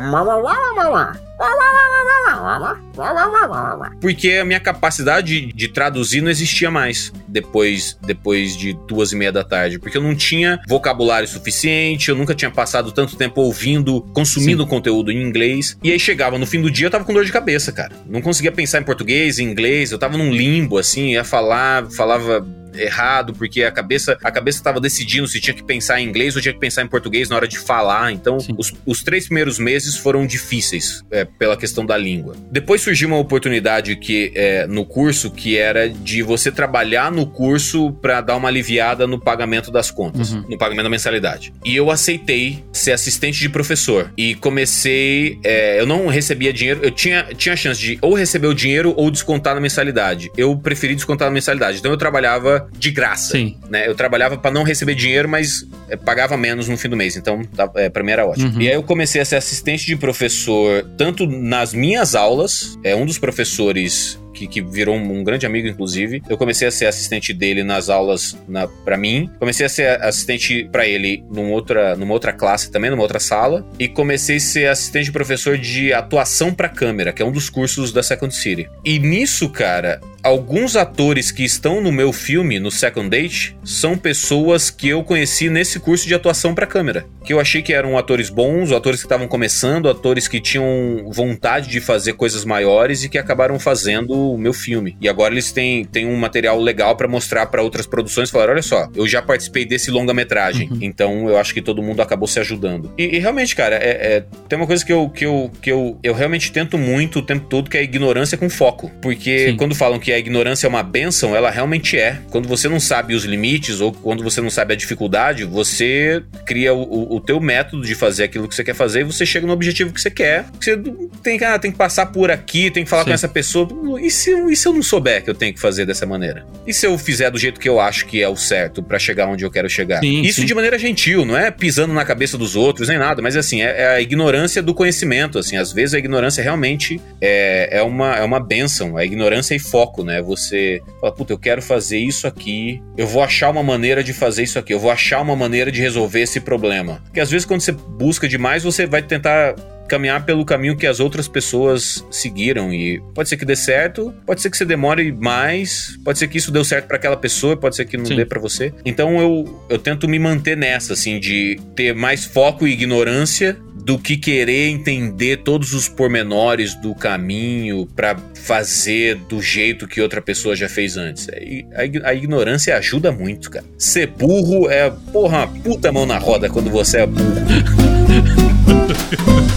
Porque 4.01 4.33
a 4.33 4.45
minha 4.45 4.61
capacidade 4.61 5.41
de, 5.41 5.53
de 5.53 5.69
traduzir 5.69 6.21
não 6.21 6.31
existia 6.31 6.71
mais 6.71 7.13
depois, 7.27 7.99
depois 8.03 8.57
de 8.57 8.75
duas 8.87 9.13
e 9.13 9.17
meia 9.17 9.33
da 9.33 9.43
tarde. 9.43 9.79
Porque 9.79 9.97
eu 9.97 10.03
não 10.03 10.15
tinha 10.15 10.61
vocabulário 10.69 11.27
suficiente, 11.27 12.09
eu 12.09 12.17
nunca 12.17 12.35
tinha 12.35 12.51
passado 12.51 12.93
tanto 12.93 13.17
tempo 13.17 13.41
ouvindo, 13.41 14.03
consumindo 14.13 14.65
Sim. 14.65 14.69
conteúdo 14.69 15.11
em 15.11 15.23
inglês. 15.23 15.77
E 15.83 15.91
aí 15.91 15.99
chegava 15.99 16.39
no 16.39 16.47
fim 16.47 16.61
do 16.61 16.71
dia, 16.71 16.80
eu 16.87 16.91
tava 16.91 17.05
com 17.05 17.13
dor 17.13 17.25
de 17.25 17.33
cabeça, 17.33 17.73
cara. 17.73 17.93
Não 18.07 18.21
conseguia 18.21 18.53
pensar 18.53 18.81
em 18.81 18.85
português, 18.85 19.39
em 19.39 19.45
inglês, 19.45 19.93
eu 19.93 19.99
tava 19.99 20.17
num 20.17 20.33
limbo, 20.33 20.79
assim, 20.79 21.13
ia 21.13 21.25
falar, 21.25 21.91
falava 21.91 22.47
errado, 22.83 23.33
porque 23.33 23.63
a 23.63 23.71
cabeça 23.71 24.19
a 24.23 24.31
cabeça 24.31 24.59
estava 24.59 24.81
decidindo 24.81 25.27
se 25.27 25.41
tinha 25.41 25.55
que 25.55 25.63
pensar 25.63 26.01
em 26.01 26.09
inglês 26.09 26.37
ou 26.37 26.43
tinha 26.43 26.53
que 26.53 26.61
pensar 26.61 26.83
em 26.83 26.87
português 26.87 27.29
na 27.29 27.37
hora 27.37 27.49
de 27.49 27.59
falar. 27.59 28.13
Então, 28.13 28.39
os, 28.57 28.73
os, 28.87 29.03
três 29.03 29.27
primeiros 29.27 29.59
meses 29.59 29.97
foram 29.97 30.27
difíceis 30.27 31.05
é, 31.11 31.25
pela 31.25 31.57
questão 31.57 31.85
da 31.85 31.97
língua. 31.97 32.37
Depois 32.51 32.81
surgiu 32.81 33.09
uma 33.09 33.19
oportunidade 33.19 33.97
que 33.97 34.33
é, 34.35 34.67
no 34.67 34.85
curso 34.85 35.31
que 35.31 35.57
era 35.57 35.89
de 35.89 36.23
você 36.23 36.51
trabalhar 36.51 37.11
no 37.11 37.27
curso 37.27 37.93
para 37.93 38.21
dar 38.21 38.37
uma 38.37 38.49
aliviada 38.49 39.07
no 39.07 39.19
pagamento 39.19 39.71
das 39.71 39.91
contas, 39.91 40.33
uhum. 40.33 40.45
no 40.49 40.59
pagamento 40.59 40.85
da 40.85 40.91
mensalidade. 40.91 41.53
E 41.65 41.75
eu 41.75 41.91
aceitei 41.91 42.65
ser 42.73 42.93
assistente 42.93 43.39
de 43.39 43.49
professor 43.49 44.13
e 44.17 44.35
comecei. 44.35 45.39
É, 45.45 45.81
eu 45.81 45.87
não 45.87 46.07
recebia 46.07 46.53
dinheiro, 46.53 46.81
eu 46.83 46.91
tinha, 46.91 47.25
tinha 47.37 47.57
chance 47.57 47.81
de 47.81 47.99
ou 48.01 48.15
receber 48.15 48.47
o 48.47 48.55
dinheiro 48.55 48.95
ou 48.97 49.11
descontar 49.11 49.55
na 49.55 49.61
mensalidade. 49.61 50.31
Eu 50.37 50.57
preferi 50.57 50.95
descontar 50.95 51.29
na 51.29 51.35
mensalidade. 51.35 51.79
Então 51.79 51.91
eu 51.91 51.97
trabalhava 51.97 52.70
de 52.79 52.91
graça. 52.91 53.33
Sim. 53.33 53.57
Né? 53.69 53.87
Eu 53.89 53.95
trabalhava 53.95 54.37
para 54.37 54.51
não 54.51 54.63
receber 54.63 54.95
dinheiro, 54.95 55.29
mas 55.29 55.67
é, 55.89 55.97
pagava 55.97 56.37
menos 56.37 56.69
no 56.69 56.77
fim 56.77 56.89
do 56.89 56.97
mês. 56.97 57.17
Então, 57.17 57.45
tá, 57.45 57.71
é, 57.77 57.89
pra 57.89 58.03
mim 58.03 58.13
era 58.13 58.27
ótimo. 58.27 58.55
Uhum. 58.55 58.61
E 58.61 58.69
aí 58.69 58.75
eu 58.75 58.83
comecei 58.83 59.21
a 59.21 59.25
ser 59.25 59.37
assistente 59.37 59.87
de 59.87 59.97
professor, 59.97 60.85
tanto 60.97 61.27
nas 61.27 61.75
minhas 61.75 62.15
aulas, 62.15 62.79
é 62.83 62.95
um 62.95 63.05
dos 63.05 63.19
professores 63.19 64.19
que, 64.41 64.47
que 64.47 64.63
virou 64.63 64.97
um, 64.97 65.21
um, 65.21 65.25
grande 65.25 65.45
amigo, 65.45 65.69
inclusive. 65.69 66.23
Eu 66.29 66.39
comecei 66.39 66.67
a 66.67 66.71
ser 66.71 66.87
assistente 66.87 67.35
dele 67.35 67.63
nas 67.63 67.89
aulas 67.89 68.37
na, 68.49 68.67
para 68.67 68.97
mim. 68.97 69.29
Comecei 69.39 69.67
a 69.67 69.69
ser 69.69 70.03
assistente 70.03 70.69
para 70.71 70.87
ele 70.87 71.23
numa 71.31 71.51
outra, 71.51 71.97
numa 71.97 72.15
outra 72.15 72.33
classe 72.33 72.71
também, 72.71 72.91
numa 72.91 73.03
outra 73.03 73.21
sala. 73.21 73.67
E 73.79 73.89
comecei 73.89 74.37
a 74.37 74.41
ser 74.41 74.69
assistente 74.69 75.07
de 75.07 75.13
professor 75.13 75.59
de 75.59 75.93
atuação 75.93 76.55
para 76.55 76.69
câmera, 76.69 77.13
que 77.13 77.23
é 77.23 77.25
um 77.25 77.33
dos 77.33 77.51
cursos 77.51 77.93
da 77.93 78.03
Second 78.03 78.35
City. 78.35 78.69
E 78.85 78.99
nisso, 78.99 79.49
cara, 79.49 80.01
alguns 80.23 80.77
atores 80.77 81.31
que 81.31 81.45
estão 81.45 81.81
no 81.81 81.93
meu 81.93 82.13
filme, 82.13 82.59
no 82.59 82.71
Second 82.71 83.09
Date, 83.09 83.57
são 83.65 83.97
pessoas 83.97 84.71
que 84.71 84.89
eu 84.89 85.03
conheci 85.03 85.49
nesse 85.49 85.81
curso 85.81 86.07
de 86.07 86.15
atuação 86.15 86.55
para 86.55 86.67
câmera. 86.67 87.07
Que 87.25 87.33
eu 87.33 87.41
achei 87.41 87.63
que 87.63 87.73
eram 87.73 87.99
atores 87.99 88.31
bons, 88.31 88.73
atores 88.73 89.01
que 89.01 89.07
estavam 89.07 89.29
começando, 89.29 89.89
atores 89.89 90.29
que 90.29 90.41
tinham 90.41 91.11
vontade 91.11 91.69
de 91.69 91.81
fazer 91.81 92.15
coisas 92.15 92.45
maiores 92.45 93.05
e 93.05 93.09
que 93.09 93.19
acabaram 93.19 93.59
fazendo 93.59 94.30
o 94.35 94.39
meu 94.39 94.53
filme. 94.53 94.97
E 95.01 95.09
agora 95.09 95.35
eles 95.35 95.53
têm, 95.53 95.85
têm 95.85 96.07
um 96.07 96.17
material 96.17 96.61
legal 96.61 96.97
para 96.97 97.09
mostrar 97.09 97.47
para 97.47 97.63
outras 97.63 97.87
produções. 97.87 98.31
Falar, 98.31 98.51
olha 98.51 98.63
só, 98.63 98.89
eu 98.95 99.07
já 99.07 99.23
participei 99.23 99.65
desse 99.65 99.91
longa-metragem. 99.91 100.69
Uhum. 100.71 100.79
Então 100.81 101.29
eu 101.29 101.37
acho 101.37 101.55
que 101.55 101.63
todo 101.63 101.83
mundo 101.83 102.01
acabou 102.03 102.27
se 102.27 102.41
ajudando. 102.41 102.93
E, 102.97 103.17
e 103.17 103.19
realmente, 103.19 103.55
cara, 103.55 103.77
é, 103.77 104.17
é, 104.17 104.25
tem 104.49 104.59
uma 104.59 104.67
coisa 104.67 104.85
que 104.85 104.93
eu, 104.93 105.09
que, 105.09 105.25
eu, 105.25 105.51
que 105.61 105.71
eu, 105.71 105.99
eu 106.03 106.15
realmente 106.15 106.53
tento 106.53 106.79
muito 106.79 107.21
o 107.21 107.23
tempo 107.23 107.47
todo, 107.47 107.71
que 107.71 107.77
é 107.77 107.81
a 107.81 107.83
ignorância 107.83 108.37
com 108.37 108.49
foco. 108.49 108.91
Porque 109.01 109.51
Sim. 109.51 109.57
quando 109.57 109.75
falam 109.75 109.99
que 109.99 110.13
a 110.13 110.19
ignorância 110.19 110.67
é 110.67 110.69
uma 110.69 110.83
benção, 110.83 111.35
ela 111.35 111.51
realmente 111.51 111.99
é. 111.99 112.21
Quando 112.31 112.49
você 112.49 112.69
não 112.69 112.81
sabe 112.81 113.15
os 113.15 113.25
limites 113.25 113.81
ou 113.81 113.93
quando 113.93 114.23
você 114.23 114.41
não 114.41 114.51
sabe 114.51 114.75
a 114.75 114.77
dificuldade, 114.77 115.45
você 115.45 116.23
cria 116.47 116.73
o, 116.75 117.17
o 117.17 117.21
teu 117.21 117.41
método 117.41 117.83
de 117.85 117.95
fazer 117.95 118.25
aquilo 118.25 118.49
que 118.49 118.55
você 118.55 118.65
quer 118.65 118.75
fazer 118.75 119.01
e 119.01 119.05
você 119.05 119.25
chega 119.27 119.47
no 119.47 119.53
objetivo 119.53 119.93
que 119.93 120.01
você 120.01 120.11
quer. 120.11 120.47
Você 120.61 120.77
tem, 121.23 121.43
ah, 121.45 121.59
tem 121.59 121.71
que 121.71 121.79
passar 121.79 122.07
por 122.07 122.31
aqui, 122.31 122.71
tem 122.71 122.85
que 122.85 122.91
falar 122.91 123.03
Sim. 123.03 123.11
com 123.11 123.15
essa 123.15 123.29
pessoa. 123.29 123.69
E 124.01 124.11
se, 124.21 124.31
e 124.51 124.57
se 124.57 124.69
eu 124.69 124.73
não 124.73 124.83
souber 124.83 125.23
que 125.23 125.31
eu 125.31 125.35
tenho 125.35 125.53
que 125.53 125.61
fazer 125.61 125.87
dessa 125.87 126.07
maneira? 126.07 126.47
E 126.67 126.73
se 126.73 126.87
eu 126.87 126.97
fizer 126.99 127.31
do 127.31 127.39
jeito 127.39 127.59
que 127.59 127.69
eu 127.69 127.81
acho 127.81 128.07
que 128.07 128.23
é 128.23 128.29
o 128.29 128.37
certo 128.37 128.83
para 128.83 128.99
chegar 128.99 129.27
onde 129.29 129.45
eu 129.45 129.51
quero 129.51 129.69
chegar? 129.69 130.01
Sim, 130.01 130.23
Isso 130.23 130.41
sim. 130.41 130.47
de 130.47 130.55
maneira 130.55 130.79
gentil, 130.79 131.25
não 131.25 131.37
é 131.37 131.51
pisando 131.51 131.93
na 131.93 132.05
cabeça 132.05 132.37
dos 132.37 132.57
outros 132.57 132.89
nem 132.89 132.99
nada, 132.99 133.23
mas 133.23 133.37
assim, 133.37 133.63
é, 133.63 133.83
é, 133.83 133.87
a 133.89 134.01
ignorância 134.01 134.63
do 134.63 134.75
conhecimento, 134.75 135.39
assim, 135.39 135.57
às 135.57 135.73
vezes 135.73 135.95
a 135.95 135.99
ignorância 135.99 136.43
realmente 136.43 137.01
é, 137.21 137.79
é, 137.79 137.83
uma, 137.83 138.17
é 138.17 138.23
uma 138.23 138.41
benção, 138.41 138.97
a 138.97 139.05
ignorância 139.05 139.55
e 139.55 139.59
foco, 139.59 140.05
né? 140.05 140.21
Você 140.23 140.81
fala, 141.01 141.13
puta, 141.13 141.33
eu 141.33 141.39
quero 141.39 141.63
fazer 141.63 141.99
isso 141.99 142.27
aqui, 142.27 142.83
eu 142.97 143.07
vou 143.07 143.23
achar 143.23 143.51
uma 143.51 143.63
maneira 143.63 144.03
de 144.05 144.13
fazer 144.13 144.43
isso 144.43 144.59
aqui, 144.59 144.73
eu 144.73 144.79
vou 144.79 144.91
achar 144.91 145.21
uma 145.21 145.37
maneira 145.37 145.73
de 145.73 145.81
resolver 145.81 146.21
esse 146.21 146.41
problema. 146.41 147.01
Porque 147.05 147.21
às 147.21 147.31
vezes 147.31 147.47
quando 147.47 147.61
você 147.61 147.73
busca 147.73 148.29
demais, 148.29 148.63
você 148.63 148.87
vai 148.87 149.03
tentar 149.03 149.55
caminhar 149.91 150.25
pelo 150.25 150.45
caminho 150.45 150.77
que 150.77 150.87
as 150.87 151.01
outras 151.01 151.27
pessoas 151.27 152.07
seguiram 152.13 152.73
e 152.73 153.03
pode 153.13 153.29
ser 153.29 153.37
que 153.37 153.45
dê 153.45 153.57
certo, 153.57 154.15
pode 154.25 154.41
ser 154.41 154.49
que 154.49 154.57
você 154.57 154.65
demore 154.65 155.11
mais, 155.11 155.99
pode 156.05 156.17
ser 156.17 156.29
que 156.29 156.39
isso 156.39 156.53
deu 156.53 156.65
certo 156.65 156.87
para 156.87 156.97
aquela 156.97 157.17
pessoa, 157.17 157.57
pode 157.57 157.75
ser 157.75 157.85
que 157.87 157.97
não 157.97 158.07
Sim. 158.07 158.15
dê 158.15 158.25
para 158.25 158.41
você. 158.41 158.73
Então 158.85 159.21
eu, 159.21 159.67
eu 159.69 159.79
tento 159.79 160.09
me 160.09 160.17
manter 160.17 160.57
nessa 160.57 160.93
assim 160.93 161.19
de 161.19 161.59
ter 161.75 161.93
mais 161.93 162.25
foco 162.25 162.69
e 162.69 162.73
ignorância 162.73 163.57
do 163.85 163.99
que 163.99 164.17
querer 164.17 164.69
entender 164.69 165.39
todos 165.39 165.73
os 165.73 165.89
pormenores 165.89 166.75
do 166.77 166.95
caminho 166.95 167.85
para 167.97 168.17
fazer 168.35 169.17
do 169.17 169.43
jeito 169.43 169.89
que 169.89 170.01
outra 170.01 170.23
pessoa 170.23 170.55
já 170.55 170.69
fez 170.69 170.97
antes. 170.97 171.27
A, 171.75 172.11
a, 172.11 172.15
ignorância 172.15 172.77
ajuda 172.77 173.11
muito, 173.11 173.51
cara. 173.51 173.65
Ser 173.77 174.07
burro 174.07 174.71
é, 174.71 174.89
porra, 175.13 175.49
puta 175.65 175.91
mão 175.91 176.07
na 176.07 176.19
roda 176.19 176.49
quando 176.49 176.71
você 176.71 176.99
é 176.99 177.07
burro. 177.07 177.35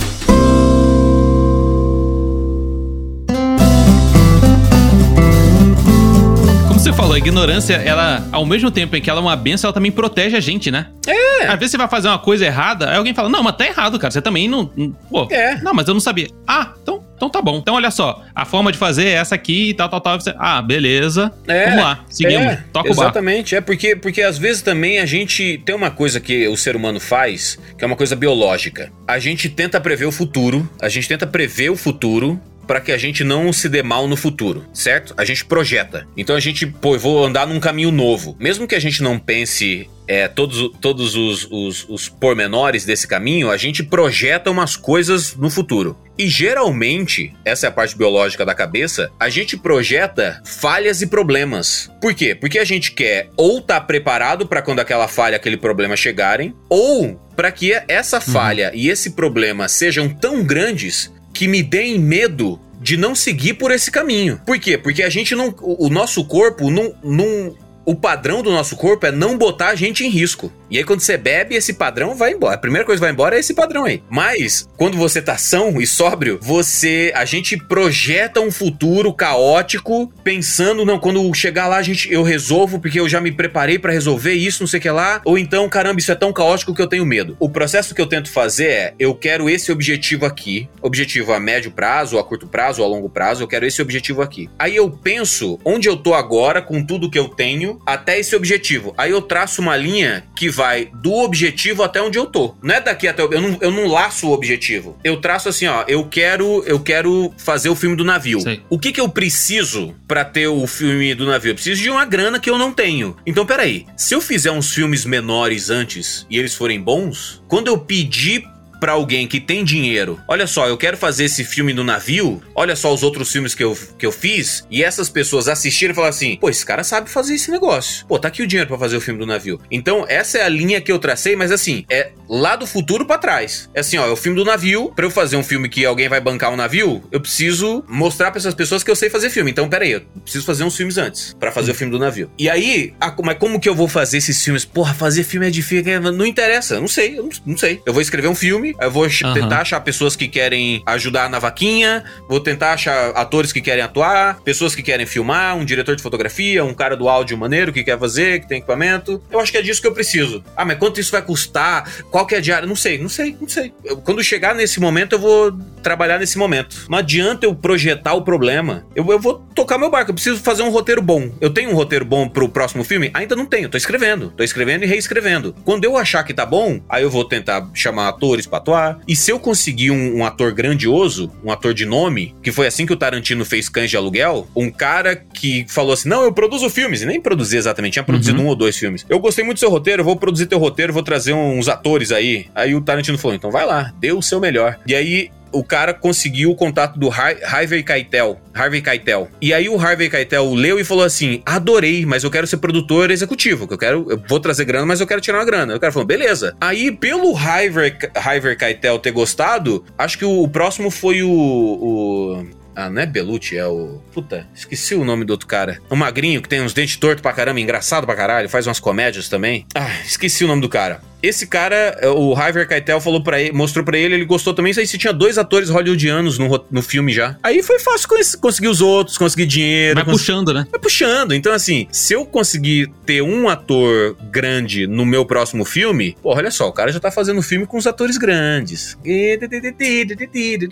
falou, 7.11 7.15
a 7.15 7.17
ignorância, 7.17 7.73
ela, 7.75 8.25
ao 8.31 8.45
mesmo 8.45 8.71
tempo 8.71 8.95
em 8.95 9.01
que 9.01 9.09
ela 9.09 9.19
é 9.19 9.23
uma 9.23 9.35
benção, 9.35 9.67
ela 9.67 9.73
também 9.73 9.91
protege 9.91 10.37
a 10.37 10.39
gente, 10.39 10.71
né? 10.71 10.87
É. 11.05 11.47
Às 11.47 11.59
vezes 11.59 11.71
você 11.71 11.77
vai 11.77 11.87
fazer 11.87 12.07
uma 12.07 12.19
coisa 12.19 12.45
errada, 12.45 12.89
aí 12.89 12.97
alguém 12.97 13.13
fala, 13.13 13.27
não, 13.27 13.43
mas 13.43 13.55
tá 13.57 13.65
errado, 13.65 13.99
cara. 13.99 14.11
Você 14.11 14.21
também 14.21 14.47
não. 14.47 14.67
pô, 15.09 15.27
é. 15.29 15.59
não, 15.61 15.73
mas 15.73 15.87
eu 15.87 15.93
não 15.93 16.01
sabia. 16.01 16.29
Ah, 16.47 16.73
então 16.81 17.01
então 17.21 17.29
tá 17.29 17.39
bom. 17.39 17.57
Então 17.57 17.75
olha 17.75 17.91
só, 17.91 18.23
a 18.33 18.45
forma 18.45 18.71
de 18.71 18.79
fazer 18.79 19.05
é 19.05 19.11
essa 19.11 19.35
aqui 19.35 19.69
e 19.69 19.73
tal, 19.75 19.87
tal, 19.87 20.01
tal. 20.01 20.17
Ah, 20.39 20.59
beleza. 20.59 21.31
É, 21.47 21.65
Vamos 21.65 21.83
lá, 21.83 22.03
seguimos. 22.09 22.47
É, 22.47 22.63
Toca 22.73 22.89
o 22.89 22.91
Exatamente, 22.91 23.55
é 23.55 23.61
porque, 23.61 23.95
porque 23.95 24.23
às 24.23 24.39
vezes 24.39 24.63
também 24.63 24.97
a 24.97 25.05
gente 25.05 25.61
tem 25.63 25.75
uma 25.75 25.91
coisa 25.91 26.19
que 26.19 26.47
o 26.47 26.57
ser 26.57 26.75
humano 26.75 26.99
faz, 26.99 27.59
que 27.77 27.83
é 27.83 27.87
uma 27.87 27.95
coisa 27.95 28.15
biológica. 28.15 28.91
A 29.07 29.19
gente 29.19 29.49
tenta 29.49 29.79
prever 29.79 30.05
o 30.05 30.11
futuro, 30.11 30.67
a 30.81 30.89
gente 30.89 31.07
tenta 31.07 31.27
prever 31.27 31.69
o 31.69 31.75
futuro 31.75 32.41
para 32.71 32.79
que 32.79 32.93
a 32.93 32.97
gente 32.97 33.21
não 33.21 33.51
se 33.51 33.67
dê 33.67 33.83
mal 33.83 34.07
no 34.07 34.15
futuro, 34.15 34.65
certo? 34.73 35.13
A 35.17 35.25
gente 35.25 35.43
projeta. 35.43 36.07
Então 36.15 36.37
a 36.37 36.39
gente, 36.39 36.65
pô, 36.65 36.95
eu 36.95 36.99
vou 37.01 37.25
andar 37.25 37.45
num 37.45 37.59
caminho 37.59 37.91
novo. 37.91 38.33
Mesmo 38.39 38.65
que 38.65 38.75
a 38.75 38.79
gente 38.79 39.03
não 39.03 39.19
pense 39.19 39.89
é, 40.07 40.29
todos, 40.29 40.71
todos 40.79 41.13
os, 41.13 41.45
os, 41.51 41.85
os 41.89 42.07
pormenores 42.07 42.85
desse 42.85 43.05
caminho, 43.05 43.51
a 43.51 43.57
gente 43.57 43.83
projeta 43.83 44.49
umas 44.49 44.77
coisas 44.77 45.35
no 45.35 45.49
futuro. 45.49 45.97
E 46.17 46.29
geralmente, 46.29 47.33
essa 47.43 47.65
é 47.65 47.69
a 47.69 47.73
parte 47.73 47.97
biológica 47.97 48.45
da 48.45 48.55
cabeça, 48.55 49.11
a 49.19 49.27
gente 49.27 49.57
projeta 49.57 50.41
falhas 50.45 51.01
e 51.01 51.07
problemas. 51.07 51.91
Por 51.99 52.13
quê? 52.13 52.33
Porque 52.33 52.57
a 52.57 52.63
gente 52.63 52.93
quer 52.93 53.29
ou 53.35 53.59
estar 53.59 53.81
tá 53.81 53.85
preparado 53.85 54.47
para 54.47 54.61
quando 54.61 54.79
aquela 54.79 55.09
falha, 55.09 55.35
aquele 55.35 55.57
problema 55.57 55.97
chegarem, 55.97 56.55
ou 56.69 57.19
para 57.35 57.51
que 57.51 57.73
essa 57.89 58.15
uhum. 58.15 58.21
falha 58.21 58.69
uhum. 58.69 58.79
e 58.79 58.89
esse 58.89 59.09
problema 59.09 59.67
sejam 59.67 60.07
tão 60.07 60.41
grandes 60.41 61.11
que 61.41 61.47
me 61.47 61.63
deem 61.63 61.97
medo 61.97 62.59
de 62.79 62.95
não 62.95 63.15
seguir 63.15 63.55
por 63.55 63.71
esse 63.71 63.89
caminho. 63.89 64.39
Por 64.45 64.59
quê? 64.59 64.77
Porque 64.77 65.01
a 65.01 65.09
gente 65.09 65.33
não. 65.33 65.51
O 65.59 65.89
nosso 65.89 66.23
corpo 66.23 66.69
não. 66.69 66.93
não 67.03 67.57
o 67.85 67.95
padrão 67.95 68.41
do 68.41 68.51
nosso 68.51 68.75
corpo 68.75 69.05
é 69.05 69.11
não 69.11 69.37
botar 69.37 69.69
a 69.69 69.75
gente 69.75 70.05
em 70.05 70.09
risco. 70.09 70.51
E 70.69 70.77
aí, 70.77 70.83
quando 70.85 71.01
você 71.01 71.17
bebe, 71.17 71.55
esse 71.55 71.73
padrão 71.73 72.15
vai 72.15 72.31
embora. 72.31 72.55
A 72.55 72.57
primeira 72.57 72.85
coisa 72.85 72.99
que 72.99 73.05
vai 73.05 73.11
embora 73.11 73.35
é 73.35 73.39
esse 73.39 73.53
padrão 73.53 73.83
aí. 73.83 74.01
Mas, 74.09 74.69
quando 74.77 74.97
você 74.97 75.21
tá 75.21 75.37
são 75.37 75.81
e 75.81 75.85
sóbrio, 75.85 76.39
você. 76.41 77.11
A 77.13 77.25
gente 77.25 77.57
projeta 77.57 78.39
um 78.39 78.49
futuro 78.49 79.13
caótico, 79.13 80.11
pensando, 80.23 80.85
não, 80.85 80.97
quando 80.97 81.33
chegar 81.33 81.67
lá, 81.67 81.77
a 81.77 81.81
gente, 81.81 82.11
eu 82.11 82.23
resolvo, 82.23 82.79
porque 82.79 82.99
eu 82.99 83.09
já 83.09 83.19
me 83.19 83.33
preparei 83.33 83.77
para 83.77 83.91
resolver 83.91 84.33
isso, 84.33 84.63
não 84.63 84.67
sei 84.67 84.79
o 84.79 84.81
que 84.81 84.89
lá. 84.89 85.21
Ou 85.25 85.37
então, 85.37 85.67
caramba, 85.67 85.99
isso 85.99 86.11
é 86.11 86.15
tão 86.15 86.31
caótico 86.31 86.73
que 86.73 86.81
eu 86.81 86.87
tenho 86.87 87.05
medo. 87.05 87.35
O 87.37 87.49
processo 87.49 87.93
que 87.93 87.99
eu 88.01 88.07
tento 88.07 88.31
fazer 88.31 88.67
é: 88.67 88.93
eu 88.97 89.13
quero 89.13 89.49
esse 89.49 89.73
objetivo 89.73 90.25
aqui. 90.25 90.69
Objetivo 90.81 91.33
a 91.33 91.39
médio 91.39 91.71
prazo, 91.71 92.17
a 92.17 92.23
curto 92.23 92.47
prazo, 92.47 92.81
a 92.81 92.87
longo 92.87 93.09
prazo, 93.09 93.43
eu 93.43 93.47
quero 93.47 93.65
esse 93.65 93.81
objetivo 93.81 94.21
aqui. 94.21 94.49
Aí 94.57 94.75
eu 94.75 94.89
penso 94.89 95.59
onde 95.65 95.89
eu 95.89 95.97
tô 95.97 96.13
agora, 96.13 96.61
com 96.61 96.81
tudo 96.81 97.11
que 97.11 97.19
eu 97.19 97.27
tenho, 97.27 97.70
até 97.85 98.19
esse 98.19 98.35
objetivo. 98.35 98.93
Aí 98.97 99.11
eu 99.11 99.21
traço 99.21 99.61
uma 99.61 99.75
linha 99.75 100.23
que 100.35 100.49
vai 100.49 100.89
do 101.01 101.13
objetivo 101.13 101.83
até 101.83 102.01
onde 102.01 102.17
eu 102.17 102.25
tô. 102.25 102.55
Não 102.61 102.75
é 102.75 102.81
daqui 102.81 103.07
até. 103.07 103.21
Eu 103.21 103.41
não, 103.41 103.57
eu 103.61 103.71
não 103.71 103.87
laço 103.87 104.27
o 104.27 104.31
objetivo. 104.31 104.97
Eu 105.03 105.17
traço 105.17 105.49
assim, 105.49 105.67
ó. 105.67 105.83
Eu 105.87 106.05
quero, 106.05 106.63
eu 106.65 106.79
quero 106.79 107.33
fazer 107.37 107.69
o 107.69 107.75
filme 107.75 107.95
do 107.95 108.03
navio. 108.03 108.39
O 108.69 108.79
que 108.79 108.91
que 108.91 109.01
eu 109.01 109.09
preciso 109.09 109.95
para 110.07 110.25
ter 110.25 110.47
o 110.47 110.65
filme 110.67 111.13
do 111.13 111.25
navio? 111.25 111.51
Eu 111.51 111.55
preciso 111.55 111.81
de 111.81 111.89
uma 111.89 112.05
grana 112.05 112.39
que 112.39 112.49
eu 112.49 112.57
não 112.57 112.71
tenho. 112.71 113.15
Então, 113.25 113.45
peraí. 113.45 113.85
Se 113.95 114.13
eu 114.13 114.21
fizer 114.21 114.51
uns 114.51 114.73
filmes 114.73 115.05
menores 115.05 115.69
antes 115.69 116.25
e 116.29 116.37
eles 116.37 116.55
forem 116.55 116.81
bons, 116.81 117.41
quando 117.47 117.67
eu 117.67 117.77
pedir 117.77 118.45
para 118.81 118.93
alguém 118.93 119.27
que 119.27 119.39
tem 119.39 119.63
dinheiro, 119.63 120.19
olha 120.27 120.47
só, 120.47 120.67
eu 120.67 120.75
quero 120.75 120.97
fazer 120.97 121.25
esse 121.25 121.45
filme 121.45 121.71
no 121.71 121.83
navio, 121.83 122.41
olha 122.55 122.75
só 122.75 122.91
os 122.91 123.03
outros 123.03 123.31
filmes 123.31 123.53
que 123.53 123.63
eu, 123.63 123.77
que 123.95 124.05
eu 124.07 124.11
fiz, 124.11 124.65
e 124.71 124.83
essas 124.83 125.07
pessoas 125.07 125.47
assistirem 125.47 125.91
e 125.91 125.95
falar 125.95 126.09
assim, 126.09 126.35
pô, 126.37 126.49
esse 126.49 126.65
cara 126.65 126.83
sabe 126.83 127.07
fazer 127.07 127.35
esse 127.35 127.51
negócio. 127.51 128.07
Pô, 128.07 128.17
tá 128.17 128.27
aqui 128.27 128.41
o 128.41 128.47
dinheiro 128.47 128.67
para 128.67 128.79
fazer 128.79 128.97
o 128.97 129.01
filme 129.01 129.19
do 129.19 129.25
navio. 129.27 129.61
Então, 129.69 130.03
essa 130.09 130.39
é 130.39 130.43
a 130.43 130.49
linha 130.49 130.81
que 130.81 130.91
eu 130.91 130.97
tracei, 130.97 131.35
mas 131.35 131.51
assim, 131.51 131.85
é 131.91 132.11
lá 132.27 132.55
do 132.55 132.65
futuro 132.65 133.05
para 133.05 133.19
trás. 133.19 133.69
É 133.73 133.81
assim, 133.81 133.99
ó, 133.99 134.07
é 134.07 134.09
o 134.09 134.15
filme 134.15 134.35
do 134.35 134.43
navio, 134.43 134.91
para 134.95 135.05
eu 135.05 135.11
fazer 135.11 135.37
um 135.37 135.43
filme 135.43 135.69
que 135.69 135.85
alguém 135.85 136.09
vai 136.09 136.19
bancar 136.19 136.51
um 136.51 136.55
navio, 136.55 137.03
eu 137.11 137.21
preciso 137.21 137.83
mostrar 137.87 138.31
para 138.31 138.39
essas 138.39 138.55
pessoas 138.55 138.83
que 138.83 138.89
eu 138.89 138.95
sei 138.95 139.11
fazer 139.11 139.29
filme. 139.29 139.51
Então, 139.51 139.69
pera 139.69 139.85
aí, 139.85 139.91
eu 139.91 140.01
preciso 140.23 140.43
fazer 140.43 140.63
uns 140.63 140.75
filmes 140.75 140.97
antes 140.97 141.35
para 141.39 141.51
fazer 141.51 141.71
o 141.71 141.75
filme 141.75 141.91
do 141.91 141.99
navio. 141.99 142.31
E 142.35 142.49
aí, 142.49 142.95
a, 142.99 143.15
mas 143.23 143.37
como 143.37 143.59
que 143.59 143.69
eu 143.69 143.75
vou 143.75 143.87
fazer 143.87 144.17
esses 144.17 144.43
filmes? 144.43 144.65
Porra, 144.65 144.95
fazer 144.95 145.23
filme 145.23 145.47
é 145.47 145.51
difícil, 145.51 146.01
não 146.01 146.25
interessa, 146.25 146.79
não 146.79 146.87
sei, 146.87 147.19
eu 147.19 147.23
não, 147.23 147.29
não 147.45 147.57
sei. 147.57 147.79
Eu 147.85 147.93
vou 147.93 148.01
escrever 148.01 148.27
um 148.27 148.35
filme, 148.35 148.70
eu 148.79 148.91
vou 148.91 149.03
uhum. 149.03 149.33
tentar 149.33 149.61
achar 149.61 149.79
pessoas 149.81 150.15
que 150.15 150.27
querem 150.27 150.81
ajudar 150.85 151.29
na 151.29 151.39
vaquinha, 151.39 152.03
vou 152.27 152.39
tentar 152.39 152.73
achar 152.73 153.09
atores 153.11 153.51
que 153.51 153.61
querem 153.61 153.83
atuar, 153.83 154.39
pessoas 154.41 154.75
que 154.75 154.83
querem 154.83 155.05
filmar, 155.05 155.55
um 155.55 155.65
diretor 155.65 155.95
de 155.95 156.03
fotografia, 156.03 156.63
um 156.63 156.73
cara 156.73 156.95
do 156.95 157.09
áudio 157.09 157.37
maneiro 157.37 157.73
que 157.73 157.83
quer 157.83 157.97
fazer, 157.97 158.41
que 158.41 158.47
tem 158.47 158.57
equipamento. 158.59 159.21
Eu 159.31 159.39
acho 159.39 159.51
que 159.51 159.57
é 159.57 159.61
disso 159.61 159.81
que 159.81 159.87
eu 159.87 159.93
preciso. 159.93 160.43
Ah, 160.55 160.65
mas 160.65 160.77
quanto 160.77 160.99
isso 160.99 161.11
vai 161.11 161.21
custar? 161.21 161.89
Qual 162.09 162.25
que 162.25 162.35
é 162.35 162.37
a 162.37 162.41
diária? 162.41 162.67
Não 162.67 162.75
sei, 162.75 162.97
não 162.97 163.09
sei, 163.09 163.35
não 163.39 163.47
sei. 163.47 163.73
Eu, 163.83 163.97
quando 163.97 164.23
chegar 164.23 164.55
nesse 164.55 164.79
momento, 164.79 165.13
eu 165.13 165.19
vou 165.19 165.51
trabalhar 165.81 166.19
nesse 166.19 166.37
momento. 166.37 166.85
Não 166.89 166.97
adianta 166.97 167.45
eu 167.45 167.53
projetar 167.55 168.13
o 168.13 168.21
problema. 168.21 168.85
Eu, 168.95 169.05
eu 169.11 169.19
vou 169.19 169.35
tocar 169.55 169.77
meu 169.77 169.89
barco. 169.89 170.11
Eu 170.11 170.15
preciso 170.15 170.39
fazer 170.41 170.63
um 170.63 170.69
roteiro 170.69 171.01
bom. 171.01 171.31
Eu 171.39 171.49
tenho 171.49 171.71
um 171.71 171.75
roteiro 171.75 172.05
bom 172.05 172.27
pro 172.27 172.49
próximo 172.49 172.83
filme? 172.83 173.11
Ainda 173.13 173.35
não 173.35 173.45
tenho. 173.45 173.69
Tô 173.69 173.77
escrevendo. 173.77 174.33
Tô 174.35 174.43
escrevendo 174.43 174.83
e 174.83 174.87
reescrevendo. 174.87 175.55
Quando 175.63 175.85
eu 175.85 175.97
achar 175.97 176.23
que 176.23 176.33
tá 176.33 176.45
bom, 176.45 176.81
aí 176.89 177.03
eu 177.03 177.09
vou 177.09 177.25
tentar 177.25 177.69
chamar 177.73 178.07
atores 178.07 178.45
pra 178.45 178.59
atuar. 178.59 178.99
E 179.07 179.15
se 179.15 179.31
eu 179.31 179.39
conseguir 179.39 179.91
um, 179.91 180.17
um, 180.17 180.25
ator 180.25 180.53
grandioso, 180.53 181.31
um 181.43 181.51
ator 181.51 181.73
de 181.73 181.85
nome, 181.85 182.35
que 182.41 182.51
foi 182.51 182.67
assim 182.67 182.85
que 182.85 182.93
o 182.93 182.97
Tarantino 182.97 183.43
fez 183.45 183.69
Cães 183.69 183.89
de 183.89 183.97
Aluguel, 183.97 184.47
um 184.55 184.69
cara 184.69 185.15
que 185.15 185.65
falou 185.67 185.93
assim: 185.93 186.09
não, 186.09 186.23
eu 186.23 186.33
produzo 186.33 186.69
filmes, 186.69 187.01
e 187.01 187.05
nem 187.05 187.21
produzi 187.21 187.57
exatamente, 187.57 187.93
tinha 187.93 188.03
produzido 188.03 188.39
uhum. 188.39 188.45
um 188.45 188.49
ou 188.49 188.55
dois 188.55 188.77
filmes. 188.77 189.05
Eu 189.09 189.19
gostei 189.19 189.43
muito 189.43 189.57
do 189.57 189.59
seu 189.59 189.69
roteiro, 189.69 190.03
vou 190.03 190.15
produzir 190.15 190.45
teu 190.45 190.59
roteiro, 190.59 190.93
vou 190.93 191.03
trazer 191.03 191.33
uns 191.33 191.67
atores 191.67 192.11
aí. 192.11 192.47
Aí 192.55 192.75
o 192.75 192.81
Tarantino 192.81 193.17
falou: 193.17 193.35
então 193.35 193.51
vai 193.51 193.65
lá, 193.65 193.93
dê 193.99 194.11
o 194.11 194.21
seu 194.21 194.39
melhor. 194.39 194.79
E 194.85 194.95
aí 194.95 195.31
o 195.51 195.63
cara 195.63 195.93
conseguiu 195.93 196.51
o 196.51 196.55
contato 196.55 196.99
do 196.99 197.09
Harvey 197.09 197.83
Keitel. 197.83 198.39
Harvey 198.53 198.81
Keitel. 198.81 199.29
E 199.41 199.53
aí 199.53 199.69
o 199.69 199.79
Harvey 199.79 200.09
Keitel 200.09 200.53
leu 200.53 200.79
e 200.79 200.83
falou 200.83 201.03
assim: 201.03 201.41
adorei, 201.45 202.05
mas 202.05 202.23
eu 202.23 202.31
quero 202.31 202.47
ser 202.47 202.57
produtor 202.57 203.11
executivo, 203.11 203.67
que 203.67 203.73
eu 203.73 203.77
quero, 203.77 204.07
eu 204.09 204.21
vou 204.27 204.39
trazer 204.39 204.65
grana, 204.65 204.85
mas 204.85 204.99
eu 204.99 205.07
quero 205.07 205.21
tirar 205.21 205.39
uma 205.39 205.45
grana. 205.45 205.75
O 205.75 205.79
cara 205.79 205.91
falou, 205.91 206.05
beleza. 206.05 206.55
Aí, 206.59 206.91
pelo 206.91 207.35
Harvey, 207.35 207.95
Harvey 208.15 208.55
Keitel 208.55 208.99
ter 208.99 209.11
gostado, 209.11 209.83
acho 209.97 210.17
que 210.17 210.25
o, 210.25 210.43
o 210.43 210.49
próximo 210.49 210.91
foi 210.91 211.23
o, 211.23 211.29
o 211.31 212.45
ah, 212.75 212.89
não 212.89 213.01
é 213.01 213.05
Belucci, 213.05 213.57
é 213.57 213.67
o. 213.67 214.01
Puta, 214.13 214.47
esqueci 214.55 214.95
o 214.95 215.03
nome 215.03 215.25
do 215.25 215.31
outro 215.31 215.47
cara. 215.47 215.79
O 215.89 215.95
magrinho 215.95 216.41
que 216.41 216.49
tem 216.49 216.61
uns 216.61 216.73
dentes 216.73 216.95
tortos 216.95 217.21
pra 217.21 217.33
caramba, 217.33 217.59
engraçado 217.59 218.05
pra 218.05 218.15
caralho, 218.15 218.49
faz 218.49 218.65
umas 218.65 218.79
comédias 218.79 219.27
também. 219.27 219.65
Ah, 219.75 219.89
esqueci 220.05 220.43
o 220.43 220.47
nome 220.47 220.61
do 220.61 220.69
cara. 220.69 221.01
Esse 221.21 221.47
cara, 221.47 221.99
o 222.15 222.33
Harvey 222.33 222.65
Keitel 222.65 222.99
falou 222.99 223.21
para 223.21 223.41
ele, 223.41 223.51
mostrou 223.51 223.85
para 223.85 223.97
ele, 223.97 224.15
ele 224.15 224.25
gostou 224.25 224.53
também, 224.53 224.73
aí 224.75 224.87
se 224.87 224.97
tinha 224.97 225.13
dois 225.13 225.37
atores 225.37 225.69
hollywoodianos 225.69 226.37
no, 226.37 226.65
no 226.69 226.81
filme 226.81 227.11
já. 227.13 227.37
Aí 227.43 227.61
foi 227.61 227.79
fácil 227.79 228.07
conseguir 228.39 228.67
os 228.67 228.81
outros, 228.81 229.17
conseguir 229.17 229.45
dinheiro. 229.45 229.95
Vai 229.95 230.05
puxando, 230.05 230.53
né? 230.53 230.65
Vai 230.71 230.79
puxando. 230.79 231.33
Então, 231.33 231.53
assim, 231.53 231.87
se 231.91 232.13
eu 232.13 232.25
conseguir 232.25 232.91
ter 233.05 233.21
um 233.21 233.47
ator 233.47 234.15
grande 234.31 234.87
no 234.87 235.05
meu 235.05 235.25
próximo 235.25 235.63
filme, 235.65 236.15
pô, 236.21 236.35
olha 236.35 236.49
só, 236.49 236.67
o 236.67 236.73
cara 236.73 236.91
já 236.91 236.99
tá 236.99 237.11
fazendo 237.11 237.41
filme 237.41 237.65
com 237.65 237.77
os 237.77 237.85
atores 237.85 238.17
grandes. 238.17 238.97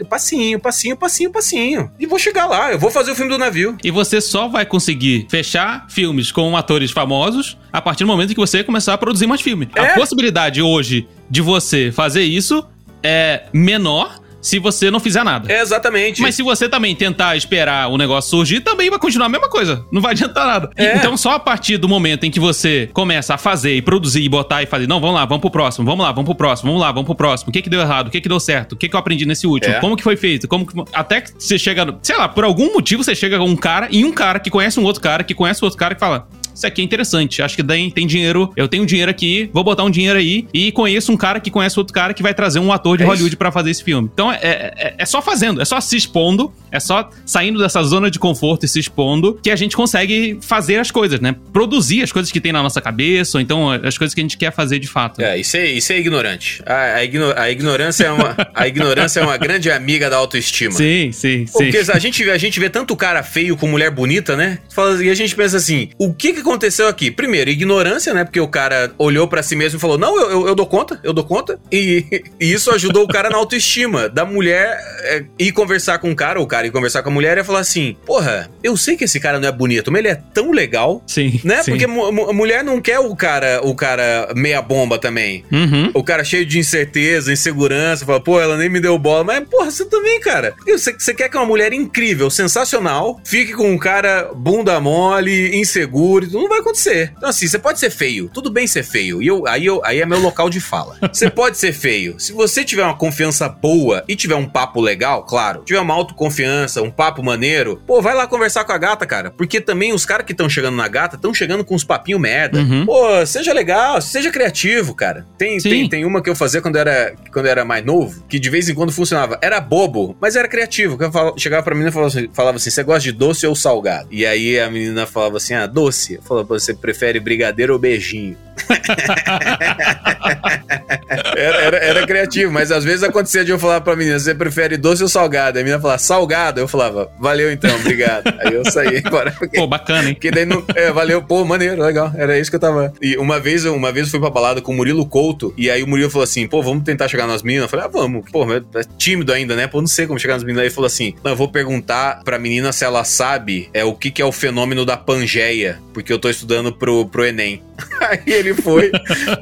Passinho, 0.09 0.59
passinho, 0.59 0.97
passinho, 0.97 1.31
passinho. 1.31 1.91
E 1.99 2.05
vou 2.05 2.17
chegar 2.17 2.47
lá, 2.47 2.71
eu 2.71 2.79
vou 2.79 2.89
fazer 2.89 3.11
o 3.11 3.15
filme 3.15 3.31
do 3.31 3.37
navio. 3.37 3.77
E 3.83 3.91
você 3.91 4.19
só 4.21 4.47
vai 4.47 4.65
conseguir 4.65 5.27
fechar 5.29 5.85
filmes 5.89 6.31
com 6.31 6.55
atores 6.57 6.91
famosos 6.91 7.57
a 7.71 7.81
partir 7.81 8.03
do 8.03 8.07
momento 8.07 8.29
que 8.29 8.39
você 8.39 8.63
começar 8.63 8.93
a 8.93 8.97
produzir 8.97 9.27
mais 9.27 9.41
filme. 9.41 9.69
É? 9.75 9.81
A 9.81 9.93
possibilidade 9.93 10.38
hoje 10.61 11.07
de 11.29 11.41
você 11.41 11.91
fazer 11.91 12.23
isso 12.23 12.65
é 13.03 13.43
menor 13.53 14.19
se 14.41 14.59
você 14.59 14.89
não 14.89 14.99
fizer 14.99 15.23
nada. 15.23 15.51
É, 15.51 15.61
exatamente. 15.61 16.21
Mas 16.21 16.35
se 16.35 16.41
você 16.41 16.69
também 16.69 16.95
tentar 16.95 17.35
esperar 17.35 17.89
o 17.89 17.97
negócio 17.97 18.29
surgir, 18.29 18.61
também 18.61 18.89
vai 18.89 18.99
continuar 18.99 19.25
a 19.25 19.29
mesma 19.29 19.49
coisa. 19.49 19.85
Não 19.91 20.01
vai 20.01 20.13
adiantar 20.13 20.47
nada. 20.47 20.69
É. 20.75 20.95
Então, 20.95 21.17
só 21.17 21.31
a 21.31 21.39
partir 21.39 21.77
do 21.77 21.89
momento 21.89 22.23
em 22.23 22.31
que 22.31 22.39
você 22.39 22.89
começa 22.93 23.33
a 23.33 23.37
fazer 23.37 23.75
e 23.75 23.81
produzir 23.81 24.21
e 24.21 24.29
botar 24.29 24.63
e 24.63 24.65
fazer, 24.65 24.87
não, 24.87 24.99
vamos 24.99 25.15
lá, 25.15 25.25
vamos 25.25 25.41
pro 25.41 25.51
próximo, 25.51 25.85
vamos 25.85 26.05
lá, 26.05 26.11
vamos 26.11 26.25
pro 26.25 26.35
próximo, 26.35 26.69
vamos 26.69 26.81
lá, 26.81 26.91
vamos 26.91 27.05
pro 27.05 27.15
próximo. 27.15 27.49
O 27.49 27.51
que 27.51 27.61
que 27.61 27.69
deu 27.69 27.81
errado? 27.81 28.07
O 28.07 28.11
que 28.11 28.21
que 28.21 28.29
deu 28.29 28.39
certo? 28.39 28.73
O 28.73 28.75
que 28.77 28.87
que 28.87 28.95
eu 28.95 28.99
aprendi 28.99 29.25
nesse 29.25 29.45
último? 29.45 29.75
É. 29.75 29.79
Como 29.79 29.95
que 29.95 30.03
foi 30.03 30.15
feito? 30.15 30.47
Como 30.47 30.65
que... 30.65 30.73
Até 30.93 31.21
que 31.21 31.31
você 31.37 31.59
chega, 31.59 31.97
sei 32.01 32.17
lá, 32.17 32.27
por 32.27 32.43
algum 32.43 32.73
motivo 32.73 33.03
você 33.03 33.13
chega 33.15 33.37
com 33.37 33.45
um 33.45 33.57
cara 33.57 33.87
e 33.91 34.05
um 34.05 34.11
cara 34.11 34.39
que 34.39 34.49
conhece 34.49 34.79
um 34.79 34.83
outro 34.83 35.01
cara, 35.01 35.23
que 35.23 35.33
conhece 35.33 35.63
outro 35.63 35.77
cara 35.77 35.93
que 35.93 35.99
fala, 35.99 36.27
isso 36.59 36.67
aqui 36.67 36.81
é 36.81 36.83
interessante. 36.83 37.41
Acho 37.41 37.55
que 37.55 37.63
daí 37.63 37.91
tem 37.91 38.05
dinheiro. 38.05 38.51
Eu 38.55 38.67
tenho 38.67 38.85
dinheiro 38.85 39.09
aqui, 39.09 39.49
vou 39.53 39.63
botar 39.63 39.83
um 39.83 39.89
dinheiro 39.89 40.19
aí 40.19 40.47
e 40.53 40.71
conheço 40.71 41.11
um 41.11 41.17
cara 41.17 41.39
que 41.39 41.49
conhece 41.49 41.79
outro 41.79 41.93
cara 41.93 42.13
que 42.13 42.21
vai 42.21 42.33
trazer 42.33 42.59
um 42.59 42.71
ator 42.71 42.97
de 42.97 43.03
é 43.03 43.07
Hollywood 43.07 43.35
para 43.37 43.51
fazer 43.51 43.71
esse 43.71 43.83
filme. 43.83 44.09
Então 44.13 44.31
é, 44.31 44.37
é, 44.41 44.95
é, 44.97 45.05
só 45.05 45.21
fazendo, 45.21 45.61
é 45.61 45.65
só 45.65 45.79
se 45.79 45.95
expondo, 45.95 46.53
é 46.71 46.79
só 46.79 47.09
saindo 47.25 47.59
dessa 47.59 47.81
zona 47.83 48.11
de 48.11 48.19
conforto 48.19 48.65
e 48.65 48.69
se 48.69 48.79
expondo 48.79 49.39
que 49.41 49.49
a 49.49 49.55
gente 49.55 49.75
consegue 49.75 50.37
fazer 50.41 50.77
as 50.77 50.91
coisas, 50.91 51.19
né? 51.19 51.35
Produzir 51.53 52.03
as 52.03 52.11
coisas 52.11 52.31
que 52.31 52.41
tem 52.41 52.51
na 52.51 52.61
nossa 52.61 52.81
cabeça, 52.81 53.37
ou 53.37 53.41
então 53.41 53.71
as 53.71 53.97
coisas 53.97 54.13
que 54.13 54.19
a 54.19 54.23
gente 54.23 54.37
quer 54.37 54.51
fazer 54.51 54.79
de 54.79 54.87
fato. 54.87 55.21
É, 55.21 55.37
isso 55.37 55.55
é, 55.55 55.65
isso 55.65 55.93
é 55.93 55.97
ignorante. 55.97 56.61
A, 56.65 56.95
a, 56.95 57.03
igno, 57.03 57.33
a 57.35 57.49
ignorância 57.49 58.05
é 58.05 58.11
uma, 58.11 58.35
a 58.53 58.67
ignorância 58.67 59.21
é 59.21 59.23
uma 59.23 59.37
grande 59.37 59.71
amiga 59.71 60.09
da 60.09 60.17
autoestima. 60.17 60.73
Sim, 60.73 61.11
sim, 61.11 61.45
sim. 61.45 61.51
Porque 61.51 61.77
a 61.77 61.99
gente, 61.99 62.29
a 62.29 62.37
gente 62.37 62.59
vê 62.59 62.69
tanto 62.69 62.95
cara 62.95 63.23
feio 63.23 63.55
com 63.55 63.67
mulher 63.67 63.91
bonita, 63.91 64.35
né? 64.35 64.59
E 65.01 65.09
a 65.09 65.15
gente 65.15 65.35
pensa 65.35 65.57
assim, 65.57 65.89
o 65.97 66.13
que 66.13 66.33
que 66.33 66.43
aconteceu 66.49 66.87
aqui? 66.87 67.11
Primeiro, 67.11 67.49
ignorância, 67.49 68.13
né? 68.13 68.23
Porque 68.23 68.39
o 68.39 68.47
cara 68.47 68.91
olhou 68.97 69.27
para 69.27 69.43
si 69.43 69.55
mesmo 69.55 69.77
e 69.77 69.79
falou: 69.79 69.97
Não, 69.97 70.19
eu, 70.19 70.31
eu, 70.31 70.47
eu, 70.47 70.55
dou 70.55 70.65
conta, 70.65 70.99
eu 71.03 71.13
dou 71.13 71.23
conta. 71.23 71.59
E, 71.71 72.23
e 72.39 72.51
isso 72.51 72.71
ajudou 72.71 73.03
o 73.03 73.07
cara 73.07 73.29
na 73.29 73.37
autoestima 73.37 74.09
da 74.09 74.25
mulher 74.25 74.77
é, 75.03 75.23
ir 75.37 75.51
conversar 75.51 75.99
com 75.99 76.11
o 76.11 76.15
cara, 76.15 76.41
o 76.41 76.47
cara 76.47 76.67
ir 76.67 76.71
conversar 76.71 77.03
com 77.03 77.09
a 77.09 77.13
mulher 77.13 77.37
e 77.37 77.43
falar 77.43 77.59
assim: 77.59 77.95
Porra, 78.05 78.49
eu 78.63 78.75
sei 78.75 78.97
que 78.97 79.03
esse 79.03 79.19
cara 79.19 79.39
não 79.39 79.47
é 79.47 79.51
bonito, 79.51 79.91
mas 79.91 79.99
ele 79.99 80.09
é 80.09 80.15
tão 80.15 80.51
legal. 80.51 81.03
Sim. 81.05 81.39
Né? 81.43 81.61
Sim. 81.63 81.71
Porque 81.71 81.85
a 81.85 82.33
mulher 82.33 82.63
não 82.63 82.81
quer 82.81 82.99
o 82.99 83.15
cara, 83.15 83.61
o 83.63 83.75
cara 83.75 84.33
meia 84.35 84.61
bomba 84.61 84.97
também. 84.97 85.43
Uhum. 85.51 85.91
O 85.93 86.03
cara 86.03 86.23
cheio 86.23 86.45
de 86.45 86.57
incerteza, 86.57 87.31
insegurança, 87.31 88.05
fala, 88.05 88.19
pô, 88.19 88.39
ela 88.39 88.57
nem 88.57 88.69
me 88.69 88.79
deu 88.79 88.97
bola. 88.97 89.23
Mas, 89.23 89.47
porra, 89.47 89.69
você 89.69 89.85
também, 89.85 90.19
cara. 90.19 90.53
Você, 90.65 90.93
você 90.93 91.13
quer 91.13 91.29
que 91.29 91.37
uma 91.37 91.45
mulher 91.45 91.73
incrível, 91.73 92.29
sensacional, 92.29 93.19
fique 93.23 93.53
com 93.53 93.71
um 93.71 93.77
cara 93.77 94.31
bunda 94.35 94.79
mole, 94.79 95.55
inseguro, 95.55 96.25
e 96.25 96.27
tudo 96.29 96.38
não 96.39 96.49
vai 96.49 96.59
acontecer. 96.59 97.13
Então, 97.17 97.29
assim, 97.29 97.47
você 97.47 97.59
pode 97.59 97.79
ser 97.79 97.89
feio. 97.89 98.29
Tudo 98.33 98.51
bem 98.51 98.67
ser 98.67 98.83
feio. 98.83 99.21
E 99.21 99.27
eu, 99.27 99.47
aí, 99.47 99.65
eu, 99.65 99.81
aí 99.83 100.01
é 100.01 100.05
meu 100.05 100.19
local 100.19 100.49
de 100.49 100.59
fala. 100.59 100.97
Você 101.11 101.29
pode 101.29 101.57
ser 101.57 101.73
feio. 101.73 102.19
Se 102.19 102.31
você 102.31 102.63
tiver 102.63 102.83
uma 102.83 102.95
confiança 102.95 103.49
boa 103.49 104.03
e 104.07 104.15
tiver 104.15 104.35
um 104.35 104.45
papo 104.45 104.79
legal, 104.79 105.23
claro, 105.23 105.63
tiver 105.65 105.79
uma 105.79 105.93
autoconfiança, 105.93 106.81
um 106.81 106.91
papo 106.91 107.21
maneiro, 107.23 107.81
pô, 107.85 108.01
vai 108.01 108.13
lá 108.13 108.27
conversar 108.27 108.63
com 108.63 108.71
a 108.71 108.77
gata, 108.77 109.05
cara. 109.05 109.31
Porque 109.31 109.59
também 109.59 109.91
os 109.91 110.05
caras 110.05 110.25
que 110.25 110.31
estão 110.31 110.47
chegando 110.47 110.75
na 110.75 110.87
gata 110.87 111.15
estão 111.15 111.33
chegando 111.33 111.65
com 111.65 111.75
uns 111.75 111.83
papinhos 111.83 112.21
merda. 112.21 112.59
Uhum. 112.59 112.85
Pô, 112.85 113.25
seja 113.25 113.53
legal, 113.53 114.01
seja 114.01 114.31
criativo, 114.31 114.93
cara. 114.95 115.27
Tem, 115.37 115.57
tem, 115.57 115.89
tem 115.89 116.05
uma 116.05 116.21
que 116.21 116.29
eu 116.29 116.35
fazia 116.35 116.61
quando 116.61 116.77
era, 116.77 117.15
quando 117.31 117.47
era 117.47 117.65
mais 117.65 117.83
novo, 117.83 118.23
que 118.27 118.39
de 118.39 118.49
vez 118.49 118.69
em 118.69 118.73
quando 118.73 118.91
funcionava. 118.91 119.37
Era 119.41 119.59
bobo, 119.59 120.15
mas 120.21 120.35
era 120.35 120.47
criativo. 120.47 120.97
Que 120.97 121.05
eu 121.05 121.11
falava, 121.11 121.37
chegava 121.37 121.63
pra 121.63 121.73
menina 121.73 121.89
e 121.89 121.93
falava 121.93 122.07
assim, 122.09 122.29
falava 122.33 122.57
assim: 122.57 122.69
você 122.69 122.83
gosta 122.83 123.01
de 123.01 123.11
doce 123.11 123.45
ou 123.47 123.55
salgado? 123.55 124.07
E 124.11 124.25
aí 124.25 124.59
a 124.59 124.69
menina 124.69 125.05
falava 125.05 125.37
assim: 125.37 125.53
ah, 125.53 125.65
doce. 125.65 126.18
Falava, 126.21 126.59
você 126.59 126.73
prefere 126.73 127.19
brigadeiro 127.19 127.73
ou 127.73 127.79
beijinho? 127.79 128.37
era, 131.39 131.57
era, 131.57 131.77
era, 131.77 132.07
criativo, 132.07 132.51
mas 132.51 132.71
às 132.71 132.83
vezes 132.83 133.03
acontecia 133.03 133.45
de 133.45 133.51
eu 133.51 133.59
falar 133.59 133.81
pra 133.81 133.95
menina: 133.95 134.19
você 134.19 134.35
prefere 134.35 134.77
doce 134.77 135.03
ou 135.03 135.09
salgado? 135.09 135.59
A 135.59 135.63
menina 135.63 135.79
falava, 135.79 135.99
salgado. 135.99 136.59
Eu 136.59 136.67
falava, 136.67 137.11
valeu 137.19 137.51
então, 137.51 137.73
obrigado. 137.77 138.33
Aí 138.39 138.53
eu 138.53 138.69
saí 138.69 139.01
embora. 139.05 139.31
Porque, 139.31 139.57
pô, 139.57 139.67
bacana, 139.67 140.09
hein? 140.09 140.13
Porque 140.13 140.31
daí 140.31 140.45
não. 140.45 140.63
É, 140.75 140.91
valeu, 140.91 141.21
pô, 141.21 141.45
maneiro, 141.45 141.81
legal. 141.81 142.11
Era 142.15 142.37
isso 142.37 142.49
que 142.49 142.55
eu 142.55 142.59
tava. 142.59 142.93
E 143.01 143.17
uma 143.17 143.39
vez, 143.39 143.65
uma 143.65 143.91
vez 143.91 144.07
eu 144.07 144.11
fui 144.11 144.19
pra 144.19 144.29
balada 144.29 144.61
com 144.61 144.71
o 144.71 144.75
Murilo 144.75 145.05
Couto, 145.05 145.53
e 145.57 145.69
aí 145.69 145.81
o 145.81 145.87
Murilo 145.87 146.09
falou 146.09 146.23
assim: 146.23 146.47
pô, 146.47 146.61
vamos 146.61 146.83
tentar 146.83 147.07
chegar 147.07 147.27
nas 147.27 147.41
meninas. 147.41 147.63
Eu 147.63 147.69
falei, 147.69 147.85
ah, 147.85 147.89
vamos. 147.89 148.29
Pô, 148.31 148.45
é 148.53 148.61
tímido 148.97 149.31
ainda, 149.31 149.55
né? 149.55 149.67
Pô, 149.67 149.79
não 149.79 149.87
sei 149.87 150.07
como 150.07 150.19
chegar 150.19 150.35
nas 150.35 150.43
meninas. 150.43 150.61
Aí 150.61 150.67
ele 150.67 150.75
falou 150.75 150.87
assim: 150.87 151.13
não, 151.23 151.31
eu 151.31 151.37
vou 151.37 151.49
perguntar 151.49 152.21
pra 152.23 152.37
menina 152.37 152.71
se 152.71 152.83
ela 152.83 153.03
sabe 153.03 153.69
é, 153.73 153.83
o 153.83 153.93
que, 153.93 154.11
que 154.11 154.21
é 154.21 154.25
o 154.25 154.31
fenômeno 154.31 154.85
da 154.85 154.97
Pangeia, 154.97 155.79
porque 155.93 156.11
eu 156.11 156.19
tô 156.19 156.29
estudando 156.29 156.71
pro, 156.71 157.05
pro 157.05 157.25
Enem. 157.25 157.61
Aí 158.01 158.21
ele 158.25 158.53
foi. 158.53 158.91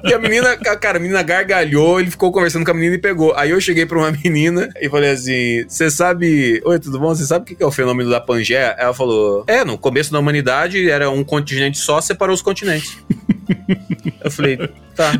E 0.04 0.14
a 0.14 0.20
menina, 0.20 0.56
cara, 0.58 0.98
a 0.98 1.02
menina 1.02 1.22
gargalhou, 1.22 1.87
ele 2.00 2.12
ficou 2.12 2.32
conversando 2.32 2.66
com 2.66 2.72
a 2.72 2.74
menina 2.74 2.96
e 2.96 3.00
pegou. 3.00 3.34
Aí 3.36 3.52
eu 3.52 3.62
cheguei 3.62 3.86
pra 3.86 3.98
uma 3.98 4.12
menina 4.24 4.70
e 4.82 4.90
falei 4.90 5.12
assim: 5.12 5.66
Você 5.68 5.90
sabe. 5.90 6.62
Oi, 6.66 6.80
tudo 6.80 7.00
bom? 7.00 7.14
Você 7.14 7.26
sabe 7.26 7.54
o 7.54 7.56
que 7.56 7.64
é 7.64 7.66
o 7.66 7.72
fenômeno 7.72 8.10
da 8.10 8.20
Pangeia? 8.20 8.76
Ela 8.78 8.94
falou: 8.94 9.44
É, 9.48 9.64
no 9.64 9.78
começo 9.78 10.12
da 10.12 10.20
humanidade 10.20 10.90
era 10.90 11.10
um 11.10 11.24
continente 11.24 11.78
só, 11.78 12.02
separou 12.02 12.34
os 12.34 12.42
continentes. 12.42 12.98
Eu 14.24 14.32
falei, 14.32 14.58
tá, 14.98 15.14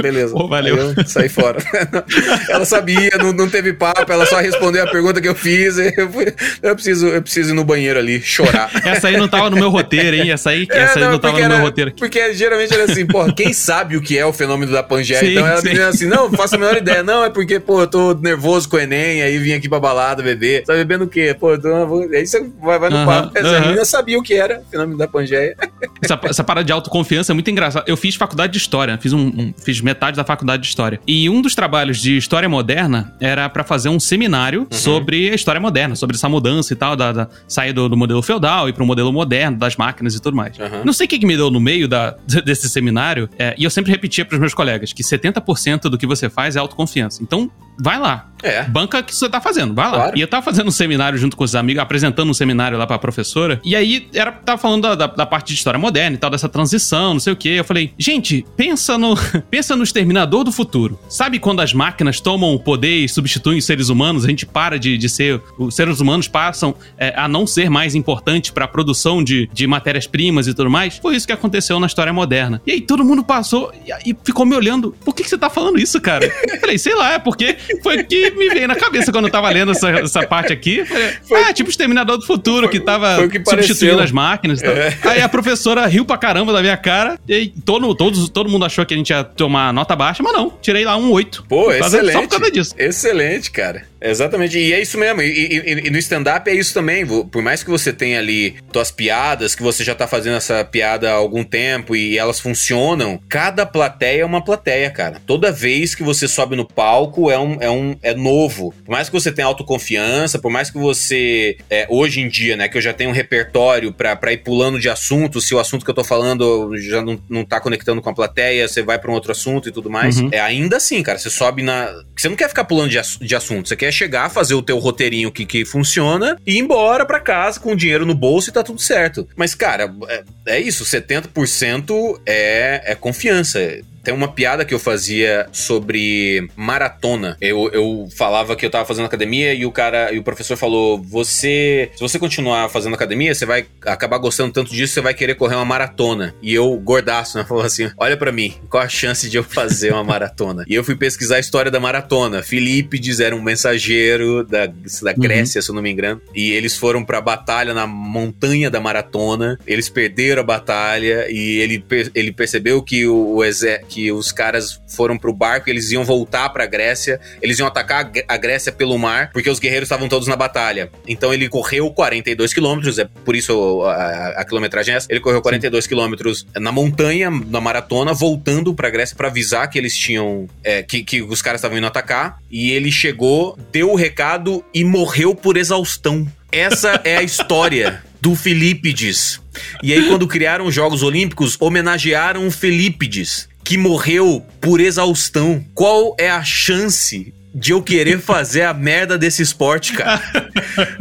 beleza. 0.00 0.32
Pô, 0.32 0.46
valeu. 0.46 0.74
Aí 0.76 0.94
eu 0.96 1.06
saí 1.06 1.28
fora. 1.28 1.58
ela 2.48 2.64
sabia, 2.64 3.10
não, 3.18 3.32
não 3.32 3.50
teve 3.50 3.72
papo, 3.72 4.10
ela 4.10 4.24
só 4.24 4.38
respondeu 4.38 4.84
a 4.84 4.86
pergunta 4.86 5.20
que 5.20 5.28
eu 5.28 5.34
fiz. 5.34 5.76
Eu, 5.78 6.10
fui, 6.10 6.32
eu, 6.62 6.74
preciso, 6.74 7.08
eu 7.08 7.20
preciso 7.20 7.50
ir 7.50 7.54
no 7.54 7.64
banheiro 7.64 7.98
ali, 7.98 8.20
chorar. 8.22 8.70
Essa 8.84 9.08
aí 9.08 9.16
não 9.16 9.28
tava 9.28 9.50
no 9.50 9.56
meu 9.56 9.68
roteiro, 9.68 10.16
hein? 10.16 10.30
Essa 10.30 10.50
aí, 10.50 10.66
é, 10.70 10.78
essa 10.78 10.98
não, 10.98 11.06
aí 11.06 11.12
não 11.12 11.18
tava 11.18 11.38
no 11.38 11.44
era, 11.44 11.54
meu 11.56 11.64
roteiro. 11.64 11.92
Porque 11.92 12.32
geralmente 12.32 12.72
era 12.72 12.84
assim, 12.84 13.04
porra, 13.06 13.32
quem 13.32 13.52
sabe 13.52 13.96
o 13.96 14.00
que 14.00 14.16
é 14.16 14.24
o 14.24 14.32
fenômeno 14.32 14.72
da 14.72 14.82
Pangeia? 14.82 15.20
Sim, 15.20 15.32
então 15.32 15.46
ela 15.46 15.60
me 15.60 15.80
assim, 15.82 16.06
não, 16.06 16.30
faço 16.30 16.54
a 16.54 16.58
menor 16.58 16.76
ideia. 16.76 17.02
Não, 17.02 17.24
é 17.24 17.30
porque, 17.30 17.58
pô, 17.58 17.80
eu 17.80 17.86
tô 17.86 18.14
nervoso 18.14 18.68
com 18.68 18.76
o 18.76 18.80
Enem, 18.80 19.22
aí 19.22 19.38
vim 19.38 19.52
aqui 19.52 19.68
pra 19.68 19.80
balada 19.80 20.22
beber. 20.22 20.64
Tá 20.64 20.74
bebendo 20.74 21.04
o 21.04 21.08
quê? 21.08 21.36
Pô, 21.38 21.58
tô, 21.58 21.68
aí 22.12 22.26
você 22.26 22.48
vai, 22.60 22.78
vai 22.78 22.90
no 22.90 22.96
uh 22.96 23.00
-huh, 23.00 23.06
papo. 23.06 23.38
Essa 23.38 23.48
uh 23.48 23.54
-huh. 23.54 23.60
menina 23.60 23.84
sabia 23.84 24.18
o 24.18 24.22
que 24.22 24.34
era 24.34 24.60
o 24.60 24.70
fenômeno 24.70 24.98
da 24.98 25.08
Pangeia. 25.08 25.56
Essa, 26.02 26.20
essa 26.24 26.44
parada 26.44 26.64
de 26.64 26.72
autoconfiança 26.72 27.32
é 27.32 27.34
muito 27.34 27.50
engraçada. 27.50 27.84
Eu 27.88 27.96
fiz 27.96 28.14
faculdade 28.14 28.52
de 28.52 28.58
História, 28.58 28.98
fiz, 29.00 29.12
um, 29.12 29.26
um, 29.26 29.54
fiz 29.56 29.80
metade 29.80 30.16
da 30.16 30.24
faculdade 30.24 30.62
de 30.62 30.68
História. 30.68 31.00
E 31.06 31.28
um 31.28 31.42
dos 31.42 31.54
trabalhos 31.54 32.00
de 32.00 32.16
História 32.16 32.48
Moderna 32.48 33.14
era 33.20 33.48
para 33.48 33.64
fazer 33.64 33.88
um 33.88 33.98
seminário 33.98 34.60
uhum. 34.60 34.66
sobre 34.70 35.30
a 35.30 35.34
História 35.34 35.60
Moderna, 35.60 35.96
sobre 35.96 36.16
essa 36.16 36.28
mudança 36.28 36.72
e 36.72 36.76
tal, 36.76 36.94
da, 36.94 37.12
da 37.12 37.28
sair 37.48 37.72
do, 37.72 37.88
do, 37.88 37.96
modelo 37.96 38.22
feudal 38.22 38.68
e 38.68 38.72
para 38.72 38.82
o 38.82 38.86
modelo 38.86 39.12
moderno, 39.12 39.58
das 39.58 39.76
máquinas 39.76 40.14
e 40.14 40.20
tudo 40.20 40.36
mais. 40.36 40.58
Uhum. 40.58 40.84
Não 40.84 40.92
sei 40.92 41.06
o 41.06 41.08
que, 41.08 41.18
que, 41.18 41.26
me 41.26 41.36
deu 41.36 41.50
no 41.50 41.60
meio 41.60 41.88
da, 41.88 42.16
desse 42.44 42.68
seminário, 42.68 43.28
é, 43.38 43.54
e 43.58 43.64
eu 43.64 43.70
sempre 43.70 43.90
repetia 43.90 44.24
para 44.24 44.34
os 44.34 44.40
meus 44.40 44.54
colegas 44.54 44.92
que 44.92 45.02
70% 45.02 45.82
do 45.82 45.98
que 45.98 46.06
você 46.06 46.28
faz 46.28 46.56
é 46.56 46.58
autoconfiança. 46.58 47.22
Então, 47.22 47.50
vai 47.80 47.98
lá. 47.98 48.30
É. 48.42 48.62
Banca 48.64 49.02
que 49.02 49.14
você 49.14 49.28
tá 49.28 49.40
fazendo, 49.40 49.74
vai 49.74 49.86
lá. 49.86 49.96
Claro. 49.96 50.18
E 50.18 50.20
eu 50.20 50.28
tava 50.28 50.42
fazendo 50.42 50.68
um 50.68 50.72
seminário 50.72 51.18
junto 51.18 51.36
com 51.36 51.44
os 51.44 51.54
amigos, 51.54 51.82
apresentando 51.82 52.30
um 52.30 52.34
seminário 52.34 52.78
lá 52.78 52.86
pra 52.86 52.98
professora. 52.98 53.60
E 53.64 53.76
aí, 53.76 54.08
era, 54.14 54.32
tava 54.32 54.58
falando 54.58 54.82
da, 54.82 54.94
da, 54.94 55.06
da 55.06 55.26
parte 55.26 55.48
de 55.48 55.54
história 55.54 55.78
moderna 55.78 56.16
e 56.16 56.18
tal, 56.18 56.30
dessa 56.30 56.48
transição, 56.48 57.14
não 57.14 57.20
sei 57.20 57.32
o 57.32 57.36
quê. 57.36 57.50
Eu 57.50 57.64
falei, 57.64 57.92
gente, 57.98 58.44
pensa 58.56 58.96
no, 58.96 59.14
pensa 59.50 59.76
no 59.76 59.82
exterminador 59.82 60.44
do 60.44 60.52
futuro. 60.52 60.98
Sabe 61.08 61.38
quando 61.38 61.60
as 61.60 61.72
máquinas 61.72 62.20
tomam 62.20 62.54
o 62.54 62.60
poder 62.60 63.04
e 63.04 63.08
substituem 63.08 63.58
os 63.58 63.64
seres 63.64 63.88
humanos? 63.88 64.24
A 64.24 64.28
gente 64.28 64.46
para 64.46 64.78
de, 64.78 64.96
de 64.96 65.08
ser. 65.08 65.40
Os 65.58 65.74
seres 65.74 66.00
humanos 66.00 66.28
passam 66.28 66.74
é, 66.96 67.12
a 67.16 67.28
não 67.28 67.46
ser 67.46 67.70
mais 67.70 67.94
importantes 67.94 68.50
para 68.50 68.64
a 68.64 68.68
produção 68.68 69.22
de, 69.22 69.48
de 69.52 69.66
matérias-primas 69.66 70.46
e 70.46 70.54
tudo 70.54 70.70
mais. 70.70 70.96
Foi 70.96 71.14
isso 71.14 71.26
que 71.26 71.32
aconteceu 71.32 71.78
na 71.78 71.86
história 71.86 72.12
moderna. 72.12 72.60
E 72.66 72.72
aí 72.72 72.80
todo 72.80 73.04
mundo 73.04 73.22
passou 73.22 73.72
e, 73.86 74.10
e 74.10 74.16
ficou 74.24 74.46
me 74.46 74.56
olhando. 74.56 74.94
Por 75.04 75.14
que, 75.14 75.22
que 75.22 75.28
você 75.28 75.38
tá 75.38 75.50
falando 75.50 75.78
isso, 75.78 76.00
cara? 76.00 76.24
Eu 76.48 76.60
falei, 76.60 76.78
sei 76.78 76.94
lá, 76.94 77.12
é 77.12 77.18
porque 77.18 77.56
foi 77.82 77.98
o 77.98 78.06
que 78.06 78.30
me 78.32 78.48
veio 78.48 78.68
na 78.68 78.76
cabeça 78.76 79.12
quando 79.12 79.26
eu 79.26 79.30
tava 79.30 79.48
lendo 79.50 79.72
essa, 79.72 79.90
essa 79.90 80.26
parte 80.26 80.52
aqui. 80.52 80.84
Foi, 81.22 81.42
ah, 81.44 81.52
tipo 81.52 81.68
o 81.68 81.70
Exterminador 81.70 82.18
do 82.18 82.26
Futuro, 82.26 82.62
foi, 82.62 82.68
que 82.68 82.80
tava 82.80 83.28
que 83.28 83.42
substituindo 83.44 84.00
as 84.00 84.10
máquinas 84.10 84.60
e 84.60 84.64
tal. 84.64 84.74
É. 84.74 84.98
Aí 85.04 85.22
a 85.22 85.28
professora 85.28 85.86
riu 85.86 86.04
pra 86.04 86.16
caramba 86.16 86.52
da 86.52 86.60
minha 86.60 86.76
cara. 86.76 87.18
E 87.28 87.48
todo, 87.64 87.94
todo, 87.94 88.28
todo 88.28 88.50
mundo 88.50 88.64
achou 88.64 88.84
que 88.84 88.94
a 88.94 88.96
gente 88.96 89.10
ia 89.10 89.24
tomar 89.24 89.72
nota 89.72 89.94
baixa, 89.94 90.22
mas 90.22 90.32
não. 90.32 90.50
Tirei 90.60 90.84
lá 90.84 90.96
um 90.96 91.10
8. 91.10 91.44
Pô, 91.48 91.72
excelente. 91.72 92.12
Só 92.12 92.22
por 92.22 92.28
causa 92.28 92.50
disso. 92.50 92.74
Excelente, 92.78 93.50
cara. 93.50 93.89
Exatamente, 94.00 94.58
e 94.58 94.72
é 94.72 94.80
isso 94.80 94.98
mesmo. 94.98 95.20
E, 95.22 95.26
e, 95.26 95.86
e 95.86 95.90
no 95.90 95.98
stand-up 95.98 96.48
é 96.48 96.54
isso 96.54 96.72
também. 96.72 97.06
Por 97.06 97.42
mais 97.42 97.62
que 97.62 97.70
você 97.70 97.92
tenha 97.92 98.18
ali 98.18 98.56
tuas 98.72 98.90
piadas, 98.90 99.54
que 99.54 99.62
você 99.62 99.84
já 99.84 99.94
tá 99.94 100.06
fazendo 100.06 100.36
essa 100.36 100.64
piada 100.64 101.10
há 101.10 101.14
algum 101.14 101.44
tempo 101.44 101.94
e 101.94 102.16
elas 102.16 102.40
funcionam, 102.40 103.20
cada 103.28 103.66
plateia 103.66 104.22
é 104.22 104.24
uma 104.24 104.42
plateia, 104.42 104.90
cara. 104.90 105.20
Toda 105.26 105.52
vez 105.52 105.94
que 105.94 106.02
você 106.02 106.26
sobe 106.26 106.56
no 106.56 106.66
palco 106.66 107.30
é 107.30 107.38
um, 107.38 107.56
é 107.60 107.70
um 107.70 107.96
é 108.02 108.14
novo. 108.14 108.74
Por 108.84 108.92
mais 108.92 109.08
que 109.08 109.12
você 109.12 109.30
tenha 109.30 109.46
autoconfiança, 109.46 110.38
por 110.38 110.50
mais 110.50 110.70
que 110.70 110.78
você 110.78 111.58
é, 111.68 111.86
hoje 111.88 112.20
em 112.20 112.28
dia, 112.28 112.56
né, 112.56 112.68
que 112.68 112.78
eu 112.78 112.82
já 112.82 112.92
tenho 112.92 113.10
um 113.10 113.12
repertório 113.12 113.92
pra, 113.92 114.16
pra 114.16 114.32
ir 114.32 114.38
pulando 114.38 114.78
de 114.78 114.88
assunto, 114.88 115.40
se 115.40 115.54
o 115.54 115.58
assunto 115.58 115.84
que 115.84 115.90
eu 115.90 115.94
tô 115.94 116.04
falando 116.04 116.76
já 116.76 117.02
não, 117.02 117.20
não 117.28 117.44
tá 117.44 117.60
conectando 117.60 118.00
com 118.00 118.10
a 118.10 118.14
plateia, 118.14 118.66
você 118.66 118.82
vai 118.82 118.98
pra 118.98 119.10
um 119.10 119.14
outro 119.14 119.32
assunto 119.32 119.68
e 119.68 119.72
tudo 119.72 119.90
mais. 119.90 120.18
Uhum. 120.18 120.30
É 120.32 120.40
ainda 120.40 120.78
assim, 120.78 121.02
cara, 121.02 121.18
você 121.18 121.30
sobe 121.30 121.62
na. 121.62 121.88
Você 122.16 122.28
não 122.28 122.36
quer 122.36 122.48
ficar 122.48 122.64
pulando 122.64 122.90
de, 122.90 123.00
de 123.20 123.36
assunto, 123.36 123.68
você 123.68 123.76
quer 123.76 123.89
chegar, 123.92 124.30
fazer 124.30 124.54
o 124.54 124.62
teu 124.62 124.78
roteirinho 124.78 125.30
que, 125.30 125.44
que 125.44 125.64
funciona 125.64 126.36
e 126.46 126.54
ir 126.54 126.58
embora 126.58 127.04
pra 127.04 127.20
casa 127.20 127.58
com 127.60 127.76
dinheiro 127.76 128.06
no 128.06 128.14
bolso 128.14 128.50
e 128.50 128.52
tá 128.52 128.62
tudo 128.62 128.80
certo. 128.80 129.28
Mas, 129.36 129.54
cara, 129.54 129.92
é, 130.08 130.24
é 130.46 130.60
isso, 130.60 130.84
70% 130.84 132.20
é, 132.26 132.92
é 132.92 132.94
confiança. 132.94 133.80
Tem 134.02 134.14
uma 134.14 134.28
piada 134.28 134.64
que 134.64 134.72
eu 134.72 134.78
fazia 134.78 135.46
sobre 135.52 136.48
maratona. 136.56 137.36
Eu, 137.40 137.70
eu 137.72 138.08
falava 138.16 138.56
que 138.56 138.64
eu 138.64 138.70
tava 138.70 138.84
fazendo 138.84 139.06
academia 139.06 139.52
e 139.52 139.66
o 139.66 139.72
cara 139.72 140.12
e 140.12 140.18
o 140.18 140.22
professor 140.22 140.56
falou: 140.56 141.00
"Você, 141.02 141.90
se 141.94 142.00
você 142.00 142.18
continuar 142.18 142.68
fazendo 142.68 142.94
academia, 142.94 143.34
você 143.34 143.44
vai 143.44 143.66
acabar 143.82 144.18
gostando 144.18 144.52
tanto 144.52 144.72
disso, 144.72 144.94
você 144.94 145.00
vai 145.00 145.14
querer 145.14 145.34
correr 145.34 145.56
uma 145.56 145.64
maratona". 145.64 146.34
E 146.40 146.54
eu 146.54 146.74
gordaço, 146.76 147.36
né, 147.36 147.44
falou 147.48 147.64
assim: 147.64 147.90
"Olha 147.96 148.16
para 148.16 148.32
mim, 148.32 148.54
qual 148.68 148.82
a 148.82 148.88
chance 148.88 149.28
de 149.28 149.36
eu 149.36 149.44
fazer 149.44 149.92
uma 149.92 150.04
maratona?". 150.04 150.64
e 150.66 150.74
eu 150.74 150.84
fui 150.84 150.96
pesquisar 150.96 151.36
a 151.36 151.40
história 151.40 151.70
da 151.70 151.80
maratona. 151.80 152.42
Filipides 152.42 153.20
era 153.20 153.34
um 153.34 153.42
mensageiro 153.42 154.44
da, 154.44 154.66
da 154.66 155.12
Grécia, 155.12 155.58
uhum. 155.58 155.62
se 155.62 155.70
eu 155.70 155.74
não 155.74 155.82
me 155.82 155.90
engano, 155.90 156.20
e 156.34 156.52
eles 156.52 156.76
foram 156.76 157.04
para 157.04 157.20
batalha 157.20 157.74
na 157.74 157.86
montanha 157.86 158.70
da 158.70 158.80
maratona. 158.80 159.58
Eles 159.66 159.88
perderam 159.88 160.40
a 160.40 160.44
batalha 160.44 161.26
e 161.28 161.58
ele, 161.58 161.84
ele 162.14 162.32
percebeu 162.32 162.82
que 162.82 163.06
o, 163.06 163.36
o 163.36 163.44
exército 163.44 163.89
que 163.90 164.12
os 164.12 164.30
caras 164.30 164.80
foram 164.86 165.18
pro 165.18 165.32
barco, 165.32 165.68
eles 165.68 165.90
iam 165.90 166.04
voltar 166.04 166.48
pra 166.50 166.64
Grécia, 166.64 167.20
eles 167.42 167.58
iam 167.58 167.66
atacar 167.66 168.10
a 168.28 168.36
Grécia 168.36 168.70
pelo 168.70 168.96
mar, 168.96 169.30
porque 169.32 169.50
os 169.50 169.58
guerreiros 169.58 169.86
estavam 169.86 170.08
todos 170.08 170.28
na 170.28 170.36
batalha. 170.36 170.90
Então 171.08 171.34
ele 171.34 171.48
correu 171.48 171.90
42 171.90 172.54
quilômetros, 172.54 172.98
é 173.00 173.08
por 173.24 173.34
isso 173.34 173.82
a, 173.82 174.28
a, 174.40 174.44
quilometragem 174.44 174.94
é 174.94 174.96
essa. 174.96 175.08
Ele 175.10 175.18
correu 175.18 175.42
42 175.42 175.88
quilômetros 175.88 176.46
na 176.56 176.70
montanha, 176.70 177.30
na 177.30 177.60
maratona, 177.60 178.14
voltando 178.14 178.72
pra 178.72 178.88
Grécia 178.88 179.16
para 179.16 179.26
avisar 179.26 179.68
que 179.68 179.76
eles 179.76 179.96
tinham. 179.96 180.48
É, 180.62 180.82
que, 180.82 181.02
que 181.02 181.20
os 181.20 181.42
caras 181.42 181.58
estavam 181.58 181.76
indo 181.76 181.86
atacar. 181.86 182.38
E 182.48 182.70
ele 182.70 182.92
chegou, 182.92 183.58
deu 183.72 183.90
o 183.90 183.96
recado 183.96 184.64
e 184.72 184.84
morreu 184.84 185.34
por 185.34 185.56
exaustão. 185.56 186.26
Essa 186.52 187.00
é 187.04 187.16
a 187.16 187.22
história 187.22 188.02
do 188.20 188.36
Filípides. 188.36 189.40
E 189.82 189.92
aí, 189.92 190.06
quando 190.06 190.28
criaram 190.28 190.66
os 190.66 190.74
Jogos 190.74 191.02
Olímpicos, 191.02 191.56
homenagearam 191.60 192.46
o 192.46 192.50
Filípides 192.50 193.49
que 193.70 193.78
morreu 193.78 194.44
por 194.60 194.80
exaustão. 194.80 195.64
Qual 195.76 196.16
é 196.18 196.28
a 196.28 196.42
chance 196.42 197.32
de 197.54 197.72
eu 197.72 197.82
querer 197.82 198.18
fazer 198.20 198.62
a 198.62 198.72
merda 198.72 199.18
desse 199.18 199.42
esporte, 199.42 199.92
cara. 199.92 200.22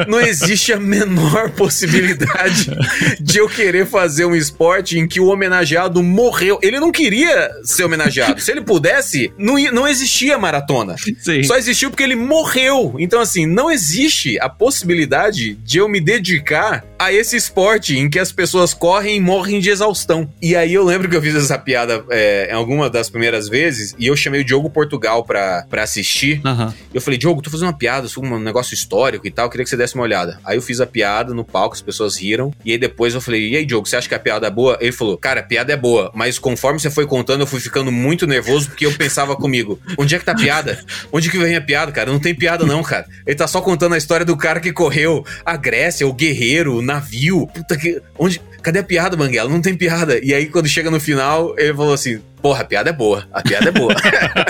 Não 0.08 0.20
existe 0.20 0.74
a 0.74 0.80
menor 0.80 1.52
possibilidade 1.52 2.72
de 3.20 3.38
eu 3.38 3.48
querer 3.48 3.86
fazer 3.86 4.26
um 4.26 4.36
esporte 4.36 4.98
em 4.98 5.08
que 5.08 5.20
o 5.20 5.28
homenageado 5.28 6.02
morreu. 6.02 6.60
Ele 6.62 6.80
não 6.80 6.92
queria 6.92 7.50
ser 7.64 7.84
homenageado. 7.84 8.42
Se 8.42 8.52
ele 8.52 8.62
pudesse, 8.62 9.32
não, 9.38 9.56
não 9.72 9.88
existia 9.88 10.38
maratona. 10.38 10.96
Sim. 11.20 11.44
Só 11.44 11.56
existiu 11.56 11.90
porque 11.90 12.04
ele 12.04 12.16
morreu. 12.16 12.96
Então, 12.98 13.22
assim, 13.22 13.46
não 13.46 13.70
existe 13.72 14.40
a 14.40 14.50
possibilidade 14.50 15.54
de 15.56 15.78
eu 15.78 15.88
me 15.88 16.02
dedicar 16.02 16.84
a 16.98 17.14
esse 17.14 17.38
esporte 17.38 17.98
em 17.98 18.10
que 18.10 18.20
as 18.20 18.32
pessoas 18.32 18.74
correm 18.74 19.18
e 19.18 19.22
morrem 19.22 19.60
de 19.60 19.70
exaustão. 19.70 20.30
E 20.42 20.56
aí 20.56 20.74
eu 20.74 20.84
lembro 20.84 21.08
que 21.10 21.16
eu 21.16 21.22
fiz 21.22 21.36
essa 21.36 21.58
piada 21.58 22.04
é, 22.10 22.50
em 22.52 22.54
alguma 22.54 22.90
das 22.90 23.10
primeiras 23.10 23.48
vezes 23.48 23.96
e 23.98 24.08
eu 24.08 24.16
chamei 24.18 24.42
o 24.42 24.44
Diogo 24.44 24.70
Portugal 24.70 25.24
pra, 25.24 25.66
pra 25.70 25.84
assistir. 25.84 26.39
Uhum. 26.44 26.74
Eu 26.94 27.02
falei, 27.02 27.18
Diogo, 27.18 27.42
tô 27.42 27.50
fazendo 27.50 27.68
uma 27.68 27.78
piada 27.78 28.08
sobre 28.08 28.30
um 28.30 28.40
negócio 28.40 28.74
histórico 28.74 29.28
e 29.28 29.32
tal, 29.32 29.50
queria 29.50 29.64
que 29.64 29.70
você 29.70 29.78
desse 29.78 29.96
uma 29.96 30.04
olhada. 30.04 30.40
Aí 30.44 30.58
eu 30.58 30.62
fiz 30.62 30.80
a 30.80 30.88
piada 30.88 31.34
no 31.34 31.44
palco, 31.44 31.76
as 31.76 31.82
pessoas 31.82 32.18
riram. 32.18 32.54
E 32.64 32.72
aí 32.72 32.78
depois 32.78 33.14
eu 33.14 33.22
falei, 33.22 33.50
e 33.50 33.56
aí, 33.56 33.66
Diogo, 33.66 33.88
você 33.88 33.96
acha 33.96 34.08
que 34.08 34.16
a 34.16 34.20
piada 34.20 34.48
é 34.48 34.50
boa? 34.50 34.78
Ele 34.80 34.92
falou, 34.92 35.18
cara, 35.18 35.42
a 35.42 35.44
piada 35.44 35.74
é 35.74 35.78
boa, 35.78 36.12
mas 36.14 36.40
conforme 36.40 36.80
você 36.80 36.90
foi 36.90 37.06
contando, 37.06 37.42
eu 37.42 37.48
fui 37.48 37.60
ficando 37.60 37.92
muito 37.92 38.26
nervoso 38.28 38.70
porque 38.70 38.86
eu 38.86 38.94
pensava 38.94 39.36
comigo, 39.36 39.80
onde 39.98 40.16
é 40.16 40.20
que 40.20 40.26
tá 40.26 40.32
a 40.34 40.36
piada? 40.36 40.84
Onde 41.12 41.30
que 41.30 41.38
vem 41.38 41.56
a 41.56 41.62
piada, 41.62 41.92
cara? 41.92 42.12
Não 42.12 42.20
tem 42.20 42.34
piada 42.34 42.66
não, 42.66 42.82
cara. 42.84 43.06
Ele 43.26 43.36
tá 43.36 43.48
só 43.48 43.62
contando 43.62 43.96
a 43.96 43.98
história 43.98 44.26
do 44.26 44.38
cara 44.38 44.60
que 44.60 44.72
correu 44.72 45.26
a 45.46 45.56
Grécia, 45.56 46.08
o 46.08 46.14
guerreiro, 46.14 46.76
o 46.78 46.82
navio. 46.82 47.48
Puta 47.48 47.78
que... 47.78 48.02
Onde... 48.18 48.42
Cadê 48.62 48.80
a 48.80 48.84
piada, 48.84 49.16
Banguela? 49.16 49.50
Não 49.50 49.62
tem 49.62 49.76
piada. 49.76 50.20
E 50.24 50.34
aí, 50.34 50.48
quando 50.48 50.68
chega 50.68 50.92
no 50.92 51.00
final, 51.00 51.56
ele 51.58 51.74
falou 51.74 51.94
assim: 51.94 52.22
Porra, 52.42 52.62
a 52.62 52.66
piada 52.66 52.90
é 52.90 52.94
boa. 52.94 53.28
A 53.34 53.42
piada 53.42 53.70
é 53.70 53.72
boa. 53.72 53.94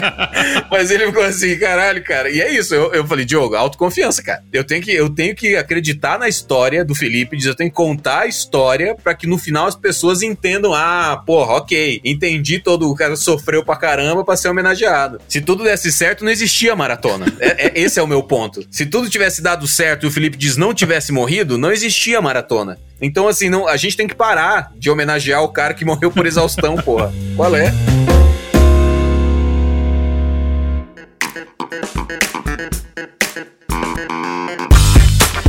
Mas 0.69 0.91
ele 0.91 1.07
ficou 1.07 1.23
assim, 1.23 1.57
caralho, 1.57 2.03
cara. 2.03 2.29
E 2.29 2.39
é 2.39 2.53
isso. 2.53 2.73
Eu, 2.75 2.93
eu 2.93 3.05
falei, 3.05 3.25
Diogo, 3.25 3.55
autoconfiança, 3.55 4.21
cara. 4.21 4.43
Eu 4.53 4.63
tenho, 4.63 4.81
que, 4.81 4.91
eu 4.91 5.09
tenho 5.09 5.35
que 5.35 5.55
acreditar 5.55 6.19
na 6.19 6.27
história 6.27 6.85
do 6.85 6.93
Felipe. 6.93 7.37
Eu 7.43 7.55
tenho 7.55 7.69
que 7.69 7.75
contar 7.75 8.21
a 8.21 8.27
história 8.27 8.95
para 8.95 9.15
que 9.15 9.25
no 9.25 9.37
final 9.37 9.65
as 9.65 9.75
pessoas 9.75 10.21
entendam: 10.21 10.73
ah, 10.73 11.21
porra, 11.25 11.53
ok. 11.53 11.99
Entendi 12.05 12.59
todo. 12.59 12.89
O 12.89 12.95
cara 12.95 13.15
sofreu 13.15 13.63
pra 13.63 13.75
caramba 13.75 14.23
pra 14.23 14.37
ser 14.37 14.49
homenageado. 14.49 15.19
Se 15.27 15.41
tudo 15.41 15.63
desse 15.63 15.91
certo, 15.91 16.23
não 16.23 16.31
existia 16.31 16.75
maratona. 16.75 17.25
É, 17.39 17.67
é, 17.67 17.71
esse 17.75 17.99
é 17.99 18.03
o 18.03 18.07
meu 18.07 18.21
ponto. 18.21 18.65
Se 18.69 18.85
tudo 18.85 19.09
tivesse 19.09 19.41
dado 19.41 19.67
certo 19.67 20.05
e 20.05 20.07
o 20.07 20.11
Felipe 20.11 20.37
diz 20.37 20.57
não 20.57 20.73
tivesse 20.73 21.11
morrido, 21.11 21.57
não 21.57 21.71
existia 21.71 22.21
maratona. 22.21 22.77
Então, 23.01 23.27
assim, 23.27 23.49
não, 23.49 23.67
a 23.67 23.77
gente 23.77 23.95
tem 23.95 24.07
que 24.07 24.15
parar 24.15 24.71
de 24.75 24.89
homenagear 24.89 25.41
o 25.41 25.49
cara 25.49 25.73
que 25.73 25.85
morreu 25.85 26.11
por 26.11 26.25
exaustão, 26.25 26.75
porra. 26.83 27.13
Qual 27.35 27.55
é? 27.55 27.71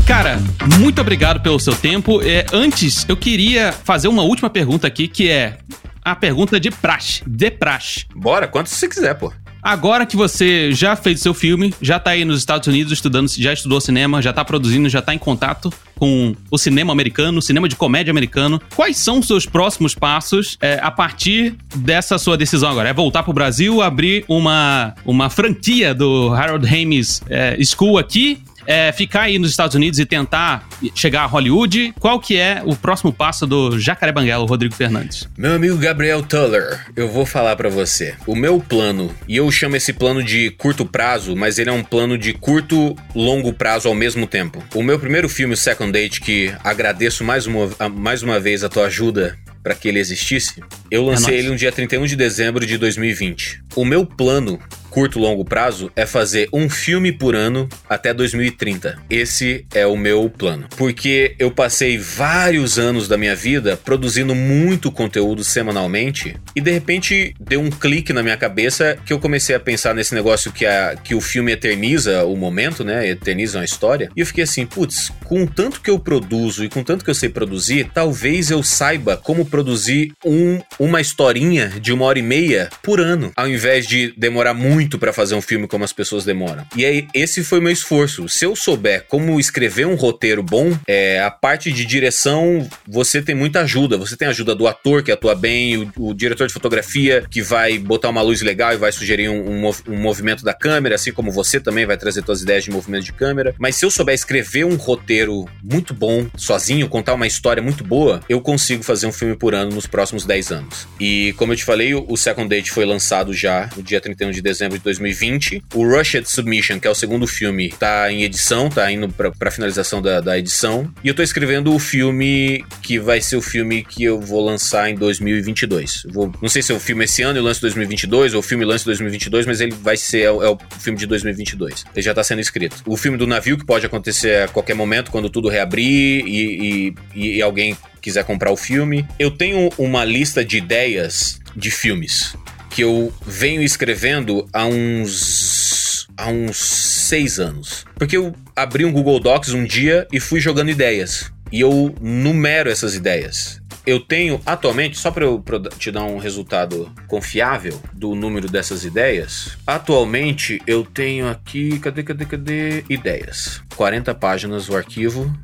Cara, 0.07 0.39
muito 0.79 1.01
obrigado 1.01 1.41
pelo 1.41 1.59
seu 1.59 1.75
tempo. 1.75 2.21
É, 2.23 2.45
antes, 2.53 3.07
eu 3.09 3.17
queria 3.17 3.73
fazer 3.73 4.09
uma 4.09 4.23
última 4.23 4.51
pergunta 4.51 4.87
aqui, 4.87 5.09
que 5.09 5.31
é 5.31 5.59
a 6.05 6.15
pergunta 6.15 6.61
de 6.61 6.71
praxe, 6.71 7.23
de 7.27 7.51
praxe. 7.51 8.07
Bora, 8.15 8.47
quanto 8.47 8.69
você 8.69 8.89
quiser, 8.89 9.15
pô. 9.15 9.33
Agora 9.62 10.07
que 10.07 10.16
você 10.16 10.73
já 10.73 10.97
fez 10.97 11.20
seu 11.20 11.35
filme, 11.35 11.74
já 11.81 11.99
tá 11.99 12.11
aí 12.11 12.24
nos 12.24 12.39
Estados 12.39 12.66
Unidos 12.66 12.93
estudando, 12.93 13.28
já 13.28 13.53
estudou 13.53 13.81
cinema, 13.81 14.23
já 14.23 14.32
tá 14.32 14.45
produzindo, 14.45 14.89
já 14.89 15.03
tá 15.03 15.15
em 15.15 15.19
contato 15.19 15.73
com 15.97 16.35
o 16.51 16.57
cinema 16.57 16.93
americano, 16.93 17.39
o 17.39 17.43
cinema 17.43 17.69
de 17.69 17.77
comédia 17.77 18.11
americano, 18.11 18.61
quais 18.74 18.97
são 18.97 19.19
os 19.19 19.27
seus 19.27 19.45
próximos 19.45 19.95
passos 19.95 20.57
é, 20.61 20.81
a 20.82 20.91
partir 20.91 21.55
dessa 21.77 22.16
sua 22.19 22.39
decisão 22.39 22.70
agora? 22.70 22.89
É 22.89 22.93
voltar 22.95 23.23
pro 23.23 23.35
Brasil, 23.35 23.82
abrir 23.82 24.24
uma, 24.27 24.95
uma 25.05 25.28
franquia 25.28 25.95
do 25.95 26.32
Harold 26.32 26.66
Hames 26.66 27.20
é, 27.28 27.59
School 27.62 27.99
aqui 27.99 28.43
é, 28.66 28.93
ficar 28.93 29.23
aí 29.23 29.39
nos 29.39 29.51
Estados 29.51 29.74
Unidos 29.74 29.99
e 29.99 30.07
tentar 30.07 30.69
chegar 30.95 31.23
a 31.23 31.27
Hollywood? 31.27 31.95
Qual 31.99 32.19
que 32.20 32.37
é 32.37 32.62
o 32.65 32.77
próximo 32.77 33.12
passo 33.12 33.47
do 33.47 33.78
Jacaré 33.78 34.12
Banguela, 34.12 34.47
Rodrigo 34.47 34.74
Fernandes? 34.74 35.28
Meu 35.37 35.55
amigo 35.55 35.77
Gabriel 35.77 36.23
Tuller, 36.23 36.87
eu 36.97 37.09
vou 37.09 37.27
falar 37.27 37.57
para 37.57 37.69
você. 37.69 38.15
O 38.27 38.35
meu 38.35 38.61
plano, 38.61 39.15
e 39.28 39.37
eu 39.37 39.51
chamo 39.51 39.77
esse 39.77 39.93
plano 39.93 40.23
de 40.23 40.51
curto 40.51 40.85
prazo, 40.85 41.35
mas 41.37 41.59
ele 41.59 41.70
é 41.70 41.73
um 41.73 41.82
plano 41.82 42.16
de 42.16 42.32
curto, 42.32 42.97
longo 43.15 43.53
prazo 43.53 43.89
ao 43.89 43.95
mesmo 43.95 44.27
tempo. 44.27 44.62
O 44.74 44.82
meu 44.82 44.99
primeiro 44.99 45.28
filme, 45.28 45.57
Second 45.57 45.93
Date, 45.93 46.20
que 46.20 46.53
agradeço 46.62 47.24
mais 47.24 47.47
uma, 47.47 47.69
mais 47.91 48.23
uma 48.23 48.39
vez 48.39 48.65
a 48.65 48.69
tua 48.69 48.87
ajuda 48.87 49.39
para 49.62 49.74
que 49.74 49.89
ele 49.89 49.99
existisse, 49.99 50.62
eu 50.91 51.05
lancei 51.05 51.35
é 51.35 51.39
ele 51.39 51.51
no 51.51 51.57
dia 51.57 51.70
31 51.70 52.07
de 52.07 52.16
dezembro 52.16 52.65
de 52.65 52.78
2020. 52.78 53.62
O 53.77 53.85
meu 53.85 54.07
plano 54.07 54.59
curto 54.91 55.19
longo 55.19 55.45
prazo 55.45 55.91
é 55.95 56.05
fazer 56.05 56.49
um 56.53 56.69
filme 56.69 57.12
por 57.12 57.35
ano 57.35 57.69
até 57.89 58.12
2030. 58.12 58.99
Esse 59.09 59.65
é 59.73 59.87
o 59.87 59.97
meu 59.97 60.29
plano. 60.29 60.67
Porque 60.77 61.35
eu 61.39 61.51
passei 61.51 61.97
vários 61.97 62.79
anos 62.79 63.09
da 63.09 63.17
minha 63.17 63.37
vida 63.37 63.77
produzindo 63.77 64.35
muito 64.35 64.91
conteúdo 64.91 65.45
semanalmente 65.45 66.37
e 66.55 66.61
de 66.61 66.71
repente 66.71 67.35
deu 67.41 67.61
um 67.61 67.71
clique 67.71 68.12
na 68.12 68.23
minha 68.23 68.37
cabeça 68.37 68.99
que 69.07 69.12
eu 69.12 69.21
comecei 69.21 69.55
a 69.55 69.61
pensar 69.61 69.95
nesse 69.95 70.15
negócio 70.15 70.53
que, 70.53 70.67
a, 70.67 70.97
que 70.97 71.15
o 71.15 71.21
filme 71.21 71.53
eterniza 71.53 72.25
o 72.25 72.37
momento, 72.37 72.85
né? 72.85 73.09
Eterniza 73.09 73.59
uma 73.59 73.65
história. 73.65 74.11
E 74.17 74.21
eu 74.21 74.27
fiquei 74.27 74.45
assim, 74.45 74.67
putz, 74.67 75.11
com 75.25 75.47
tanto 75.47 75.81
que 75.81 75.91
eu 75.91 75.99
produzo 75.99 76.65
e 76.65 76.69
com 76.69 76.83
tanto 76.83 77.05
que 77.05 77.11
eu 77.11 77.15
sei 77.15 77.29
produzir, 77.29 77.91
talvez 77.95 78.51
eu 78.51 78.62
saiba 78.62 79.17
como 79.17 79.45
produzir 79.45 80.12
um, 80.25 80.61
uma 80.79 81.01
historinha 81.01 81.69
de 81.81 81.93
uma 81.93 82.05
hora 82.07 82.19
e 82.19 82.23
meia 82.23 82.69
por 82.83 83.01
ano, 83.01 83.33
ao 83.37 83.49
invés 83.49 83.87
de 83.87 84.12
demorar 84.17 84.55
muito 84.55 84.80
muito 84.81 84.98
para 84.98 85.12
fazer 85.12 85.35
um 85.35 85.43
filme 85.43 85.69
como 85.69 85.85
as 85.85 85.93
pessoas 85.93 86.24
demoram. 86.24 86.65
E 86.74 86.86
aí, 86.86 87.07
esse 87.12 87.44
foi 87.44 87.59
o 87.59 87.62
meu 87.62 87.70
esforço. 87.70 88.27
Se 88.28 88.47
eu 88.47 88.57
souber 88.57 89.05
como 89.09 89.39
escrever 89.39 89.86
um 89.86 89.94
roteiro 89.94 90.43
bom, 90.43 90.73
é, 90.89 91.20
a 91.20 91.31
parte 91.31 91.70
de 91.70 91.85
direção, 91.85 92.66
você 92.89 93.20
tem 93.20 93.35
muita 93.35 93.61
ajuda. 93.61 93.98
Você 93.98 94.16
tem 94.16 94.27
ajuda 94.27 94.55
do 94.55 94.66
ator 94.66 95.02
que 95.02 95.12
atua 95.12 95.35
bem, 95.35 95.77
o, 95.77 96.09
o 96.11 96.15
diretor 96.15 96.47
de 96.47 96.52
fotografia 96.55 97.27
que 97.31 97.43
vai 97.43 97.78
botar 97.78 98.09
uma 98.09 98.23
luz 98.23 98.40
legal 98.40 98.73
e 98.73 98.78
vai 98.78 98.90
sugerir 98.90 99.28
um, 99.28 99.66
um, 99.66 99.70
um 99.89 99.97
movimento 99.97 100.43
da 100.43 100.55
câmera, 100.55 100.94
assim 100.94 101.12
como 101.12 101.31
você 101.31 101.61
também 101.61 101.85
vai 101.85 101.98
trazer 101.98 102.24
suas 102.24 102.40
ideias 102.40 102.65
de 102.65 102.70
movimento 102.70 103.05
de 103.05 103.12
câmera. 103.12 103.55
Mas 103.59 103.77
se 103.77 103.85
eu 103.85 103.90
souber 103.90 104.15
escrever 104.15 104.65
um 104.65 104.77
roteiro 104.77 105.44
muito 105.62 105.93
bom, 105.93 106.27
sozinho, 106.39 106.89
contar 106.89 107.12
uma 107.12 107.27
história 107.27 107.62
muito 107.62 107.85
boa, 107.85 108.20
eu 108.31 108.40
consigo 108.40 108.82
fazer 108.82 109.07
um 109.07 109.12
filme 109.12 109.36
por 109.36 109.55
ano 109.55 109.74
nos 109.74 109.86
próximos 109.86 110.24
10 110.24 110.52
anos. 110.52 110.89
E 110.98 111.35
como 111.36 111.52
eu 111.52 111.57
te 111.57 111.65
falei, 111.65 111.94
o 111.94 112.16
Second 112.16 112.48
Date 112.48 112.70
foi 112.70 112.86
lançado 112.86 113.35
já 113.35 113.69
no 113.77 113.82
dia 113.82 114.01
31 114.01 114.31
de 114.31 114.40
dezembro 114.40 114.70
de 114.79 114.85
2020. 114.85 115.63
O 115.75 115.85
Rushed 115.87 116.27
Submission, 116.27 116.79
que 116.79 116.87
é 116.87 116.91
o 116.91 116.95
segundo 116.95 117.27
filme, 117.27 117.71
tá 117.71 118.11
em 118.13 118.23
edição, 118.23 118.69
tá 118.69 118.91
indo 118.91 119.09
pra, 119.09 119.31
pra 119.31 119.51
finalização 119.51 120.01
da, 120.01 120.21
da 120.21 120.39
edição. 120.39 120.93
E 121.03 121.09
eu 121.09 121.15
tô 121.15 121.23
escrevendo 121.23 121.75
o 121.75 121.79
filme 121.79 122.65
que 122.83 122.99
vai 122.99 123.21
ser 123.21 123.37
o 123.37 123.43
filme 123.43 123.83
que 123.83 124.05
eu 124.05 124.21
vou 124.21 124.45
lançar 124.45 124.91
em 124.91 124.95
2022. 124.95 126.05
vou, 126.11 126.33
não 126.41 126.49
sei 126.49 126.63
se 126.63 126.73
é 126.73 126.75
o 126.75 126.81
filme 126.81 127.05
esse 127.05 127.23
ano 127.23 127.39
e 127.39 127.43
lance 127.43 127.61
2022, 127.61 128.35
ou 128.35 128.41
o 128.41 128.43
filme 128.43 128.65
lance 128.65 128.85
2022, 128.85 129.47
mas 129.47 129.61
ele 129.61 129.73
vai 129.73 129.97
ser, 129.97 130.23
é 130.23 130.31
o, 130.31 130.43
é 130.43 130.51
o 130.51 130.59
filme 130.79 130.99
de 130.99 131.07
2022. 131.07 131.85
Ele 131.95 132.03
já 132.03 132.15
tá 132.15 132.23
sendo 132.23 132.41
escrito. 132.41 132.83
O 132.87 132.97
filme 132.97 133.17
do 133.17 133.27
navio, 133.27 133.59
que 133.59 133.65
pode 133.65 133.87
acontecer 133.87 134.45
a 134.45 134.49
qualquer 134.49 134.75
momento, 134.75 135.11
quando 135.11 135.31
tudo 135.31 135.49
reabrir 135.49 136.25
e, 136.27 136.95
e, 137.15 137.37
e 137.37 137.43
alguém 137.43 137.77
quiser 138.01 138.25
comprar 138.25 138.51
o 138.51 138.57
filme. 138.57 139.07
Eu 139.19 139.31
tenho 139.31 139.71
uma 139.79 140.05
lista 140.05 140.45
de 140.45 140.59
ideias 140.59 141.41
de 141.57 141.71
filmes 141.71 142.35
que 142.71 142.83
eu 142.83 143.13
venho 143.27 143.63
escrevendo 143.63 144.49
há 144.53 144.65
uns. 144.65 146.07
há 146.17 146.29
uns 146.29 146.57
seis 146.57 147.39
anos. 147.39 147.85
Porque 147.97 148.17
eu 148.17 148.35
abri 148.55 148.85
um 148.85 148.93
Google 148.93 149.21
Docs 149.21 149.53
um 149.53 149.65
dia 149.65 150.07
e 150.13 150.21
fui 150.21 150.41
jogando 150.41 150.71
ideias. 150.71 151.31
E 151.53 151.61
eu 151.61 151.95
numero 152.01 152.71
essas 152.71 152.95
ideias. 152.95 153.61
Eu 153.85 153.99
tenho 153.99 154.41
atualmente, 154.47 154.99
só 154.99 155.11
para 155.11 155.25
eu 155.25 155.43
te 155.79 155.91
dar 155.91 156.05
um 156.05 156.19
resultado 156.19 156.93
confiável 157.09 157.81
do 157.93 158.15
número 158.15 158.47
dessas 158.49 158.85
ideias, 158.85 159.57
atualmente 159.67 160.61
eu 160.67 160.85
tenho 160.85 161.29
aqui, 161.29 161.79
cadê, 161.81 162.03
cadê, 162.03 162.25
cadê? 162.27 162.85
Ideias. 162.89 163.63
40 163.75 164.15
páginas 164.15 164.69
o 164.69 164.77
arquivo, 164.77 165.35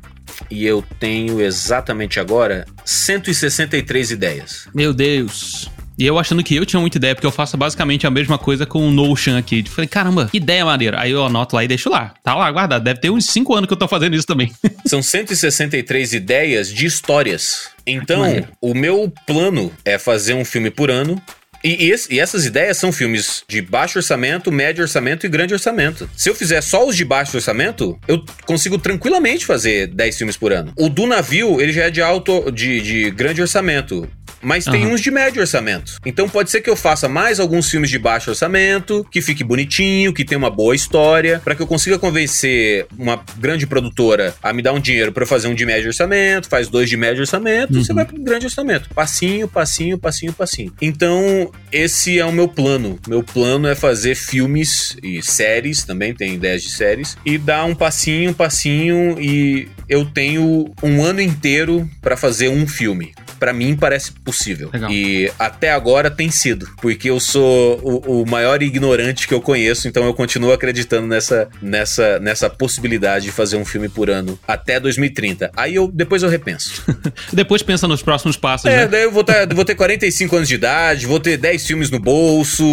e 0.49 0.65
eu 0.65 0.83
tenho 0.99 1.41
exatamente 1.41 2.19
agora 2.19 2.65
163 2.85 4.11
ideias. 4.11 4.67
Meu 4.73 4.93
Deus. 4.93 5.69
E 5.97 6.05
eu 6.05 6.19
achando 6.19 6.43
que 6.43 6.55
eu 6.55 6.65
tinha 6.65 6.79
muita 6.79 6.97
ideia, 6.97 7.15
porque 7.15 7.25
eu 7.25 7.31
faço 7.31 7.57
basicamente 7.57 8.05
a 8.05 8.11
mesma 8.11 8.37
coisa 8.37 8.65
com 8.65 8.87
o 8.87 8.91
Notion 8.91 9.35
aqui. 9.35 9.63
Eu 9.65 9.71
falei, 9.71 9.87
caramba, 9.87 10.27
que 10.31 10.37
ideia 10.37 10.63
maneira. 10.63 11.01
Aí 11.01 11.11
eu 11.11 11.25
anoto 11.25 11.55
lá 11.55 11.63
e 11.63 11.67
deixo 11.67 11.89
lá. 11.89 12.13
Tá 12.23 12.35
lá 12.35 12.51
guardado. 12.51 12.83
Deve 12.83 12.99
ter 12.99 13.09
uns 13.09 13.25
5 13.25 13.55
anos 13.55 13.67
que 13.67 13.73
eu 13.73 13.77
tô 13.77 13.87
fazendo 13.87 14.15
isso 14.15 14.27
também. 14.27 14.51
São 14.85 15.01
163 15.01 16.13
ideias 16.13 16.71
de 16.71 16.85
histórias. 16.85 17.69
Então, 17.85 18.23
o 18.61 18.75
meu 18.75 19.11
plano 19.25 19.71
é 19.83 19.97
fazer 19.97 20.35
um 20.35 20.45
filme 20.45 20.69
por 20.69 20.91
ano 20.91 21.19
e, 21.63 21.89
esse, 21.89 22.13
e, 22.13 22.19
essas 22.19 22.45
ideias 22.45 22.77
são 22.77 22.91
filmes 22.91 23.43
de 23.47 23.61
baixo 23.61 23.97
orçamento, 23.97 24.51
médio 24.51 24.83
orçamento 24.83 25.25
e 25.25 25.29
grande 25.29 25.53
orçamento. 25.53 26.09
Se 26.15 26.29
eu 26.29 26.35
fizer 26.35 26.61
só 26.61 26.87
os 26.87 26.95
de 26.95 27.03
baixo 27.03 27.35
orçamento, 27.35 27.99
eu 28.07 28.23
consigo 28.45 28.77
tranquilamente 28.77 29.45
fazer 29.45 29.87
10 29.87 30.17
filmes 30.17 30.37
por 30.37 30.53
ano. 30.53 30.71
O 30.77 30.89
do 30.89 31.07
navio, 31.07 31.59
ele 31.59 31.73
já 31.73 31.85
é 31.85 31.89
de 31.89 32.01
alto, 32.01 32.51
de, 32.51 32.81
de 32.81 33.11
grande 33.11 33.41
orçamento 33.41 34.07
mas 34.41 34.65
tem 34.65 34.85
uhum. 34.85 34.93
uns 34.93 35.01
de 35.01 35.11
médio 35.11 35.41
orçamento. 35.41 35.93
Então 36.05 36.29
pode 36.29 36.49
ser 36.51 36.61
que 36.61 36.69
eu 36.69 36.75
faça 36.75 37.07
mais 37.07 37.39
alguns 37.39 37.69
filmes 37.69 37.89
de 37.89 37.99
baixo 37.99 38.29
orçamento, 38.29 39.05
que 39.11 39.21
fique 39.21 39.43
bonitinho, 39.43 40.13
que 40.13 40.23
tenha 40.23 40.37
uma 40.37 40.49
boa 40.49 40.75
história, 40.75 41.41
para 41.43 41.55
que 41.55 41.61
eu 41.61 41.67
consiga 41.67 41.97
convencer 41.97 42.87
uma 42.97 43.23
grande 43.37 43.65
produtora 43.65 44.35
a 44.41 44.53
me 44.53 44.61
dar 44.61 44.73
um 44.73 44.79
dinheiro 44.79 45.11
para 45.11 45.25
fazer 45.25 45.47
um 45.47 45.55
de 45.55 45.65
médio 45.65 45.87
orçamento, 45.87 46.49
faz 46.49 46.67
dois 46.67 46.89
de 46.89 46.97
médio 46.97 47.21
orçamento, 47.21 47.73
uhum. 47.73 47.83
você 47.83 47.93
vai 47.93 48.05
pro 48.05 48.21
grande 48.21 48.45
orçamento. 48.45 48.89
Passinho, 48.93 49.47
passinho, 49.47 49.97
passinho, 49.97 50.33
passinho. 50.33 50.73
Então, 50.81 51.51
esse 51.71 52.19
é 52.19 52.25
o 52.25 52.31
meu 52.31 52.47
plano. 52.47 52.99
Meu 53.07 53.23
plano 53.23 53.67
é 53.67 53.75
fazer 53.75 54.15
filmes 54.15 54.97
e 55.03 55.21
séries, 55.21 55.83
também 55.83 56.13
tem 56.13 56.35
ideias 56.35 56.63
de 56.63 56.69
séries, 56.69 57.17
e 57.25 57.37
dar 57.37 57.65
um 57.65 57.75
passinho, 57.75 58.33
passinho, 58.33 59.17
e 59.19 59.67
eu 59.89 60.05
tenho 60.05 60.73
um 60.83 61.03
ano 61.03 61.21
inteiro 61.21 61.89
para 62.01 62.17
fazer 62.17 62.49
um 62.49 62.67
filme 62.67 63.13
para 63.37 63.53
mim 63.53 63.75
parece 63.75 64.11
possível. 64.27 64.69
Legal. 64.71 64.91
E 64.91 65.31
até 65.37 65.71
agora 65.71 66.09
tem 66.09 66.29
sido, 66.29 66.67
porque 66.81 67.09
eu 67.09 67.19
sou 67.19 67.79
o, 67.83 68.21
o, 68.21 68.25
maior 68.25 68.61
ignorante 68.61 69.27
que 69.27 69.33
eu 69.33 69.41
conheço, 69.41 69.87
então 69.87 70.05
eu 70.05 70.13
continuo 70.13 70.51
acreditando 70.51 71.07
nessa, 71.07 71.47
nessa, 71.61 72.19
nessa 72.19 72.49
possibilidade 72.49 73.25
de 73.25 73.31
fazer 73.31 73.57
um 73.57 73.65
filme 73.65 73.89
por 73.89 74.09
ano 74.09 74.39
até 74.47 74.79
2030. 74.79 75.51
Aí 75.55 75.75
eu 75.75 75.89
depois 75.91 76.23
eu 76.23 76.29
repenso. 76.29 76.83
depois 77.31 77.61
pensa 77.61 77.87
nos 77.87 78.01
próximos 78.01 78.37
passos, 78.37 78.65
é, 78.65 78.77
né? 78.77 78.87
daí 78.87 79.03
eu 79.03 79.11
vou, 79.11 79.23
ter, 79.23 79.53
vou 79.53 79.65
ter 79.65 79.75
45 79.75 80.35
anos 80.35 80.47
de 80.47 80.55
idade, 80.55 81.05
vou 81.05 81.19
ter 81.19 81.37
10 81.37 81.67
filmes 81.67 81.91
no 81.91 81.99
bolso, 81.99 82.65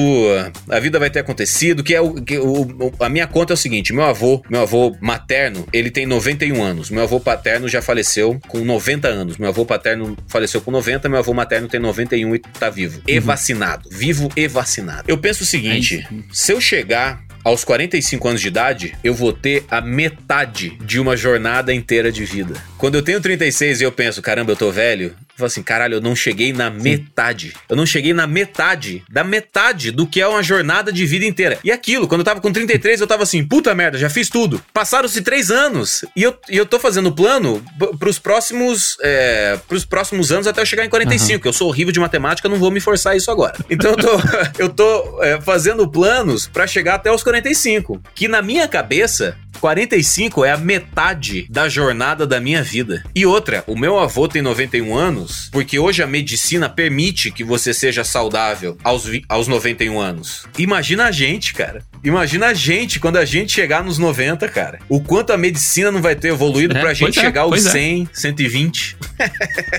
a 0.69 0.81
vida 0.81 0.99
vai 0.99 1.11
ter 1.11 1.21
acontecido, 1.21 1.83
que 1.83 1.95
é 1.95 2.01
o, 2.01 2.15
que 2.15 2.39
o, 2.39 2.93
a 3.01 3.09
minha 3.09 3.27
conta 3.27 3.53
é 3.53 3.55
o 3.55 3.57
seguinte, 3.57 3.93
meu 3.93 4.05
avô, 4.05 4.43
meu 4.49 4.63
avô 4.63 4.97
materno, 5.01 5.67
ele 5.73 5.91
tem 5.91 6.07
91 6.07 6.63
anos, 6.63 6.91
meu 6.91 7.03
avô 7.03 7.21
paterno 7.21 7.69
já 7.69 7.83
faleceu 7.83 8.41
com 8.49 8.65
90 8.65 9.09
anos, 9.09 9.37
meu 9.37 9.49
avô 9.49 9.65
paterno 9.65 10.17
faleceu 10.29 10.55
faleceu 10.55 10.61
com 10.61 10.71
90, 10.71 11.09
meu 11.09 11.19
avô 11.19 11.33
materno 11.33 11.44
tem 11.45 11.81
91 11.81 12.35
e 12.35 12.39
tá 12.39 12.71
vivo. 12.71 13.01
E 13.07 13.19
uhum. 13.19 13.25
vacinado. 13.25 13.89
Vivo 13.91 14.31
e 14.37 14.47
vacinado. 14.49 15.05
Eu 15.07 15.19
penso 15.19 15.43
o 15.43 15.47
seguinte: 15.47 15.97
é 15.97 16.15
se 16.33 16.53
eu 16.53 16.61
chegar 16.61 17.23
aos 17.45 17.63
45 17.63 18.29
anos 18.29 18.41
de 18.41 18.49
idade, 18.49 18.95
eu 19.05 19.13
vou 19.13 19.33
ter 19.33 19.65
a 19.71 19.81
metade 19.81 20.79
de 20.81 20.99
uma 20.99 21.17
jornada 21.17 21.75
inteira 21.75 22.11
de 22.11 22.25
vida. 22.25 22.55
Quando 22.79 22.95
eu 22.95 23.03
tenho 23.03 23.21
36 23.21 23.83
e 23.83 23.85
eu 23.85 23.93
penso, 23.93 24.23
caramba, 24.23 24.53
eu 24.53 24.57
tô 24.57 24.73
velho, 24.73 25.15
Fala 25.37 25.49
assim, 25.49 25.63
caralho, 25.63 25.95
eu 25.95 26.01
não 26.01 26.15
cheguei 26.15 26.53
na 26.53 26.71
Sim. 26.71 26.79
metade. 26.81 27.55
Eu 27.69 27.77
não 27.77 27.85
cheguei 27.85 28.13
na 28.13 28.27
metade 28.27 29.03
da 29.11 29.25
metade 29.25 29.91
do 29.91 30.07
que 30.07 30.21
é 30.21 30.29
uma 30.29 30.43
jornada 30.43 30.93
de 30.93 31.05
vida 31.07 31.25
inteira. 31.25 31.59
E 31.65 31.73
aquilo, 31.73 32.07
quando 32.07 32.21
eu 32.21 32.25
tava 32.25 32.41
com 32.41 32.53
33, 32.53 33.01
eu 33.01 33.07
tava 33.07 33.25
assim, 33.25 33.45
puta 33.45 33.75
merda, 33.75 33.99
já 33.99 34.09
fiz 34.09 34.29
tudo. 34.29 34.63
Passaram-se 34.73 35.23
três 35.23 35.51
anos. 35.51 36.05
E 36.15 36.23
eu, 36.23 36.39
e 36.49 36.57
eu 36.57 36.65
tô 36.65 36.79
fazendo 36.79 37.11
plano 37.13 37.65
pros 37.99 38.19
próximos, 38.19 38.97
é, 39.03 39.59
pros 39.69 39.85
próximos 39.85 40.31
anos 40.31 40.47
até 40.47 40.61
eu 40.61 40.67
chegar 40.67 40.85
em 40.85 40.89
45. 40.89 41.45
Uhum. 41.45 41.49
Eu 41.49 41.53
sou 41.53 41.69
horrível 41.69 41.93
de 41.93 42.01
matemática, 42.01 42.49
não 42.49 42.57
vou 42.57 42.71
me 42.71 42.81
forçar 42.81 43.17
isso 43.17 43.31
agora. 43.31 43.55
Então 43.75 43.91
eu 43.91 43.97
tô, 43.97 44.21
eu 44.59 44.69
tô 44.69 45.23
é, 45.23 45.41
fazendo 45.41 45.89
planos 45.89 46.47
para 46.47 46.65
chegar 46.65 46.95
até 46.95 47.11
os 47.11 47.25
45. 47.25 48.01
Que 48.15 48.29
na 48.29 48.41
minha 48.41 48.69
cabeça 48.69 49.37
45 49.65 50.45
é 50.45 50.51
a 50.51 50.59
metade 50.59 51.47
da 51.49 51.71
jornada 51.71 52.27
da 52.27 52.39
minha 52.39 52.63
vida. 52.63 53.03
E 53.15 53.25
outra, 53.25 53.65
o 53.67 53.75
meu 53.75 53.99
avô 53.99 54.29
tem 54.29 54.43
91 54.43 54.95
anos, 54.95 55.49
porque 55.51 55.79
hoje 55.79 56.03
a 56.03 56.07
medicina 56.07 56.69
permite 56.69 57.31
que 57.31 57.43
você 57.43 57.73
seja 57.73 58.05
saudável 58.05 58.77
aos, 58.85 59.05
aos 59.27 59.49
91 59.49 59.99
anos. 59.99 60.45
Imagina 60.59 61.07
a 61.07 61.11
gente, 61.11 61.55
cara. 61.55 61.83
Imagina 62.05 62.49
a 62.49 62.53
gente 62.53 63.01
quando 63.01 63.17
a 63.17 63.25
gente 63.25 63.55
chegar 63.55 63.83
nos 63.83 63.97
90, 63.97 64.47
cara. 64.49 64.81
O 64.87 65.01
quanto 65.01 65.33
a 65.33 65.39
medicina 65.39 65.91
não 65.91 66.03
vai 66.03 66.15
ter 66.15 66.29
evoluído 66.29 66.77
é, 66.77 66.81
pra 66.83 66.93
gente 66.93 67.19
é, 67.19 67.23
chegar 67.23 67.41
aos 67.41 67.63
100, 67.63 68.03
é. 68.13 68.15
120. 68.15 68.99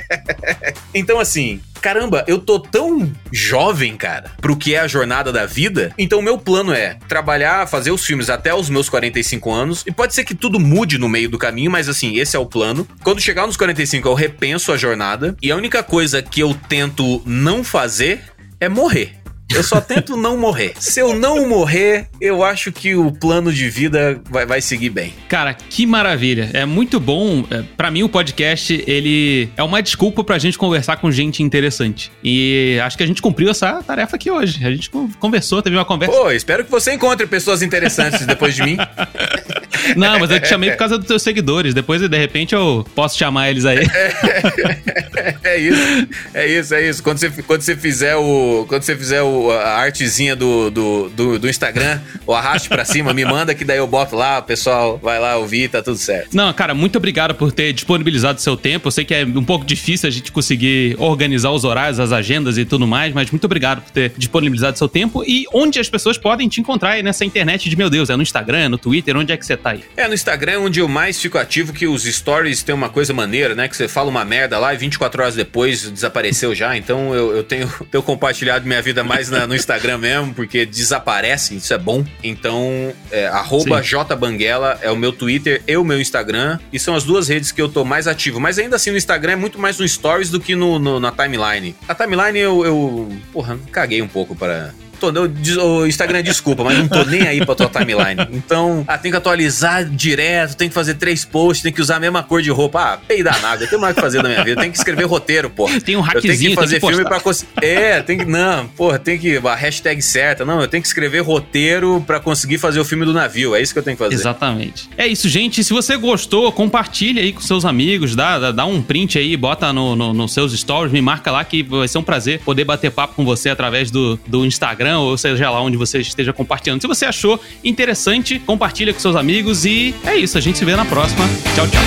então, 0.96 1.20
assim, 1.20 1.62
caramba, 1.86 2.26
eu 2.28 2.40
tô 2.40 2.60
tão 2.60 3.14
jovem, 3.32 3.96
cara, 3.96 4.32
pro 4.42 4.58
que 4.58 4.74
é 4.74 4.80
a 4.80 4.88
jornada 4.88 5.32
da 5.32 5.46
vida. 5.46 5.94
Então, 6.00 6.20
meu 6.20 6.36
plano 6.36 6.74
é 6.74 6.98
trabalhar, 7.08 7.68
fazer 7.68 7.92
os 7.92 8.04
filmes 8.04 8.28
até 8.28 8.52
os 8.52 8.72
meus 8.72 8.90
45 8.90 9.52
anos. 9.52 9.84
E 9.86 9.92
pode 9.92 10.16
ser 10.16 10.24
que 10.24 10.34
tudo 10.34 10.60
mude 10.60 10.98
no 10.98 11.08
meio 11.08 11.30
do 11.30 11.38
caminho, 11.38 11.70
mas 11.70 11.88
assim, 11.88 12.18
esse 12.18 12.36
é 12.36 12.40
o 12.40 12.46
plano. 12.48 12.88
Quando 13.04 13.22
chegar 13.22 13.46
nos 13.46 13.56
45, 13.56 14.08
eu 14.08 14.16
repenso 14.16 14.72
a 14.72 14.78
jornada. 14.78 15.38
E 15.44 15.52
a 15.52 15.56
única 15.56 15.84
coisa 15.84 16.24
que 16.24 16.40
eu 16.40 16.56
tento 16.68 17.22
não 17.24 17.64
fazer 17.64 18.20
é 18.60 18.68
morrer. 18.68 19.25
Eu 19.50 19.64
só 19.64 19.80
tento 19.80 20.18
não 20.18 20.38
morrer. 20.38 20.74
Se 20.80 21.00
eu 21.00 21.14
não 21.14 21.48
morrer, 21.48 22.08
eu 22.20 22.44
acho 22.44 22.72
que 22.72 22.96
o 22.96 23.12
plano 23.12 23.54
de 23.54 23.70
vida 23.70 24.22
vai, 24.30 24.46
vai 24.46 24.62
seguir 24.62 24.90
bem. 24.90 25.14
Cara, 25.30 25.54
que 25.54 25.86
maravilha. 25.86 26.50
É 26.54 26.66
muito 26.66 27.00
bom. 27.00 27.46
É, 27.50 27.62
para 27.78 27.90
mim, 27.92 28.04
o 28.04 28.10
podcast, 28.10 28.84
ele 28.88 29.50
é 29.56 29.64
uma 29.64 29.82
desculpa 29.82 30.24
pra 30.24 30.38
gente 30.38 30.58
conversar 30.58 30.98
com 30.98 31.12
gente 31.12 31.44
interessante. 31.44 32.12
E 32.24 32.80
acho 32.84 32.98
que 32.98 33.04
a 33.04 33.08
gente 33.08 33.22
cumpriu 33.22 33.50
essa 33.50 33.82
tarefa 33.84 34.16
aqui 34.16 34.30
hoje. 34.30 34.66
A 34.66 34.72
gente 34.72 34.90
conversou, 35.20 35.62
teve 35.62 35.76
uma 35.76 35.86
conversa. 35.86 36.16
Pô, 36.16 36.32
espero 36.32 36.66
que 36.66 36.72
você 36.72 36.94
encontre 36.94 37.26
pessoas 37.28 37.62
interessantes 37.62 38.26
depois 38.26 38.56
de 38.56 38.64
mim. 38.64 38.78
Não, 39.96 40.20
mas 40.20 40.32
eu 40.32 40.40
te 40.40 40.48
chamei 40.48 40.72
por 40.72 40.78
causa 40.78 40.98
dos 40.98 41.08
teus 41.08 41.22
seguidores. 41.22 41.74
Depois, 41.74 42.02
de 42.02 42.18
repente, 42.18 42.54
eu 42.54 42.86
posso 42.96 43.18
chamar 43.18 43.50
eles 43.50 43.66
aí. 43.66 43.86
É, 45.44 45.58
isso, 45.58 46.08
é 46.34 46.48
isso, 46.48 46.76
é 46.76 46.90
isso. 46.90 47.04
Quando 47.04 47.18
você, 47.18 47.30
quando 47.30 47.62
você 47.62 47.76
fizer 47.76 48.16
o. 48.16 48.66
Quando 48.68 48.84
você 48.84 48.96
fizer 48.96 49.22
o, 49.22 49.52
a 49.52 49.78
artezinha 49.78 50.36
do, 50.36 50.70
do, 50.70 51.10
do, 51.10 51.40
do 51.40 51.50
Instagram, 51.50 52.00
o 52.26 52.34
arraste 52.34 52.68
pra 52.70 52.86
cima, 52.86 53.14
me 53.14 53.24
manda 53.26 53.54
que 53.56 53.64
daí 53.64 53.78
eu 53.78 53.88
boto 53.88 54.16
lá, 54.16 54.40
o 54.40 54.44
pessoal 54.44 55.00
vai 55.02 55.20
lá 55.20 55.38
ouvir, 55.38 55.70
tá 55.70 55.82
tudo 55.82 55.98
certo. 55.98 56.36
Não, 56.36 56.52
cara, 56.54 56.74
muito 56.74 56.98
obrigado 56.98 57.34
por 57.34 57.52
ter 57.52 57.74
disponibilizado 57.74 58.42
seu 58.42 58.58
tempo. 58.58 58.88
Eu 58.88 58.92
sei 58.92 59.06
que 59.06 59.14
é 59.14 59.24
um 59.24 59.44
pouco 59.44 59.66
difícil 59.66 60.08
a 60.08 60.12
gente 60.12 60.32
conseguir 60.32 60.96
organizar 61.00 61.52
os 61.52 61.64
horários, 61.64 62.00
as 62.00 62.12
agendas 62.12 62.58
e 62.58 62.66
tudo 62.66 62.88
mais, 62.88 63.14
mas 63.14 63.32
muito 63.32 63.46
obrigado 63.46 63.82
por 63.82 63.92
ter 63.92 64.12
disponibilizado 64.18 64.78
seu 64.78 64.88
tempo 64.88 65.24
e 65.26 65.46
onde 65.54 65.80
as 65.80 65.90
pessoas 65.90 66.18
podem 66.18 66.48
te 66.48 66.60
encontrar 66.60 66.92
aí 66.92 67.04
nessa 67.04 67.26
internet 67.26 67.70
de 67.70 67.76
meu 67.76 67.90
Deus, 67.90 68.10
é 68.10 68.16
no 68.16 68.24
Instagram, 68.24 68.70
no 68.70 68.78
Twitter, 68.78 69.16
onde 69.18 69.32
é 69.32 69.38
que 69.38 69.46
você 69.46 69.56
tá 69.66 69.72
aí? 69.72 69.84
É, 69.98 70.08
no 70.08 70.14
Instagram 70.14 70.52
é 70.52 70.58
onde 70.60 70.80
eu 70.80 70.88
mais 70.88 71.20
fico 71.20 71.40
ativo, 71.40 71.74
que 71.74 71.88
os 71.88 72.04
stories 72.04 72.62
tem 72.62 72.76
uma 72.76 72.88
coisa 72.88 73.14
maneira, 73.14 73.56
né? 73.56 73.68
Que 73.68 73.76
você 73.76 73.88
fala 73.88 74.10
uma 74.10 74.24
merda 74.24 74.60
lá 74.60 74.72
e 74.74 74.78
24 74.78 75.24
horas 75.24 75.36
depois 75.36 75.90
desapareceu 75.90 76.54
já. 76.54 76.78
Então 76.78 77.16
eu, 77.16 77.36
eu 77.36 77.44
tenho, 77.44 77.68
tenho 77.90 78.04
compartilhado 78.04 78.68
minha 78.68 78.82
vida 78.82 79.04
mais 79.04 79.30
na, 79.30 79.48
no 79.48 79.56
Instagram 79.56 79.98
mesmo, 79.98 80.34
porque 80.36 80.66
desaparece, 80.66 81.56
isso 81.56 81.74
é 81.74 81.78
bom. 81.78 82.06
Então, 82.24 82.94
é, 83.12 83.28
arroba 83.28 83.82
jbanguela 83.82 84.78
é 84.82 84.92
o 84.92 84.96
meu 84.96 85.12
Twitter 85.12 85.64
e 85.68 85.76
o 85.76 85.84
meu 85.84 86.00
Instagram. 86.00 86.60
E 86.72 86.80
são 86.80 86.96
as 86.96 87.04
duas 87.04 87.28
redes 87.28 87.52
que 87.52 87.62
eu 87.62 87.68
tô 87.68 87.84
mais 87.84 88.08
ativo. 88.08 88.40
Mas 88.40 88.60
ainda 88.60 88.76
assim, 88.76 88.92
no 88.92 88.98
Instagram 88.98 89.34
é 89.34 89.36
muito 89.36 89.58
mais 89.58 89.80
no 89.80 89.88
Stories 89.88 90.30
do 90.30 90.40
que 90.40 90.56
no, 90.56 90.78
no 90.78 91.00
na 91.00 91.12
timeline. 91.12 91.76
A 91.88 91.96
timeline 91.96 92.38
eu, 92.38 92.64
eu 92.64 93.12
porra, 93.34 93.58
caguei 93.72 94.02
um 94.02 94.08
pouco 94.08 94.36
para 94.36 94.74
tô, 95.12 95.64
o 95.64 95.88
Instagram 95.88 96.24
desculpa, 96.24 96.64
mas 96.64 96.78
não 96.78 96.88
tô 96.88 97.04
nem 97.04 97.28
aí 97.28 97.46
pra 97.46 97.56
tua 97.56 97.70
timeline. 97.70 98.28
Então, 98.32 98.84
ah, 98.88 98.98
tem 98.98 99.12
que 99.12 99.18
atualizar 99.18 99.86
direto, 99.86 100.56
tem 100.56 100.68
que 100.68 100.74
fazer 100.74 100.96
três 100.96 101.26
posts, 101.26 101.64
tem 101.64 101.72
que 101.72 101.82
usar 101.82 101.98
a 101.98 102.00
mesma 102.00 102.24
cor 102.24 102.42
de 102.42 102.50
roupa. 102.50 102.82
Ah, 102.82 102.98
peida 102.98 103.32
nada, 103.42 103.64
eu 103.64 103.68
tenho 103.68 103.82
mais 103.82 103.94
o 103.94 103.96
que 103.96 104.02
fazer 104.02 104.22
na 104.22 104.30
minha 104.30 104.44
vida. 104.44 104.62
Tem 104.62 104.72
que 104.72 104.78
escrever 104.78 105.06
roteiro, 105.06 105.50
pô. 105.50 105.70
Tem 105.86 105.96
um 105.96 106.02
hackzinho, 106.02 106.34
eu 106.34 106.38
tenho 106.38 106.50
que 106.50 106.56
fazer 106.56 106.80
tem 106.80 106.90
que 106.90 106.96
filme 106.96 107.08
pra 107.08 107.20
conseguir. 107.20 107.52
É, 107.62 108.02
tem 108.02 108.18
que. 108.18 108.26
Não, 108.26 108.68
porra, 108.68 108.98
tem 108.98 109.18
que. 109.18 109.38
A 109.38 109.56
hashtag 109.56 110.02
certa. 110.02 110.46
Não, 110.46 110.62
eu 110.62 110.68
tenho 110.68 110.82
que 110.82 110.88
escrever 110.88 111.20
roteiro 111.20 112.04
pra 112.06 112.20
conseguir 112.20 112.58
fazer 112.58 112.80
o 112.80 112.86
filme 112.86 113.06
do 113.06 113.14
navio. 113.14 113.56
É 113.56 113.62
isso 113.62 113.74
que 113.74 113.80
eu 113.80 113.84
tenho 113.84 113.96
que 113.96 114.04
fazer. 114.04 114.16
Exatamente. 114.16 114.90
É 114.98 115.08
isso, 115.08 115.30
gente. 115.30 115.64
Se 115.64 115.74
você 115.74 115.96
gostou, 115.98 116.52
compartilha 116.52 117.22
aí 117.22 117.34
com 117.34 117.42
seus 117.42 117.66
amigos, 117.66 118.16
dá, 118.16 118.52
dá, 118.52 118.66
um 118.66 118.82
print 118.82 119.18
aí, 119.18 119.36
bota 119.38 119.72
no, 119.72 119.96
no, 119.96 120.14
nos 120.14 120.34
seus 120.34 120.54
stories, 120.54 120.92
me 120.92 121.02
marca 121.02 121.32
lá 121.32 121.44
que 121.44 121.64
vai 121.64 121.88
ser 121.88 121.98
um 121.98 122.04
prazer 122.04 122.40
poder 122.40 122.66
bater 122.66 122.92
papo 122.92 123.16
com 123.16 123.26
você 123.26 123.50
através 123.50 123.92
do, 123.92 124.20
do 124.28 124.46
Instagram 124.46 124.95
Ou 125.04 125.18
seja 125.18 125.50
lá 125.50 125.62
onde 125.62 125.78
você 125.78 126.00
esteja 126.00 126.34
compartilhando. 126.34 126.82
Se 126.82 126.88
você 126.88 127.06
achou 127.06 127.40
interessante, 127.64 128.40
compartilha 128.40 128.94
com 128.94 129.00
seus 129.00 129.16
amigos 129.16 129.66
e 129.66 129.94
é 130.04 130.16
isso. 130.16 130.38
A 130.38 130.42
gente 130.42 130.58
se 130.58 130.66
vê 130.66 130.76
na 130.76 130.86
próxima. 130.86 131.26
Tchau, 131.56 131.68
tchau. 131.68 131.82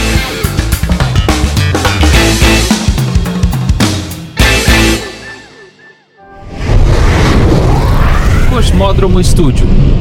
Cosmódromo 8.51 9.22
Studio 9.22 9.97